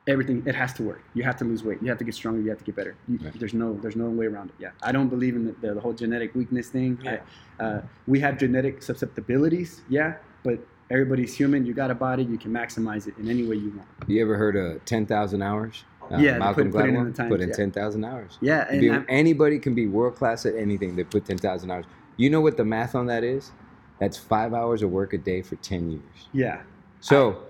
everything 0.07 0.43
it 0.47 0.55
has 0.55 0.75
to 0.75 0.83
work. 0.83 1.03
You 1.15 1.23
have 1.23 1.37
to 1.37 1.45
lose 1.47 1.65
weight. 1.65 1.79
You 1.81 1.89
have 1.89 1.97
to 1.99 2.05
get 2.05 2.15
stronger. 2.15 2.43
You 2.43 2.51
have 2.51 2.59
to 2.59 2.65
get 2.65 2.77
better. 2.77 2.95
You, 3.09 3.19
Right. 3.23 3.33
There's 3.39 3.55
no 3.55 3.75
there's 3.81 3.97
no 3.97 4.11
way 4.11 4.27
around 4.27 4.51
it. 4.51 4.57
Yeah. 4.59 4.71
I 4.83 4.93
don't 4.93 5.09
believe 5.09 5.35
in 5.35 5.47
the, 5.47 5.53
the, 5.67 5.75
the 5.75 5.81
whole 5.81 5.95
genetic 5.95 6.35
weakness 6.35 6.69
thing. 6.69 6.99
Yeah. 7.03 7.21
I, 7.59 7.65
uh, 7.65 7.83
we 8.07 8.21
have 8.21 8.37
genetic 8.39 8.83
susceptibilities. 8.83 9.81
Yeah. 9.89 10.15
But 10.43 10.59
everybody's 10.91 11.35
human. 11.35 11.65
You 11.65 11.73
got 11.73 11.91
a 11.91 11.95
body. 11.95 12.25
You 12.25 12.37
can 12.37 12.51
maximize 12.53 13.07
it 13.07 13.17
in 13.19 13.31
any 13.31 13.45
way 13.47 13.57
you 13.57 13.71
want. 13.77 13.89
You 14.09 14.21
ever 14.23 14.37
heard 14.37 14.57
of 14.57 14.85
10,000 14.85 15.41
hours? 15.43 15.85
Uh, 16.11 16.19
Yeah, 16.19 16.33
they 16.33 16.39
Malcolm 16.39 16.71
put- 16.73 16.81
put 16.81 16.89
in 16.89 16.95
Gladwell 16.97 17.05
the 17.07 17.13
times, 17.17 17.31
put 17.31 17.41
in 17.41 17.49
yeah. 17.51 17.55
10,000 17.55 18.05
hours. 18.05 18.39
Yeah. 18.41 18.67
And 18.69 18.81
Be- 18.81 19.13
anybody 19.13 19.59
can 19.59 19.75
be 19.75 19.87
world 19.87 20.17
class 20.17 20.45
at 20.47 20.55
anything. 20.57 20.97
They 20.97 21.05
put 21.05 21.25
10,000 21.25 21.71
hours. 21.71 21.85
You 22.17 22.31
know 22.31 22.41
what 22.41 22.57
the 22.57 22.65
math 22.65 22.95
on 22.95 23.07
that 23.07 23.23
is? 23.25 23.53
That's 23.99 24.17
five 24.17 24.53
hours 24.55 24.83
of 24.83 24.91
work 24.91 25.13
a 25.13 25.19
day 25.19 25.43
for 25.43 25.57
10 25.57 25.91
years. 25.91 26.29
yeah. 26.33 26.63
So 27.03 27.45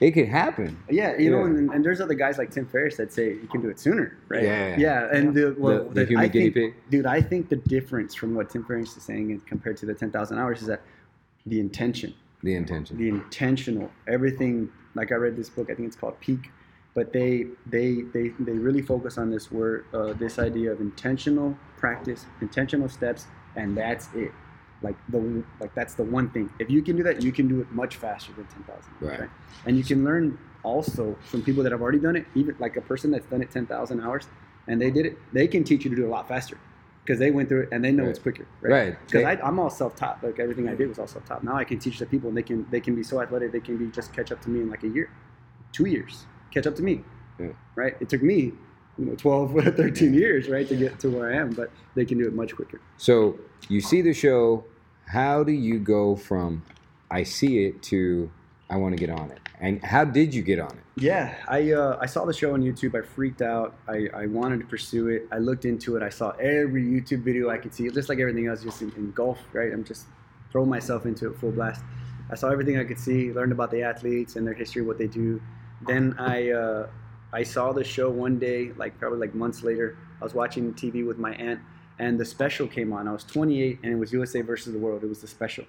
it 0.00 0.12
could 0.12 0.28
happen. 0.28 0.78
Yeah, 0.88 1.18
you 1.18 1.30
know, 1.30 1.42
and, 1.44 1.70
and 1.72 1.84
there's 1.84 2.00
other 2.00 2.14
guys 2.14 2.38
like 2.38 2.50
Tim 2.52 2.64
Ferriss 2.66 2.96
that 2.98 3.12
say 3.12 3.30
you 3.30 3.48
can 3.50 3.60
do 3.60 3.68
it 3.68 3.80
sooner, 3.80 4.16
right? 4.28 4.44
Yeah. 4.44 4.76
yeah, 4.78 5.08
and 5.12 5.34
the, 5.34 5.56
well, 5.58 5.84
the 5.88 6.04
human 6.04 6.24
I 6.26 6.28
guinea 6.28 6.50
think, 6.50 6.74
pig. 6.76 6.90
dude, 6.90 7.06
I 7.06 7.20
think 7.20 7.48
the 7.48 7.56
difference 7.56 8.14
from 8.14 8.36
what 8.36 8.50
Tim 8.50 8.64
Ferriss 8.64 8.96
is 8.96 9.02
saying 9.02 9.40
compared 9.46 9.76
to 9.78 9.86
the 9.86 9.94
10,000 9.94 10.38
hours 10.38 10.60
is 10.60 10.68
that 10.68 10.82
the 11.46 11.58
intention, 11.58 12.14
The 12.44 12.54
intention. 12.54 12.96
the 12.98 13.08
intentional, 13.08 13.90
everything. 14.06 14.68
Like 14.94 15.10
I 15.10 15.16
read 15.16 15.36
this 15.36 15.48
book, 15.50 15.68
I 15.70 15.74
think 15.74 15.86
it's 15.88 15.96
called 15.96 16.18
Peak, 16.20 16.50
but 16.98 17.12
they 17.12 17.46
they 17.74 18.02
they 18.14 18.26
they 18.40 18.56
really 18.66 18.82
focus 18.82 19.18
on 19.18 19.30
this 19.30 19.52
word, 19.52 19.84
uh, 19.94 20.12
this 20.14 20.36
idea 20.40 20.72
of 20.72 20.80
intentional 20.80 21.56
practice, 21.76 22.26
intentional 22.40 22.88
steps, 22.88 23.28
and 23.54 23.76
that's 23.76 24.08
it. 24.16 24.32
Like 24.82 24.96
the 25.08 25.44
like 25.60 25.72
that's 25.76 25.94
the 25.94 26.02
one 26.02 26.28
thing. 26.30 26.50
If 26.58 26.68
you 26.74 26.82
can 26.82 26.96
do 26.96 27.04
that, 27.04 27.22
you 27.22 27.30
can 27.30 27.46
do 27.46 27.60
it 27.60 27.70
much 27.70 27.94
faster 28.04 28.32
than 28.32 28.46
10,000. 28.46 28.82
Right. 29.00 29.30
And 29.64 29.76
you 29.78 29.84
can 29.84 30.04
learn 30.04 30.36
also 30.64 31.16
from 31.30 31.42
people 31.42 31.62
that 31.62 31.70
have 31.70 31.80
already 31.82 32.00
done 32.00 32.16
it, 32.16 32.26
even 32.34 32.56
like 32.58 32.74
a 32.76 32.80
person 32.80 33.12
that's 33.12 33.26
done 33.26 33.42
it 33.42 33.50
10,000 33.52 34.00
hours 34.00 34.26
and 34.66 34.82
they 34.82 34.90
did 34.90 35.06
it, 35.06 35.16
they 35.32 35.46
can 35.46 35.62
teach 35.62 35.84
you 35.84 35.90
to 35.90 35.96
do 35.96 36.04
it 36.04 36.08
a 36.08 36.10
lot 36.10 36.26
faster 36.26 36.58
because 37.04 37.20
they 37.20 37.30
went 37.30 37.48
through 37.48 37.62
it 37.62 37.68
and 37.70 37.84
they 37.84 37.92
know 37.92 38.02
Right. 38.04 38.10
it's 38.10 38.18
quicker. 38.18 38.46
Right. 38.60 38.96
Because 39.06 39.22
They- 39.22 39.42
I'm 39.48 39.58
all 39.60 39.70
self-taught. 39.70 40.16
Like 40.24 40.40
everything 40.40 40.68
I 40.68 40.74
did 40.74 40.88
was 40.88 40.98
all 40.98 41.06
self-taught. 41.06 41.44
Now 41.44 41.54
I 41.56 41.64
can 41.70 41.78
teach 41.78 41.98
the 42.00 42.06
people 42.06 42.28
and 42.28 42.36
they 42.36 42.42
can 42.50 42.66
they 42.72 42.80
can 42.80 42.94
be 42.96 43.04
so 43.04 43.20
athletic. 43.22 43.52
They 43.52 43.60
can 43.68 43.76
be 43.78 43.86
just 43.98 44.12
catch 44.12 44.30
up 44.32 44.40
to 44.42 44.50
me 44.50 44.58
in 44.64 44.68
like 44.74 44.82
a 44.82 44.88
year, 44.88 45.08
two 45.72 45.86
years, 45.86 46.26
catch 46.52 46.66
up 46.66 46.76
to 46.76 46.82
me. 46.82 47.02
Yeah. 47.38 47.48
Right. 47.74 47.96
It 48.00 48.08
took 48.08 48.22
me, 48.22 48.52
you 48.98 49.04
know, 49.04 49.14
12, 49.14 49.52
13 49.76 50.14
years, 50.14 50.48
right, 50.48 50.68
to 50.68 50.76
get 50.76 50.98
to 51.00 51.10
where 51.10 51.32
I 51.32 51.36
am. 51.36 51.50
But 51.50 51.70
they 51.94 52.04
can 52.04 52.18
do 52.18 52.26
it 52.26 52.34
much 52.34 52.54
quicker. 52.54 52.80
So 52.96 53.38
you 53.68 53.80
see 53.80 54.02
the 54.02 54.12
show. 54.12 54.64
How 55.06 55.42
do 55.42 55.52
you 55.52 55.78
go 55.78 56.16
from 56.16 56.62
I 57.10 57.22
see 57.22 57.64
it 57.64 57.82
to 57.84 58.30
I 58.70 58.76
want 58.76 58.96
to 58.96 59.06
get 59.06 59.10
on 59.10 59.30
it? 59.30 59.40
And 59.60 59.82
how 59.82 60.04
did 60.04 60.34
you 60.34 60.42
get 60.42 60.60
on 60.60 60.70
it? 60.70 60.84
Yeah, 60.96 61.34
I 61.48 61.72
uh, 61.72 61.98
I 62.00 62.06
saw 62.06 62.24
the 62.24 62.32
show 62.32 62.54
on 62.54 62.62
YouTube. 62.62 62.96
I 62.96 63.04
freaked 63.04 63.42
out. 63.42 63.74
I, 63.88 64.08
I 64.14 64.26
wanted 64.26 64.60
to 64.60 64.66
pursue 64.66 65.08
it. 65.08 65.26
I 65.32 65.38
looked 65.38 65.64
into 65.64 65.96
it. 65.96 66.02
I 66.02 66.10
saw 66.10 66.30
every 66.32 66.84
YouTube 66.84 67.22
video 67.22 67.50
I 67.50 67.58
could 67.58 67.74
see, 67.74 67.88
just 67.88 68.08
like 68.08 68.18
everything 68.18 68.46
else, 68.46 68.62
just 68.62 68.82
in, 68.82 68.92
in 68.92 69.10
golf, 69.12 69.38
right? 69.52 69.72
I'm 69.72 69.84
just 69.84 70.06
throwing 70.52 70.68
myself 70.68 71.06
into 71.06 71.30
it 71.30 71.38
full 71.38 71.50
blast. 71.50 71.82
I 72.30 72.34
saw 72.34 72.50
everything 72.50 72.78
I 72.78 72.84
could 72.84 72.98
see, 72.98 73.32
learned 73.32 73.52
about 73.52 73.70
the 73.70 73.82
athletes 73.82 74.36
and 74.36 74.46
their 74.46 74.54
history, 74.54 74.82
what 74.82 74.98
they 74.98 75.06
do. 75.06 75.40
Then 75.86 76.14
I 76.18 76.50
uh, 76.50 76.88
I 77.32 77.42
saw 77.42 77.72
the 77.72 77.84
show 77.84 78.10
one 78.10 78.38
day, 78.38 78.72
like 78.76 78.98
probably 78.98 79.18
like 79.18 79.34
months 79.34 79.62
later. 79.62 79.96
I 80.20 80.24
was 80.24 80.34
watching 80.34 80.72
TV 80.74 81.06
with 81.06 81.18
my 81.18 81.34
aunt, 81.34 81.60
and 81.98 82.18
the 82.18 82.24
special 82.24 82.66
came 82.66 82.92
on. 82.92 83.06
I 83.06 83.12
was 83.12 83.24
28, 83.24 83.80
and 83.82 83.92
it 83.92 83.96
was 83.96 84.12
USA 84.12 84.40
versus 84.40 84.72
the 84.72 84.78
World. 84.78 85.04
It 85.04 85.08
was 85.08 85.20
the 85.20 85.28
special. 85.28 85.64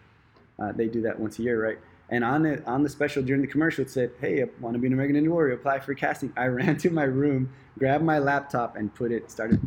Uh, 0.58 0.72
they 0.72 0.88
do 0.88 1.02
that 1.02 1.20
once 1.20 1.40
a 1.40 1.44
year, 1.44 1.64
right? 1.64 1.78
And 2.10 2.24
on 2.24 2.46
it, 2.46 2.66
on 2.66 2.82
the 2.82 2.90
special 2.90 3.22
during 3.22 3.42
the 3.42 3.48
commercial, 3.48 3.84
it 3.84 3.90
said, 3.92 4.12
"Hey, 4.20 4.42
I 4.42 4.48
want 4.60 4.74
to 4.74 4.80
be 4.80 4.88
an 4.88 4.94
American 4.94 5.16
Ninja 5.16 5.30
Warrior. 5.30 5.54
Apply 5.54 5.80
for 5.80 5.94
casting." 5.94 6.34
I 6.36 6.46
ran 6.60 6.78
to 6.78 6.90
my 6.90 7.04
room, 7.04 7.54
grabbed 7.78 8.04
my 8.04 8.20
laptop, 8.20 8.76
and 8.76 8.94
put 8.94 9.12
it. 9.12 9.30
Started 9.30 9.60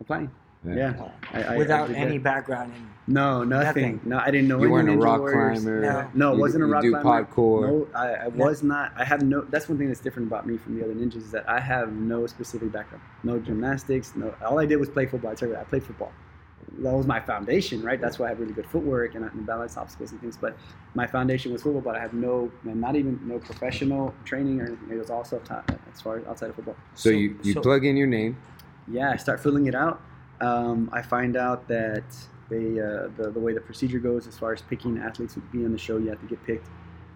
applying. 0.00 0.30
Yeah, 0.62 1.08
I, 1.32 1.42
I, 1.42 1.54
I 1.54 1.56
without 1.56 1.88
did 1.88 1.96
any 1.96 2.18
that. 2.18 2.22
background 2.24 2.74
in 2.76 2.86
No, 3.14 3.42
nothing. 3.44 3.94
Nothing. 3.94 4.00
No, 4.04 4.18
I 4.18 4.30
didn't 4.30 4.46
know. 4.48 4.58
You 4.58 4.64
any 4.64 4.72
weren't 4.72 4.88
a 4.90 4.96
rock 4.98 5.20
Warriors. 5.20 5.62
climber. 5.62 5.80
No. 5.80 6.10
No, 6.12 6.32
it 6.32 6.34
You- 6.34 6.40
wasn't 6.40 6.64
a 6.64 6.66
you 6.66 6.72
rock 6.74 6.82
do 6.82 6.90
climber. 6.90 7.24
parkour. 7.24 7.60
No, 7.62 7.88
I, 7.98 8.06
I 8.08 8.28
was 8.28 8.62
not. 8.62 8.92
I 8.94 9.04
have 9.04 9.22
no. 9.22 9.40
That's 9.40 9.70
one 9.70 9.78
thing 9.78 9.88
that's 9.88 10.00
different 10.00 10.28
about 10.28 10.46
me 10.46 10.58
from 10.58 10.76
the 10.78 10.84
other 10.84 10.92
ninjas 10.94 11.16
is 11.16 11.30
that 11.30 11.48
I 11.48 11.60
have 11.60 11.92
no 11.92 12.26
specific 12.26 12.70
background. 12.72 13.02
No 13.22 13.38
gymnastics. 13.38 14.12
No. 14.14 14.34
All 14.44 14.58
I 14.58 14.66
did 14.66 14.76
was 14.76 14.90
play 14.90 15.06
football. 15.06 15.30
I 15.30 15.34
tell 15.34 15.48
you, 15.48 15.56
I 15.56 15.64
played 15.64 15.82
football. 15.82 16.12
That 16.80 16.92
was 16.92 17.06
my 17.06 17.20
foundation, 17.20 17.82
right? 17.82 17.98
That's 18.00 18.18
why 18.18 18.26
I 18.26 18.28
have 18.28 18.38
really 18.38 18.52
good 18.52 18.66
footwork 18.66 19.14
and, 19.14 19.24
and 19.24 19.46
balance 19.46 19.78
obstacles 19.78 20.12
and 20.12 20.20
things. 20.20 20.36
But 20.36 20.56
my 20.94 21.06
foundation 21.06 21.52
was 21.52 21.62
football. 21.62 21.80
But 21.80 21.96
I 21.96 22.00
have 22.00 22.12
no, 22.12 22.52
not 22.64 22.96
even 22.96 23.18
no 23.26 23.38
professional 23.38 24.14
training 24.26 24.60
or 24.60 24.66
anything. 24.66 24.90
It 24.90 24.98
was 24.98 25.08
all 25.08 25.24
self-taught 25.24 25.70
uh, 25.70 25.76
as 25.92 26.02
far 26.02 26.18
as 26.18 26.26
outside 26.26 26.50
of 26.50 26.56
football. 26.56 26.76
So, 26.94 27.08
So- 27.08 27.16
you, 27.16 27.38
you 27.42 27.54
so- 27.54 27.62
plug 27.62 27.86
in 27.86 27.96
your 27.96 28.06
name. 28.06 28.36
Yeah, 28.86 29.10
I 29.10 29.16
start 29.16 29.40
filling 29.40 29.66
it 29.66 29.74
out. 29.74 30.00
Um, 30.40 30.88
I 30.92 31.02
find 31.02 31.36
out 31.36 31.68
that 31.68 32.04
they 32.48 32.80
uh, 32.80 33.08
the, 33.16 33.30
the 33.32 33.40
way 33.40 33.52
the 33.52 33.60
procedure 33.60 33.98
goes 33.98 34.26
as 34.26 34.38
far 34.38 34.52
as 34.52 34.62
picking 34.62 34.98
athletes 34.98 35.34
to 35.34 35.40
be 35.40 35.64
on 35.64 35.72
the 35.72 35.78
show, 35.78 35.98
you 35.98 36.08
have 36.10 36.20
to 36.20 36.26
get 36.26 36.44
picked. 36.46 36.68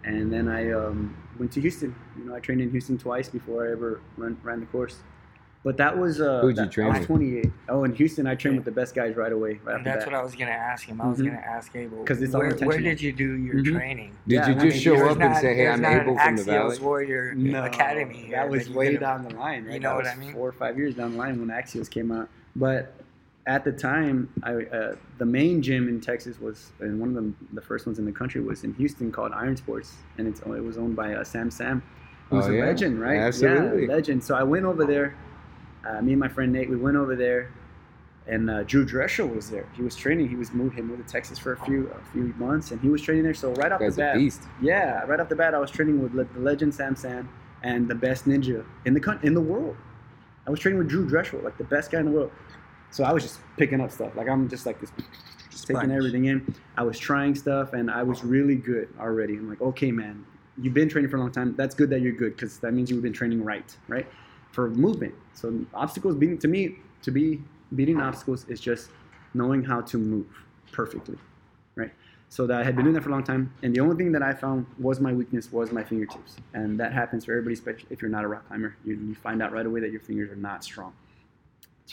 And 0.05 0.31
then 0.33 0.49
I 0.49 0.71
um, 0.73 1.17
went 1.39 1.51
to 1.53 1.61
Houston. 1.61 1.95
You 2.19 2.25
know, 2.27 2.35
I 2.35 2.41
trained 2.41 2.61
in 2.61 2.71
Houston 2.71 2.99
twice 2.99 3.29
before 3.29 3.67
I 3.67 3.73
ever 3.73 4.01
run, 4.19 4.37
ran 4.43 4.61
the 4.61 4.67
course. 4.67 4.99
But 5.65 5.79
that 5.79 5.97
was 5.97 6.21
uh, 6.21 6.43
Who'd 6.43 6.59
you 6.59 6.65
that- 6.65 6.71
train 6.73 6.89
I 6.89 6.91
was 6.91 6.99
with? 6.99 7.07
28. 7.09 7.51
Oh, 7.71 7.85
in 7.85 7.95
Houston, 7.95 8.27
I 8.27 8.35
trained 8.35 8.57
with 8.57 8.67
the 8.67 8.71
best 8.71 8.95
guys 8.95 9.17
right 9.17 9.33
away. 9.33 9.61
Right 9.65 9.77
And 9.77 9.87
that's 9.87 10.05
the 10.05 10.11
what. 10.11 10.21
I 10.21 10.23
was 10.23 10.35
gonna 10.35 10.51
ask 10.51 10.85
him. 10.87 11.01
I 11.01 11.09
was 11.09 11.19
Mhm. 11.21 11.25
gonna 11.29 11.39
ask 11.39 11.75
Abel. 11.75 12.05
'Cause 12.05 12.21
it's 12.21 12.35
all 12.35 12.43
where, 12.43 12.55
where 12.55 12.79
did 12.79 13.01
you 13.01 13.13
do 13.15 13.33
your 13.33 13.55
Mhm. 13.57 13.73
training? 13.75 14.13
Did 14.29 14.35
Yeah, 14.35 14.47
you 14.49 14.53
I 14.53 14.55
just 14.57 14.65
mean, 14.75 14.83
show 14.83 14.97
There's 14.97 15.13
up 15.17 15.21
and 15.23 15.37
say, 15.39 15.55
"Hey, 15.55 15.69
I'm 15.69 15.81
not 15.81 16.03
Abel 16.03 16.19
an 16.19 16.25
from 16.27 16.37
the 16.37 16.45
Valley"? 16.45 16.79
Warrior 16.81 17.35
No, 17.35 17.65
Academy. 17.65 18.29
That 18.31 18.51
was 18.51 18.69
you 18.69 18.75
way 18.77 18.95
down 18.99 19.27
the 19.27 19.35
line, 19.35 19.65
right? 19.65 19.73
You 19.73 19.81
know 19.81 19.89
That 19.89 19.95
what 19.95 20.05
was 20.05 20.13
I 20.13 20.17
mean? 20.17 20.33
Four 20.35 20.49
or 20.51 20.53
five 20.53 20.77
years 20.77 20.95
down 20.97 21.13
the 21.13 21.19
line 21.19 21.41
when 21.41 21.49
Axios 21.49 21.89
came 21.89 22.13
out. 22.13 22.29
But 22.55 22.95
at 23.47 23.65
the 23.65 23.73
time, 23.73 24.33
I, 24.43 24.55
uh, 24.55 24.97
the 25.19 25.27
main 25.27 25.61
gym 25.61 25.89
in 25.89 26.01
Texas 26.01 26.41
was, 26.41 26.73
and 26.81 26.99
one 26.99 27.11
of 27.11 27.15
the, 27.15 27.33
the 27.53 27.61
first 27.61 27.87
ones 27.87 27.99
in 27.99 28.05
the 28.05 28.13
country 28.13 28.41
was 28.41 28.65
in 28.65 28.73
Houston 28.75 29.13
called 29.13 29.33
Iron 29.33 29.57
Sports, 29.57 29.95
and 30.19 30.27
it's 30.27 30.41
it 30.41 30.65
was 30.65 30.79
owned 30.79 30.97
by 30.97 31.15
uh, 31.15 31.25
Sam 31.25 31.51
Sann, 31.51 31.83
who's 32.31 32.47
Oh, 32.47 32.51
a 32.51 32.57
yeah. 32.57 32.65
legend, 32.65 33.01
right? 33.01 33.19
Absolutely. 33.19 33.87
Yeah, 33.87 33.95
legend. 33.95 34.25
So 34.25 34.35
I 34.35 34.43
went 34.43 34.65
over 34.65 34.87
there. 34.87 35.17
Uh, 35.87 36.01
me 36.01 36.13
and 36.13 36.21
my 36.21 36.29
friend 36.29 36.53
Nate, 36.53 36.71
we 36.71 36.77
went 36.77 36.97
over 36.97 37.15
there, 37.15 37.53
and 38.27 38.49
uh, 38.49 38.63
Drew 38.63 38.87
Drechsel 38.87 39.35
was 39.35 39.51
there. 39.51 39.69
He 39.77 39.83
was 39.83 39.95
training. 39.95 40.31
He 40.31 40.37
was 40.37 40.53
moved. 40.53 40.77
He 40.77 40.81
moved 40.81 41.07
to 41.07 41.13
Texas 41.13 41.39
for 41.39 41.53
a 41.53 41.65
few 41.67 41.89
a 41.89 42.13
few 42.13 42.33
months, 42.39 42.71
and 42.71 42.81
he 42.81 42.89
was 42.89 43.03
training 43.03 43.25
there. 43.25 43.35
So 43.35 43.53
right 43.55 43.71
off 43.71 43.81
Guy's 43.81 43.97
the 43.97 44.03
bat, 44.03 44.49
yeah, 44.63 45.03
right 45.05 45.21
off 45.21 45.29
the 45.29 45.37
bat, 45.37 45.55
I 45.55 45.59
was 45.59 45.71
training 45.71 46.01
with 46.03 46.15
the 46.15 46.41
legend 46.41 46.75
Sam 46.75 46.97
Sann 46.97 47.29
and 47.63 47.89
the 47.89 47.95
best 47.95 48.25
ninja 48.25 48.65
in 48.87 48.95
the 48.95 49.19
in 49.23 49.35
the 49.35 49.41
world. 49.43 49.77
I 50.47 50.51
was 50.51 50.61
training 50.61 50.79
with 50.79 50.89
Drew 50.89 51.07
Drechsel, 51.09 51.43
like 51.43 51.59
the 51.59 51.65
best 51.65 51.91
guy 51.91 52.01
in 52.01 52.07
the 52.07 52.11
world. 52.13 52.31
So 52.95 53.03
I 53.03 53.13
was 53.13 53.25
just 53.25 53.41
picking 53.57 53.81
up 53.81 53.91
stuff. 53.91 54.15
Like 54.15 54.29
I'm 54.29 54.49
just 54.49 54.67
like 54.67 54.81
this, 54.81 54.93
just 55.51 55.67
taking 55.67 55.91
everything 55.91 56.27
in. 56.27 56.55
I 56.77 56.85
was 56.85 56.97
trying 56.97 57.35
stuff, 57.35 57.73
and 57.73 57.91
I 57.91 58.05
was 58.05 58.23
really 58.23 58.55
good 58.55 58.89
already. 59.01 59.35
I'm 59.35 59.51
like, 59.51 59.61
okay, 59.61 59.91
man, 59.91 60.25
you've 60.63 60.75
been 60.75 60.89
training 60.89 61.11
for 61.11 61.17
a 61.17 61.21
long 61.21 61.33
time. 61.33 61.57
That's 61.57 61.75
good 61.75 61.91
that 61.91 62.03
you're 62.03 62.13
good 62.13 62.37
because 62.37 62.59
that 62.61 62.73
means 62.73 62.93
you've 62.93 63.03
been 63.03 63.13
training 63.13 63.43
right, 63.43 63.77
right, 63.89 64.07
for 64.53 64.71
movement. 64.71 65.13
So 65.33 65.67
obstacles 65.75 66.15
beating 66.15 66.39
to 66.39 66.47
me 66.47 66.77
to 67.03 67.11
be 67.11 67.43
beating 67.75 68.01
obstacles 68.01 68.49
is 68.49 68.61
just 68.61 68.91
knowing 69.35 69.65
how 69.65 69.81
to 69.81 69.99
move 69.99 70.27
perfectly, 70.71 71.19
right? 71.75 71.91
So 72.29 72.47
that 72.47 72.61
I 72.61 72.63
had 72.63 72.77
been 72.77 72.85
doing 72.85 72.95
that 72.95 73.03
for 73.03 73.09
a 73.09 73.13
long 73.13 73.25
time, 73.25 73.53
and 73.65 73.75
the 73.75 73.81
only 73.81 73.97
thing 73.97 74.13
that 74.13 74.23
I 74.23 74.35
found 74.35 74.67
was 74.79 75.01
my 75.01 75.13
weakness 75.13 75.51
was 75.51 75.73
my 75.73 75.83
fingertips, 75.83 76.37
and 76.53 76.79
that 76.79 76.93
happens 76.93 77.25
for 77.25 77.33
everybody, 77.33 77.55
especially 77.55 77.89
if 77.91 78.01
you're 78.01 78.11
not 78.13 78.23
a 78.23 78.29
rock 78.29 78.47
climber. 78.47 78.77
You, 78.85 78.95
you 78.95 79.17
find 79.17 79.43
out 79.43 79.51
right 79.51 79.67
away 79.67 79.81
that 79.81 79.91
your 79.91 80.01
fingers 80.01 80.31
are 80.31 80.37
not 80.37 80.63
strong. 80.63 80.93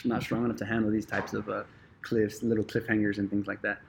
Not 0.03 0.23
strong 0.23 0.45
enough 0.45 0.57
to 0.57 0.65
handle 0.65 0.89
these 0.89 1.05
types 1.05 1.33
of 1.33 1.47
uh, 1.49 1.63
cliffs, 2.01 2.41
little 2.43 2.63
cliffhangers, 2.63 3.17
and 3.17 3.29
things 3.29 3.47
like 3.47 3.61
that. 3.61 3.79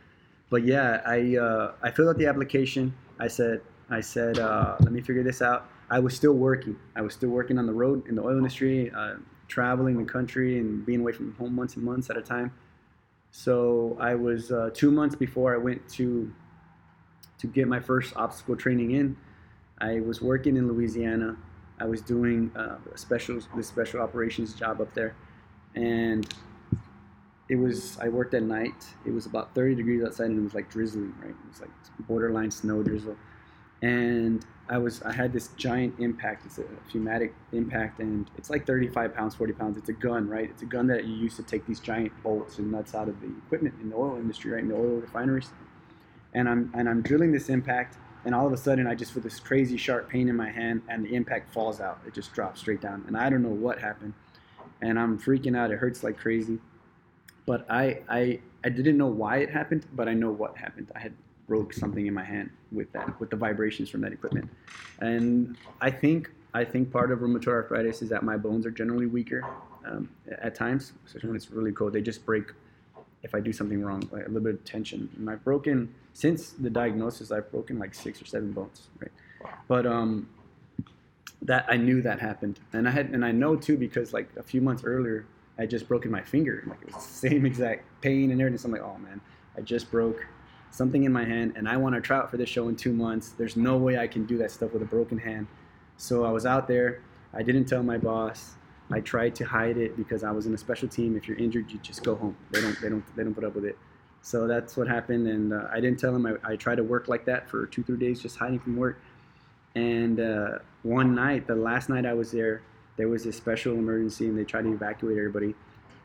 But 0.50 0.64
yeah, 0.64 1.00
I 1.06 1.36
uh, 1.36 1.72
I 1.82 1.90
filled 1.90 2.08
out 2.10 2.18
the 2.18 2.26
application. 2.26 2.92
I 3.18 3.28
said 3.28 3.62
I 3.88 4.00
said 4.00 4.38
uh, 4.38 4.76
let 4.80 4.92
me 4.92 5.00
figure 5.00 5.22
this 5.22 5.40
out. 5.40 5.68
I 5.90 5.98
was 5.98 6.14
still 6.14 6.34
working. 6.34 6.76
I 6.96 7.02
was 7.02 7.14
still 7.14 7.30
working 7.30 7.58
on 7.58 7.66
the 7.66 7.72
road 7.72 8.06
in 8.08 8.14
the 8.14 8.22
oil 8.22 8.36
industry, 8.36 8.90
uh, 8.90 9.14
traveling 9.48 9.98
the 9.98 10.10
country 10.10 10.58
and 10.58 10.84
being 10.84 11.00
away 11.00 11.12
from 11.12 11.34
home 11.34 11.54
months 11.54 11.76
and 11.76 11.84
months 11.84 12.10
at 12.10 12.16
a 12.16 12.22
time. 12.22 12.52
So 13.30 13.96
I 14.00 14.14
was 14.14 14.52
uh, 14.52 14.70
two 14.74 14.90
months 14.90 15.14
before 15.16 15.54
I 15.54 15.58
went 15.58 15.88
to 15.90 16.32
to 17.38 17.46
get 17.46 17.66
my 17.66 17.80
first 17.80 18.14
obstacle 18.16 18.56
training 18.56 18.92
in. 18.92 19.16
I 19.78 20.00
was 20.00 20.22
working 20.22 20.56
in 20.56 20.68
Louisiana. 20.68 21.36
I 21.80 21.86
was 21.86 22.00
doing 22.02 22.52
uh, 22.54 22.76
a 22.94 22.98
special 22.98 23.40
this 23.56 23.66
special 23.68 24.00
operations 24.00 24.54
job 24.54 24.80
up 24.80 24.94
there, 24.94 25.16
and 25.74 26.26
it 27.48 27.56
was 27.56 27.98
I 28.00 28.08
worked 28.08 28.34
at 28.34 28.42
night. 28.42 28.86
It 29.04 29.12
was 29.12 29.26
about 29.26 29.54
30 29.54 29.74
degrees 29.74 30.02
outside, 30.02 30.30
and 30.30 30.38
it 30.38 30.42
was 30.42 30.54
like 30.54 30.70
drizzling. 30.70 31.14
Right, 31.20 31.30
it 31.30 31.48
was 31.48 31.60
like 31.60 31.70
borderline 32.06 32.50
snow 32.50 32.82
drizzle, 32.82 33.16
and 33.82 34.44
I 34.68 34.78
was 34.78 35.02
I 35.02 35.12
had 35.12 35.32
this 35.32 35.48
giant 35.56 35.98
impact. 35.98 36.46
It's 36.46 36.58
a 36.58 36.64
pneumatic 36.92 37.34
impact, 37.52 38.00
and 38.00 38.30
it's 38.38 38.48
like 38.48 38.66
35 38.66 39.14
pounds, 39.14 39.34
40 39.34 39.52
pounds. 39.52 39.76
It's 39.76 39.88
a 39.88 39.92
gun, 39.92 40.28
right? 40.28 40.48
It's 40.48 40.62
a 40.62 40.66
gun 40.66 40.86
that 40.86 41.04
you 41.04 41.14
use 41.14 41.36
to 41.36 41.42
take 41.42 41.66
these 41.66 41.80
giant 41.80 42.12
bolts 42.22 42.58
and 42.58 42.70
nuts 42.70 42.94
out 42.94 43.08
of 43.08 43.20
the 43.20 43.26
equipment 43.26 43.74
in 43.80 43.90
the 43.90 43.96
oil 43.96 44.16
industry, 44.16 44.52
right? 44.52 44.62
In 44.62 44.68
the 44.68 44.76
oil 44.76 45.00
refineries. 45.00 45.50
And 46.32 46.48
I'm 46.48 46.70
and 46.74 46.88
I'm 46.88 47.02
drilling 47.02 47.32
this 47.32 47.50
impact, 47.50 47.98
and 48.24 48.34
all 48.34 48.46
of 48.46 48.52
a 48.52 48.56
sudden 48.56 48.86
I 48.86 48.94
just 48.94 49.12
feel 49.12 49.22
this 49.22 49.40
crazy 49.40 49.76
sharp 49.76 50.08
pain 50.08 50.28
in 50.28 50.36
my 50.36 50.50
hand, 50.50 50.82
and 50.88 51.04
the 51.04 51.14
impact 51.14 51.52
falls 51.52 51.80
out. 51.80 52.00
It 52.06 52.14
just 52.14 52.32
drops 52.32 52.60
straight 52.60 52.80
down, 52.80 53.04
and 53.06 53.16
I 53.16 53.28
don't 53.28 53.42
know 53.42 53.50
what 53.50 53.80
happened, 53.80 54.14
and 54.82 54.98
I'm 54.98 55.18
freaking 55.18 55.56
out. 55.56 55.70
It 55.70 55.78
hurts 55.78 56.02
like 56.02 56.18
crazy, 56.18 56.58
but 57.46 57.64
I 57.70 58.00
I 58.08 58.40
I 58.64 58.68
didn't 58.68 58.96
know 58.96 59.06
why 59.06 59.38
it 59.38 59.50
happened, 59.50 59.86
but 59.94 60.08
I 60.08 60.14
know 60.14 60.30
what 60.30 60.56
happened. 60.56 60.90
I 60.94 60.98
had 60.98 61.14
broke 61.48 61.72
something 61.72 62.06
in 62.06 62.14
my 62.14 62.24
hand 62.24 62.50
with 62.70 62.92
that, 62.92 63.18
with 63.20 63.30
the 63.30 63.36
vibrations 63.36 63.90
from 63.90 64.00
that 64.02 64.12
equipment. 64.12 64.48
And 65.00 65.56
I 65.80 65.90
think 65.90 66.30
I 66.54 66.64
think 66.64 66.92
part 66.92 67.10
of 67.10 67.20
rheumatoid 67.20 67.48
arthritis 67.48 68.02
is 68.02 68.08
that 68.10 68.22
my 68.22 68.36
bones 68.36 68.66
are 68.66 68.70
generally 68.70 69.06
weaker 69.06 69.44
um, 69.86 70.08
at 70.30 70.54
times, 70.54 70.92
especially 71.06 71.28
when 71.28 71.36
it's 71.36 71.50
really 71.50 71.72
cold. 71.72 71.92
They 71.92 72.02
just 72.02 72.24
break 72.26 72.52
if 73.22 73.34
I 73.34 73.40
do 73.40 73.52
something 73.52 73.82
wrong, 73.82 74.08
like 74.10 74.24
a 74.24 74.28
little 74.28 74.42
bit 74.42 74.54
of 74.54 74.64
tension. 74.64 75.08
And 75.16 75.30
I've 75.30 75.44
broken 75.44 75.94
since 76.12 76.50
the 76.50 76.70
diagnosis. 76.70 77.30
I've 77.30 77.50
broken 77.50 77.78
like 77.78 77.94
six 77.94 78.20
or 78.20 78.26
seven 78.26 78.52
bones, 78.52 78.88
right? 78.98 79.12
But 79.68 79.86
um, 79.86 80.28
that 81.42 81.66
I 81.68 81.76
knew 81.76 82.02
that 82.02 82.20
happened, 82.20 82.60
and 82.72 82.88
I 82.88 82.92
had, 82.92 83.10
and 83.10 83.24
I 83.24 83.32
know 83.32 83.56
too 83.56 83.76
because 83.76 84.12
like 84.12 84.28
a 84.36 84.42
few 84.42 84.60
months 84.60 84.84
earlier, 84.84 85.26
I 85.58 85.66
just 85.66 85.88
broken 85.88 86.10
my 86.10 86.22
finger. 86.22 86.62
Like 86.66 86.80
it 86.82 86.94
was 86.94 87.06
the 87.06 87.28
same 87.28 87.46
exact 87.46 87.84
pain 88.00 88.30
and 88.30 88.40
everything. 88.40 88.58
So 88.58 88.66
I'm 88.66 88.72
like, 88.72 88.82
oh 88.82 88.98
man, 88.98 89.20
I 89.56 89.60
just 89.60 89.90
broke 89.90 90.24
something 90.70 91.04
in 91.04 91.12
my 91.12 91.24
hand, 91.24 91.54
and 91.56 91.68
I 91.68 91.76
want 91.76 91.94
to 91.94 92.00
try 92.00 92.18
out 92.18 92.30
for 92.30 92.36
this 92.36 92.48
show 92.48 92.68
in 92.68 92.76
two 92.76 92.92
months. 92.92 93.30
There's 93.30 93.56
no 93.56 93.76
way 93.76 93.98
I 93.98 94.06
can 94.06 94.24
do 94.24 94.38
that 94.38 94.50
stuff 94.50 94.72
with 94.72 94.82
a 94.82 94.86
broken 94.86 95.18
hand. 95.18 95.46
So 95.96 96.24
I 96.24 96.30
was 96.30 96.46
out 96.46 96.68
there. 96.68 97.02
I 97.34 97.42
didn't 97.42 97.66
tell 97.66 97.82
my 97.82 97.98
boss. 97.98 98.54
I 98.90 99.00
tried 99.00 99.34
to 99.36 99.44
hide 99.44 99.78
it 99.78 99.96
because 99.96 100.22
I 100.22 100.30
was 100.30 100.46
in 100.46 100.54
a 100.54 100.58
special 100.58 100.88
team. 100.88 101.16
If 101.16 101.26
you're 101.26 101.38
injured, 101.38 101.70
you 101.70 101.78
just 101.78 102.02
go 102.04 102.14
home. 102.14 102.36
They 102.50 102.60
don't. 102.60 102.80
They 102.80 102.88
don't. 102.88 103.16
They 103.16 103.24
don't 103.24 103.34
put 103.34 103.44
up 103.44 103.54
with 103.54 103.64
it. 103.64 103.78
So 104.22 104.46
that's 104.46 104.76
what 104.76 104.86
happened, 104.86 105.26
and 105.26 105.52
uh, 105.52 105.66
I 105.72 105.80
didn't 105.80 105.98
tell 105.98 106.14
him. 106.14 106.26
I, 106.26 106.52
I 106.52 106.56
tried 106.56 106.76
to 106.76 106.84
work 106.84 107.08
like 107.08 107.24
that 107.24 107.48
for 107.48 107.66
two, 107.66 107.82
three 107.82 107.98
days, 107.98 108.22
just 108.22 108.36
hiding 108.36 108.60
from 108.60 108.76
work. 108.76 109.00
And 109.74 110.20
uh, 110.20 110.58
one 110.82 111.14
night, 111.14 111.46
the 111.46 111.54
last 111.54 111.88
night 111.88 112.04
I 112.04 112.12
was 112.12 112.30
there, 112.30 112.62
there 112.96 113.08
was 113.08 113.24
a 113.26 113.32
special 113.32 113.74
emergency, 113.74 114.26
and 114.26 114.38
they 114.38 114.44
tried 114.44 114.62
to 114.62 114.72
evacuate 114.72 115.16
everybody, 115.16 115.54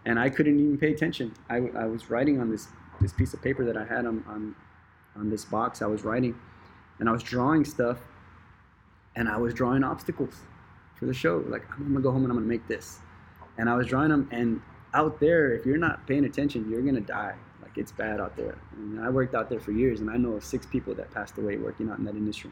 and 0.06 0.20
I 0.20 0.30
couldn't 0.30 0.60
even 0.60 0.78
pay 0.78 0.94
attention. 0.94 1.34
I, 1.50 1.58
I 1.76 1.86
was 1.86 2.10
writing 2.10 2.40
on 2.40 2.50
this 2.50 2.68
this 3.00 3.14
piece 3.14 3.34
of 3.34 3.42
paper 3.44 3.64
that 3.66 3.78
I 3.78 3.86
had 3.86 4.06
on, 4.06 4.24
on 4.28 4.56
on 5.16 5.30
this 5.30 5.46
box. 5.46 5.82
I 5.82 5.88
was 5.88 6.04
writing, 6.04 6.36
and 7.00 7.10
I 7.10 7.12
was 7.12 7.24
drawing 7.24 7.66
stuff, 7.66 8.00
and 9.16 9.28
I 9.28 9.38
was 9.38 9.54
drawing 9.54 9.84
obstacles 9.84 10.36
for 10.98 11.06
the 11.06 11.14
show. 11.14 11.44
Like 11.48 11.64
I'm 11.72 11.90
gonna 11.90 12.00
go 12.00 12.12
home 12.12 12.24
and 12.24 12.32
I'm 12.32 12.38
gonna 12.38 12.48
make 12.48 12.68
this, 12.68 13.00
and 13.58 13.70
I 13.70 13.76
was 13.76 13.88
drawing 13.88 14.10
them. 14.10 14.30
And 14.32 14.62
out 14.94 15.20
there, 15.20 15.54
if 15.54 15.66
you're 15.66 15.78
not 15.78 16.08
paying 16.08 16.26
attention, 16.26 16.70
you're 16.70 16.82
gonna 16.82 17.02
die. 17.02 17.36
Like 17.62 17.78
it's 17.78 17.92
bad 17.92 18.22
out 18.22 18.38
there. 18.38 18.58
And 18.78 19.02
I 19.02 19.10
worked 19.10 19.36
out 19.36 19.50
there 19.50 19.60
for 19.60 19.72
years, 19.72 20.00
and 20.00 20.10
I 20.10 20.16
know 20.16 20.34
of 20.34 20.46
six 20.46 20.66
people 20.66 20.96
that 20.96 21.12
passed 21.12 21.38
away 21.38 21.58
working 21.58 21.90
out 21.90 21.98
in 21.98 22.06
that 22.06 22.16
industry. 22.16 22.52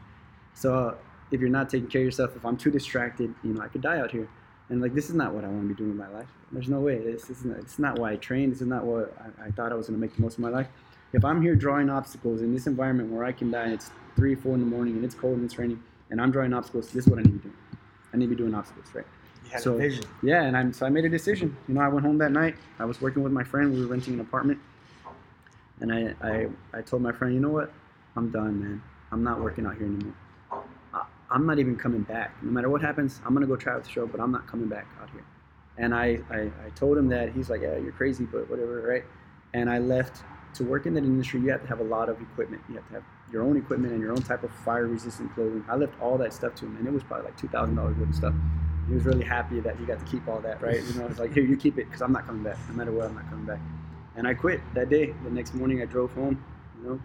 So 0.56 0.96
if 1.30 1.40
you're 1.40 1.50
not 1.50 1.68
taking 1.68 1.88
care 1.88 2.00
of 2.00 2.06
yourself, 2.06 2.34
if 2.34 2.44
I'm 2.44 2.56
too 2.56 2.70
distracted, 2.70 3.32
you 3.44 3.52
know, 3.52 3.60
I 3.60 3.68
could 3.68 3.82
die 3.82 3.98
out 4.00 4.10
here. 4.10 4.28
And 4.68 4.80
like 4.80 4.94
this 4.94 5.08
is 5.08 5.14
not 5.14 5.32
what 5.32 5.44
I 5.44 5.48
want 5.48 5.62
to 5.62 5.68
be 5.68 5.74
doing 5.74 5.90
in 5.90 5.96
my 5.96 6.08
life. 6.08 6.26
There's 6.50 6.68
no 6.68 6.80
way. 6.80 6.98
This 6.98 7.30
is 7.30 7.44
not, 7.44 7.58
it's 7.58 7.78
not 7.78 7.98
why 7.98 8.12
I 8.12 8.16
trained. 8.16 8.52
This 8.52 8.62
is 8.62 8.66
not 8.66 8.84
what 8.84 9.16
I, 9.20 9.46
I 9.46 9.50
thought 9.50 9.70
I 9.70 9.76
was 9.76 9.86
going 9.86 9.98
to 9.98 10.00
make 10.00 10.16
the 10.16 10.22
most 10.22 10.34
of 10.34 10.40
my 10.40 10.48
life. 10.48 10.66
If 11.12 11.24
I'm 11.24 11.40
here 11.40 11.54
drawing 11.54 11.88
obstacles 11.88 12.40
in 12.40 12.52
this 12.52 12.66
environment 12.66 13.12
where 13.12 13.24
I 13.24 13.32
can 13.32 13.50
die, 13.50 13.64
and 13.64 13.72
it's 13.74 13.90
three, 14.16 14.34
four 14.34 14.54
in 14.54 14.60
the 14.60 14.66
morning, 14.66 14.96
and 14.96 15.04
it's 15.04 15.14
cold 15.14 15.36
and 15.36 15.44
it's 15.44 15.56
raining, 15.58 15.80
and 16.10 16.20
I'm 16.20 16.32
drawing 16.32 16.52
obstacles, 16.52 16.90
this 16.90 17.04
is 17.04 17.10
what 17.10 17.18
I 17.20 17.22
need 17.22 17.32
to 17.32 17.38
be 17.38 17.42
doing. 17.48 17.56
I 18.12 18.16
need 18.16 18.24
to 18.26 18.30
be 18.30 18.36
doing 18.36 18.54
obstacles, 18.54 18.86
right? 18.94 19.06
So- 19.58 19.74
a 19.74 19.78
vision. 19.78 20.04
Yeah, 20.22 20.42
and 20.42 20.56
I'm 20.56 20.72
so 20.72 20.84
I 20.86 20.88
made 20.88 21.04
a 21.04 21.08
decision. 21.08 21.56
You 21.68 21.74
know, 21.74 21.80
I 21.80 21.88
went 21.88 22.04
home 22.04 22.18
that 22.18 22.32
night. 22.32 22.56
I 22.80 22.84
was 22.84 23.00
working 23.00 23.22
with 23.22 23.32
my 23.32 23.44
friend. 23.44 23.72
We 23.72 23.80
were 23.80 23.86
renting 23.86 24.14
an 24.14 24.20
apartment, 24.20 24.58
and 25.80 25.92
I 25.92 26.14
I, 26.20 26.46
I 26.74 26.82
told 26.82 27.02
my 27.02 27.12
friend, 27.12 27.32
you 27.32 27.40
know 27.40 27.50
what? 27.50 27.72
I'm 28.16 28.30
done, 28.30 28.60
man. 28.60 28.82
I'm 29.12 29.22
not 29.22 29.40
working 29.40 29.64
out 29.66 29.76
here 29.76 29.86
anymore. 29.86 30.14
I'm 31.30 31.46
not 31.46 31.58
even 31.58 31.76
coming 31.76 32.02
back. 32.02 32.36
No 32.42 32.50
matter 32.50 32.70
what 32.70 32.82
happens, 32.82 33.20
I'm 33.24 33.34
gonna 33.34 33.46
go 33.46 33.56
try 33.56 33.74
out 33.74 33.84
the 33.84 33.90
show, 33.90 34.06
but 34.06 34.20
I'm 34.20 34.32
not 34.32 34.46
coming 34.46 34.68
back 34.68 34.86
out 35.00 35.10
here. 35.10 35.24
And 35.78 35.94
I, 35.94 36.20
I, 36.30 36.50
I 36.64 36.70
told 36.74 36.96
him 36.96 37.08
that 37.08 37.32
he's 37.32 37.50
like, 37.50 37.60
yeah, 37.60 37.76
you're 37.76 37.92
crazy, 37.92 38.24
but 38.24 38.48
whatever, 38.48 38.80
right? 38.82 39.04
And 39.52 39.68
I 39.68 39.78
left 39.78 40.22
to 40.54 40.64
work 40.64 40.86
in 40.86 40.94
that 40.94 41.04
industry. 41.04 41.40
You 41.40 41.50
have 41.50 41.62
to 41.62 41.68
have 41.68 41.80
a 41.80 41.84
lot 41.84 42.08
of 42.08 42.20
equipment. 42.20 42.62
You 42.68 42.76
have 42.76 42.86
to 42.88 42.94
have 42.94 43.02
your 43.30 43.42
own 43.42 43.56
equipment 43.56 43.92
and 43.92 44.00
your 44.00 44.12
own 44.12 44.22
type 44.22 44.42
of 44.42 44.50
fire-resistant 44.64 45.34
clothing. 45.34 45.64
I 45.68 45.76
left 45.76 46.00
all 46.00 46.16
that 46.18 46.32
stuff 46.32 46.54
to 46.56 46.66
him, 46.66 46.76
and 46.78 46.86
it 46.86 46.92
was 46.92 47.02
probably 47.02 47.26
like 47.26 47.36
two 47.36 47.48
thousand 47.48 47.74
dollars 47.74 47.96
worth 47.98 48.08
of 48.08 48.14
stuff. 48.14 48.34
He 48.88 48.94
was 48.94 49.04
really 49.04 49.24
happy 49.24 49.60
that 49.60 49.76
he 49.76 49.84
got 49.84 49.98
to 49.98 50.04
keep 50.04 50.26
all 50.28 50.40
that, 50.40 50.62
right? 50.62 50.82
You 50.82 50.94
know, 50.94 51.04
I 51.04 51.08
was 51.08 51.18
like, 51.18 51.34
here, 51.34 51.42
you 51.42 51.56
keep 51.56 51.76
it, 51.76 51.86
because 51.86 52.00
I'm 52.02 52.12
not 52.12 52.24
coming 52.24 52.44
back. 52.44 52.56
No 52.68 52.74
matter 52.76 52.92
what, 52.92 53.06
I'm 53.06 53.14
not 53.16 53.28
coming 53.28 53.44
back. 53.44 53.60
And 54.14 54.26
I 54.26 54.32
quit 54.32 54.60
that 54.74 54.88
day. 54.88 55.12
The 55.24 55.30
next 55.30 55.54
morning, 55.54 55.82
I 55.82 55.86
drove 55.86 56.12
home. 56.12 56.42
You 56.78 56.88
know, 56.88 57.00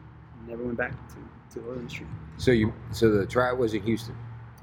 never 0.48 0.64
went 0.64 0.77
back 0.77 0.91
to 0.91 1.15
to 1.53 1.59
oil 1.67 1.75
industry. 1.77 2.07
So 2.37 2.51
you, 2.51 2.73
so 2.91 3.09
the 3.11 3.25
trial 3.25 3.55
was 3.57 3.73
in 3.73 3.83
Houston. 3.83 4.15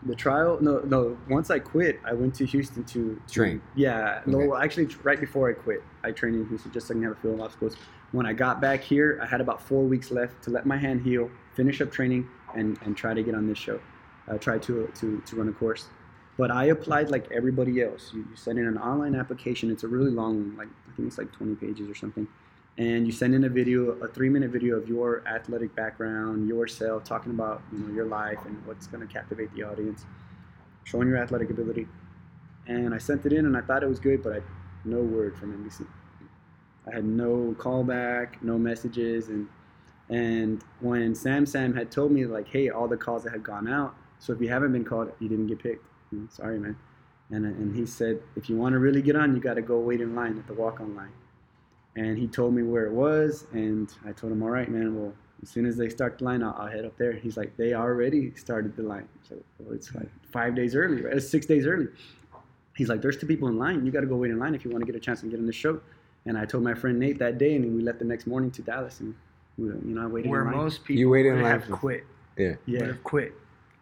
The 0.04 0.14
trial, 0.14 0.58
no, 0.60 0.80
no. 0.80 1.18
Once 1.28 1.50
I 1.50 1.58
quit, 1.58 1.98
I 2.04 2.12
went 2.12 2.34
to 2.36 2.46
Houston 2.46 2.84
to 2.84 3.20
Train. 3.30 3.60
Yeah, 3.74 4.20
Okay. 4.22 4.30
no, 4.30 4.56
actually, 4.56 4.86
right 5.02 5.18
before 5.18 5.50
I 5.50 5.54
quit, 5.54 5.82
I 6.04 6.12
trained 6.12 6.36
in 6.36 6.46
Houston 6.48 6.72
just 6.72 6.86
so 6.86 6.92
I 6.92 6.94
can 6.94 7.02
have 7.02 7.12
a 7.12 7.16
feel 7.16 7.34
of 7.34 7.40
obstacles. 7.40 7.76
When 8.12 8.24
I 8.24 8.32
got 8.32 8.60
back 8.60 8.80
here, 8.80 9.18
I 9.22 9.26
had 9.26 9.40
about 9.40 9.60
four 9.60 9.82
weeks 9.82 10.10
left 10.10 10.42
to 10.44 10.50
let 10.50 10.66
my 10.66 10.76
hand 10.76 11.02
heal, 11.02 11.30
finish 11.54 11.80
up 11.80 11.90
training, 11.90 12.28
and, 12.54 12.78
and 12.82 12.96
try 12.96 13.12
to 13.12 13.22
get 13.22 13.34
on 13.34 13.46
this 13.48 13.58
show. 13.58 13.80
Uh, 14.28 14.38
try 14.38 14.58
to, 14.58 14.90
to 14.94 15.22
to 15.26 15.36
run 15.36 15.48
a 15.48 15.52
course. 15.52 15.86
But 16.36 16.50
I 16.50 16.66
applied 16.66 17.10
like 17.10 17.30
everybody 17.32 17.82
else. 17.82 18.12
You, 18.14 18.20
you 18.20 18.36
send 18.36 18.58
in 18.58 18.66
an 18.66 18.78
online 18.78 19.14
application. 19.16 19.70
It's 19.70 19.82
a 19.84 19.88
really 19.88 20.10
long 20.10 20.54
like 20.56 20.68
I 20.90 20.94
think 20.94 21.08
it's 21.08 21.18
like 21.18 21.32
20 21.32 21.54
pages 21.56 21.88
or 21.90 21.94
something. 21.94 22.28
And 22.78 23.06
you 23.06 23.12
send 23.12 23.34
in 23.34 23.44
a 23.44 23.48
video, 23.48 23.90
a 24.02 24.08
three-minute 24.08 24.50
video 24.50 24.76
of 24.76 24.88
your 24.88 25.26
athletic 25.26 25.74
background, 25.74 26.48
yourself, 26.48 27.04
talking 27.04 27.32
about 27.32 27.60
you 27.72 27.78
know 27.80 27.92
your 27.92 28.06
life 28.06 28.38
and 28.46 28.64
what's 28.66 28.86
going 28.86 29.06
to 29.06 29.12
captivate 29.12 29.52
the 29.54 29.64
audience, 29.64 30.06
showing 30.84 31.08
your 31.08 31.18
athletic 31.18 31.50
ability 31.50 31.88
and 32.68 32.94
I 32.94 32.98
sent 32.98 33.24
it 33.26 33.32
in 33.32 33.46
and 33.46 33.56
I 33.56 33.62
thought 33.62 33.82
it 33.82 33.88
was 33.88 33.98
good, 33.98 34.22
but 34.22 34.34
I 34.34 34.40
no 34.84 35.00
word 35.00 35.36
from 35.36 35.52
NBC. 35.64 35.86
I 36.86 36.94
had 36.94 37.04
no 37.04 37.54
callback, 37.58 38.42
no 38.42 38.58
messages, 38.58 39.28
and 39.28 39.48
and 40.10 40.62
when 40.80 41.14
Sam 41.14 41.44
Sann 41.46 41.74
had 41.74 41.90
told 41.90 42.12
me 42.12 42.24
like, 42.26 42.48
hey, 42.48 42.68
all 42.68 42.86
the 42.86 42.96
calls 42.96 43.24
that 43.24 43.32
had 43.32 43.42
gone 43.42 43.68
out, 43.68 43.94
so 44.18 44.32
if 44.32 44.40
you 44.40 44.48
haven't 44.48 44.72
been 44.72 44.84
called, 44.84 45.12
you 45.18 45.28
didn't 45.28 45.48
get 45.48 45.58
picked. 45.58 45.84
Know, 46.12 46.28
sorry, 46.30 46.58
man. 46.58 46.76
And 47.30 47.44
and 47.44 47.74
he 47.74 47.86
said, 47.86 48.20
if 48.36 48.48
you 48.48 48.56
want 48.56 48.74
to 48.74 48.78
really 48.78 49.02
get 49.02 49.16
on, 49.16 49.34
you 49.34 49.40
got 49.40 49.54
to 49.54 49.62
go 49.62 49.78
wait 49.78 50.00
in 50.00 50.14
line 50.14 50.38
at 50.38 50.46
the 50.46 50.54
walk-on 50.54 50.94
line. 50.94 51.12
And 51.98 52.16
he 52.16 52.26
told 52.26 52.54
me 52.54 52.62
where 52.62 52.86
it 52.86 52.92
was, 52.92 53.46
and 53.52 53.92
I 54.06 54.12
told 54.12 54.32
him, 54.32 54.42
all 54.42 54.50
right, 54.50 54.68
man. 54.68 54.94
Well, 54.98 55.12
as 55.42 55.48
soon 55.48 55.66
as 55.66 55.76
they 55.76 55.88
start 55.88 56.18
the 56.18 56.24
line, 56.24 56.42
I'll, 56.42 56.56
I'll 56.58 56.68
head 56.68 56.84
up 56.84 56.96
there. 56.96 57.12
He's 57.12 57.36
like, 57.36 57.56
they 57.56 57.74
already 57.74 58.32
started 58.34 58.76
the 58.76 58.82
line. 58.82 59.08
So 59.28 59.36
well, 59.58 59.74
it's 59.74 59.94
like 59.94 60.08
five 60.32 60.54
days 60.54 60.74
early, 60.74 61.02
right? 61.02 61.14
It's 61.14 61.28
six 61.28 61.46
days 61.46 61.66
early 61.66 61.88
he's 62.78 62.88
like, 62.88 63.02
there's 63.02 63.18
two 63.18 63.26
people 63.26 63.48
in 63.48 63.58
line. 63.58 63.84
You 63.84 63.92
got 63.92 64.00
to 64.00 64.06
go 64.06 64.16
wait 64.16 64.30
in 64.30 64.38
line 64.38 64.54
if 64.54 64.64
you 64.64 64.70
want 64.70 64.82
to 64.82 64.86
get 64.86 64.96
a 64.96 65.00
chance 65.00 65.20
to 65.20 65.26
get 65.26 65.38
on 65.38 65.46
the 65.46 65.52
show. 65.52 65.80
And 66.24 66.38
I 66.38 66.46
told 66.46 66.62
my 66.62 66.74
friend 66.74 66.98
Nate 66.98 67.18
that 67.18 67.36
day, 67.36 67.56
and 67.56 67.64
then 67.64 67.76
we 67.76 67.82
left 67.82 67.98
the 67.98 68.04
next 68.04 68.26
morning 68.26 68.50
to 68.52 68.62
Dallas, 68.62 69.00
and 69.00 69.14
we, 69.58 69.66
you 69.66 69.94
know, 69.94 70.04
I 70.04 70.06
waited 70.06 70.30
Where 70.30 70.42
in 70.42 70.46
line. 70.46 70.56
most 70.56 70.84
people 70.84 71.00
You 71.00 71.10
waited 71.10 71.34
in 71.34 71.42
line 71.42 71.60
have 71.60 71.70
quit. 71.70 72.06
Yeah. 72.36 72.50
Would 72.50 72.58
yeah, 72.66 72.86
have 72.86 73.02
quit. 73.02 73.34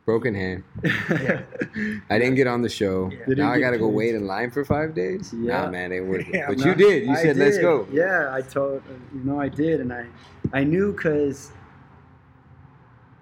Broken 0.06 0.36
hand. 0.36 0.62
Yeah. 0.84 1.42
I 2.08 2.18
didn't 2.20 2.36
get 2.36 2.46
on 2.46 2.62
the 2.62 2.68
show. 2.68 3.10
Yeah. 3.12 3.34
Now 3.34 3.50
I 3.50 3.58
got 3.58 3.72
to 3.72 3.78
go 3.78 3.88
wait 3.88 4.14
in 4.14 4.24
line 4.24 4.52
for 4.52 4.64
five 4.64 4.94
days. 4.94 5.34
Yeah. 5.36 5.62
Nah, 5.64 5.70
man, 5.70 5.92
ain't 5.92 6.06
worth 6.06 6.28
it. 6.28 6.28
Yeah, 6.34 6.46
But 6.48 6.58
No, 6.58 6.66
you 6.66 6.74
did. 6.76 7.06
You 7.06 7.12
I 7.12 7.16
said, 7.16 7.36
"Let's 7.36 7.58
go." 7.58 7.88
Yeah, 7.90 8.32
I 8.32 8.40
told 8.40 8.82
you 9.12 9.20
know 9.24 9.40
I 9.40 9.48
did, 9.48 9.80
and 9.80 9.92
I 9.92 10.06
I 10.52 10.62
knew 10.62 10.92
because 10.92 11.50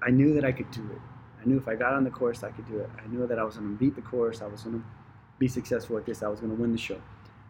I 0.02 0.10
knew 0.10 0.34
that 0.34 0.44
I 0.44 0.52
could 0.52 0.70
do 0.70 0.82
it. 0.92 1.00
I 1.40 1.48
knew 1.48 1.56
if 1.56 1.68
I 1.68 1.74
got 1.74 1.94
on 1.94 2.04
the 2.04 2.10
course, 2.10 2.44
I 2.44 2.50
could 2.50 2.66
do 2.66 2.78
it. 2.78 2.90
I 3.02 3.08
knew 3.08 3.26
that 3.26 3.38
I 3.38 3.44
was 3.44 3.56
going 3.56 3.70
to 3.70 3.78
beat 3.78 3.94
the 3.96 4.02
course. 4.02 4.42
I 4.42 4.46
was 4.46 4.62
going 4.62 4.78
to 4.78 4.84
be 5.38 5.48
successful 5.48 5.96
at 5.96 6.04
this. 6.04 6.22
I 6.22 6.28
was 6.28 6.40
going 6.40 6.54
to 6.54 6.60
win 6.60 6.72
the 6.72 6.78
show. 6.78 7.00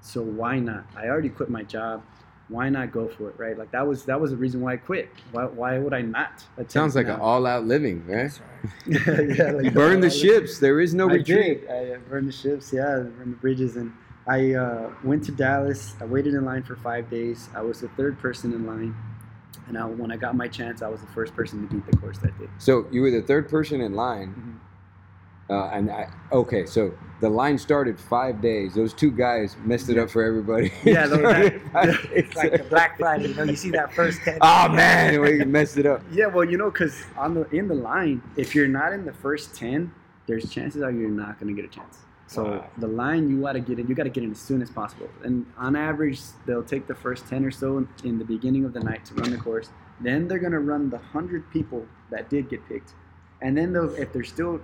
So 0.00 0.22
why 0.22 0.60
not? 0.60 0.84
I 0.96 1.08
already 1.08 1.28
quit 1.28 1.50
my 1.50 1.64
job. 1.64 2.04
Why 2.48 2.68
not 2.68 2.92
go 2.92 3.08
for 3.08 3.30
it, 3.30 3.38
right? 3.38 3.56
Like 3.56 3.70
that 3.72 3.86
was 3.86 4.04
that 4.04 4.20
was 4.20 4.30
the 4.30 4.36
reason 4.36 4.60
why 4.60 4.74
I 4.74 4.76
quit. 4.76 5.08
Why, 5.32 5.44
why 5.46 5.78
would 5.78 5.94
I 5.94 6.02
not? 6.02 6.44
attempt 6.56 6.72
Sounds 6.72 6.94
like 6.94 7.06
now? 7.06 7.14
an 7.14 7.20
all-out 7.20 7.64
living, 7.64 8.04
right? 8.06 8.30
That's 8.86 9.06
right. 9.08 9.36
yeah, 9.38 9.50
like 9.52 9.72
burn 9.74 10.00
the 10.00 10.08
all- 10.08 10.12
ships. 10.12 10.58
There 10.58 10.80
is 10.80 10.92
no 10.94 11.08
I 11.08 11.14
retreat. 11.14 11.66
did. 11.66 11.70
I 11.94 11.96
burned 12.08 12.28
the 12.28 12.32
ships. 12.32 12.72
Yeah, 12.72 12.82
I 12.96 13.00
burned 13.04 13.32
the 13.32 13.36
bridges, 13.38 13.76
and 13.76 13.92
I 14.26 14.52
uh, 14.54 14.90
went 15.02 15.24
to 15.24 15.32
Dallas. 15.32 15.94
I 16.00 16.04
waited 16.04 16.34
in 16.34 16.44
line 16.44 16.62
for 16.64 16.76
five 16.76 17.08
days. 17.08 17.48
I 17.54 17.62
was 17.62 17.80
the 17.80 17.88
third 17.88 18.18
person 18.18 18.52
in 18.52 18.66
line, 18.66 18.94
and 19.66 19.78
I, 19.78 19.86
when 19.86 20.12
I 20.12 20.16
got 20.18 20.36
my 20.36 20.48
chance, 20.48 20.82
I 20.82 20.88
was 20.88 21.00
the 21.00 21.06
first 21.08 21.34
person 21.34 21.66
to 21.66 21.74
beat 21.74 21.86
the 21.90 21.96
course 21.96 22.18
that 22.18 22.38
day. 22.38 22.48
So 22.58 22.86
you 22.90 23.00
were 23.00 23.10
the 23.10 23.22
third 23.22 23.48
person 23.48 23.80
in 23.80 23.94
line, 23.94 24.34
Mhm. 24.34 24.58
Uh, 25.50 25.68
and 25.72 25.90
I, 25.90 26.08
okay. 26.32 26.66
So 26.66 26.92
the 27.20 27.28
line 27.28 27.58
started 27.58 27.98
five 27.98 28.40
days. 28.40 28.74
Those 28.74 28.92
two 28.94 29.10
guys 29.10 29.56
messed 29.64 29.88
it 29.90 29.98
up 29.98 30.10
for 30.10 30.22
everybody. 30.22 30.72
Yeah, 30.84 31.06
that- 31.08 31.98
It's 32.12 32.34
like 32.36 32.52
the 32.52 32.64
Black 32.64 32.98
Friday. 32.98 33.28
You 33.28 33.34
know, 33.34 33.44
you 33.44 33.56
see 33.56 33.70
that 33.70 33.92
first 33.92 34.20
ten. 34.22 34.38
oh 34.42 34.68
man, 34.68 35.20
we 35.20 35.44
messed 35.44 35.76
it 35.78 35.86
up. 35.86 36.02
Yeah, 36.10 36.26
well, 36.26 36.44
you 36.44 36.56
know, 36.58 36.70
because 36.70 37.04
on 37.16 37.34
the 37.34 37.48
in 37.50 37.68
the 37.68 37.74
line, 37.74 38.22
if 38.36 38.54
you're 38.54 38.68
not 38.68 38.92
in 38.92 39.04
the 39.04 39.12
first 39.12 39.54
ten, 39.54 39.92
there's 40.26 40.50
chances 40.50 40.82
are 40.82 40.90
you're 40.90 41.08
not 41.10 41.38
going 41.38 41.54
to 41.54 41.60
get 41.60 41.70
a 41.70 41.74
chance. 41.74 41.98
So 42.26 42.44
Wow. 42.44 42.70
the 42.78 42.88
line 42.88 43.28
you 43.28 43.42
got 43.42 43.52
to 43.52 43.60
get 43.60 43.78
in, 43.78 43.86
you 43.86 43.94
got 43.94 44.04
to 44.04 44.08
get 44.10 44.24
in 44.24 44.30
as 44.30 44.40
soon 44.40 44.62
as 44.62 44.70
possible. 44.70 45.08
And 45.22 45.44
on 45.58 45.76
average, 45.76 46.20
they'll 46.46 46.64
take 46.64 46.86
the 46.86 46.94
first 46.94 47.26
ten 47.28 47.44
or 47.44 47.50
so 47.50 47.76
in, 47.78 47.88
in 48.02 48.18
the 48.18 48.24
beginning 48.24 48.64
of 48.64 48.72
the 48.72 48.80
night 48.80 49.04
to 49.06 49.14
run 49.14 49.30
the 49.30 49.36
course. 49.36 49.68
Then 50.00 50.26
they're 50.26 50.38
going 50.38 50.52
to 50.52 50.58
run 50.60 50.88
the 50.90 50.98
hundred 50.98 51.48
people 51.52 51.86
that 52.10 52.30
did 52.30 52.48
get 52.48 52.66
picked, 52.66 52.94
and 53.42 53.56
then 53.56 53.72
they'll, 53.74 53.94
if 53.94 54.12
there's 54.12 54.28
still 54.30 54.58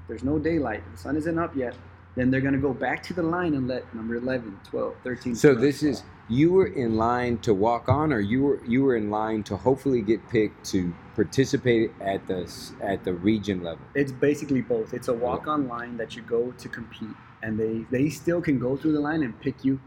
if 0.00 0.06
there's 0.08 0.24
no 0.24 0.38
daylight, 0.38 0.82
the 0.92 0.98
sun 0.98 1.16
isn't 1.16 1.38
up 1.38 1.54
yet, 1.56 1.74
then 2.16 2.30
they're 2.30 2.40
going 2.40 2.54
to 2.54 2.60
go 2.60 2.72
back 2.72 3.02
to 3.04 3.14
the 3.14 3.22
line 3.22 3.54
and 3.54 3.66
let 3.68 3.92
number 3.94 4.14
11, 4.16 4.58
12, 4.70 4.94
13. 5.02 5.34
So 5.34 5.54
this 5.54 5.82
is 5.82 6.02
you 6.28 6.52
were 6.52 6.66
in 6.68 6.96
line 6.96 7.38
to 7.38 7.52
walk 7.52 7.88
on, 7.88 8.12
or 8.12 8.20
you 8.20 8.42
were 8.42 8.64
you 8.64 8.82
were 8.84 8.96
in 8.96 9.10
line 9.10 9.42
to 9.44 9.56
hopefully 9.56 10.00
get 10.00 10.26
picked 10.30 10.64
to 10.70 10.94
participate 11.16 11.90
at 12.00 12.26
the 12.28 12.50
at 12.80 13.04
the 13.04 13.12
region 13.12 13.62
level. 13.62 13.84
It's 13.94 14.12
basically 14.12 14.62
both. 14.62 14.94
It's 14.94 15.08
a 15.08 15.12
walk-on 15.14 15.68
line 15.68 15.96
that 15.98 16.16
you 16.16 16.22
go 16.22 16.52
to 16.52 16.68
compete, 16.68 17.16
and 17.42 17.58
they 17.58 17.84
they 17.90 18.08
still 18.08 18.40
can 18.40 18.58
go 18.58 18.76
through 18.76 18.92
the 18.92 19.00
line 19.00 19.22
and 19.22 19.38
pick 19.40 19.64
you. 19.64 19.80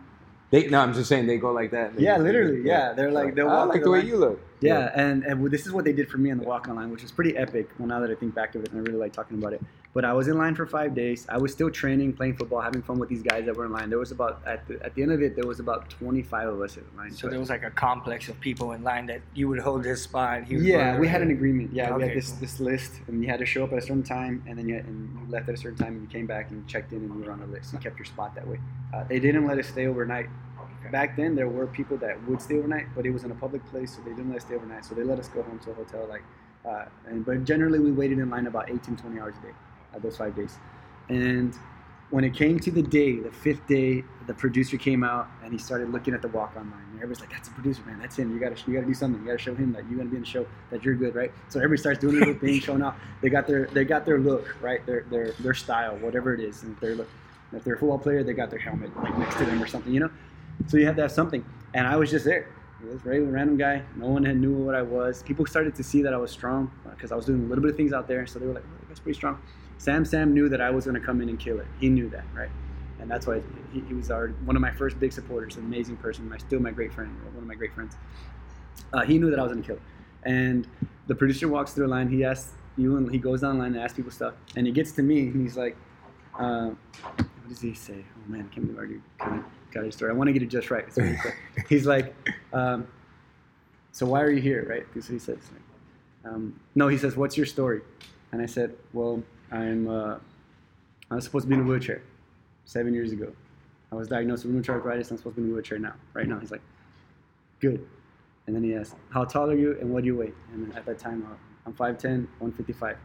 They 0.51 0.67
no, 0.67 0.79
I'm 0.79 0.93
just 0.93 1.09
saying 1.09 1.27
they 1.27 1.37
go 1.37 1.51
like 1.51 1.71
that. 1.71 1.95
They- 1.95 2.03
Yeah, 2.03 2.17
literally. 2.17 2.61
Yeah, 2.61 2.93
they're 2.93 3.11
like 3.11 3.33
they'll 3.35 3.49
I 3.49 3.53
walk 3.65 3.69
like 3.69 3.79
to 3.79 3.85
the 3.85 3.91
way 3.91 3.99
line. 3.99 4.07
you 4.07 4.17
look. 4.17 4.39
Yeah, 4.61 4.91
and 4.95 5.23
and 5.23 5.49
this 5.49 5.65
is 5.65 5.73
what 5.73 5.85
they 5.85 5.93
did 5.93 6.09
for 6.09 6.17
me 6.19 6.29
on 6.31 6.37
the 6.37 6.45
walk-on 6.45 6.75
line, 6.75 6.91
which 6.91 7.03
is 7.03 7.11
pretty 7.11 7.35
epic. 7.35 7.69
Well, 7.79 7.87
now 7.87 7.99
that 8.01 8.11
I 8.11 8.15
think 8.15 8.35
back 8.35 8.53
of 8.55 8.63
it, 8.63 8.71
and 8.71 8.79
I 8.79 8.83
really 8.83 8.99
like 8.99 9.11
talking 9.13 9.37
about 9.39 9.53
it. 9.53 9.61
But 9.93 10.05
I 10.05 10.13
was 10.13 10.27
in 10.27 10.37
line 10.37 10.53
for 10.53 10.67
five 10.67 10.93
days. 10.93 11.25
I 11.27 11.37
was 11.37 11.51
still 11.51 11.71
training, 11.71 12.13
playing 12.13 12.35
football, 12.35 12.61
having 12.61 12.83
fun 12.83 12.99
with 12.99 13.09
these 13.09 13.23
guys 13.23 13.45
that 13.45 13.55
were 13.57 13.65
in 13.65 13.71
line. 13.71 13.89
There 13.89 13.97
was 13.97 14.11
about 14.11 14.41
at 14.45 14.67
the, 14.67 14.79
at 14.85 14.93
the 14.93 15.01
end 15.01 15.11
of 15.11 15.23
it, 15.23 15.35
there 15.35 15.47
was 15.47 15.59
about 15.59 15.89
25 15.89 16.49
of 16.49 16.61
us 16.61 16.77
in 16.77 16.83
line. 16.95 17.11
So 17.11 17.23
But- 17.27 17.31
there 17.31 17.39
was 17.39 17.49
like 17.49 17.63
a 17.63 17.71
complex 17.71 18.27
of 18.29 18.39
people 18.39 18.73
in 18.73 18.83
line 18.83 19.07
that 19.07 19.21
you 19.33 19.47
would 19.47 19.59
hold 19.59 19.83
his 19.85 20.01
spot. 20.03 20.51
Yeah, 20.51 20.99
we 20.99 21.07
had 21.07 21.21
an 21.23 21.31
agreement. 21.31 21.73
Yeah, 21.73 21.95
we 21.95 22.03
had 22.03 22.15
this 22.15 22.29
cool. 22.29 22.39
this 22.41 22.59
list, 22.59 22.91
and 23.07 23.23
you 23.23 23.29
had 23.29 23.39
to 23.39 23.45
show 23.45 23.63
up 23.63 23.71
at 23.71 23.79
a 23.79 23.81
certain 23.81 24.03
time, 24.03 24.43
and 24.47 24.57
then 24.57 24.67
you, 24.69 24.75
and 24.75 25.17
you 25.19 25.31
left 25.31 25.49
at 25.49 25.55
a 25.55 25.57
certain 25.57 25.77
time, 25.77 25.93
and 25.93 26.01
you 26.03 26.07
came 26.09 26.27
back 26.27 26.51
and 26.51 26.67
checked 26.67 26.91
in, 26.93 26.99
and 26.99 27.15
you 27.15 27.25
were 27.25 27.31
on 27.31 27.39
the 27.39 27.47
list. 27.47 27.73
You 27.73 27.79
kept 27.79 27.97
your 27.97 28.05
spot 28.05 28.35
that 28.35 28.47
way. 28.47 28.59
Uh, 28.93 29.03
they 29.05 29.19
didn't 29.19 29.47
let 29.47 29.57
us 29.57 29.67
stay 29.67 29.87
overnight. 29.87 30.27
Okay. 30.59 30.91
Back 30.91 31.15
then, 31.17 31.33
there 31.33 31.47
were 31.49 31.65
people 31.65 31.97
that 31.97 32.21
would 32.27 32.41
stay 32.41 32.57
overnight, 32.59 32.85
but 32.95 33.05
it 33.07 33.09
was 33.11 33.23
in 33.23 33.31
a 33.31 33.35
public 33.35 33.65
place, 33.71 33.95
so 33.95 34.01
they 34.03 34.11
didn't 34.11 34.29
let 34.29 34.37
us 34.37 34.43
stay 34.43 34.55
overnight. 34.55 34.85
So 34.85 34.93
they 34.93 35.03
let 35.03 35.17
us 35.17 35.27
go 35.27 35.41
home 35.41 35.57
to 35.59 35.71
a 35.71 35.73
hotel. 35.73 36.05
Like, 36.07 36.23
uh, 36.65 36.85
and 37.07 37.25
but 37.25 37.45
generally, 37.45 37.79
we 37.79 37.91
waited 37.91 38.19
in 38.19 38.29
line 38.29 38.45
about 38.45 38.69
18, 38.69 38.95
20 38.95 39.19
hours 39.19 39.35
a 39.41 39.47
day, 39.47 39.53
uh, 39.97 39.99
those 40.01 40.17
five 40.17 40.35
days. 40.35 40.57
And 41.09 41.57
when 42.09 42.23
it 42.23 42.33
came 42.33 42.59
to 42.59 42.71
the 42.71 42.81
day, 42.81 43.19
the 43.19 43.31
fifth 43.31 43.67
day, 43.67 44.03
the 44.27 44.33
producer 44.33 44.77
came 44.77 45.03
out 45.03 45.27
and 45.43 45.51
he 45.51 45.57
started 45.57 45.91
looking 45.91 46.13
at 46.13 46.21
the 46.21 46.27
walk-on 46.29 46.69
line. 46.71 46.81
And 46.91 46.95
everybody's 47.01 47.19
like, 47.19 47.31
"That's 47.31 47.49
the 47.49 47.53
producer, 47.53 47.81
man. 47.85 47.99
That's 47.99 48.17
him. 48.17 48.33
You 48.33 48.39
gotta, 48.39 48.55
you 48.65 48.73
gotta 48.73 48.85
do 48.85 48.93
something. 48.93 49.21
You 49.21 49.27
gotta 49.27 49.37
show 49.37 49.55
him 49.55 49.73
that 49.73 49.87
you're 49.89 49.97
gonna 49.97 50.09
be 50.09 50.15
in 50.15 50.23
the 50.23 50.27
show, 50.27 50.45
that 50.69 50.83
you're 50.83 50.95
good, 50.95 51.15
right?" 51.15 51.31
So 51.49 51.59
everybody 51.59 51.79
starts 51.79 51.99
doing 51.99 52.15
their 52.15 52.27
little 52.27 52.41
thing, 52.41 52.59
showing 52.59 52.81
off. 52.81 52.95
They 53.21 53.29
got 53.29 53.47
their, 53.47 53.65
they 53.67 53.83
got 53.83 54.05
their 54.05 54.19
look, 54.19 54.55
right? 54.61 54.85
Their, 54.85 55.05
their, 55.09 55.31
their 55.33 55.53
style, 55.53 55.97
whatever 55.97 56.33
it 56.33 56.39
is. 56.39 56.63
And 56.63 56.73
if 56.73 56.79
they're, 56.79 56.95
look, 56.95 57.09
if 57.53 57.63
they're 57.63 57.75
a 57.75 57.79
football 57.79 57.99
player, 57.99 58.23
they 58.23 58.33
got 58.33 58.49
their 58.49 58.59
helmet 58.59 58.95
like 58.97 59.17
next 59.17 59.37
to 59.37 59.45
them 59.45 59.61
or 59.61 59.67
something, 59.67 59.93
you 59.93 59.99
know. 59.99 60.11
So 60.67 60.77
you 60.77 60.85
have 60.85 60.95
to 60.95 61.01
have 61.03 61.11
something. 61.11 61.45
And 61.73 61.85
I 61.85 61.95
was 61.95 62.09
just 62.09 62.25
there. 62.25 62.47
A 62.83 62.95
regular 62.97 63.31
random 63.31 63.57
guy. 63.57 63.81
No 63.95 64.07
one 64.07 64.23
had 64.23 64.37
knew 64.37 64.53
what 64.53 64.75
I 64.75 64.81
was. 64.83 65.23
People 65.23 65.45
started 65.45 65.75
to 65.75 65.83
see 65.83 66.03
that 66.03 66.13
I 66.13 66.17
was 66.17 66.31
strong 66.31 66.71
because 66.91 67.11
I 67.11 67.15
was 67.15 67.25
doing 67.25 67.43
a 67.43 67.47
little 67.47 67.61
bit 67.61 67.71
of 67.71 67.77
things 67.77 67.91
out 67.91 68.07
there. 68.07 68.27
So 68.27 68.37
they 68.37 68.45
were 68.45 68.53
like, 68.53 68.63
oh, 68.65 68.85
"That's 68.87 68.99
pretty 68.99 69.17
strong." 69.17 69.41
Sam 69.77 70.05
Sann 70.05 70.33
knew 70.33 70.49
that 70.49 70.61
I 70.61 70.69
was 70.69 70.85
going 70.85 70.99
to 70.99 71.05
come 71.05 71.21
in 71.21 71.29
and 71.29 71.39
kill 71.39 71.59
it. 71.59 71.67
He 71.79 71.89
knew 71.89 72.09
that, 72.09 72.25
right? 72.33 72.49
And 72.99 73.09
that's 73.09 73.27
why 73.27 73.41
he, 73.71 73.81
he 73.81 73.93
was 73.93 74.09
our 74.09 74.29
one 74.45 74.55
of 74.55 74.61
my 74.61 74.71
first 74.71 74.99
big 74.99 75.13
supporters, 75.13 75.55
an 75.57 75.65
amazing 75.65 75.97
person, 75.97 76.27
my 76.27 76.37
still 76.37 76.59
my 76.59 76.71
great 76.71 76.93
friend, 76.93 77.15
one 77.33 77.43
of 77.43 77.47
my 77.47 77.55
great 77.55 77.73
friends. 77.73 77.95
Uh, 78.93 79.03
he 79.03 79.17
knew 79.17 79.29
that 79.29 79.39
I 79.39 79.43
was 79.43 79.51
going 79.51 79.63
to 79.63 79.67
kill 79.67 79.75
it. 79.75 79.81
And 80.23 80.67
the 81.07 81.15
producer 81.15 81.47
walks 81.47 81.73
through 81.73 81.87
a 81.87 81.89
line. 81.89 82.09
He 82.09 82.23
asks 82.23 82.53
you, 82.75 82.97
and 82.97 83.11
he 83.11 83.17
goes 83.17 83.41
down 83.41 83.57
the 83.57 83.63
line 83.63 83.73
and 83.73 83.81
asks 83.81 83.95
people 83.95 84.11
stuff. 84.11 84.33
And 84.55 84.65
he 84.65 84.73
gets 84.73 84.91
to 84.93 85.03
me, 85.03 85.21
and 85.21 85.41
he's 85.41 85.57
like, 85.57 85.77
uh, 86.39 86.71
"What 87.15 87.49
does 87.49 87.61
he 87.61 87.73
say? 87.73 88.03
Oh 88.15 88.31
man, 88.31 88.49
I 88.49 88.53
can't 88.53 88.65
believe 88.65 88.77
I 88.77 88.79
already 88.79 89.01
kind 89.19 89.39
of 89.39 89.45
got 89.71 89.83
his 89.83 89.95
story. 89.95 90.11
I 90.11 90.15
want 90.15 90.27
to 90.27 90.33
get 90.33 90.41
it 90.41 90.47
just 90.47 90.71
right." 90.71 90.85
Quick. 90.91 91.35
he's 91.69 91.85
like, 91.85 92.15
um, 92.51 92.87
"So 93.91 94.05
why 94.05 94.21
are 94.21 94.31
you 94.31 94.41
here?" 94.41 94.65
Right? 94.67 94.85
What 94.93 95.05
he 95.05 95.19
says. 95.19 95.37
Um, 96.25 96.59
no, 96.75 96.87
he 96.87 96.97
says, 96.97 97.15
"What's 97.15 97.37
your 97.37 97.45
story?" 97.45 97.81
And 98.31 98.41
I 98.41 98.47
said, 98.47 98.75
"Well, 98.93 99.23
I'm 99.51 99.89
uh, 99.89 100.17
I 101.09 101.15
was 101.15 101.23
supposed 101.23 101.43
to 101.45 101.49
be 101.49 101.55
in 101.55 101.61
a 101.61 101.63
wheelchair 101.63 102.01
seven 102.65 102.93
years 102.93 103.11
ago. 103.11 103.31
I 103.91 103.95
was 103.95 104.07
diagnosed 104.07 104.45
with 104.45 104.53
rheumatoid 104.53 104.69
arthritis. 104.75 105.11
I'm 105.11 105.17
supposed 105.17 105.35
to 105.35 105.41
be 105.41 105.47
in 105.47 105.51
a 105.51 105.55
wheelchair 105.55 105.79
now, 105.79 105.93
right 106.13 106.27
now." 106.27 106.39
He's 106.39 106.51
like, 106.51 106.61
"Good." 107.59 107.85
And 108.45 108.55
then 108.55 108.63
he 108.63 108.75
asked, 108.75 108.95
"How 109.09 109.25
tall 109.25 109.49
are 109.49 109.55
you 109.55 109.77
and 109.79 109.91
what 109.91 110.03
do 110.03 110.07
you 110.07 110.17
weigh?" 110.17 110.33
And 110.53 110.65
then 110.65 110.77
at 110.77 110.85
that 110.85 110.99
time, 110.99 111.25
uh, 111.29 111.35
I'm 111.65 111.73
5'10", 111.73 112.27
155. 112.39 112.97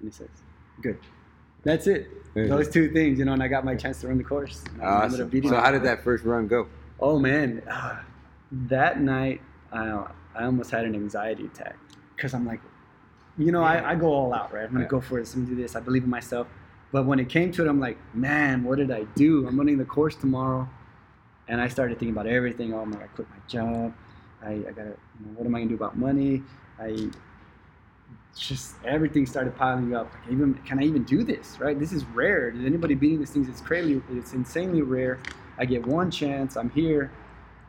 And 0.00 0.08
he 0.08 0.10
says, 0.10 0.28
"Good." 0.82 0.98
That's 1.64 1.86
it. 1.86 2.08
Yeah. 2.34 2.46
Those 2.46 2.68
two 2.68 2.90
things, 2.92 3.18
you 3.18 3.24
know, 3.24 3.32
and 3.32 3.42
I 3.42 3.48
got 3.48 3.64
my 3.64 3.74
chance 3.74 4.00
to 4.02 4.08
run 4.08 4.18
the 4.18 4.24
course. 4.24 4.62
And 4.74 4.82
I 4.82 5.04
ended 5.04 5.20
up 5.20 5.26
Awesome. 5.28 5.48
So 5.48 5.56
how 5.60 5.70
did 5.72 5.82
that 5.82 6.04
first 6.04 6.24
run 6.24 6.46
go? 6.46 6.68
Oh 7.00 7.18
man, 7.18 7.62
ah, 7.68 8.04
that 8.52 9.00
night 9.00 9.40
I, 9.72 10.06
I 10.34 10.44
almost 10.44 10.70
had 10.70 10.84
an 10.84 10.94
anxiety 10.94 11.46
attack 11.46 11.76
because 12.16 12.34
I'm 12.34 12.46
like, 12.46 12.60
you 13.38 13.52
know, 13.52 13.62
I, 13.62 13.92
I 13.92 13.94
go 13.94 14.08
all 14.12 14.34
out, 14.34 14.52
right? 14.52 14.64
I'm 14.64 14.72
gonna 14.72 14.84
Yeah. 14.84 14.88
go 14.88 15.00
for 15.00 15.20
this. 15.20 15.34
I'm 15.34 15.44
gonna 15.44 15.54
do 15.54 15.62
this. 15.62 15.76
I 15.76 15.80
believe 15.80 16.04
in 16.04 16.10
myself. 16.10 16.48
But 16.90 17.06
when 17.06 17.18
it 17.18 17.28
came 17.28 17.52
to 17.52 17.64
it, 17.64 17.68
I'm 17.68 17.80
like, 17.80 17.98
man, 18.14 18.64
what 18.64 18.78
did 18.78 18.90
I 18.90 19.04
do? 19.14 19.46
I'm 19.46 19.58
running 19.58 19.78
the 19.78 19.84
course 19.84 20.16
tomorrow, 20.16 20.68
and 21.46 21.60
I 21.60 21.68
started 21.68 21.98
thinking 21.98 22.14
about 22.14 22.26
everything. 22.26 22.72
Oh 22.74 22.84
my, 22.84 22.96
god, 22.96 23.02
I 23.04 23.06
quit 23.08 23.28
my 23.30 23.36
job. 23.46 23.94
I, 24.42 24.50
I 24.52 24.72
gotta, 24.72 24.96
you 25.20 25.26
know, 25.26 25.32
what 25.36 25.46
am 25.46 25.54
I 25.54 25.58
gonna 25.60 25.68
do 25.68 25.74
about 25.74 25.98
money? 25.98 26.42
I 26.80 27.10
just 28.36 28.76
everything 28.84 29.26
started 29.26 29.56
piling 29.56 29.94
up. 29.94 30.12
Like, 30.14 30.32
even 30.32 30.54
can 30.64 30.78
I 30.78 30.82
even 30.82 31.04
do 31.04 31.22
this? 31.24 31.58
Right? 31.60 31.78
This 31.78 31.92
is 31.92 32.04
rare. 32.06 32.50
Did 32.50 32.64
anybody 32.64 32.94
beating 32.94 33.18
these 33.18 33.30
things? 33.30 33.48
It's 33.48 33.60
crazy. 33.60 34.00
It's 34.10 34.32
insanely 34.32 34.82
rare. 34.82 35.18
I 35.58 35.64
get 35.64 35.86
one 35.86 36.10
chance. 36.10 36.56
I'm 36.56 36.70
here. 36.70 37.10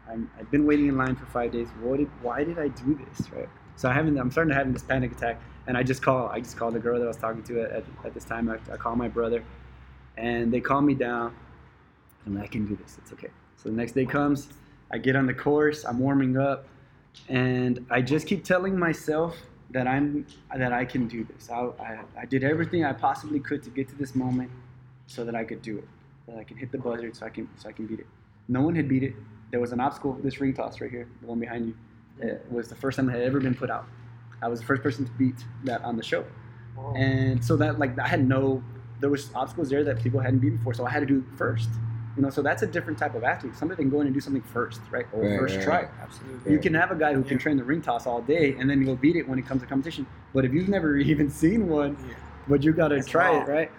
I'm, 0.10 0.30
I've 0.40 0.50
been 0.52 0.66
waiting 0.66 0.88
in 0.88 0.98
line 0.98 1.16
for 1.16 1.26
five 1.28 1.52
days. 1.52 1.68
What 1.82 1.98
did, 1.98 2.10
why 2.22 2.44
did 2.44 2.58
I 2.60 2.68
do 2.70 3.00
this? 3.06 3.30
Right. 3.32 3.50
So 3.76 3.90
I 3.90 3.94
having, 3.94 4.18
I'm 4.20 4.32
starting 4.32 4.50
to 4.50 4.56
have 4.56 4.72
this 4.74 4.84
panic 4.84 5.12
attack, 5.12 5.40
and 5.70 5.78
I 5.78 5.84
just 5.84 6.02
call. 6.02 6.28
I 6.30 6.40
just 6.40 6.58
called 6.58 6.74
the 6.74 6.80
girl 6.80 6.98
that 6.98 7.06
I 7.06 7.08
was 7.08 7.18
talking 7.18 7.44
to 7.44 7.62
at, 7.62 7.84
at, 8.04 8.14
this 8.16 8.26
time. 8.26 8.50
I, 8.50 8.56
I 8.74 8.76
call 8.76 8.96
my 8.96 9.08
brother, 9.08 9.44
and 10.18 10.52
they 10.52 10.60
calm 10.60 10.84
me 10.84 10.96
down. 10.96 11.34
I'm 12.26 12.36
like, 12.36 12.46
I 12.46 12.48
can 12.48 12.66
do 12.66 12.76
this. 12.76 12.98
It's 12.98 13.14
okay. 13.14 13.30
So 13.56 13.70
the 13.70 13.76
next 13.76 13.92
day 13.92 14.06
comes. 14.06 14.50
I 14.92 14.98
get 14.98 15.16
on 15.16 15.28
the 15.28 15.34
course. 15.34 15.86
I'm 15.86 16.00
warming 16.00 16.38
up, 16.38 16.66
and 17.30 17.86
I 17.92 18.02
just 18.02 18.26
keep 18.26 18.44
telling 18.44 18.78
myself 18.78 19.38
that 19.70 19.86
I'm 19.86 20.26
that 20.58 20.74
I 20.74 20.86
can 20.86 21.08
do 21.08 21.24
this. 21.24 21.52
I, 21.52 21.70
I, 21.80 22.00
I 22.22 22.26
did 22.26 22.44
everything 22.44 22.84
I 22.84 22.92
possibly 22.92 23.40
could 23.40 23.62
to 23.62 23.70
get 23.70 23.88
to 23.90 23.96
this 23.96 24.16
moment, 24.16 24.50
so 25.06 25.24
that 25.24 25.36
I 25.36 25.44
could 25.44 25.62
do 25.62 25.78
it. 25.78 25.88
That 26.28 26.40
I 26.40 26.44
can 26.46 26.58
hit 26.58 26.72
the 26.72 26.80
buzzer, 26.80 27.14
so 27.14 27.28
I 27.28 27.30
can 27.30 27.48
so 27.58 27.70
I 27.70 27.74
can 27.74 27.86
beat 27.86 28.00
it. 28.00 28.08
No 28.48 28.62
one 28.62 28.74
had 28.74 28.90
beat 28.90 29.04
it. 29.04 29.14
There 29.52 29.60
was 29.60 29.72
an 29.72 29.80
obstacle. 29.80 30.14
This 30.24 30.42
ring 30.42 30.56
toss 30.56 30.82
right 30.82 30.90
here, 30.90 31.08
the 31.22 31.28
one 31.28 31.40
behind 31.40 31.68
you, 31.68 32.28
it 32.28 32.44
was 32.50 32.70
the 32.70 32.76
first 32.76 32.96
time 32.96 33.08
it 33.10 33.12
had 33.12 33.22
ever 33.22 33.40
been 33.40 33.54
put 33.54 33.70
out. 33.70 33.86
I 34.42 34.48
was 34.48 34.60
the 34.60 34.66
first 34.66 34.82
person 34.84 35.06
to 35.06 35.12
beat 35.14 35.36
that 35.66 35.82
on 35.84 35.96
the 35.98 36.04
show, 36.04 36.26
Whoa. 36.76 36.94
and 36.96 37.44
so 37.44 37.56
that 37.58 37.80
like 37.80 37.98
I 38.00 38.08
had 38.08 38.28
no. 38.28 38.64
There 39.02 39.10
was 39.10 39.30
obstacles 39.34 39.70
there 39.70 39.84
that 39.86 40.02
people 40.02 40.20
hadn't 40.20 40.40
beaten 40.40 40.58
before, 40.58 40.74
so 40.74 40.86
I 40.86 40.90
had 40.90 41.00
to 41.02 41.06
do 41.06 41.20
it 41.20 41.38
first. 41.38 41.70
You 42.18 42.24
know, 42.24 42.30
so 42.30 42.42
that's 42.42 42.64
a 42.64 42.68
different 42.68 42.98
type 43.00 43.16
of 43.16 43.24
athlete. 43.24 43.56
Somebody 43.56 43.82
can 43.84 43.90
go 43.90 44.02
in 44.02 44.08
and 44.08 44.14
do 44.14 44.20
something 44.20 44.42
first, 44.42 44.82
right? 44.92 45.06
Or 45.14 45.22
Right, 45.24 45.40
first 45.40 45.56
right, 45.58 45.64
try. 45.64 45.76
right. 45.84 45.90
Absolutely. 46.02 46.52
You 46.52 46.60
can 46.60 46.74
have 46.74 46.92
a 46.92 46.96
guy 46.96 47.14
who 47.14 47.24
can 47.24 47.38
train 47.38 47.56
the 47.56 47.64
ring 47.64 47.82
toss 47.82 48.06
all 48.06 48.22
day 48.22 48.56
and 48.60 48.70
then 48.70 48.84
go 48.84 48.96
beat 48.96 49.16
it 49.16 49.26
when 49.30 49.40
it 49.40 49.46
comes 49.46 49.62
to 49.62 49.68
competition. 49.68 50.06
But 50.34 50.44
if 50.44 50.52
you've 50.52 50.68
never 50.68 50.98
even 51.12 51.30
seen 51.30 51.70
one, 51.70 51.96
Yeah. 52.10 52.16
but 52.50 52.62
you 52.64 52.74
got 52.74 52.90
to 52.90 52.96
That's 52.96 53.08
try 53.08 53.30
wrong. 53.38 53.44
it, 53.44 53.52
right? 53.52 53.72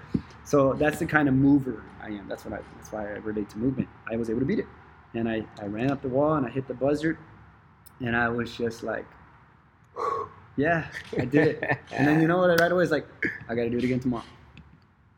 So 0.44 0.72
that's 0.72 0.98
the 0.98 1.04
kind 1.06 1.28
of 1.28 1.34
mover 1.34 1.82
I 2.02 2.08
am. 2.08 2.28
That's 2.28 2.46
what 2.46 2.54
I. 2.54 2.60
That's 2.76 2.90
why 2.92 3.02
I 3.08 3.18
relate 3.18 3.50
to 3.50 3.58
movement. 3.58 3.88
I 4.10 4.16
was 4.16 4.30
able 4.30 4.40
to 4.40 4.46
beat 4.46 4.60
it, 4.60 4.66
and 5.12 5.28
I, 5.28 5.44
I 5.60 5.66
ran 5.66 5.90
up 5.90 6.00
the 6.00 6.08
wall 6.08 6.34
and 6.34 6.46
I 6.46 6.50
hit 6.50 6.66
the 6.66 6.72
buzzer, 6.74 7.18
and 8.00 8.16
I 8.16 8.28
was 8.30 8.56
just 8.56 8.82
like, 8.82 9.04
yeah, 10.56 10.86
I 11.18 11.24
did 11.24 11.48
it. 11.48 11.78
and 11.92 12.06
then 12.06 12.20
you 12.20 12.28
know 12.28 12.38
what? 12.38 12.50
I 12.50 12.54
right 12.56 12.72
away 12.72 12.80
was 12.82 12.90
like, 12.90 13.06
I 13.48 13.54
got 13.54 13.62
to 13.62 13.70
do 13.70 13.78
it 13.78 13.84
again 13.84 14.00
tomorrow, 14.00 14.24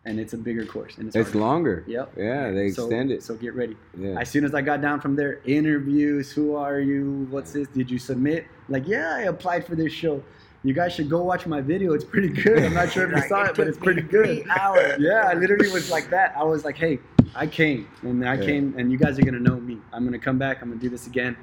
and 0.05 0.19
it's 0.21 0.33
a 0.33 0.39
bigger 0.39 0.65
course 0.67 0.99
and 0.99 1.07
it's, 1.09 1.17
It's 1.17 1.35
longer. 1.35 1.85
Yep. 1.87 2.13
Yeah, 2.17 2.51
they 2.51 2.71
So- 2.71 2.85
extend 2.85 3.11
it. 3.11 3.23
So 3.23 3.35
get 3.35 3.55
ready. 3.55 3.77
Yeah. 3.97 4.19
As 4.21 4.29
soon 4.29 4.45
as 4.45 4.55
I 4.55 4.63
got 4.63 4.81
down 4.81 5.01
from 5.01 5.17
there, 5.17 5.41
interviews, 5.45 6.31
who 6.33 6.55
are 6.57 6.81
you? 6.81 7.27
What's 7.31 7.53
this? 7.53 7.69
Did 7.69 7.91
you 7.91 7.99
submit? 7.99 8.47
Like, 8.69 8.87
yeah, 8.87 9.15
I 9.17 9.23
applied 9.23 9.67
for 9.67 9.75
this 9.77 9.93
show. 9.93 10.23
You 10.65 10.73
guys 10.75 10.93
should 10.93 11.11
go 11.11 11.25
watch 11.25 11.45
my 11.47 11.61
video. 11.61 11.93
It's 11.93 12.05
pretty 12.05 12.29
good. 12.29 12.63
I'm 12.63 12.75
not 12.75 12.93
sure 12.93 13.05
if 13.11 13.17
you 13.21 13.29
saw 13.29 13.43
it, 13.45 13.57
but 13.57 13.67
it's 13.67 13.79
pretty 13.79 14.03
good. 14.03 14.27
Three 14.43 14.45
hours. 14.51 14.95
Yeah, 15.01 15.27
I 15.29 15.35
literally 15.35 15.69
was 15.71 15.91
like 15.91 16.09
that. 16.11 16.35
I 16.37 16.45
was 16.45 16.65
like, 16.65 16.77
hey, 16.77 17.01
I 17.35 17.49
came, 17.49 17.89
and 18.03 18.29
I 18.29 18.35
Yeah. 18.37 18.45
came, 18.47 18.75
and 18.79 18.93
you 18.93 18.97
guys 18.99 19.19
are 19.19 19.23
gonna 19.23 19.41
know 19.41 19.59
me. 19.59 19.79
I'm 19.93 20.05
gonna 20.05 20.21
come 20.21 20.39
back. 20.39 20.63
I'm 20.63 20.69
gonna 20.69 20.81
do 20.81 20.89
this 20.89 21.09
again. 21.09 21.37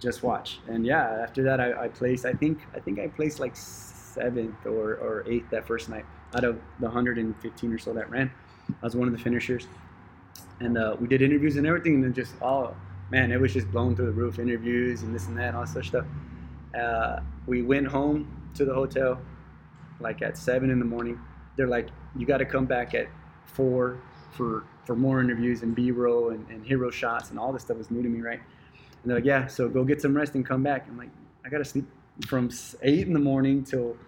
Just 0.00 0.22
watch. 0.22 0.60
And 0.68 0.84
yeah, 0.84 1.20
after 1.22 1.42
that, 1.44 1.60
I, 1.60 1.84
I 1.84 1.88
placed. 1.88 2.24
I 2.26 2.32
think 2.32 2.60
I 2.74 2.80
think 2.80 2.98
I 2.98 3.06
placed 3.06 3.38
like 3.40 3.54
seventh 3.56 4.66
or, 4.66 4.94
or 4.94 5.24
eighth 5.26 5.50
that 5.50 5.66
first 5.66 5.88
night 5.88 6.04
out 6.34 6.44
of 6.44 6.58
the 6.80 6.86
115 6.86 7.72
or 7.72 7.78
so 7.78 7.92
that 7.92 8.10
ran. 8.10 8.30
I 8.70 8.84
was 8.84 8.96
one 8.96 9.06
of 9.06 9.16
the 9.16 9.22
finishers, 9.22 9.68
and 10.60 10.76
uh, 10.76 10.96
we 10.98 11.06
did 11.06 11.22
interviews 11.22 11.56
and 11.56 11.66
everything, 11.66 11.96
and 11.96 12.04
then 12.04 12.14
just 12.14 12.34
oh 12.42 12.74
man, 13.10 13.30
it 13.30 13.40
was 13.40 13.52
just 13.52 13.70
blown 13.70 13.94
through 13.94 14.06
the 14.06 14.12
roof. 14.12 14.38
Interviews 14.38 15.02
and 15.02 15.14
this 15.14 15.26
and 15.26 15.38
that, 15.38 15.48
and 15.48 15.56
all 15.56 15.66
such 15.66 15.88
stuff. 15.88 16.06
Uh, 16.78 17.20
we 17.46 17.62
went 17.62 17.86
home 17.86 18.50
to 18.54 18.64
the 18.64 18.74
hotel 18.74 19.20
like 20.00 20.22
at 20.22 20.36
seven 20.36 20.70
in 20.70 20.78
the 20.78 20.84
morning. 20.84 21.20
They're 21.56 21.68
like, 21.68 21.88
you 22.16 22.26
got 22.26 22.38
to 22.38 22.44
come 22.44 22.66
back 22.66 22.94
at 22.94 23.06
four 23.44 23.98
for 24.32 24.64
for 24.84 24.94
more 24.94 25.20
interviews 25.20 25.62
and 25.62 25.74
B-roll 25.74 26.30
and, 26.30 26.46
and 26.50 26.64
hero 26.64 26.90
shots 26.90 27.30
and 27.30 27.38
all 27.38 27.52
this 27.52 27.62
stuff 27.62 27.78
was 27.78 27.90
new 27.90 28.02
to 28.02 28.08
me, 28.08 28.20
right? 28.20 28.40
And 29.04 29.10
they're 29.10 29.18
like, 29.18 29.26
yeah, 29.26 29.46
so 29.46 29.68
go 29.68 29.84
get 29.84 30.00
some 30.00 30.16
rest 30.16 30.34
and 30.34 30.46
come 30.46 30.62
back. 30.62 30.86
I'm 30.88 30.96
like, 30.96 31.10
I 31.44 31.50
gotta 31.50 31.64
sleep 31.64 31.84
from 32.26 32.48
eight 32.80 33.06
in 33.06 33.12
the 33.12 33.18
morning 33.20 33.62
till 33.62 33.98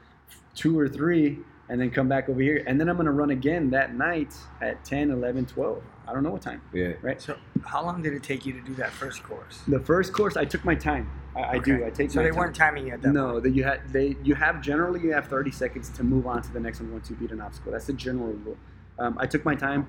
two 0.54 0.78
or 0.78 0.88
three 0.88 1.38
and 1.68 1.78
then 1.78 1.90
come 1.90 2.08
back 2.08 2.30
over 2.30 2.40
here. 2.40 2.64
And 2.66 2.80
then 2.80 2.88
I'm 2.88 2.96
gonna 2.96 3.12
run 3.12 3.28
again 3.28 3.68
that 3.70 3.94
night 3.94 4.32
at 4.62 4.82
10, 4.86 5.10
11, 5.10 5.44
12. 5.44 5.82
I 6.08 6.14
don't 6.14 6.22
know 6.22 6.30
what 6.30 6.40
time, 6.40 6.62
Yeah. 6.72 6.92
right? 7.02 7.20
So 7.20 7.36
how 7.66 7.82
long 7.84 8.00
did 8.00 8.14
it 8.14 8.22
take 8.22 8.46
you 8.46 8.54
to 8.54 8.60
do 8.62 8.72
that 8.76 8.90
first 8.90 9.22
course? 9.22 9.60
The 9.68 9.80
first 9.80 10.14
course, 10.14 10.34
I 10.38 10.46
took 10.46 10.64
my 10.64 10.74
time. 10.74 11.10
I, 11.36 11.42
I 11.42 11.58
do. 11.58 11.84
I 11.84 11.90
take 11.90 12.10
So 12.10 12.20
my 12.20 12.22
they 12.22 12.30
time. 12.30 12.38
weren't 12.38 12.56
timing 12.56 12.86
you 12.86 12.94
at 12.94 13.02
that 13.02 13.12
No, 13.12 13.32
point. 13.32 13.42
that 13.42 13.50
you 13.50 13.64
had 13.64 13.86
they 13.92 14.16
you 14.22 14.34
have 14.34 14.62
generally 14.62 15.00
you 15.00 15.12
have 15.12 15.26
30 15.26 15.50
seconds 15.50 15.90
to 15.90 16.04
move 16.04 16.26
on 16.26 16.40
to 16.40 16.50
the 16.54 16.60
next 16.60 16.80
one 16.80 16.90
once 16.90 17.10
you 17.10 17.16
beat 17.16 17.32
an 17.32 17.42
obstacle. 17.42 17.72
That's 17.72 17.86
the 17.86 17.92
general 17.92 18.28
rule. 18.32 18.56
Um, 18.98 19.18
I 19.20 19.26
took 19.26 19.44
my 19.44 19.54
time. 19.54 19.88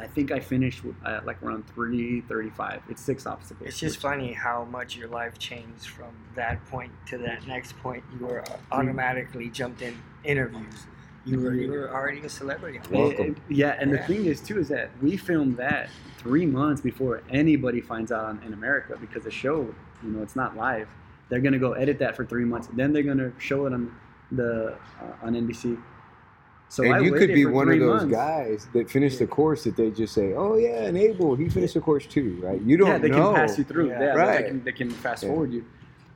I 0.00 0.06
think 0.06 0.32
I 0.32 0.40
finished 0.40 0.82
with, 0.84 0.96
uh, 1.04 1.20
like 1.24 1.42
around 1.42 1.64
3:35. 1.74 2.80
It's 2.88 3.02
six 3.02 3.26
obstacles. 3.26 3.68
It's 3.68 3.78
just 3.78 3.96
which- 3.96 4.02
funny 4.02 4.32
how 4.32 4.64
much 4.64 4.96
your 4.96 5.08
life 5.08 5.38
changed 5.38 5.88
from 5.88 6.08
that 6.34 6.64
point 6.66 6.90
to 7.08 7.18
that 7.18 7.46
next 7.46 7.78
point. 7.78 8.02
You 8.18 8.26
were 8.26 8.42
automatically 8.72 9.48
jumped 9.50 9.82
in 9.82 9.94
interviews. 10.24 10.86
You 11.26 11.38
were 11.40 11.52
you 11.52 11.70
were 11.70 11.90
already 11.92 12.20
a 12.22 12.28
celebrity. 12.30 12.80
Welcome. 12.90 13.36
Uh, 13.38 13.40
yeah, 13.48 13.76
and 13.78 13.90
Yeah. 13.90 13.98
the 13.98 14.02
thing 14.04 14.24
is 14.24 14.40
too 14.40 14.58
is 14.58 14.68
that 14.68 14.90
we 15.02 15.18
filmed 15.18 15.58
that 15.58 15.90
three 16.16 16.46
months 16.46 16.80
before 16.80 17.22
anybody 17.30 17.80
finds 17.82 18.10
out 18.10 18.24
on, 18.24 18.40
in 18.46 18.54
America 18.54 18.96
because 18.98 19.24
the 19.24 19.30
show, 19.30 19.74
you 20.02 20.10
know, 20.10 20.22
it's 20.22 20.34
not 20.36 20.56
live. 20.56 20.88
They're 21.28 21.40
gonna 21.40 21.58
go 21.58 21.72
edit 21.72 21.98
that 21.98 22.16
for 22.16 22.24
three 22.24 22.44
months, 22.46 22.68
then 22.72 22.92
they're 22.94 23.02
gonna 23.02 23.32
show 23.38 23.66
it 23.66 23.74
on 23.74 23.94
the 24.32 24.74
uh, 25.00 25.26
on 25.26 25.34
NBC. 25.34 25.76
So 26.70 26.84
and 26.84 26.94
I 26.94 26.98
you 27.00 27.10
could 27.12 27.34
be 27.34 27.46
one 27.46 27.68
of 27.68 27.80
those 27.80 28.02
months. 28.02 28.14
guys 28.14 28.68
that 28.74 28.88
finished 28.88 29.18
the 29.18 29.26
course 29.26 29.64
that 29.64 29.76
they 29.76 29.90
just 29.90 30.14
say, 30.14 30.34
"Oh 30.34 30.56
yeah, 30.56 30.84
and 30.84 30.96
Abel, 30.96 31.34
he 31.34 31.48
finished 31.48 31.74
the 31.74 31.80
course 31.80 32.06
too, 32.06 32.38
right?" 32.40 32.62
You 32.62 32.76
don't 32.76 32.86
yeah, 32.86 32.98
they 32.98 33.08
know. 33.08 33.32
can 33.32 33.34
pass 33.34 33.58
you 33.58 33.64
through. 33.64 33.88
Yeah. 33.88 34.00
Yeah, 34.00 34.14
Right. 34.14 34.42
They 34.42 34.48
can, 34.48 34.64
they 34.64 34.72
can 34.72 34.90
fast 34.90 35.24
Yeah. 35.24 35.30
forward 35.30 35.52
you. 35.52 35.64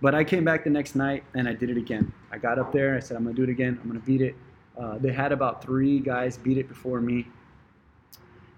But 0.00 0.14
I 0.14 0.22
came 0.22 0.44
back 0.44 0.62
the 0.62 0.70
next 0.70 0.94
night 0.94 1.24
and 1.34 1.48
I 1.48 1.54
did 1.54 1.70
it 1.70 1.76
again. 1.76 2.12
I 2.30 2.38
got 2.38 2.60
up 2.60 2.72
there. 2.72 2.94
I 2.94 3.00
said, 3.00 3.16
I'm 3.16 3.24
gonna 3.24 3.34
do 3.34 3.42
it 3.42 3.48
again. 3.48 3.80
I'm 3.82 3.88
gonna 3.88 3.98
beat 3.98 4.20
it. 4.20 4.36
Uh, 4.78 4.96
they 4.98 5.12
had 5.12 5.32
about 5.32 5.60
three 5.60 5.98
guys 5.98 6.36
beat 6.36 6.58
it 6.58 6.68
before 6.68 7.00
me. 7.00 7.26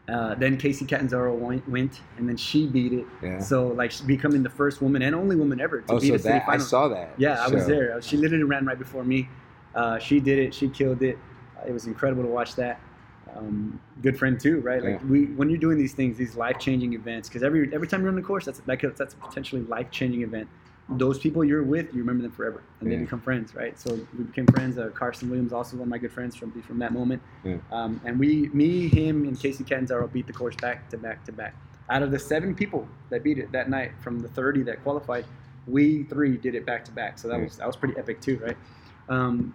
Uh, 0.06 0.35
then 0.35 0.59
Kacy 0.59 0.86
Catanzaro 0.86 1.35
went, 1.35 1.66
went, 1.66 2.01
and 2.18 2.28
then 2.28 2.36
she 2.36 2.66
beat 2.66 2.93
it. 2.93 3.06
Yeah. 3.23 3.39
So 3.39 3.68
like 3.68 3.90
she's 3.90 4.02
becoming 4.02 4.43
the 4.43 4.51
first 4.51 4.82
woman 4.82 5.01
and 5.01 5.14
only 5.14 5.35
woman 5.35 5.62
ever 5.62 5.81
to 5.81 5.94
oh, 5.94 5.98
beat 5.98 6.09
so 6.09 6.14
a 6.14 6.18
city 6.18 6.39
that 6.40 6.48
I 6.48 6.59
saw 6.59 6.89
that. 6.89 7.14
Yeah, 7.16 7.43
I 7.43 7.48
was 7.48 7.66
there. 7.66 8.02
She 8.02 8.18
literally 8.18 8.44
ran 8.44 8.66
right 8.66 8.78
before 8.78 9.02
me. 9.02 9.31
Uh, 9.74 9.98
she 9.98 10.20
did 10.20 10.39
it. 10.39 10.52
She 10.52 10.68
killed 10.68 11.02
it. 11.02 11.18
It 11.66 11.72
was 11.72 11.86
incredible 11.86 12.22
to 12.22 12.28
watch 12.28 12.55
that. 12.56 12.80
Um, 13.36 13.80
good 14.02 14.18
friend 14.18 14.38
too, 14.38 14.60
right? 14.60 14.82
Like 14.82 15.01
Yeah. 15.01 15.06
we, 15.06 15.26
when 15.26 15.51
you're 15.51 15.59
doing 15.59 15.76
these 15.76 15.93
things, 15.93 16.16
these 16.16 16.36
life 16.36 16.59
changing 16.59 16.94
events, 16.94 17.28
because 17.28 17.43
every 17.43 17.72
every 17.74 17.88
time 17.88 18.01
you're 18.01 18.09
on 18.09 18.14
the 18.16 18.22
course, 18.22 18.44
that's 18.44 18.60
that 18.60 18.78
could, 18.78 18.97
that's 18.97 19.14
a 19.14 19.16
potentially 19.16 19.62
life 19.62 19.90
changing 19.90 20.22
event. 20.22 20.48
Those 20.88 21.18
people 21.18 21.44
you're 21.44 21.64
with, 21.64 21.93
you 21.93 21.98
remember 22.01 22.22
them 22.22 22.30
forever, 22.30 22.62
and 22.80 22.88
Yeah. 22.90 22.97
they 22.98 23.02
become 23.05 23.20
friends, 23.20 23.55
right? 23.56 23.76
So 23.78 23.98
we 24.16 24.24
became 24.24 24.47
friends. 24.47 24.78
Uh, 24.78 24.90
Carson 24.94 25.28
Williams, 25.28 25.52
also 25.52 25.76
one 25.76 25.82
of 25.82 25.88
my 25.88 25.98
good 25.98 26.12
friends 26.12 26.36
from 26.36 26.52
from 26.62 26.78
that 26.78 26.93
moment. 26.93 27.20
Yeah. 27.44 27.56
Um, 27.72 28.01
and 28.05 28.18
we, 28.18 28.48
me, 28.55 28.88
him, 28.88 29.24
and 29.26 29.36
Kacy 29.36 29.66
Catanzaro 29.66 30.06
beat 30.06 30.28
the 30.28 30.32
course 30.32 30.55
back 30.56 30.88
to 30.90 30.97
back 30.97 31.24
to 31.24 31.32
back. 31.32 31.55
Out 31.90 32.02
of 32.02 32.12
the 32.12 32.18
seven 32.18 32.55
people 32.55 32.86
that 33.10 33.22
beat 33.24 33.38
it 33.38 33.51
that 33.52 33.68
night, 33.68 33.93
from 34.01 34.20
the 34.20 34.28
30 34.28 34.62
that 34.64 34.82
qualified, 34.84 35.24
we 35.66 36.05
three 36.05 36.36
did 36.36 36.55
it 36.55 36.64
back 36.64 36.84
to 36.84 36.93
back. 36.93 37.18
So 37.18 37.26
that 37.28 37.40
was 37.40 37.56
that 37.56 37.66
was 37.66 37.74
pretty 37.76 37.98
epic 37.98 38.20
too, 38.20 38.38
right? 38.38 38.56
Um, 39.09 39.52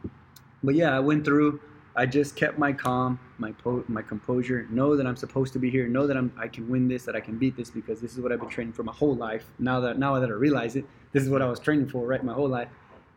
but 0.61 0.75
yeah, 0.75 0.95
I 0.95 0.99
went 0.99 1.23
through. 1.23 1.61
I 1.95 2.05
just 2.05 2.35
kept 2.35 2.57
my 2.57 2.71
calm, 2.71 3.19
my 3.37 3.51
po- 3.51 3.83
my 3.87 4.01
composure. 4.01 4.65
Know 4.69 4.95
that 4.95 5.05
I'm 5.05 5.15
supposed 5.17 5.53
to 5.53 5.59
be 5.59 5.69
here. 5.69 5.87
Know 5.87 6.07
that 6.07 6.15
I'm 6.15 6.31
I 6.37 6.47
can 6.47 6.69
win 6.69 6.87
this. 6.87 7.03
That 7.03 7.15
I 7.15 7.19
can 7.19 7.37
beat 7.37 7.57
this 7.57 7.69
because 7.69 7.99
this 7.99 8.13
is 8.13 8.19
what 8.19 8.31
I've 8.31 8.39
been 8.39 8.49
training 8.49 8.73
for 8.73 8.83
my 8.83 8.93
whole 8.93 9.15
life. 9.15 9.45
Now 9.59 9.79
that 9.81 9.99
now 9.99 10.17
that 10.19 10.29
I 10.29 10.33
realize 10.33 10.75
it, 10.75 10.85
this 11.11 11.23
is 11.23 11.29
what 11.29 11.41
I 11.41 11.47
was 11.47 11.59
training 11.59 11.89
for, 11.89 12.05
right? 12.05 12.23
My 12.23 12.33
whole 12.33 12.49
life. 12.49 12.69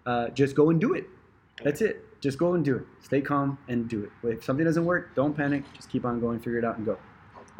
Uh, 0.07 0.29
just 0.29 0.55
go 0.57 0.71
and 0.71 0.81
do 0.81 0.95
it. 0.95 1.09
That's 1.63 1.81
it. 1.81 2.21
Just 2.21 2.39
go 2.39 2.55
and 2.55 2.65
do 2.65 2.77
it. 2.77 2.87
Stay 3.01 3.21
calm 3.21 3.59
and 3.69 3.89
do 3.89 4.05
it. 4.05 4.29
If 4.29 4.45
something 4.45 4.65
doesn't 4.65 4.85
work, 4.85 5.15
don't 5.15 5.37
panic. 5.37 5.63
Just 5.75 5.91
keep 5.91 6.05
on 6.05 6.21
going. 6.21 6.39
Figure 6.41 6.59
it 6.59 6.65
out 6.65 6.77
and 6.77 6.87
go. 6.87 6.99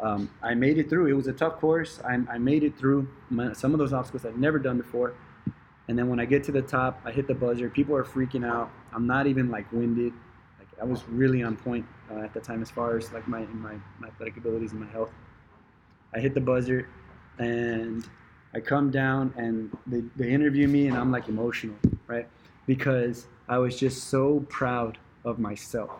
Um, 0.01 0.29
I 0.43 0.53
made 0.53 0.77
it 0.77 0.89
through. 0.89 1.07
It 1.07 1.13
was 1.13 1.27
a 1.27 1.33
tough 1.33 1.59
course. 1.59 1.99
I, 2.03 2.19
I 2.29 2.37
made 2.37 2.63
it 2.63 2.77
through 2.77 3.07
my, 3.29 3.53
some 3.53 3.73
of 3.73 3.79
those 3.79 3.93
obstacles 3.93 4.25
I've 4.25 4.37
never 4.37 4.59
done 4.59 4.77
before. 4.77 5.13
And 5.87 5.97
then 5.97 6.09
when 6.09 6.19
I 6.19 6.25
get 6.25 6.43
to 6.45 6.51
the 6.51 6.61
top, 6.61 6.99
I 7.05 7.11
hit 7.11 7.27
the 7.27 7.35
buzzer. 7.35 7.69
People 7.69 7.95
are 7.95 8.03
freaking 8.03 8.45
out. 8.45 8.71
I'm 8.91 9.07
not 9.07 9.27
even 9.27 9.49
like 9.49 9.71
winded. 9.71 10.13
I 10.81 10.85
was 10.85 11.03
really 11.07 11.43
on 11.43 11.55
point 11.55 11.85
uh, 12.11 12.19
at 12.19 12.33
the 12.33 12.39
time 12.39 12.61
as 12.61 12.69
far 12.69 12.97
as 12.97 13.11
like 13.13 13.27
my 13.27 13.41
my, 13.45 13.75
my 13.99 14.07
athletic 14.07 14.37
abilities 14.37 14.71
and 14.71 14.81
my 14.81 14.87
health. 14.87 15.11
I 16.13 16.19
hit 16.19 16.33
the 16.33 16.41
buzzer, 16.41 16.87
and 17.39 18.07
I 18.53 18.61
come 18.61 18.89
down 18.89 19.33
and 19.35 19.75
they, 19.85 20.03
they 20.15 20.31
interview 20.31 20.67
me, 20.67 20.87
and 20.87 20.97
I'm 20.97 21.11
like 21.11 21.27
emotional, 21.27 21.75
right? 22.07 22.27
Because 22.65 23.27
I 23.49 23.57
was 23.57 23.77
just 23.77 24.05
so 24.05 24.45
proud 24.49 24.97
of 25.25 25.39
myself 25.39 25.91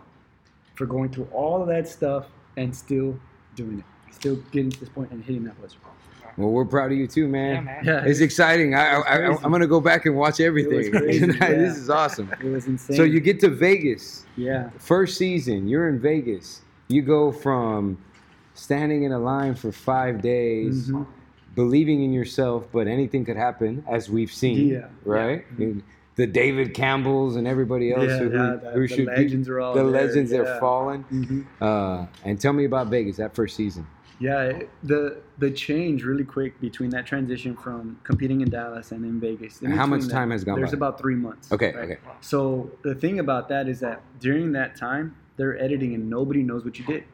for 0.74 0.86
going 0.86 1.10
through 1.10 1.28
all 1.32 1.60
of 1.60 1.68
that 1.68 1.88
stuff 1.88 2.26
and 2.56 2.74
still 2.74 3.18
doing 3.54 3.80
it, 3.80 4.14
still 4.14 4.36
getting 4.52 4.70
to 4.70 4.80
this 4.80 4.88
point 4.88 5.10
and 5.10 5.22
hitting 5.22 5.44
that 5.44 5.60
buzzer. 5.60 5.76
Well, 6.36 6.50
we're 6.50 6.64
proud 6.66 6.92
of 6.92 6.98
you 6.98 7.06
too, 7.06 7.22
Yeah, 7.22 7.26
man. 7.28 7.64
man. 7.64 7.84
Yeah, 7.84 8.04
It's 8.04 8.20
exciting. 8.20 8.74
I, 8.74 8.96
I, 8.96 9.00
I, 9.00 9.36
I'm 9.42 9.50
gonna 9.50 9.66
go 9.66 9.80
back 9.80 10.04
and 10.06 10.14
watch 10.16 10.38
everything. 10.40 10.90
crazy, 10.92 11.26
yeah. 11.40 11.48
This 11.48 11.76
is 11.78 11.88
awesome. 11.90 12.30
it 12.42 12.46
was 12.48 12.66
insane. 12.66 12.96
So 12.96 13.04
you 13.04 13.20
get 13.20 13.40
to 13.40 13.48
Vegas, 13.48 14.24
yeah, 14.36 14.70
first 14.78 15.16
season. 15.16 15.66
You're 15.68 15.88
in 15.88 15.98
Vegas. 15.98 16.60
You 16.88 17.02
go 17.02 17.32
from 17.32 17.96
standing 18.54 19.02
in 19.04 19.12
a 19.12 19.18
line 19.18 19.54
for 19.54 19.72
five 19.72 20.20
days, 20.22 20.90
Mhm. 20.90 21.06
believing 21.54 22.02
in 22.04 22.12
yourself, 22.12 22.68
but 22.72 22.86
anything 22.86 23.24
could 23.24 23.36
happen, 23.36 23.82
as 23.88 24.08
we've 24.10 24.32
seen. 24.32 24.68
Yeah. 24.68 24.86
Right. 25.04 25.44
I 25.50 25.58
mean, 25.58 25.82
the 26.16 26.26
David 26.26 26.72
Campbells 26.74 27.36
and 27.36 27.46
everybody 27.46 27.92
else 27.92 28.06
yeah, 28.08 28.18
who, 28.18 28.24
yeah, 28.32 28.56
the, 28.62 28.70
who 28.72 28.88
the 28.88 28.94
should 28.94 29.06
legends 29.06 29.48
are 29.48 29.60
all 29.60 29.74
the 29.74 29.82
there, 29.82 29.90
legends 30.06 30.32
yeah. 30.32 30.38
are 30.40 30.60
falling. 30.60 31.04
Mhm. 31.12 31.44
Uh, 31.60 32.06
and 32.24 32.40
tell 32.40 32.52
me 32.54 32.64
about 32.66 32.88
Vegas 32.88 33.16
that 33.16 33.34
first 33.34 33.56
season. 33.56 33.86
Yeah, 34.18 34.60
the 34.82 35.18
the 35.38 35.50
change 35.50 36.02
really 36.02 36.24
quick 36.24 36.58
between 36.60 36.90
that 36.90 37.06
transition 37.06 37.54
from 37.54 38.00
competing 38.02 38.40
in 38.40 38.48
Dallas 38.48 38.92
and 38.92 39.04
in 39.04 39.20
Vegas. 39.20 39.60
In 39.60 39.70
And 39.70 39.78
how 39.78 39.86
much 39.86 40.00
between 40.00 40.14
time 40.14 40.28
that, 40.30 40.34
has 40.34 40.44
gone 40.44 40.54
by? 40.54 40.60
There's 40.60 40.70
by? 40.70 40.76
about 40.76 40.98
three 40.98 41.16
months. 41.16 41.52
Okay. 41.52 41.72
right? 41.74 41.84
Okay. 41.84 41.98
So 42.20 42.70
the 42.82 42.94
thing 42.94 43.18
about 43.18 43.48
that 43.50 43.68
is 43.68 43.80
that 43.80 44.00
during 44.20 44.52
that 44.52 44.76
time 44.76 45.16
they're 45.36 45.60
editing 45.60 45.94
and 45.94 46.08
nobody 46.08 46.42
knows 46.42 46.64
what 46.64 46.78
you 46.78 46.84
did. 46.86 47.04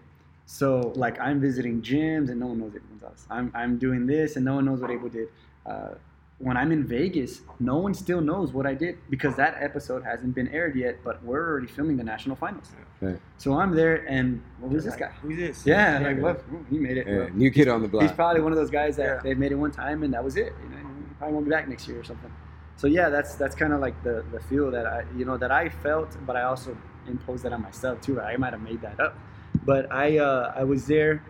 So 0.47 0.93
like 0.95 1.19
I'm 1.20 1.41
visiting 1.41 1.83
gyms 1.83 2.31
and 2.31 2.39
no 2.39 2.47
one 2.47 2.61
knows 2.61 2.74
everyone's 2.77 3.03
else. 3.03 3.27
I'm 3.31 3.51
I'm 3.55 3.79
doing 3.79 4.07
this 4.07 4.37
and 4.37 4.45
no 4.45 4.55
one 4.55 4.65
knows 4.65 4.81
what 4.81 4.91
Abel 4.91 5.09
did. 5.09 5.29
Uh, 5.66 5.95
when 6.43 6.56
I'm 6.56 6.73
in 6.73 6.85
Vegas, 6.85 7.40
no 7.60 7.77
one 7.77 7.94
still 7.94 8.20
knows 8.20 8.52
what 8.52 8.66
I 8.66 8.74
did 8.74 8.98
because 9.09 9.36
that 9.36 9.56
episode 9.60 10.02
hasn't 10.05 10.35
been 10.35 10.48
aired 10.48 10.74
yet. 10.74 10.98
But 11.05 11.23
we're 11.24 11.47
already 11.48 11.69
filming 11.69 11.97
the 11.97 12.02
national 12.05 12.35
finals. 12.36 12.69
Right. 13.01 13.19
So 13.39 13.55
I'm 13.55 13.74
there 13.74 14.05
and 14.09 14.43
well, 14.60 14.70
who's 14.70 14.85
this 14.85 14.97
guy? 14.97 15.12
Who's 15.23 15.36
this? 15.39 15.64
Yeah, 15.64 16.01
like 16.01 16.19
what? 16.20 16.44
He 16.69 16.78
made 16.78 16.97
it. 16.97 17.06
Yeah, 17.06 17.28
new 17.32 17.51
kid 17.51 17.69
on 17.69 17.81
the 17.81 17.89
block. 17.89 18.02
He's 18.02 18.12
probably 18.12 18.40
one 18.43 18.51
of 18.52 18.59
those 18.59 18.70
guys 18.70 18.97
that 18.97 19.05
Yeah. 19.06 19.20
they 19.23 19.35
made 19.35 19.52
it 19.52 19.56
one 19.66 19.70
time 19.70 20.02
and 20.02 20.12
that 20.14 20.24
was 20.24 20.36
it. 20.36 20.52
You 20.64 20.69
know, 20.70 20.77
he 20.77 21.14
probably 21.19 21.35
won't 21.35 21.47
be 21.47 21.51
back 21.51 21.69
next 21.69 21.86
year 21.86 22.01
or 22.01 22.05
something. 22.05 22.32
So 22.77 22.89
yeah, 22.89 23.09
that's 23.09 23.36
that's 23.36 23.55
kind 23.55 23.73
of 23.73 23.78
like 23.81 24.02
the 24.02 24.24
the 24.32 24.40
feel 24.40 24.70
that 24.73 24.86
I 24.86 25.05
you 25.16 25.24
know 25.24 25.36
that 25.39 25.52
I 25.52 25.69
felt, 25.69 26.16
but 26.27 26.35
I 26.35 26.43
also 26.43 26.77
imposed 27.06 27.44
that 27.44 27.52
on 27.52 27.62
myself 27.62 28.01
too. 28.01 28.20
I 28.20 28.36
might 28.36 28.52
have 28.52 28.62
made 28.62 28.81
that 28.82 28.98
up, 28.98 29.16
but 29.64 29.93
I 29.93 30.19
uh, 30.19 30.52
I 30.56 30.64
was 30.64 30.86
there. 30.86 31.23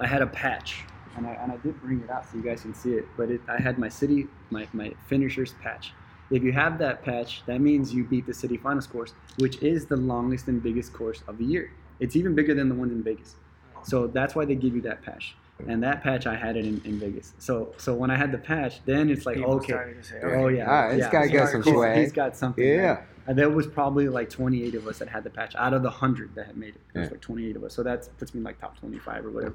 I 0.00 0.06
had 0.08 0.22
a 0.22 0.26
patch, 0.26 0.84
and 1.16 1.26
I 1.26 1.32
and 1.32 1.52
I 1.52 1.56
did 1.58 1.80
bring 1.80 2.00
it 2.00 2.10
out 2.10 2.28
so 2.28 2.36
you 2.36 2.42
guys 2.42 2.62
can 2.62 2.74
see 2.74 2.92
it. 2.94 3.06
But 3.16 3.30
it, 3.30 3.40
I 3.48 3.60
had 3.60 3.78
my 3.78 3.88
city 3.88 4.26
my 4.50 4.66
my 4.72 4.92
finishers 5.08 5.54
patch. 5.62 5.92
If 6.30 6.42
you 6.42 6.52
have 6.52 6.78
that 6.78 7.04
patch, 7.04 7.42
that 7.46 7.60
means 7.60 7.92
you 7.92 8.04
beat 8.04 8.26
the 8.26 8.32
city 8.34 8.56
finals 8.56 8.86
course, 8.86 9.12
which 9.38 9.62
is 9.62 9.84
the 9.86 9.96
longest 9.96 10.48
and 10.48 10.62
biggest 10.62 10.92
course 10.94 11.22
of 11.28 11.36
the 11.38 11.44
year. 11.44 11.70
It's 12.00 12.16
even 12.16 12.34
bigger 12.34 12.54
than 12.54 12.68
the 12.70 12.74
ones 12.74 12.92
in 12.92 13.02
Vegas. 13.02 13.36
So 13.84 14.06
that's 14.06 14.34
why 14.34 14.44
they 14.46 14.54
give 14.54 14.74
you 14.74 14.80
that 14.82 15.02
patch. 15.02 15.34
And 15.68 15.80
that 15.84 16.02
patch, 16.02 16.26
I 16.26 16.34
had 16.34 16.56
it 16.56 16.64
in, 16.64 16.80
in 16.84 16.98
Vegas. 16.98 17.34
So 17.38 17.74
so 17.76 17.94
when 17.94 18.10
I 18.10 18.16
had 18.16 18.32
the 18.32 18.38
patch, 18.38 18.84
then 18.84 19.10
it's 19.10 19.26
like, 19.26 19.36
People 19.36 19.54
okay, 19.56 19.72
to 19.94 20.02
say, 20.02 20.20
oh 20.22 20.48
yeah, 20.48 20.64
All 20.68 20.72
right, 20.88 20.96
this 20.96 21.06
yeah. 21.06 21.10
guy 21.12 21.28
got 21.28 21.50
some 21.50 21.62
he's- 21.62 21.74
swag. 21.76 21.98
He's 21.98 22.12
got 22.12 22.36
something. 22.36 22.64
Yeah. 22.66 22.80
right? 22.86 22.98
And 23.28 23.38
there 23.38 23.50
was 23.50 23.68
probably 23.68 24.08
like 24.08 24.28
28 24.30 24.74
of 24.74 24.88
us 24.88 24.98
that 24.98 25.08
had 25.08 25.22
the 25.22 25.30
patch 25.30 25.54
out 25.54 25.72
of 25.74 25.82
the 25.82 25.88
100 25.90 26.34
that 26.34 26.46
had 26.46 26.56
made 26.56 26.74
it. 26.74 26.80
There's 26.92 27.06
Yeah. 27.06 27.12
like 27.12 27.20
28 27.20 27.54
of 27.56 27.62
us. 27.64 27.74
So 27.74 27.84
that 27.84 28.08
puts 28.18 28.34
me 28.34 28.38
in 28.38 28.44
like 28.44 28.60
top 28.60 28.76
25 28.80 29.26
or 29.26 29.30
whatever. 29.30 29.54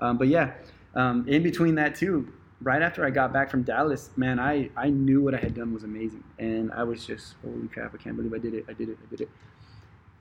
Um, 0.00 0.18
but 0.18 0.26
yeah, 0.26 0.54
um, 0.96 1.28
in 1.28 1.42
between 1.42 1.74
that 1.76 1.94
too, 1.94 2.32
right 2.62 2.80
after 2.82 3.04
I 3.04 3.10
got 3.10 3.32
back 3.32 3.50
from 3.50 3.62
Dallas, 3.62 4.10
man, 4.16 4.40
I, 4.40 4.70
I 4.76 4.88
knew 4.88 5.22
what 5.22 5.34
I 5.34 5.38
had 5.38 5.54
done 5.54 5.72
was 5.74 5.84
amazing. 5.84 6.24
And 6.38 6.72
I 6.72 6.82
was 6.84 7.06
just, 7.06 7.34
holy 7.44 7.68
crap, 7.68 7.94
I 7.94 7.98
can't 7.98 8.16
believe 8.16 8.32
I 8.32 8.38
did 8.38 8.54
it. 8.54 8.64
I 8.68 8.72
did 8.72 8.88
it. 8.88 8.98
I 9.06 9.10
did 9.10 9.20
it. 9.22 9.28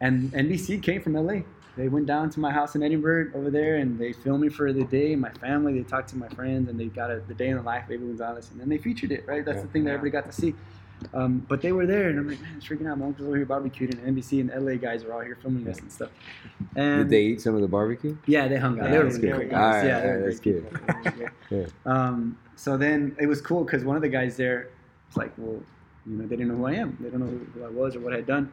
And 0.02 0.32
NBC 0.34 0.84
came 0.84 1.02
from 1.02 1.14
LA. 1.14 1.40
they 1.78 1.88
went 1.88 2.06
down 2.06 2.30
to 2.32 2.40
my 2.42 2.52
house 2.52 2.76
in 2.76 2.84
Edinburg 2.84 3.34
over 3.34 3.50
there, 3.50 3.78
and 3.78 3.98
they 3.98 4.12
filmed 4.12 4.42
me 4.44 4.50
for 4.50 4.74
the 4.74 4.84
day. 4.84 5.16
My 5.16 5.30
family, 5.30 5.74
they 5.80 5.84
talked 5.88 6.10
to 6.10 6.18
my 6.18 6.28
friends, 6.30 6.70
and 6.70 6.78
they 6.78 6.88
got 6.88 7.10
a, 7.10 7.22
the 7.28 7.34
day 7.34 7.48
in 7.48 7.56
the 7.56 7.62
life 7.64 7.86
of 7.86 7.92
Abel 7.92 8.08
Gonzalez, 8.08 8.52
and 8.52 8.60
then 8.60 8.68
they 8.68 8.78
featured 8.78 9.14
it. 9.14 9.26
Right, 9.26 9.44
that's 9.46 9.58
Yeah. 9.58 9.62
the 9.62 9.68
thing 9.70 9.86
that 9.86 9.92
everybody 9.92 10.12
got 10.12 10.26
to 10.30 10.34
see. 10.34 10.54
Um, 11.14 11.46
but 11.48 11.62
they 11.62 11.72
were 11.72 11.86
there, 11.86 12.10
and 12.10 12.20
I'm 12.20 12.28
like, 12.28 12.42
man, 12.42 12.56
it's 12.58 12.66
freaking 12.66 12.90
out. 12.90 12.98
My 12.98 13.06
uncle's 13.06 13.28
over 13.28 13.38
here 13.38 13.46
barbecuing, 13.46 13.92
and 14.02 14.18
NBC 14.18 14.40
and 14.40 14.66
LA 14.66 14.76
guys 14.76 15.04
are 15.04 15.14
all 15.14 15.22
here 15.22 15.38
filming 15.42 15.68
us 15.68 15.80
and 15.80 15.92
stuff. 15.92 16.10
And 16.76 17.00
Did 17.02 17.10
they 17.10 17.22
eat 17.22 17.42
some 17.42 17.56
of 17.56 17.62
the 17.62 17.68
barbecue? 17.68 18.18
yeah, 18.26 18.48
they 18.48 18.58
hung 18.58 18.80
out. 18.80 18.86
Yeah, 18.86 18.92
they 18.92 18.98
were 18.98 19.04
really 19.06 19.20
good. 19.20 19.52
Yeah, 19.52 19.84
were 20.04 20.10
alright, 20.10 20.26
that's 20.26 20.40
great 20.40 20.72
people. 20.72 20.80
They 20.88 21.10
were 21.10 21.12
great. 21.12 21.70
Yeah. 21.86 21.92
Um, 21.92 22.38
so 22.56 22.78
then 22.78 23.16
it 23.20 23.28
was 23.28 23.42
cool 23.42 23.64
because 23.64 23.84
one 23.84 23.96
of 23.96 24.02
the 24.02 24.10
guys 24.10 24.38
there 24.38 24.70
was 25.08 25.18
like, 25.18 25.34
well, 25.38 25.62
you 26.06 26.18
know, 26.18 26.28
they 26.28 26.36
didn't 26.36 26.50
know 26.50 26.56
who 26.58 26.66
I 26.66 26.74
am. 26.74 26.98
They 27.00 27.10
don't 27.10 27.20
know 27.20 27.26
who, 27.28 27.46
who 27.54 27.66
I 27.66 27.70
was 27.70 27.96
or 27.96 28.00
what 28.00 28.14
I 28.14 28.18
had 28.18 28.28
done. 28.28 28.52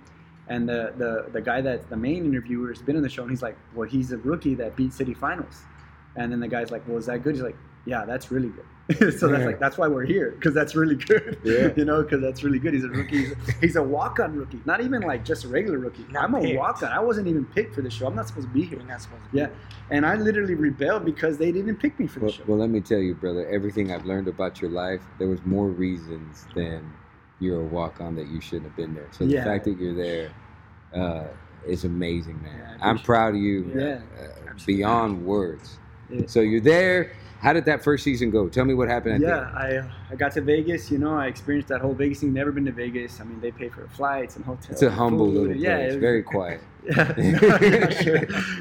And 0.49 0.69
the, 0.69 0.93
the, 0.97 1.31
the 1.33 1.41
guy 1.41 1.61
that's 1.61 1.87
the 1.87 1.97
main 1.97 2.25
interviewer 2.25 2.69
has 2.69 2.83
been 2.83 2.97
in 2.97 3.03
the 3.03 3.09
show, 3.09 3.23
and 3.23 3.31
he's 3.31 3.43
like, 3.43 3.57
well, 3.75 3.89
he's 3.89 4.11
a 4.13 4.19
rookie 4.19 4.55
that 4.57 4.75
beat 4.77 4.93
City 4.93 5.15
Finals. 5.15 5.63
And 6.17 6.33
then 6.33 6.41
the 6.41 6.49
guy's 6.49 6.71
like, 6.71 6.87
well, 6.87 6.99
is 6.99 7.07
that 7.07 7.23
good? 7.23 7.35
He's 7.35 7.45
like, 7.45 7.57
yeah, 7.85 8.05
that's 8.05 8.31
really 8.31 8.49
good. 8.49 8.65
so 9.19 9.29
that's 9.29 9.45
like 9.45 9.61
that's 9.61 9.79
why 9.79 9.87
we're 9.87 10.05
here 10.05 10.33
because 10.33 10.53
that's 10.55 10.75
really 10.75 10.97
good. 10.97 11.39
Yeah. 11.45 11.73
you 11.77 11.85
know, 11.85 12.03
because 12.03 12.21
that's 12.21 12.43
really 12.43 12.59
good. 12.59 12.75
He's 12.75 12.85
a 12.85 12.89
rookie. 12.89 13.19
He's 13.19 13.33
a, 13.33 13.53
he's 13.61 13.77
a 13.77 13.83
walk-on 13.83 14.37
rookie, 14.37 14.61
not 14.65 14.81
even 14.81 15.03
like 15.03 15.25
just 15.25 15.45
a 15.45 15.49
regular 15.49 15.79
rookie. 15.79 16.05
Not 16.11 16.25
I'm 16.25 16.35
a 16.35 16.57
walk-on. 16.57 16.91
I 16.91 16.99
wasn't 17.01 17.29
even 17.29 17.45
picked 17.47 17.75
for 17.75 17.83
the 17.83 17.91
show. 17.91 18.07
I'm 18.07 18.15
not 18.15 18.27
supposed 18.29 18.49
to 18.49 18.53
be 18.53 18.65
here. 18.65 18.79
You're 18.79 18.89
not 18.89 19.01
supposed 19.01 19.23
to. 19.31 19.37
Yeah, 19.37 19.49
and 19.91 20.05
I 20.05 20.17
literally 20.17 20.55
rebelled 20.55 21.05
because 21.05 21.39
they 21.39 21.53
didn't 21.53 21.77
pick 21.77 21.99
me 21.99 22.07
for 22.07 22.21
the 22.21 22.33
show. 22.33 22.43
well, 22.47 22.59
let 22.59 22.71
me 22.71 22.81
tell 22.81 22.99
you, 22.99 23.15
brother. 23.15 23.47
Everything 23.49 23.93
I've 23.93 24.05
learned 24.05 24.29
about 24.29 24.61
your 24.61 24.71
life, 24.71 25.01
there 25.19 25.29
was 25.29 25.41
more 25.45 25.69
reasons 25.69 26.47
than 26.55 26.93
you're 27.41 27.61
a 27.61 27.65
walk 27.65 28.01
on 28.01 28.15
that 28.17 28.29
you 28.29 28.41
shouldn't 28.41 28.67
have 28.67 28.77
been 28.77 28.95
there. 28.95 29.09
So 29.13 29.27
the 29.27 29.43
fact 29.43 29.65
that 29.65 29.79
you're 29.79 29.95
there 29.95 30.31
uh, 30.95 31.27
is 31.67 31.85
amazing, 31.85 32.43
man. 32.43 32.59
Yeah, 32.59 32.85
I 32.85 32.91
I'm 32.91 32.99
proud 32.99 33.35
of 33.35 33.41
you. 33.41 33.71
Yeah. 33.75 34.01
uh, 34.21 34.53
beyond 34.67 35.25
words. 35.25 35.79
Yeah. 36.11 36.23
So 36.27 36.41
you're 36.41 36.61
there. 36.61 37.13
How 37.43 37.53
did 37.53 37.65
that 37.65 37.83
first 37.83 38.05
season 38.05 38.31
go? 38.31 38.49
Tell 38.49 38.65
me 38.65 38.73
what 38.73 38.89
happened. 38.89 39.21
Yeah, 39.21 39.51
I 39.55 39.83
I 40.11 40.15
got 40.15 40.31
to 40.33 40.41
Vegas. 40.41 40.91
You 40.93 40.99
know, 40.99 41.15
I 41.15 41.27
experienced 41.27 41.69
that 41.71 41.81
whole 41.81 41.93
Vegas 41.93 42.21
thing. 42.21 42.33
Never 42.33 42.53
been 42.53 42.65
to 42.67 42.73
Vegas. 42.73 43.21
I 43.21 43.25
mean, 43.25 43.41
they 43.41 43.51
pay 43.51 43.69
for 43.69 43.89
flights 43.89 44.37
and 44.37 44.45
hotels. 44.45 44.71
It's 44.71 44.83
a 44.83 44.91
humble 44.91 45.27
food. 45.27 45.35
little 45.35 45.49
place. 45.53 45.61
Yeah, 45.61 45.79
it 45.79 45.87
was- 45.87 45.97
very 45.97 46.23
quiet. 46.35 46.61
Yeah, 46.85 47.15
no, 47.19 47.91
sure. 47.91 48.21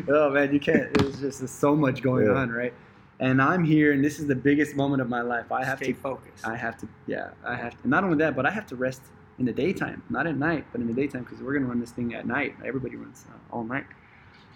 Oh 0.10 0.30
man, 0.32 0.52
you 0.53 0.60
can't. 0.60 0.84
It 0.98 1.02
was 1.03 1.20
just 1.20 1.40
there's 1.40 1.52
so 1.52 1.76
much 1.76 2.02
going 2.02 2.26
Yeah. 2.26 2.34
on, 2.34 2.49
right? 2.52 2.74
And 3.20 3.40
I'm 3.40 3.64
here, 3.64 3.91
and 3.94 4.03
this 4.03 4.20
is 4.20 4.26
the 4.26 4.36
biggest 4.36 4.76
moment 4.76 4.99
of 5.02 5.08
my 5.10 5.22
life. 5.22 5.52
I 5.52 5.64
have 5.64 5.78
Stay 5.78 5.94
to. 5.94 5.99
focus. 5.99 6.41
I 6.44 6.56
have 6.56 6.76
to. 6.80 6.88
Yeah, 7.06 7.30
I 7.45 7.56
have 7.56 7.74
to. 7.74 7.78
And 7.84 7.91
not 7.91 8.03
only 8.03 8.18
that, 8.18 8.36
but 8.36 8.48
I 8.48 8.52
have 8.52 8.66
to 8.68 8.76
rest 8.76 9.02
in 9.38 9.45
the 9.45 9.53
daytime, 9.53 10.02
not 10.10 10.26
at 10.26 10.38
night, 10.38 10.66
but 10.72 10.82
in 10.82 10.88
the 10.88 10.94
daytime 10.94 11.24
because 11.24 11.40
we're 11.40 11.53
gonna 11.53 11.68
run 11.68 11.80
this 11.80 11.91
thing 11.91 12.16
at 12.16 12.26
night. 12.26 12.56
Everybody 12.66 12.95
runs 12.95 13.26
uh, 13.30 13.56
all 13.56 13.64
night. 13.64 13.86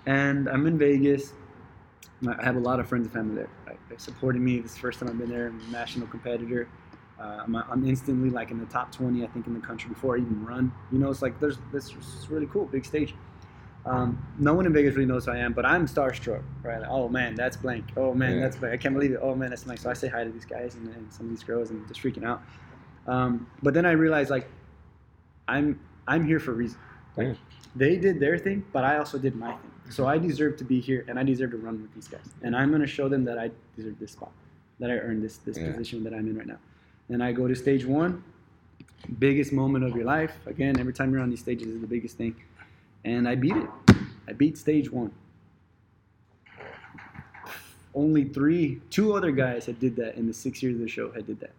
And 0.07 0.47
I'm 0.49 0.65
in 0.65 0.77
Vegas. 0.79 1.33
I 2.27 2.43
have 2.43 2.55
a 2.55 2.59
lot 2.59 2.79
of 2.79 2.87
friends 2.87 3.05
and 3.05 3.13
family 3.13 3.35
there. 3.35 3.49
Right? 3.67 3.79
They're 3.89 3.99
supporting 3.99 4.43
me. 4.43 4.59
This 4.59 4.71
is 4.71 4.75
the 4.75 4.81
first 4.81 4.99
time 4.99 5.09
I've 5.09 5.17
been 5.17 5.29
there. 5.29 5.47
I'm 5.47 5.59
a 5.67 5.71
national 5.71 6.07
competitor. 6.07 6.67
Uh, 7.19 7.41
I'm, 7.45 7.55
I'm 7.55 7.87
instantly 7.87 8.29
like 8.29 8.51
in 8.51 8.59
the 8.59 8.65
top 8.65 8.91
20, 8.91 9.23
I 9.23 9.27
think, 9.27 9.47
in 9.47 9.53
the 9.53 9.59
country 9.59 9.89
before 9.89 10.15
I 10.15 10.19
even 10.19 10.45
run. 10.45 10.71
You 10.91 10.99
know, 10.99 11.09
it's 11.09 11.21
like 11.21 11.39
there's 11.39 11.57
this 11.71 11.91
is 11.91 12.27
really 12.29 12.47
cool, 12.47 12.65
big 12.65 12.85
stage. 12.85 13.13
Um, 13.85 14.25
no 14.39 14.53
one 14.55 14.65
in 14.65 14.73
Vegas 14.73 14.95
really 14.95 15.05
knows 15.05 15.25
who 15.25 15.31
I 15.31 15.37
am, 15.37 15.53
but 15.53 15.63
I'm 15.65 15.85
starstruck, 15.87 16.41
right? 16.63 16.81
Like, 16.81 16.89
oh 16.89 17.07
man, 17.07 17.35
that's 17.35 17.55
blank. 17.55 17.85
Oh 17.95 18.13
man, 18.15 18.35
Yeah. 18.35 18.41
that's 18.41 18.57
blank. 18.57 18.73
I 18.73 18.77
can't 18.77 18.95
believe 18.95 19.11
it. 19.11 19.19
Oh 19.21 19.35
man, 19.35 19.51
that's 19.51 19.63
blank. 19.63 19.79
So 19.79 19.89
I 19.89 19.93
say 19.93 20.07
hi 20.07 20.23
to 20.23 20.31
these 20.31 20.43
guys 20.45 20.73
and, 20.75 20.87
and 20.95 21.13
some 21.13 21.27
of 21.27 21.29
these 21.29 21.43
girls 21.43 21.69
and 21.69 21.87
just 21.87 22.01
freaking 22.01 22.25
out. 22.25 22.41
Um, 23.07 23.47
but 23.61 23.73
then 23.75 23.85
I 23.85 23.91
realized 23.91 24.29
like 24.31 24.49
I'm 25.47 25.79
I'm 26.07 26.25
here 26.25 26.39
for 26.39 26.51
a 26.51 26.55
reason. 26.55 26.79
Like, 27.15 27.27
Yeah. 27.27 27.33
They 27.77 27.97
did 27.97 28.19
their 28.19 28.37
thing, 28.37 28.65
but 28.71 28.83
I 28.85 28.97
also 28.97 29.17
did 29.17 29.35
my 29.35 29.51
thing. 29.51 29.71
So 29.89 30.07
I 30.07 30.17
deserve 30.17 30.57
to 30.57 30.63
be 30.63 30.79
here, 30.79 31.05
and 31.07 31.19
I 31.19 31.23
deserve 31.23 31.51
to 31.51 31.57
run 31.57 31.81
with 31.81 31.93
these 31.93 32.07
guys. 32.07 32.27
And 32.41 32.55
I'm 32.55 32.71
gonna 32.71 32.87
show 32.87 33.07
them 33.07 33.23
that 33.25 33.37
I 33.37 33.51
deserve 33.75 33.99
this 33.99 34.11
spot, 34.11 34.31
that 34.79 34.89
I 34.89 34.95
earned 34.95 35.23
this 35.23 35.37
this 35.37 35.57
Yeah. 35.57 35.71
position 35.71 36.03
that 36.03 36.13
I'm 36.13 36.27
in 36.27 36.37
right 36.37 36.47
now. 36.47 36.59
And 37.09 37.23
I 37.23 37.31
go 37.31 37.47
to 37.47 37.55
stage 37.55 37.85
one, 37.85 38.23
biggest 39.19 39.53
moment 39.53 39.85
of 39.85 39.95
your 39.95 40.05
life. 40.05 40.35
Again, 40.47 40.79
every 40.79 40.93
time 40.93 41.11
you're 41.11 41.21
on 41.21 41.29
these 41.29 41.39
stages 41.39 41.67
is 41.67 41.81
the 41.81 41.87
biggest 41.87 42.17
thing. 42.17 42.35
And 43.03 43.27
I 43.27 43.35
beat 43.35 43.55
it. 43.55 43.69
I 44.27 44.33
beat 44.33 44.57
stage 44.57 44.91
one. 44.91 45.11
Only 47.93 48.25
three, 48.25 48.81
two 48.89 49.13
other 49.13 49.31
guys 49.31 49.67
had 49.67 49.79
did 49.79 49.95
that 49.97 50.15
in 50.15 50.27
the 50.27 50.33
six 50.33 50.61
years 50.61 50.75
of 50.75 50.81
the 50.81 50.87
show 50.87 51.11
had 51.11 51.27
did 51.27 51.39
that. 51.39 51.53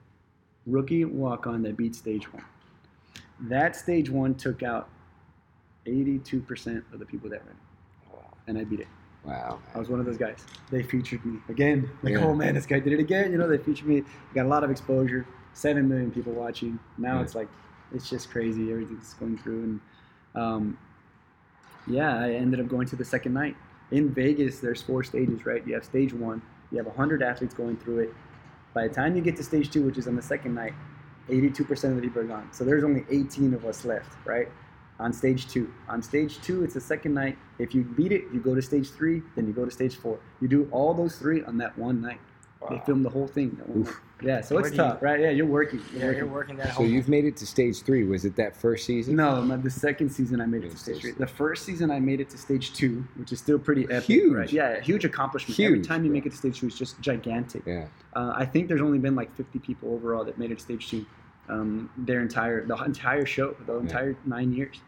Rookie 0.66 1.04
walk 1.04 1.46
on 1.46 1.62
that 1.62 1.76
beat 1.76 1.94
stage 1.94 2.30
one. 2.32 2.44
That 3.40 3.76
stage 3.76 4.10
one 4.10 4.34
took 4.34 4.62
out 4.62 4.88
82% 5.86 6.82
of 6.92 6.98
the 6.98 7.06
people 7.06 7.30
that 7.30 7.44
ran. 7.46 7.54
And 8.47 8.59
I 8.59 8.64
beat 8.64 8.81
it. 8.81 8.89
Wow. 9.24 9.59
I 9.74 9.78
was 9.78 9.89
one 9.89 9.98
of 9.98 10.06
those 10.06 10.16
guys. 10.18 10.44
They 10.70 10.82
featured 10.82 11.24
me 11.24 11.40
again. 11.48 11.90
Like, 12.02 12.12
Yeah. 12.14 12.24
oh 12.24 12.35
man, 12.35 12.55
this 12.55 12.66
guy 12.66 12.78
did 12.78 12.93
it 12.93 13.01
again. 13.01 13.32
You 13.32 13.39
know, 13.39 13.48
they 13.48 13.59
featured 13.59 13.89
me. 13.89 14.05
Got 14.35 14.47
a 14.47 14.48
lot 14.48 14.62
of 14.62 14.70
exposure. 14.70 15.27
Seven 15.52 15.89
million 15.89 16.10
people 16.12 16.32
watching. 16.32 16.78
Now 16.97 17.16
Yeah. 17.16 17.23
it's 17.23 17.35
like, 17.35 17.48
it's 17.93 18.09
just 18.09 18.31
crazy. 18.31 18.70
Everything's 18.70 19.14
going 19.14 19.39
through, 19.39 19.62
and 19.62 19.81
um, 20.35 20.78
yeah, 21.86 22.18
I 22.20 22.32
ended 22.32 22.59
up 22.60 22.68
going 22.68 22.86
to 22.89 22.97
the 22.97 23.05
second 23.05 23.32
night 23.32 23.56
in 23.93 24.10
Vegas. 24.12 24.59
There's 24.59 24.82
four 24.82 25.02
stages, 25.05 25.47
right? 25.47 25.66
You 25.66 25.74
have 25.74 25.85
stage 25.85 26.12
one. 26.12 26.43
You 26.73 26.78
have 26.78 26.86
100 26.86 27.23
athletes 27.23 27.55
going 27.55 27.77
through 27.77 28.01
it. 28.01 28.14
By 28.74 28.89
the 28.89 28.94
time 28.94 29.14
you 29.16 29.23
get 29.23 29.36
to 29.36 29.44
stage 29.44 29.70
two, 29.70 29.85
which 29.85 29.98
is 29.98 30.09
on 30.09 30.16
the 30.16 30.23
second 30.23 30.55
night, 30.55 30.74
82% 31.28 31.90
of 31.90 31.97
the 31.97 32.02
people 32.02 32.23
are 32.23 32.24
gone. 32.24 32.48
So 32.52 32.64
there's 32.64 32.82
only 32.85 33.05
18 33.10 33.55
of 33.55 33.64
us 33.64 33.85
left, 33.85 34.12
right? 34.27 34.48
On 34.98 35.12
stage 35.12 35.47
two. 35.48 35.73
On 35.89 36.02
stage 36.02 36.40
two, 36.40 36.64
it's 36.64 36.74
the 36.74 36.81
second 36.81 37.12
night. 37.14 37.36
If 37.59 37.74
you 37.74 37.82
beat 37.85 38.12
it, 38.12 38.24
you 38.32 38.40
go 38.40 38.55
to 38.55 38.62
stage 38.62 38.90
three, 38.90 39.23
then 39.35 39.47
you 39.47 39.52
go 39.52 39.64
to 39.64 39.70
stage 39.70 39.97
four. 39.97 40.18
You 40.40 40.48
do 40.48 40.68
all 40.73 40.94
those 40.94 41.16
three 41.18 41.44
on 41.44 41.59
that 41.59 41.77
one 41.77 42.01
night. 42.01 42.20
They 42.70 42.77
Wow. 42.77 42.82
film 42.86 43.02
the 43.02 43.10
whole 43.10 43.28
thing. 43.28 43.51
That 43.59 43.68
one 43.68 43.81
Oof. 43.81 43.86
night. 43.89 43.97
Yeah, 44.23 44.40
so 44.40 44.55
Where 44.55 44.64
it's 44.64 44.74
do 44.74 44.82
you- 44.82 44.89
tough, 44.89 45.02
right? 45.02 45.20
Yeah, 45.20 45.28
you're 45.31 45.44
working. 45.44 45.78
You're 45.93 46.01
Yeah, 46.01 46.06
working. 46.06 46.18
you're 46.24 46.32
working 46.32 46.56
that 46.56 46.68
So 46.68 46.73
whole. 46.73 46.86
you've 46.86 47.09
made 47.09 47.27
it 47.27 47.36
to 47.36 47.47
stage 47.47 47.82
three. 47.82 48.02
Was 48.05 48.24
it 48.24 48.35
that 48.36 48.56
first 48.56 48.86
season? 48.86 49.14
No, 49.16 49.44
not 49.44 49.62
the 49.62 49.68
second 49.70 50.09
season 50.09 50.40
I 50.40 50.47
made 50.47 50.62
it 50.62 50.68
Yeah, 50.68 50.70
to 50.73 50.77
stage 50.78 50.97
stage 50.97 51.14
three. 51.14 51.24
The 51.27 51.31
first 51.31 51.66
season 51.66 51.90
I 51.90 52.01
made 52.01 52.20
it 52.23 52.31
to 52.31 52.39
stage 52.39 52.73
two, 52.73 53.05
which 53.16 53.31
is 53.31 53.39
still 53.39 53.59
pretty 53.59 53.85
epic. 53.85 54.05
Huge. 54.05 54.32
Right? 54.32 54.52
Yeah, 54.52 54.81
huge 54.81 55.05
accomplishment. 55.05 55.55
Huge, 55.55 55.66
Every 55.70 55.81
time 55.82 56.02
you 56.05 56.09
bro. 56.09 56.14
make 56.14 56.24
it 56.27 56.31
to 56.32 56.39
stage 56.39 56.59
two, 56.60 56.66
it's 56.66 56.78
just 56.78 56.98
gigantic. 57.02 57.62
Yeah. 57.66 57.89
Uh, 58.14 58.32
I 58.35 58.47
think 58.47 58.68
there's 58.68 58.81
only 58.81 58.98
been 58.98 59.14
like 59.14 59.32
50 59.36 59.59
people 59.59 59.93
overall 59.93 60.24
that 60.24 60.39
made 60.39 60.51
it 60.51 60.56
to 60.59 60.64
stage 60.64 60.89
two. 60.89 61.05
Um, 61.51 61.90
their 61.98 62.23
entire 62.23 62.64
the 62.66 62.74
entire 62.82 63.27
show, 63.27 63.55
the 63.66 63.77
entire 63.77 64.16
nine 64.24 64.52
years. 64.52 64.81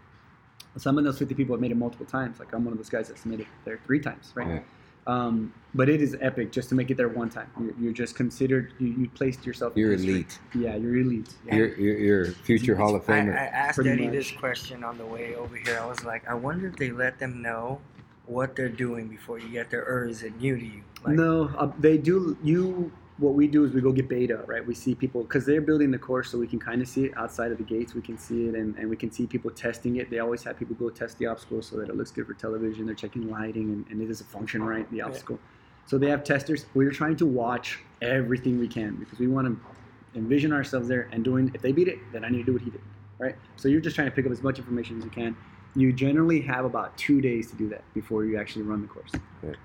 Some 0.78 0.98
of 0.98 1.04
those 1.04 1.18
50 1.18 1.34
people 1.34 1.54
have 1.54 1.60
made 1.60 1.70
it 1.70 1.76
multiple 1.76 2.06
times. 2.06 2.38
Like 2.38 2.52
I'm 2.54 2.64
one 2.64 2.72
of 2.72 2.78
those 2.78 2.88
guys 2.90 3.08
that's 3.08 3.26
made 3.26 3.40
it 3.40 3.46
there 3.64 3.78
three 3.84 4.00
times, 4.00 4.32
right? 4.34 4.46
Yeah. 4.48 4.60
Um, 5.06 5.54
but 5.74 5.88
it 5.88 6.02
is 6.02 6.16
epic 6.20 6.52
just 6.52 6.68
to 6.68 6.74
make 6.74 6.90
it 6.90 6.96
there 6.98 7.08
one 7.08 7.30
time. 7.30 7.50
You're, 7.58 7.74
you're 7.80 7.92
just 7.92 8.14
considered. 8.14 8.74
You, 8.78 8.88
you 8.88 9.08
placed 9.08 9.46
yourself. 9.46 9.74
in 9.74 9.80
You're 9.80 9.92
history. 9.92 10.10
elite. 10.10 10.38
Yeah, 10.54 10.76
you're 10.76 10.96
elite. 10.98 11.34
Yeah. 11.46 11.54
You're, 11.56 11.78
you're, 11.78 11.98
you're 11.98 12.24
future 12.26 12.76
Hall 12.76 12.94
of 12.94 13.08
I, 13.08 13.20
I 13.20 13.24
asked 13.30 13.76
Pretty 13.76 13.90
Eddie 13.90 14.04
much. 14.06 14.12
this 14.14 14.30
question 14.32 14.84
on 14.84 14.98
the 14.98 15.06
way 15.06 15.34
over 15.34 15.56
here. 15.56 15.78
I 15.82 15.86
was 15.86 16.04
like, 16.04 16.28
I 16.28 16.34
wonder 16.34 16.68
if 16.68 16.76
they 16.76 16.90
let 16.90 17.18
them 17.18 17.40
know 17.40 17.80
what 18.26 18.54
they're 18.54 18.68
doing 18.68 19.08
before 19.08 19.38
you 19.38 19.48
get 19.48 19.70
there, 19.70 19.84
or 19.86 20.06
is 20.06 20.22
it 20.22 20.38
new 20.38 20.58
to 20.58 20.64
you? 20.64 20.82
Like, 21.02 21.14
no, 21.16 21.44
uh, 21.56 21.72
they 21.78 21.96
do. 21.96 22.36
You 22.42 22.92
what 23.18 23.34
we 23.34 23.48
do 23.48 23.64
is 23.64 23.72
we 23.72 23.80
go 23.80 23.92
get 23.92 24.08
beta, 24.08 24.44
right? 24.46 24.64
We 24.64 24.74
see 24.74 24.94
people 24.94 25.22
because 25.22 25.44
they're 25.44 25.60
building 25.60 25.90
the 25.90 25.98
course, 25.98 26.30
so 26.30 26.38
we 26.38 26.46
can 26.46 26.60
kind 26.60 26.80
of 26.80 26.88
see 26.88 27.04
it 27.06 27.16
outside 27.16 27.50
of 27.50 27.58
the 27.58 27.64
gates. 27.64 27.94
We 27.94 28.00
can 28.00 28.16
see 28.16 28.46
it, 28.46 28.54
and, 28.54 28.76
and 28.76 28.88
we 28.88 28.96
can 28.96 29.10
see 29.10 29.26
people 29.26 29.50
testing 29.50 29.96
it. 29.96 30.08
They 30.08 30.20
always 30.20 30.44
have 30.44 30.58
people 30.58 30.76
go 30.76 30.88
test 30.88 31.18
the 31.18 31.26
obstacle 31.26 31.60
so 31.60 31.76
that 31.76 31.88
it 31.88 31.96
looks 31.96 32.12
good 32.12 32.26
for 32.26 32.34
television. 32.34 32.86
They're 32.86 32.94
checking 32.94 33.28
lighting 33.28 33.70
and, 33.70 33.86
and 33.90 34.00
it 34.00 34.06
does 34.06 34.20
a 34.20 34.24
function 34.24 34.62
right, 34.62 34.88
the 34.92 35.02
obstacle. 35.02 35.38
So 35.86 35.98
they 35.98 36.10
have 36.10 36.22
testers. 36.22 36.66
We're 36.74 36.92
trying 36.92 37.16
to 37.16 37.26
watch 37.26 37.80
everything 38.02 38.58
we 38.58 38.68
can 38.68 38.96
because 38.96 39.18
we 39.18 39.26
want 39.26 39.48
to 39.48 40.18
envision 40.18 40.52
ourselves 40.52 40.86
there 40.86 41.08
and 41.10 41.24
doing. 41.24 41.50
If 41.54 41.62
they 41.62 41.72
beat 41.72 41.88
it, 41.88 41.98
then 42.12 42.24
I 42.24 42.28
need 42.28 42.38
to 42.38 42.44
do 42.44 42.52
what 42.52 42.62
he 42.62 42.70
did, 42.70 42.82
right? 43.18 43.34
So 43.56 43.68
you're 43.68 43.80
just 43.80 43.96
trying 43.96 44.08
to 44.08 44.14
pick 44.14 44.26
up 44.26 44.32
as 44.32 44.42
much 44.42 44.58
information 44.58 44.98
as 44.98 45.04
you 45.04 45.10
can. 45.10 45.36
You 45.74 45.92
generally 45.92 46.40
have 46.42 46.64
about 46.64 46.96
two 46.96 47.20
days 47.20 47.50
to 47.50 47.56
do 47.56 47.68
that 47.70 47.82
before 47.94 48.24
you 48.24 48.38
actually 48.38 48.62
run 48.62 48.82
the 48.82 48.88
course. 48.88 49.10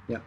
Yeah. 0.08 0.20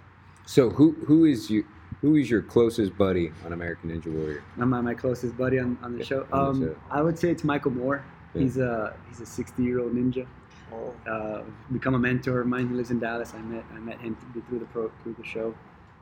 So 0.47 0.71
who 0.71 0.93
who 1.07 1.25
is 1.25 1.51
you 1.51 1.67
who 2.07 2.15
is 2.15 2.31
your 2.31 2.41
closest 2.43 2.97
buddy 2.97 3.33
on 3.45 3.53
American 3.53 3.91
Ninja 3.91 4.07
Warrior? 4.07 4.45
I'm 4.61 4.71
my, 4.71 4.81
my 4.81 4.95
closest 4.95 5.37
buddy 5.37 5.59
on, 5.59 5.77
on 5.83 5.95
the 5.95 5.99
Yeah, 5.99 6.05
show. 6.05 6.27
on 6.33 6.61
the 6.61 6.67
Um, 6.69 6.75
show. 6.75 6.77
I 6.89 7.03
would 7.03 7.19
say 7.19 7.31
it's 7.31 7.43
Michael 7.43 7.73
Moore. 7.73 8.05
Yeah. 8.33 8.43
He's 8.43 8.59
a 8.59 8.95
he's 9.09 9.21
a 9.21 9.27
60 9.27 9.61
year 9.65 9.81
old 9.81 9.93
ninja. 9.93 10.25
oh, 10.73 10.95
Uh, 11.11 11.43
become 11.73 11.95
a 11.95 11.99
mentor 11.99 12.41
of 12.43 12.47
mine. 12.47 12.69
He 12.69 12.75
lives 12.77 12.93
in 12.93 13.01
Dallas. 13.01 13.35
I 13.35 13.41
met 13.43 13.65
I 13.75 13.81
met 13.81 13.99
him 14.01 14.17
through, 14.33 14.43
through 14.43 14.59
the 14.61 14.67
pro 14.67 14.93
through 15.03 15.17
the 15.19 15.25
show, 15.27 15.53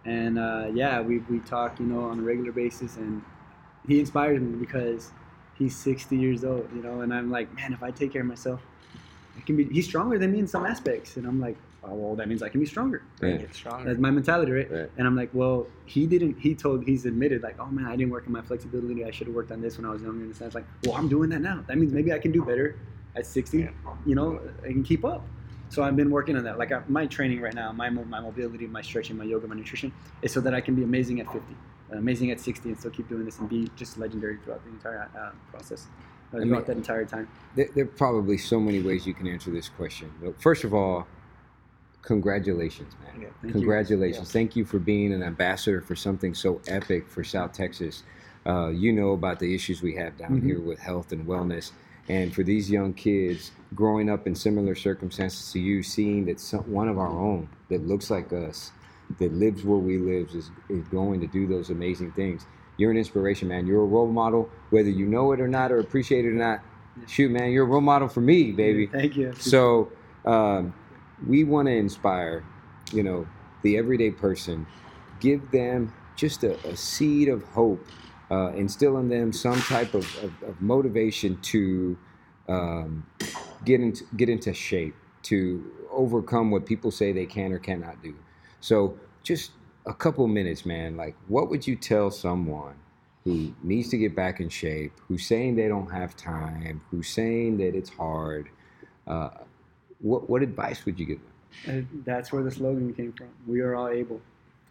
and 0.05 0.39
uh, 0.39 0.67
yeah, 0.75 1.01
we 1.01 1.19
we 1.31 1.39
talk 1.41 1.81
you 1.81 1.87
know 1.87 2.01
on 2.01 2.19
a 2.19 2.23
regular 2.23 2.53
basis, 2.53 2.97
and 2.99 3.23
he 3.89 3.99
inspires 3.99 4.41
me 4.43 4.57
because 4.57 5.11
he's 5.55 5.75
60 5.77 6.17
years 6.19 6.45
old, 6.45 6.69
you 6.75 6.83
know, 6.83 7.01
and 7.03 7.15
I'm 7.15 7.31
like, 7.31 7.55
man, 7.55 7.73
if 7.73 7.83
I 7.83 7.91
take 7.93 8.13
care 8.13 8.23
of 8.23 8.29
myself, 8.29 8.61
I 9.39 9.41
can 9.47 9.57
be. 9.57 9.65
He's 9.65 9.87
stronger 9.87 10.19
than 10.19 10.33
me 10.33 10.41
in 10.41 10.47
some 10.49 10.67
aspects, 10.67 11.17
and 11.17 11.27
I'm 11.27 11.41
like, 11.41 11.57
oh, 11.87 11.95
well, 11.95 12.17
that 12.17 12.29
means 12.29 12.43
I 12.43 12.49
can 12.49 12.61
be 12.61 12.67
stronger. 12.67 13.03
Yeah. 13.23 13.37
get 13.37 13.55
stronger. 13.55 13.85
That's 13.85 13.99
my 13.99 14.11
mentality, 14.11 14.53
right? 14.53 14.71
Right. 14.71 14.91
And 14.97 15.07
I'm 15.07 15.17
like, 15.17 15.31
well, 15.33 15.67
he 15.87 16.07
didn't. 16.07 16.39
He 16.39 16.55
told, 16.55 16.85
he's 16.85 17.07
admitted, 17.07 17.43
like, 17.43 17.57
oh 17.59 17.67
man, 17.67 17.87
I 17.87 17.97
didn't 17.97 18.11
work 18.11 18.27
on 18.27 18.33
my 18.33 18.43
flexibility. 18.43 19.05
I 19.05 19.11
should 19.11 19.27
have 19.27 19.37
worked 19.37 19.53
on 19.53 19.61
this 19.61 19.77
when 19.77 19.87
I 19.87 19.91
was 19.91 20.03
younger. 20.03 20.25
And 20.25 20.31
it's 20.31 20.55
like, 20.55 20.65
well, 20.85 20.97
I'm 20.97 21.09
doing 21.09 21.31
that 21.31 21.41
now. 21.41 21.65
That 21.67 21.79
means 21.79 21.93
maybe 21.93 22.13
I 22.13 22.19
can 22.19 22.33
do 22.33 22.43
better 22.45 22.77
at 23.17 23.27
60. 23.27 23.59
Yeah. 23.59 23.71
You 24.07 24.15
know, 24.15 24.41
I 24.63 24.69
can 24.69 24.83
keep 24.83 25.05
up. 25.05 25.25
So 25.69 25.83
I've 25.83 25.97
been 25.97 26.11
working 26.11 26.37
on 26.37 26.45
that. 26.45 26.59
Like 26.59 26.73
I, 26.73 26.83
my 26.89 27.07
training 27.07 27.41
right 27.41 27.55
now, 27.55 27.73
my 27.73 27.91
my 27.91 28.21
mobility, 28.21 28.67
my 28.67 28.83
stretching, 28.83 29.17
my 29.17 29.25
yoga, 29.25 29.49
my 29.49 29.57
nutrition 29.57 29.93
is 30.23 30.31
so 30.33 30.41
that 30.41 30.55
I 30.55 30.61
can 30.61 30.75
be 30.75 30.85
amazing 30.85 31.21
at 31.21 31.33
50, 31.33 31.47
amazing 31.93 32.31
at 32.31 32.39
60, 32.39 32.69
and 32.69 32.79
still 32.79 32.91
keep 32.91 33.09
doing 33.09 33.25
this 33.25 33.39
and 33.39 33.49
be 33.49 33.69
just 33.75 33.99
legendary 33.99 34.39
throughout 34.39 34.63
the 34.65 34.71
entire 34.71 35.11
uh, 35.19 35.31
process, 35.51 35.87
uh, 36.29 36.37
throughout 36.37 36.47
mean- 36.47 36.65
that 36.67 36.77
entire 36.77 37.05
time. 37.05 37.29
There, 37.57 37.69
there 37.75 37.85
are 37.85 37.89
probably 37.89 38.39
so 38.39 38.61
many 38.61 38.81
ways 38.83 39.07
you 39.07 39.15
can 39.15 39.27
answer 39.27 39.51
this 39.51 39.69
question. 39.69 40.13
But 40.23 40.41
first 40.41 40.63
of 40.65 40.75
all, 40.75 41.09
congratulations, 42.05 42.95
man. 43.03 43.23
Yeah. 43.23 43.29
Thank 43.41 43.43
you. 43.43 43.61
Congratulations. 43.61 44.31
Thank 44.33 44.57
you 44.57 44.65
for 44.65 44.79
being 44.79 45.13
an 45.13 45.23
ambassador 45.23 45.81
for 45.81 45.97
something 45.97 46.35
so 46.35 46.61
epic 46.67 47.09
for 47.09 47.25
South 47.25 47.53
Texas. 47.53 48.03
Uh, 48.47 48.69
you 48.69 48.93
know 48.93 49.13
about 49.13 49.39
the 49.39 49.55
issues 49.55 49.83
we 49.83 49.95
have 49.97 50.17
down 50.19 50.41
Mhm. 50.41 50.45
here 50.45 50.61
with 50.61 50.79
health 50.79 51.13
and 51.13 51.27
wellness. 51.27 51.73
And 52.09 52.35
for 52.35 52.43
these 52.43 52.71
young 52.71 52.93
kids 52.93 53.53
growing 53.75 54.11
up 54.11 54.27
in 54.27 54.35
similar 54.35 54.75
circumstances 54.75 55.51
to 55.53 55.59
you, 55.59 55.83
seeing 55.83 56.27
that 56.27 56.39
some, 56.39 56.61
one 56.71 56.89
of 56.89 56.99
our 56.99 57.09
own 57.09 57.49
that 57.71 57.87
looks 57.87 58.11
like 58.11 58.33
us, 58.33 58.73
that 59.19 59.33
lives 59.33 59.65
where 59.65 59.79
we 59.79 59.97
live, 59.97 60.29
is, 60.35 60.51
is 60.69 60.87
going 60.89 61.21
to 61.21 61.27
do 61.27 61.47
those 61.47 61.71
amazing 61.71 62.13
things. 62.13 62.45
You're 62.77 62.91
an 62.91 62.99
inspiration, 62.99 63.49
man. 63.49 63.67
You're 63.67 63.83
a 63.83 63.87
role 63.87 64.09
model, 64.09 64.51
whether 64.71 64.91
you 64.91 65.07
know 65.07 65.33
it 65.33 65.41
or 65.41 65.49
not, 65.49 65.73
or 65.73 65.79
appreciate 65.79 66.25
it 66.27 66.29
or 66.29 66.33
not. 66.33 66.61
Shoot, 67.07 67.31
man, 67.31 67.51
you're 67.51 67.65
a 67.65 67.69
role 67.69 67.81
model 67.81 68.09
for 68.09 68.21
me, 68.21 68.53
baby. 68.53 68.87
Thank 68.87 69.17
you. 69.17 69.33
So 69.39 69.91
um, 70.27 70.75
we 71.27 71.45
want 71.45 71.67
to 71.67 71.73
inspire, 71.73 72.45
you 72.93 73.03
know, 73.03 73.27
the 73.63 73.77
everyday 73.77 74.11
person, 74.11 74.67
give 75.21 75.51
them 75.51 75.93
just 76.17 76.45
a, 76.45 76.57
a 76.67 76.77
seed 76.77 77.29
of 77.29 77.43
hope, 77.45 77.85
uh, 78.31 78.53
instill 78.53 78.99
in 78.99 79.09
them 79.09 79.33
some 79.33 79.61
type 79.63 79.95
of, 79.95 80.05
of, 80.23 80.43
of 80.43 80.61
motivation 80.61 81.41
to 81.41 81.97
um, 82.49 83.07
get 83.65 83.81
into 83.81 84.05
get 84.17 84.29
into 84.29 84.53
shape, 84.53 84.95
to 85.23 85.73
overcome 85.91 86.51
what 86.51 86.67
people 86.67 86.91
say 86.91 87.13
they 87.13 87.27
can 87.27 87.53
or 87.53 87.59
cannot 87.59 88.03
do. 88.03 88.15
So 88.61 88.99
just 89.23 89.53
a 89.87 89.95
couple 89.95 90.27
minutes, 90.27 90.67
man. 90.67 90.97
Like, 90.97 91.17
what 91.29 91.51
would 91.51 91.67
you 91.67 91.77
tell 91.77 92.11
someone? 92.11 92.75
Who 93.25 93.55
needs 93.63 93.89
to 93.89 93.97
get 93.97 94.15
back 94.15 94.41
in 94.41 94.51
shape? 94.51 94.93
Who's 95.09 95.27
saying 95.27 95.57
they 95.57 95.69
don't 95.69 95.91
have 95.91 96.15
time? 96.15 96.83
Who's 96.91 97.09
saying 97.09 97.57
that 97.57 97.75
it's 97.75 97.89
hard? 97.89 98.51
Uh, 99.07 99.31
what 100.05 100.29
what 100.29 100.43
advice 100.43 100.85
would 100.85 100.99
you 101.01 101.07
give 101.07 101.19
them? 101.19 101.33
And 101.67 102.03
that's 102.05 102.33
where 102.33 102.43
the 102.43 102.51
slogan 102.51 102.93
came 102.95 103.13
from. 103.13 103.29
We 103.47 103.61
are 103.61 103.75
all 103.75 103.89
able. 103.89 104.21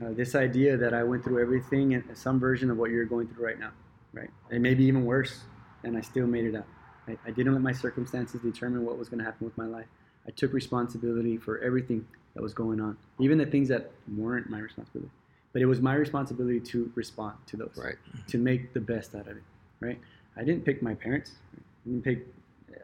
Uh, 0.03 0.11
this 0.11 0.35
idea 0.35 0.77
that 0.77 0.93
I 0.93 1.03
went 1.03 1.23
through 1.23 1.41
everything 1.41 1.93
and 1.93 2.03
some 2.17 2.39
version 2.39 2.69
of 2.69 2.77
what 2.77 2.91
you're 2.91 3.05
going 3.05 3.27
through 3.27 3.45
right 3.45 3.59
now, 3.59 3.71
right? 4.11 4.29
And 4.51 4.61
maybe 4.61 4.83
even 4.85 5.05
worse, 5.05 5.41
and 5.83 5.97
I 5.97 6.01
still 6.01 6.27
made 6.27 6.45
it 6.45 6.55
out. 6.55 6.67
I, 7.07 7.17
I 7.25 7.31
didn't 7.31 7.53
let 7.53 7.61
my 7.61 7.71
circumstances 7.71 8.41
determine 8.41 8.85
what 8.85 8.97
was 8.97 9.09
going 9.09 9.19
to 9.19 9.25
happen 9.25 9.45
with 9.45 9.57
my 9.57 9.65
life. 9.65 9.85
I 10.27 10.31
took 10.31 10.53
responsibility 10.53 11.37
for 11.37 11.59
everything 11.59 12.05
that 12.35 12.41
was 12.41 12.53
going 12.53 12.79
on, 12.79 12.97
even 13.19 13.37
the 13.37 13.45
things 13.45 13.69
that 13.69 13.91
weren't 14.17 14.49
my 14.49 14.59
responsibility. 14.59 15.11
But 15.51 15.61
it 15.61 15.65
was 15.67 15.81
my 15.81 15.95
responsibility 15.95 16.59
to 16.71 16.91
respond 16.95 17.35
to 17.47 17.57
those, 17.57 17.73
Right. 17.77 17.95
to 18.27 18.37
make 18.37 18.73
the 18.73 18.81
best 18.81 19.13
out 19.15 19.27
of 19.27 19.37
it, 19.37 19.43
right? 19.79 19.99
I 20.35 20.43
didn't 20.43 20.65
pick 20.65 20.81
my 20.81 20.95
parents. 20.95 21.31
I 21.55 21.89
didn't 21.89 22.03
pick 22.03 22.27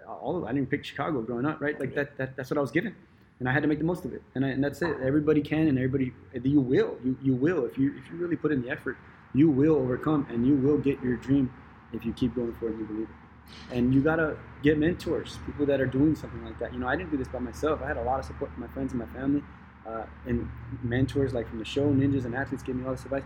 all 0.07 0.37
of. 0.37 0.43
I 0.43 0.53
didn't 0.53 0.69
pick 0.69 0.83
Chicago 0.85 1.21
growing 1.21 1.45
up, 1.45 1.61
right? 1.61 1.79
Like 1.79 1.95
that, 1.95 2.17
that 2.17 2.35
that's 2.35 2.49
what 2.49 2.57
I 2.57 2.61
was 2.61 2.71
given 2.71 2.95
and 3.39 3.47
I 3.47 3.53
had 3.53 3.61
to 3.63 3.67
make 3.67 3.79
the 3.79 3.85
most 3.85 4.05
of 4.05 4.13
it. 4.13 4.21
And, 4.35 4.45
I, 4.45 4.49
and 4.49 4.63
that's 4.63 4.81
it. 4.81 4.97
Everybody 5.01 5.41
can, 5.41 5.67
and 5.67 5.77
everybody 5.77 6.13
you 6.43 6.59
will. 6.59 6.97
You 7.03 7.17
you 7.21 7.33
will 7.33 7.65
if 7.65 7.77
you 7.77 7.97
if 7.97 8.11
you 8.11 8.17
really 8.17 8.35
put 8.35 8.51
in 8.51 8.61
the 8.61 8.69
effort, 8.69 8.97
you 9.33 9.49
will 9.49 9.75
overcome, 9.75 10.27
and 10.29 10.45
you 10.45 10.55
will 10.55 10.77
get 10.77 11.01
your 11.01 11.15
dream 11.15 11.51
if 11.93 12.05
you 12.05 12.13
keep 12.13 12.35
going 12.35 12.53
for 12.55 12.67
it 12.67 12.71
and 12.71 12.79
you 12.79 12.85
believe 12.85 13.07
it. 13.09 13.75
And 13.75 13.93
you 13.93 14.01
gotta 14.01 14.37
get 14.61 14.77
mentors, 14.77 15.39
people 15.45 15.65
that 15.65 15.81
are 15.81 15.87
doing 15.87 16.15
something 16.15 16.43
like 16.43 16.59
that. 16.59 16.73
You 16.73 16.79
know, 16.79 16.87
I 16.87 16.95
didn't 16.95 17.11
do 17.11 17.17
this 17.17 17.27
by 17.27 17.39
myself. 17.39 17.81
I 17.81 17.87
had 17.87 17.97
a 17.97 18.03
lot 18.03 18.19
of 18.19 18.25
support 18.25 18.51
from 18.53 18.61
my 18.61 18.67
friends 18.67 18.91
and 18.91 18.99
my 18.99 19.07
family, 19.07 19.41
uh, 19.87 20.03
and 20.27 20.49
mentors 20.83 21.33
like 21.33 21.47
from 21.47 21.59
the 21.59 21.65
show, 21.65 21.87
ninjas 21.87 22.25
and 22.25 22.35
athletes 22.35 22.63
gave 22.63 22.75
me 22.75 22.85
all 22.85 22.91
this 22.91 23.05
advice. 23.05 23.23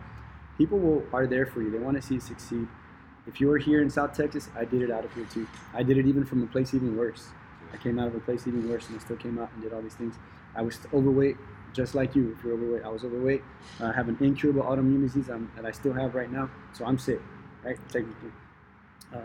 People 0.58 0.78
will 0.78 1.04
are 1.12 1.26
there 1.26 1.48
for 1.48 1.62
you. 1.62 1.72
They 1.72 1.80
want 1.80 1.98
to 1.98 2.02
see 2.02 2.16
you 2.16 2.20
succeed. 2.20 2.68
If 3.26 3.40
you 3.40 3.50
are 3.52 3.58
here 3.58 3.82
in 3.82 3.90
South 3.90 4.16
Texas, 4.16 4.50
I 4.56 4.66
did 4.66 4.82
it 4.82 4.92
out 4.92 5.06
of 5.06 5.14
here 5.14 5.26
too. 5.26 5.48
I 5.74 5.84
did 5.84 5.98
it 5.98 6.06
even 6.06 6.26
from 6.26 6.44
a 6.44 6.48
place 6.48 6.74
even 6.74 6.98
worse. 6.98 7.28
I 7.72 7.78
came 7.78 7.98
out 7.98 8.08
of 8.08 8.16
a 8.16 8.20
place 8.20 8.48
even 8.48 8.70
worse, 8.70 8.88
and 8.88 9.00
I 9.00 9.04
still 9.04 9.16
came 9.16 9.40
out 9.40 9.50
and 9.54 9.64
did 9.64 9.74
all 9.74 9.82
these 9.82 9.96
things. 9.96 10.16
I 10.56 10.62
was 10.62 10.78
overweight, 10.94 11.38
just 11.74 11.96
like 11.96 12.16
you. 12.16 12.36
If 12.38 12.44
you're 12.44 12.54
overweight, 12.54 12.84
I 12.84 12.90
was 12.90 13.04
overweight. 13.04 13.42
I 13.80 13.92
have 13.92 14.10
an 14.10 14.18
incurable 14.20 14.64
autoimmune 14.64 15.02
disease 15.02 15.30
um, 15.30 15.52
that 15.56 15.66
I 15.66 15.72
still 15.72 15.94
have 15.94 16.16
right 16.16 16.32
now, 16.32 16.50
so 16.74 16.86
I'm 16.86 17.00
sick, 17.00 17.22
right? 17.64 17.78
Technically, 17.90 18.32
uh, 19.14 19.20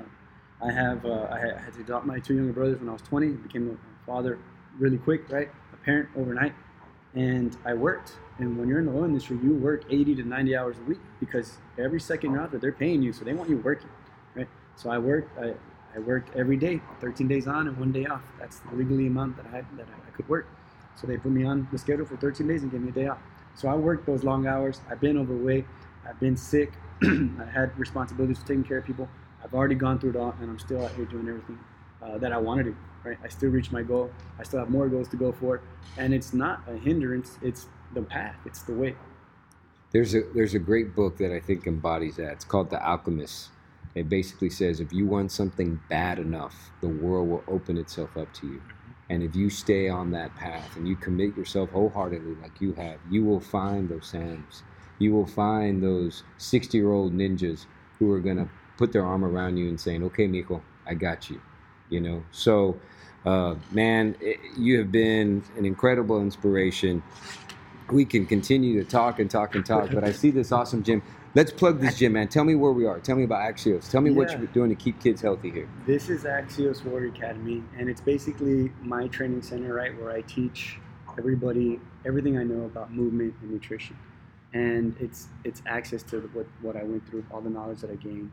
I 0.65 0.73
have 0.73 1.05
uh, 1.05 1.27
I 1.31 1.39
had 1.39 1.75
to 1.75 1.81
adopt 1.81 2.07
my 2.07 2.21
two 2.21 2.37
younger 2.37 2.53
brothers 2.53 2.79
when 2.79 2.89
I 2.89 2.93
was 2.93 3.03
20. 3.03 3.29
Became 3.29 3.71
a 3.77 4.07
father 4.07 4.39
really 4.79 4.99
quick, 4.99 5.29
right? 5.29 5.51
A 5.73 5.77
parent 5.85 6.09
overnight, 6.17 6.55
and 7.19 7.57
I 7.65 7.75
worked. 7.75 8.13
And 8.39 8.57
when 8.57 8.69
you're 8.69 8.79
in 8.79 8.87
the 8.87 8.93
oil 8.93 9.05
industry, 9.05 9.37
you 9.43 9.55
work 9.55 9.83
80 9.91 10.15
to 10.17 10.23
90 10.23 10.57
hours 10.57 10.77
a 10.79 10.89
week 10.89 11.01
because 11.19 11.59
every 11.77 12.01
second 12.01 12.33
you're 12.33 12.41
out 12.41 12.53
there, 12.53 12.61
they're 12.61 12.73
paying 12.73 13.03
you, 13.03 13.13
so 13.13 13.25
they 13.25 13.33
want 13.33 13.51
you 13.51 13.59
working, 13.59 13.89
right? 14.37 14.47
So 14.77 14.89
I 14.89 14.99
worked. 14.99 15.37
I, 15.37 15.55
I 15.97 15.99
worked 15.99 16.37
every 16.37 16.57
day, 16.57 16.81
13 17.01 17.27
days 17.27 17.49
on 17.49 17.67
and 17.67 17.77
one 17.77 17.91
day 17.91 18.07
off. 18.07 18.23
That's 18.39 18.61
the 18.61 18.77
legally 18.77 19.09
amount 19.09 19.37
that 19.37 19.47
I 19.47 19.57
had, 19.57 19.67
that 19.77 19.89
I 20.07 20.11
could 20.13 20.29
work. 20.29 20.47
So 20.95 21.09
they 21.09 21.17
put 21.17 21.33
me 21.33 21.45
on 21.45 21.67
the 21.73 21.79
schedule 21.79 22.07
for 22.07 22.17
13 22.17 22.47
days 22.47 22.63
and 22.63 22.71
gave 22.71 22.83
me 22.83 22.91
a 22.91 22.93
day 22.93 23.09
off. 23.09 23.19
So 23.57 23.67
I 23.67 23.75
worked 23.75 24.07
those 24.07 24.23
long 24.23 24.47
hours. 24.47 24.81
I've 24.89 25.01
been 25.01 25.19
overweight. 25.19 25.67
I've 26.09 26.21
been 26.21 26.37
sick. 26.37 26.73
I 27.03 27.45
had 27.53 27.77
responsibilities 27.77 28.39
for 28.39 28.47
taking 28.47 28.63
care 28.63 28.79
of 28.79 28.85
people. 28.85 29.09
I've 29.43 29.55
already 29.55 29.75
gone 29.75 29.99
through 29.99 30.11
it 30.11 30.17
all, 30.17 30.37
and 30.41 30.49
I'm 30.49 30.59
still 30.61 30.85
out 30.85 30.93
here 30.93 31.05
doing 31.07 31.29
everything 31.29 31.59
uh, 32.01 32.19
that 32.19 32.33
I 32.33 32.39
want 32.39 32.59
to 32.59 32.65
do. 32.65 32.77
Right? 33.05 33.19
I 33.23 33.29
still 33.29 33.51
reach 33.51 33.71
my 33.71 33.83
goal. 33.83 34.11
I 34.39 34.43
still 34.43 34.59
have 34.59 34.71
more 34.71 34.89
goals 34.89 35.09
to 35.09 35.17
go 35.17 35.33
for, 35.33 35.61
and 35.97 36.13
it's 36.13 36.35
not 36.35 36.63
a 36.67 36.77
hindrance. 36.77 37.39
It's 37.43 37.67
the 37.95 38.03
path. 38.03 38.37
It's 38.45 38.63
the 38.63 38.75
way. 38.75 38.97
There's 39.91 40.15
a 40.15 40.23
there's 40.35 40.55
a 40.55 40.59
great 40.59 40.95
book 40.95 41.17
that 41.19 41.35
I 41.35 41.41
think 41.41 41.67
embodies 41.67 42.17
that. 42.17 42.33
It's 42.33 42.45
called 42.45 42.71
The 42.71 42.85
Alchemist. 42.85 43.51
It 43.95 44.09
basically 44.09 44.51
says 44.51 44.81
if 44.81 44.93
you 44.93 45.07
want 45.07 45.33
something 45.33 45.81
bad 45.89 46.19
enough, 46.19 46.71
the 46.81 46.89
world 46.89 47.29
will 47.29 47.45
open 47.49 47.79
itself 47.79 48.17
up 48.17 48.33
to 48.35 48.47
you. 48.47 48.63
And 49.11 49.23
if 49.23 49.35
you 49.35 49.49
stay 49.49 49.89
on 49.89 50.11
that 50.11 50.35
path 50.37 50.77
and 50.77 50.87
you 50.87 50.95
commit 50.95 51.37
yourself 51.37 51.71
wholeheartedly 51.71 52.35
like 52.43 52.61
you 52.61 52.75
have, 52.75 52.99
you 53.11 53.25
will 53.25 53.41
find 53.41 53.89
those 53.89 54.07
Sams. 54.07 54.63
You 54.99 55.15
will 55.15 55.27
find 55.27 55.83
those 55.83 56.25
60 56.37 56.77
year 56.77 56.93
old 56.93 57.15
ninjas 57.15 57.67
who 57.99 58.13
are 58.13 58.21
going 58.21 58.37
to 58.37 58.49
put 58.77 58.93
their 58.93 59.05
arm 59.05 59.25
around 59.25 59.57
you 59.57 59.69
and 59.69 59.81
saying, 59.81 60.05
okay, 60.05 60.27
Miko, 60.27 60.63
I 60.87 60.95
got 60.95 61.31
you. 61.31 61.41
You 61.91 62.01
know, 62.01 62.25
so 62.31 62.79
uh, 63.25 63.55
man, 63.71 64.17
it, 64.21 64.39
you 64.57 64.79
have 64.79 64.93
been 64.93 65.43
an 65.57 65.65
incredible 65.65 66.21
inspiration. 66.21 67.03
We 67.91 68.05
can 68.05 68.27
continue 68.27 68.83
to 68.83 68.89
talk 68.89 69.19
and 69.19 69.31
talk 69.31 69.55
and 69.55 69.65
talk, 69.65 69.91
but 69.93 70.05
I 70.05 70.13
see 70.13 70.31
this 70.31 70.53
awesome 70.53 70.83
gym. 70.83 71.03
Let's 71.35 71.53
plug 71.53 71.81
this 71.81 71.99
gym, 71.99 72.15
man. 72.15 72.29
Tell 72.29 72.45
me 72.45 72.55
where 72.55 72.73
we 72.73 72.87
are. 72.87 73.01
Tell 73.01 73.17
me 73.17 73.25
about 73.25 73.41
Axios. 73.41 73.91
Tell 73.91 74.01
me 74.01 74.11
what 74.11 74.31
you're 74.31 74.47
doing 74.49 74.71
to 74.71 74.75
keep 74.75 75.01
kids 75.01 75.21
healthy 75.21 75.51
here. 75.51 75.69
This 75.87 76.09
is 76.09 76.25
Axios 76.25 76.85
Warrior 76.85 77.09
Academy, 77.09 77.63
and 77.79 77.89
it's 77.89 78.01
basically 78.01 78.73
my 78.83 79.09
training 79.09 79.43
center, 79.43 79.75
right, 79.75 79.99
where 80.01 80.11
I 80.11 80.23
teach 80.23 80.79
everybody 81.19 81.81
everything 82.07 82.39
I 82.39 82.45
know 82.45 82.65
about 82.65 82.93
movement 82.93 83.35
and 83.43 83.51
nutrition. 83.51 83.97
And 84.55 84.97
it's 85.01 85.29
it's 85.45 85.63
access 85.67 86.03
to 86.05 86.21
what 86.33 86.47
what 86.63 86.77
I 86.77 86.83
went 86.83 87.07
through, 87.07 87.27
all 87.31 87.43
the 87.43 87.51
knowledge 87.51 87.81
that 87.81 87.91
I 87.91 87.97
gained, 87.97 88.33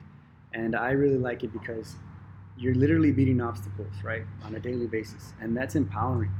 and 0.54 0.76
I 0.76 0.92
really 0.92 1.18
like 1.18 1.44
it 1.44 1.52
because 1.52 1.96
you're 2.58 2.76
literally 2.76 3.12
beating 3.12 3.42
obstacles, 3.42 3.94
right, 4.04 4.24
on 4.44 4.56
a 4.56 4.60
daily 4.60 4.88
basis, 4.88 5.34
and 5.42 5.56
that's 5.56 5.76
empowering, 5.76 6.32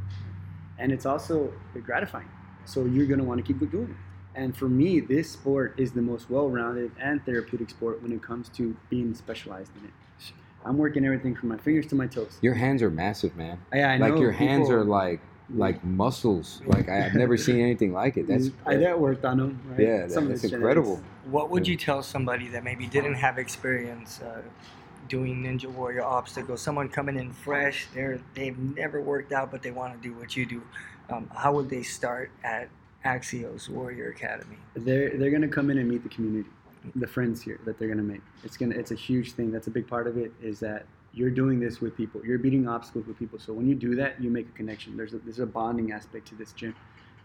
and 0.80 0.92
it's 0.92 1.06
also 1.06 1.54
gratifying. 1.84 2.30
So 2.66 2.86
you're 2.86 3.06
gonna 3.06 3.24
want 3.24 3.46
to 3.46 3.54
keep 3.54 3.60
doing 3.72 3.90
it. 3.90 3.96
And 4.40 4.56
for 4.56 4.68
me, 4.68 5.00
this 5.00 5.32
sport 5.32 5.76
is 5.78 5.94
the 5.94 6.02
most 6.02 6.30
well-rounded 6.30 6.92
and 7.00 7.26
therapeutic 7.26 7.70
sport 7.70 8.02
when 8.04 8.12
it 8.12 8.22
comes 8.22 8.50
to 8.50 8.76
being 8.90 9.14
specialized 9.14 9.72
in 9.80 9.86
it. 9.86 9.92
I'm 10.66 10.78
working 10.78 11.06
everything 11.06 11.36
from 11.36 11.50
my 11.50 11.58
fingers 11.58 11.86
to 11.88 11.96
my 11.96 12.08
toes. 12.08 12.40
Your 12.42 12.56
hands 12.56 12.82
are 12.82 12.90
massive, 12.90 13.36
man. 13.38 13.60
Yeah, 13.74 13.90
I 13.92 13.98
know. 13.98 14.06
like 14.06 14.16
know, 14.16 14.22
your 14.22 14.32
hands 14.32 14.70
are 14.70 14.84
like 14.84 15.22
like 15.54 15.84
muscles. 15.84 16.62
Like 16.66 16.90
I- 16.90 17.06
I've 17.06 17.14
never 17.14 17.38
seen 17.38 17.60
anything 17.60 17.94
like 17.94 18.18
it. 18.18 18.28
That's 18.28 18.50
I 18.66 18.78
that 18.78 19.00
worked 19.00 19.24
on 19.26 19.38
them. 19.38 19.60
Right? 19.70 19.80
yeah, 19.80 19.98
that, 20.02 20.12
Some 20.12 20.28
that's 20.28 20.44
incredible. 20.44 20.96
genetics. 20.96 21.28
What 21.30 21.52
would 21.52 21.68
you 21.68 21.78
tell 21.78 22.02
somebody 22.02 22.48
that 22.50 22.64
maybe 22.64 22.88
didn't 22.88 23.14
have 23.14 23.38
experience 23.38 24.22
uh, 24.22 24.42
doing 25.08 25.44
Ninja 25.44 25.68
Warrior 25.68 26.04
obstacles? 26.04 26.62
Someone 26.62 26.90
coming 26.90 27.18
in 27.18 27.32
fresh, 27.32 27.88
they're 27.94 28.20
they've 28.34 28.58
never 28.58 29.02
worked 29.02 29.32
out, 29.32 29.52
but 29.52 29.62
they 29.62 29.72
want 29.72 29.94
to 29.94 30.08
do 30.08 30.14
what 30.16 30.36
you 30.36 30.46
do. 30.46 30.62
Um, 31.10 31.30
how 31.36 31.54
would 31.54 31.70
they 31.70 31.84
start 31.84 32.32
at 32.44 32.70
Axios 33.06 33.70
Warrior 33.70 34.10
Academy? 34.10 34.58
They're 34.76 35.18
they're 35.18 35.32
gonna 35.32 35.48
come 35.48 35.70
in 35.70 35.78
and 35.78 35.90
meet 35.90 36.04
the 36.04 36.10
community, 36.10 36.50
the 36.96 37.08
friends 37.08 37.42
here 37.42 37.60
that 37.66 37.78
they're 37.78 37.88
gonna 37.88 38.02
make. 38.02 38.22
It's 38.44 38.58
gonna 38.58 38.76
it's 38.76 38.92
a 38.92 38.96
huge 38.96 39.34
thing. 39.34 39.52
That's 39.52 39.68
a 39.68 39.72
big 39.72 39.88
part 39.88 40.08
of 40.08 40.18
it. 40.18 40.34
Is 40.42 40.60
that 40.62 40.86
you're 41.14 41.30
doing 41.30 41.60
this 41.60 41.80
with 41.80 41.96
people. 41.96 42.22
You're 42.26 42.40
beating 42.40 42.68
obstacles 42.68 43.08
with 43.08 43.18
people. 43.18 43.40
So 43.40 43.54
when 43.54 43.68
you 43.68 43.76
do 43.76 43.96
that, 43.96 44.22
you 44.22 44.30
make 44.30 44.50
a 44.50 44.52
connection. 44.52 44.98
There's 44.98 45.14
a, 45.14 45.20
there's 45.20 45.40
a 45.40 45.46
bonding 45.46 45.94
aspect 45.94 46.28
to 46.28 46.36
this 46.36 46.52
gym, 46.52 46.76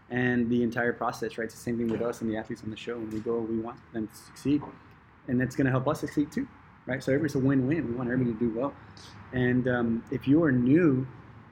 and 0.09 0.49
the 0.49 0.63
entire 0.63 0.93
process. 0.93 1.37
Right. 1.37 1.45
It's 1.45 1.55
the 1.55 1.61
same 1.61 1.77
thing 1.77 1.89
with 1.89 2.01
us 2.01 2.21
and 2.21 2.29
the 2.29 2.37
athletes 2.37 2.63
on 2.63 2.69
the 2.69 2.77
show. 2.77 2.97
When 2.97 3.09
we 3.09 3.19
go, 3.19 3.39
we 3.39 3.59
want 3.59 3.77
them 3.93 4.07
to 4.07 4.15
succeed, 4.15 4.61
and 5.27 5.39
that's 5.41 5.55
gonna 5.55 5.71
help 5.71 5.87
us 5.87 5.99
succeed 5.99 6.31
too. 6.31 6.47
Right. 6.91 7.01
So 7.01 7.13
it's 7.13 7.35
a 7.35 7.39
win-win. 7.39 7.87
We 7.87 7.93
want 7.93 8.09
everybody 8.11 8.33
to 8.33 8.39
do 8.39 8.59
well. 8.59 8.73
And 9.31 9.65
um, 9.67 10.03
if 10.11 10.27
you 10.27 10.43
are 10.43 10.51
new 10.51 11.07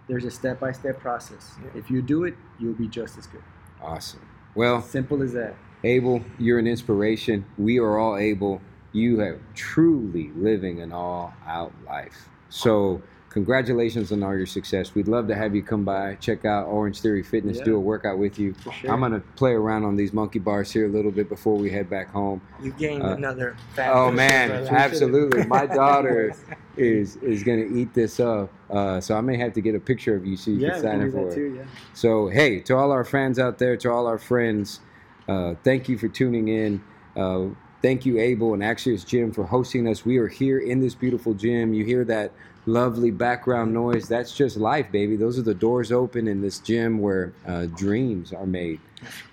there's 0.09 0.25
a 0.25 0.31
step 0.31 0.59
by 0.59 0.71
step 0.71 0.99
process. 0.99 1.53
Yeah. 1.63 1.79
If 1.79 1.89
you 1.91 2.01
do 2.01 2.23
it, 2.23 2.35
you'll 2.59 2.73
be 2.73 2.87
just 2.87 3.17
as 3.17 3.27
good. 3.27 3.43
Awesome. 3.81 4.27
Well, 4.55 4.81
Simple 4.81 5.21
as 5.21 5.33
that. 5.33 5.55
Abel, 5.83 6.21
you're 6.39 6.59
an 6.59 6.67
inspiration. 6.67 7.45
We 7.57 7.77
are 7.77 7.97
all 7.99 8.17
able. 8.17 8.59
You 8.91 9.19
have 9.19 9.39
truly 9.53 10.31
living 10.35 10.81
an 10.81 10.91
all 10.91 11.33
out 11.45 11.71
life. 11.85 12.27
So, 12.49 13.03
congratulations 13.29 14.11
on 14.11 14.23
all 14.23 14.35
your 14.35 14.45
success. 14.45 14.95
We'd 14.95 15.07
love 15.07 15.27
to 15.27 15.35
have 15.35 15.55
you 15.55 15.61
come 15.63 15.85
by, 15.85 16.15
check 16.15 16.45
out 16.45 16.67
Orangetheory 16.67 17.25
Fitness, 17.25 17.57
Yeah. 17.59 17.63
do 17.65 17.75
a 17.75 17.79
workout 17.79 18.17
with 18.17 18.39
you. 18.39 18.55
Sure. 18.81 18.91
I'm 18.91 18.99
going 18.99 19.11
to 19.11 19.19
play 19.35 19.51
around 19.53 19.85
on 19.85 19.95
these 19.95 20.13
monkey 20.13 20.39
bars 20.39 20.71
here 20.71 20.85
a 20.85 20.89
little 20.89 21.11
bit 21.11 21.29
before 21.29 21.55
we 21.55 21.69
head 21.69 21.89
back 21.89 22.11
home. 22.11 22.41
You 22.61 22.71
gained 22.73 23.03
Uh, 23.03 23.09
another 23.09 23.55
fat 23.75 23.91
Oh 23.93 24.11
man, 24.11 24.51
absolutely. 24.71 25.45
My 25.45 25.65
daughter 25.65 26.33
is 26.77 27.17
is 27.17 27.43
going 27.43 27.67
to 27.69 27.79
eat 27.79 27.93
this 27.93 28.19
up. 28.19 28.51
Uh, 28.69 28.99
so 28.99 29.15
I 29.15 29.21
may 29.21 29.37
have 29.37 29.53
to 29.53 29.61
get 29.61 29.75
a 29.75 29.79
picture 29.79 30.15
of 30.15 30.25
you 30.25 30.35
so 30.37 30.51
you 30.51 30.57
yeah, 30.59 30.71
can 30.71 30.81
sign 30.81 31.01
it 31.01 31.11
for 31.11 31.29
it. 31.29 31.35
too. 31.35 31.53
Yeah. 31.57 31.63
So, 31.93 32.27
hey, 32.27 32.59
to 32.61 32.75
all 32.75 32.91
our 32.91 33.03
fans 33.03 33.37
out 33.39 33.57
there, 33.57 33.75
to 33.77 33.91
all 33.91 34.07
our 34.07 34.17
friends, 34.19 34.79
uh, 35.27 35.55
thank 35.63 35.87
you 35.89 35.97
for 35.97 36.07
tuning 36.07 36.47
in. 36.47 36.81
Uh, 37.15 37.47
thank 37.81 38.05
you, 38.05 38.17
Abel 38.19 38.53
and 38.53 38.61
Axios 38.63 39.05
Gym, 39.05 39.31
for 39.31 39.43
hosting 39.45 39.87
us. 39.87 40.05
We 40.05 40.17
are 40.17 40.27
here 40.27 40.59
in 40.59 40.79
this 40.79 40.95
beautiful 40.95 41.33
gym. 41.33 41.73
You 41.73 41.83
hear 41.85 42.03
that 42.05 42.31
lovely 42.65 43.11
background 43.11 43.73
noise. 43.73 44.07
That's 44.07 44.35
just 44.35 44.57
life, 44.57 44.91
baby. 44.91 45.15
Those 45.15 45.39
are 45.39 45.43
the 45.43 45.53
doors 45.53 45.91
open 45.91 46.27
in 46.27 46.41
this 46.41 46.59
gym 46.59 46.99
where 46.99 47.33
uh, 47.47 47.65
dreams 47.67 48.33
are 48.33 48.45
made. 48.45 48.79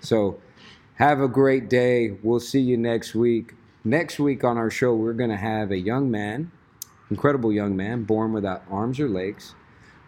So, 0.01 0.39
have 0.95 1.21
a 1.21 1.27
great 1.27 1.69
day. 1.69 2.17
We'll 2.23 2.39
see 2.39 2.59
you 2.59 2.75
next 2.75 3.13
week. 3.13 3.53
Next 3.83 4.19
week 4.19 4.43
on 4.43 4.57
our 4.57 4.71
show, 4.71 4.95
we're 4.95 5.13
going 5.13 5.29
to 5.29 5.37
have 5.37 5.71
a 5.71 5.77
young 5.77 6.09
man, 6.09 6.51
incredible 7.11 7.53
young 7.53 7.75
man, 7.77 8.03
born 8.03 8.33
without 8.33 8.63
arms 8.69 8.99
or 8.99 9.07
legs, 9.07 9.53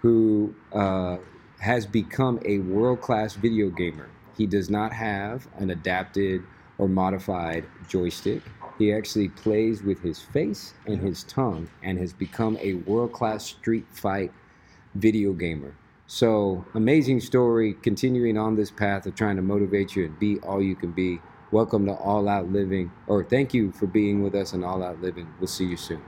who 0.01 0.55
uh, 0.73 1.17
has 1.59 1.85
become 1.85 2.39
a 2.43 2.57
world 2.59 3.01
class 3.01 3.35
video 3.35 3.69
gamer. 3.69 4.09
He 4.35 4.47
does 4.47 4.69
not 4.69 4.91
have 4.91 5.47
an 5.57 5.69
adapted 5.69 6.43
or 6.79 6.87
modified 6.87 7.65
joystick. 7.87 8.41
He 8.79 8.93
actually 8.93 9.27
plays 9.27 9.83
with 9.83 10.01
his 10.01 10.21
face 10.21 10.73
and 10.87 11.01
his 11.01 11.25
tongue 11.25 11.69
and 11.83 11.99
has 11.99 12.13
become 12.13 12.57
a 12.61 12.75
world 12.75 13.11
class 13.11 13.45
street 13.45 13.85
fight 13.91 14.31
video 14.95 15.33
gamer. 15.33 15.75
So, 16.07 16.63
amazing 16.73 17.19
story, 17.19 17.73
continuing 17.73 18.37
on 18.37 18.55
this 18.55 18.71
path 18.71 19.05
of 19.05 19.15
trying 19.15 19.35
to 19.35 19.41
motivate 19.41 19.97
you 19.97 20.05
and 20.05 20.17
be 20.17 20.39
all 20.39 20.61
you 20.61 20.77
can 20.77 20.93
be. 20.93 21.19
Welcome 21.51 21.87
to 21.87 21.93
All 21.93 22.29
Out 22.29 22.53
Living, 22.53 22.89
or 23.05 23.21
thank 23.21 23.53
you 23.53 23.73
for 23.73 23.85
being 23.85 24.23
with 24.23 24.33
us 24.33 24.53
in 24.53 24.63
All 24.63 24.81
Out 24.81 25.01
Living. 25.01 25.27
We'll 25.39 25.47
see 25.47 25.65
you 25.65 25.75
soon. 25.75 26.01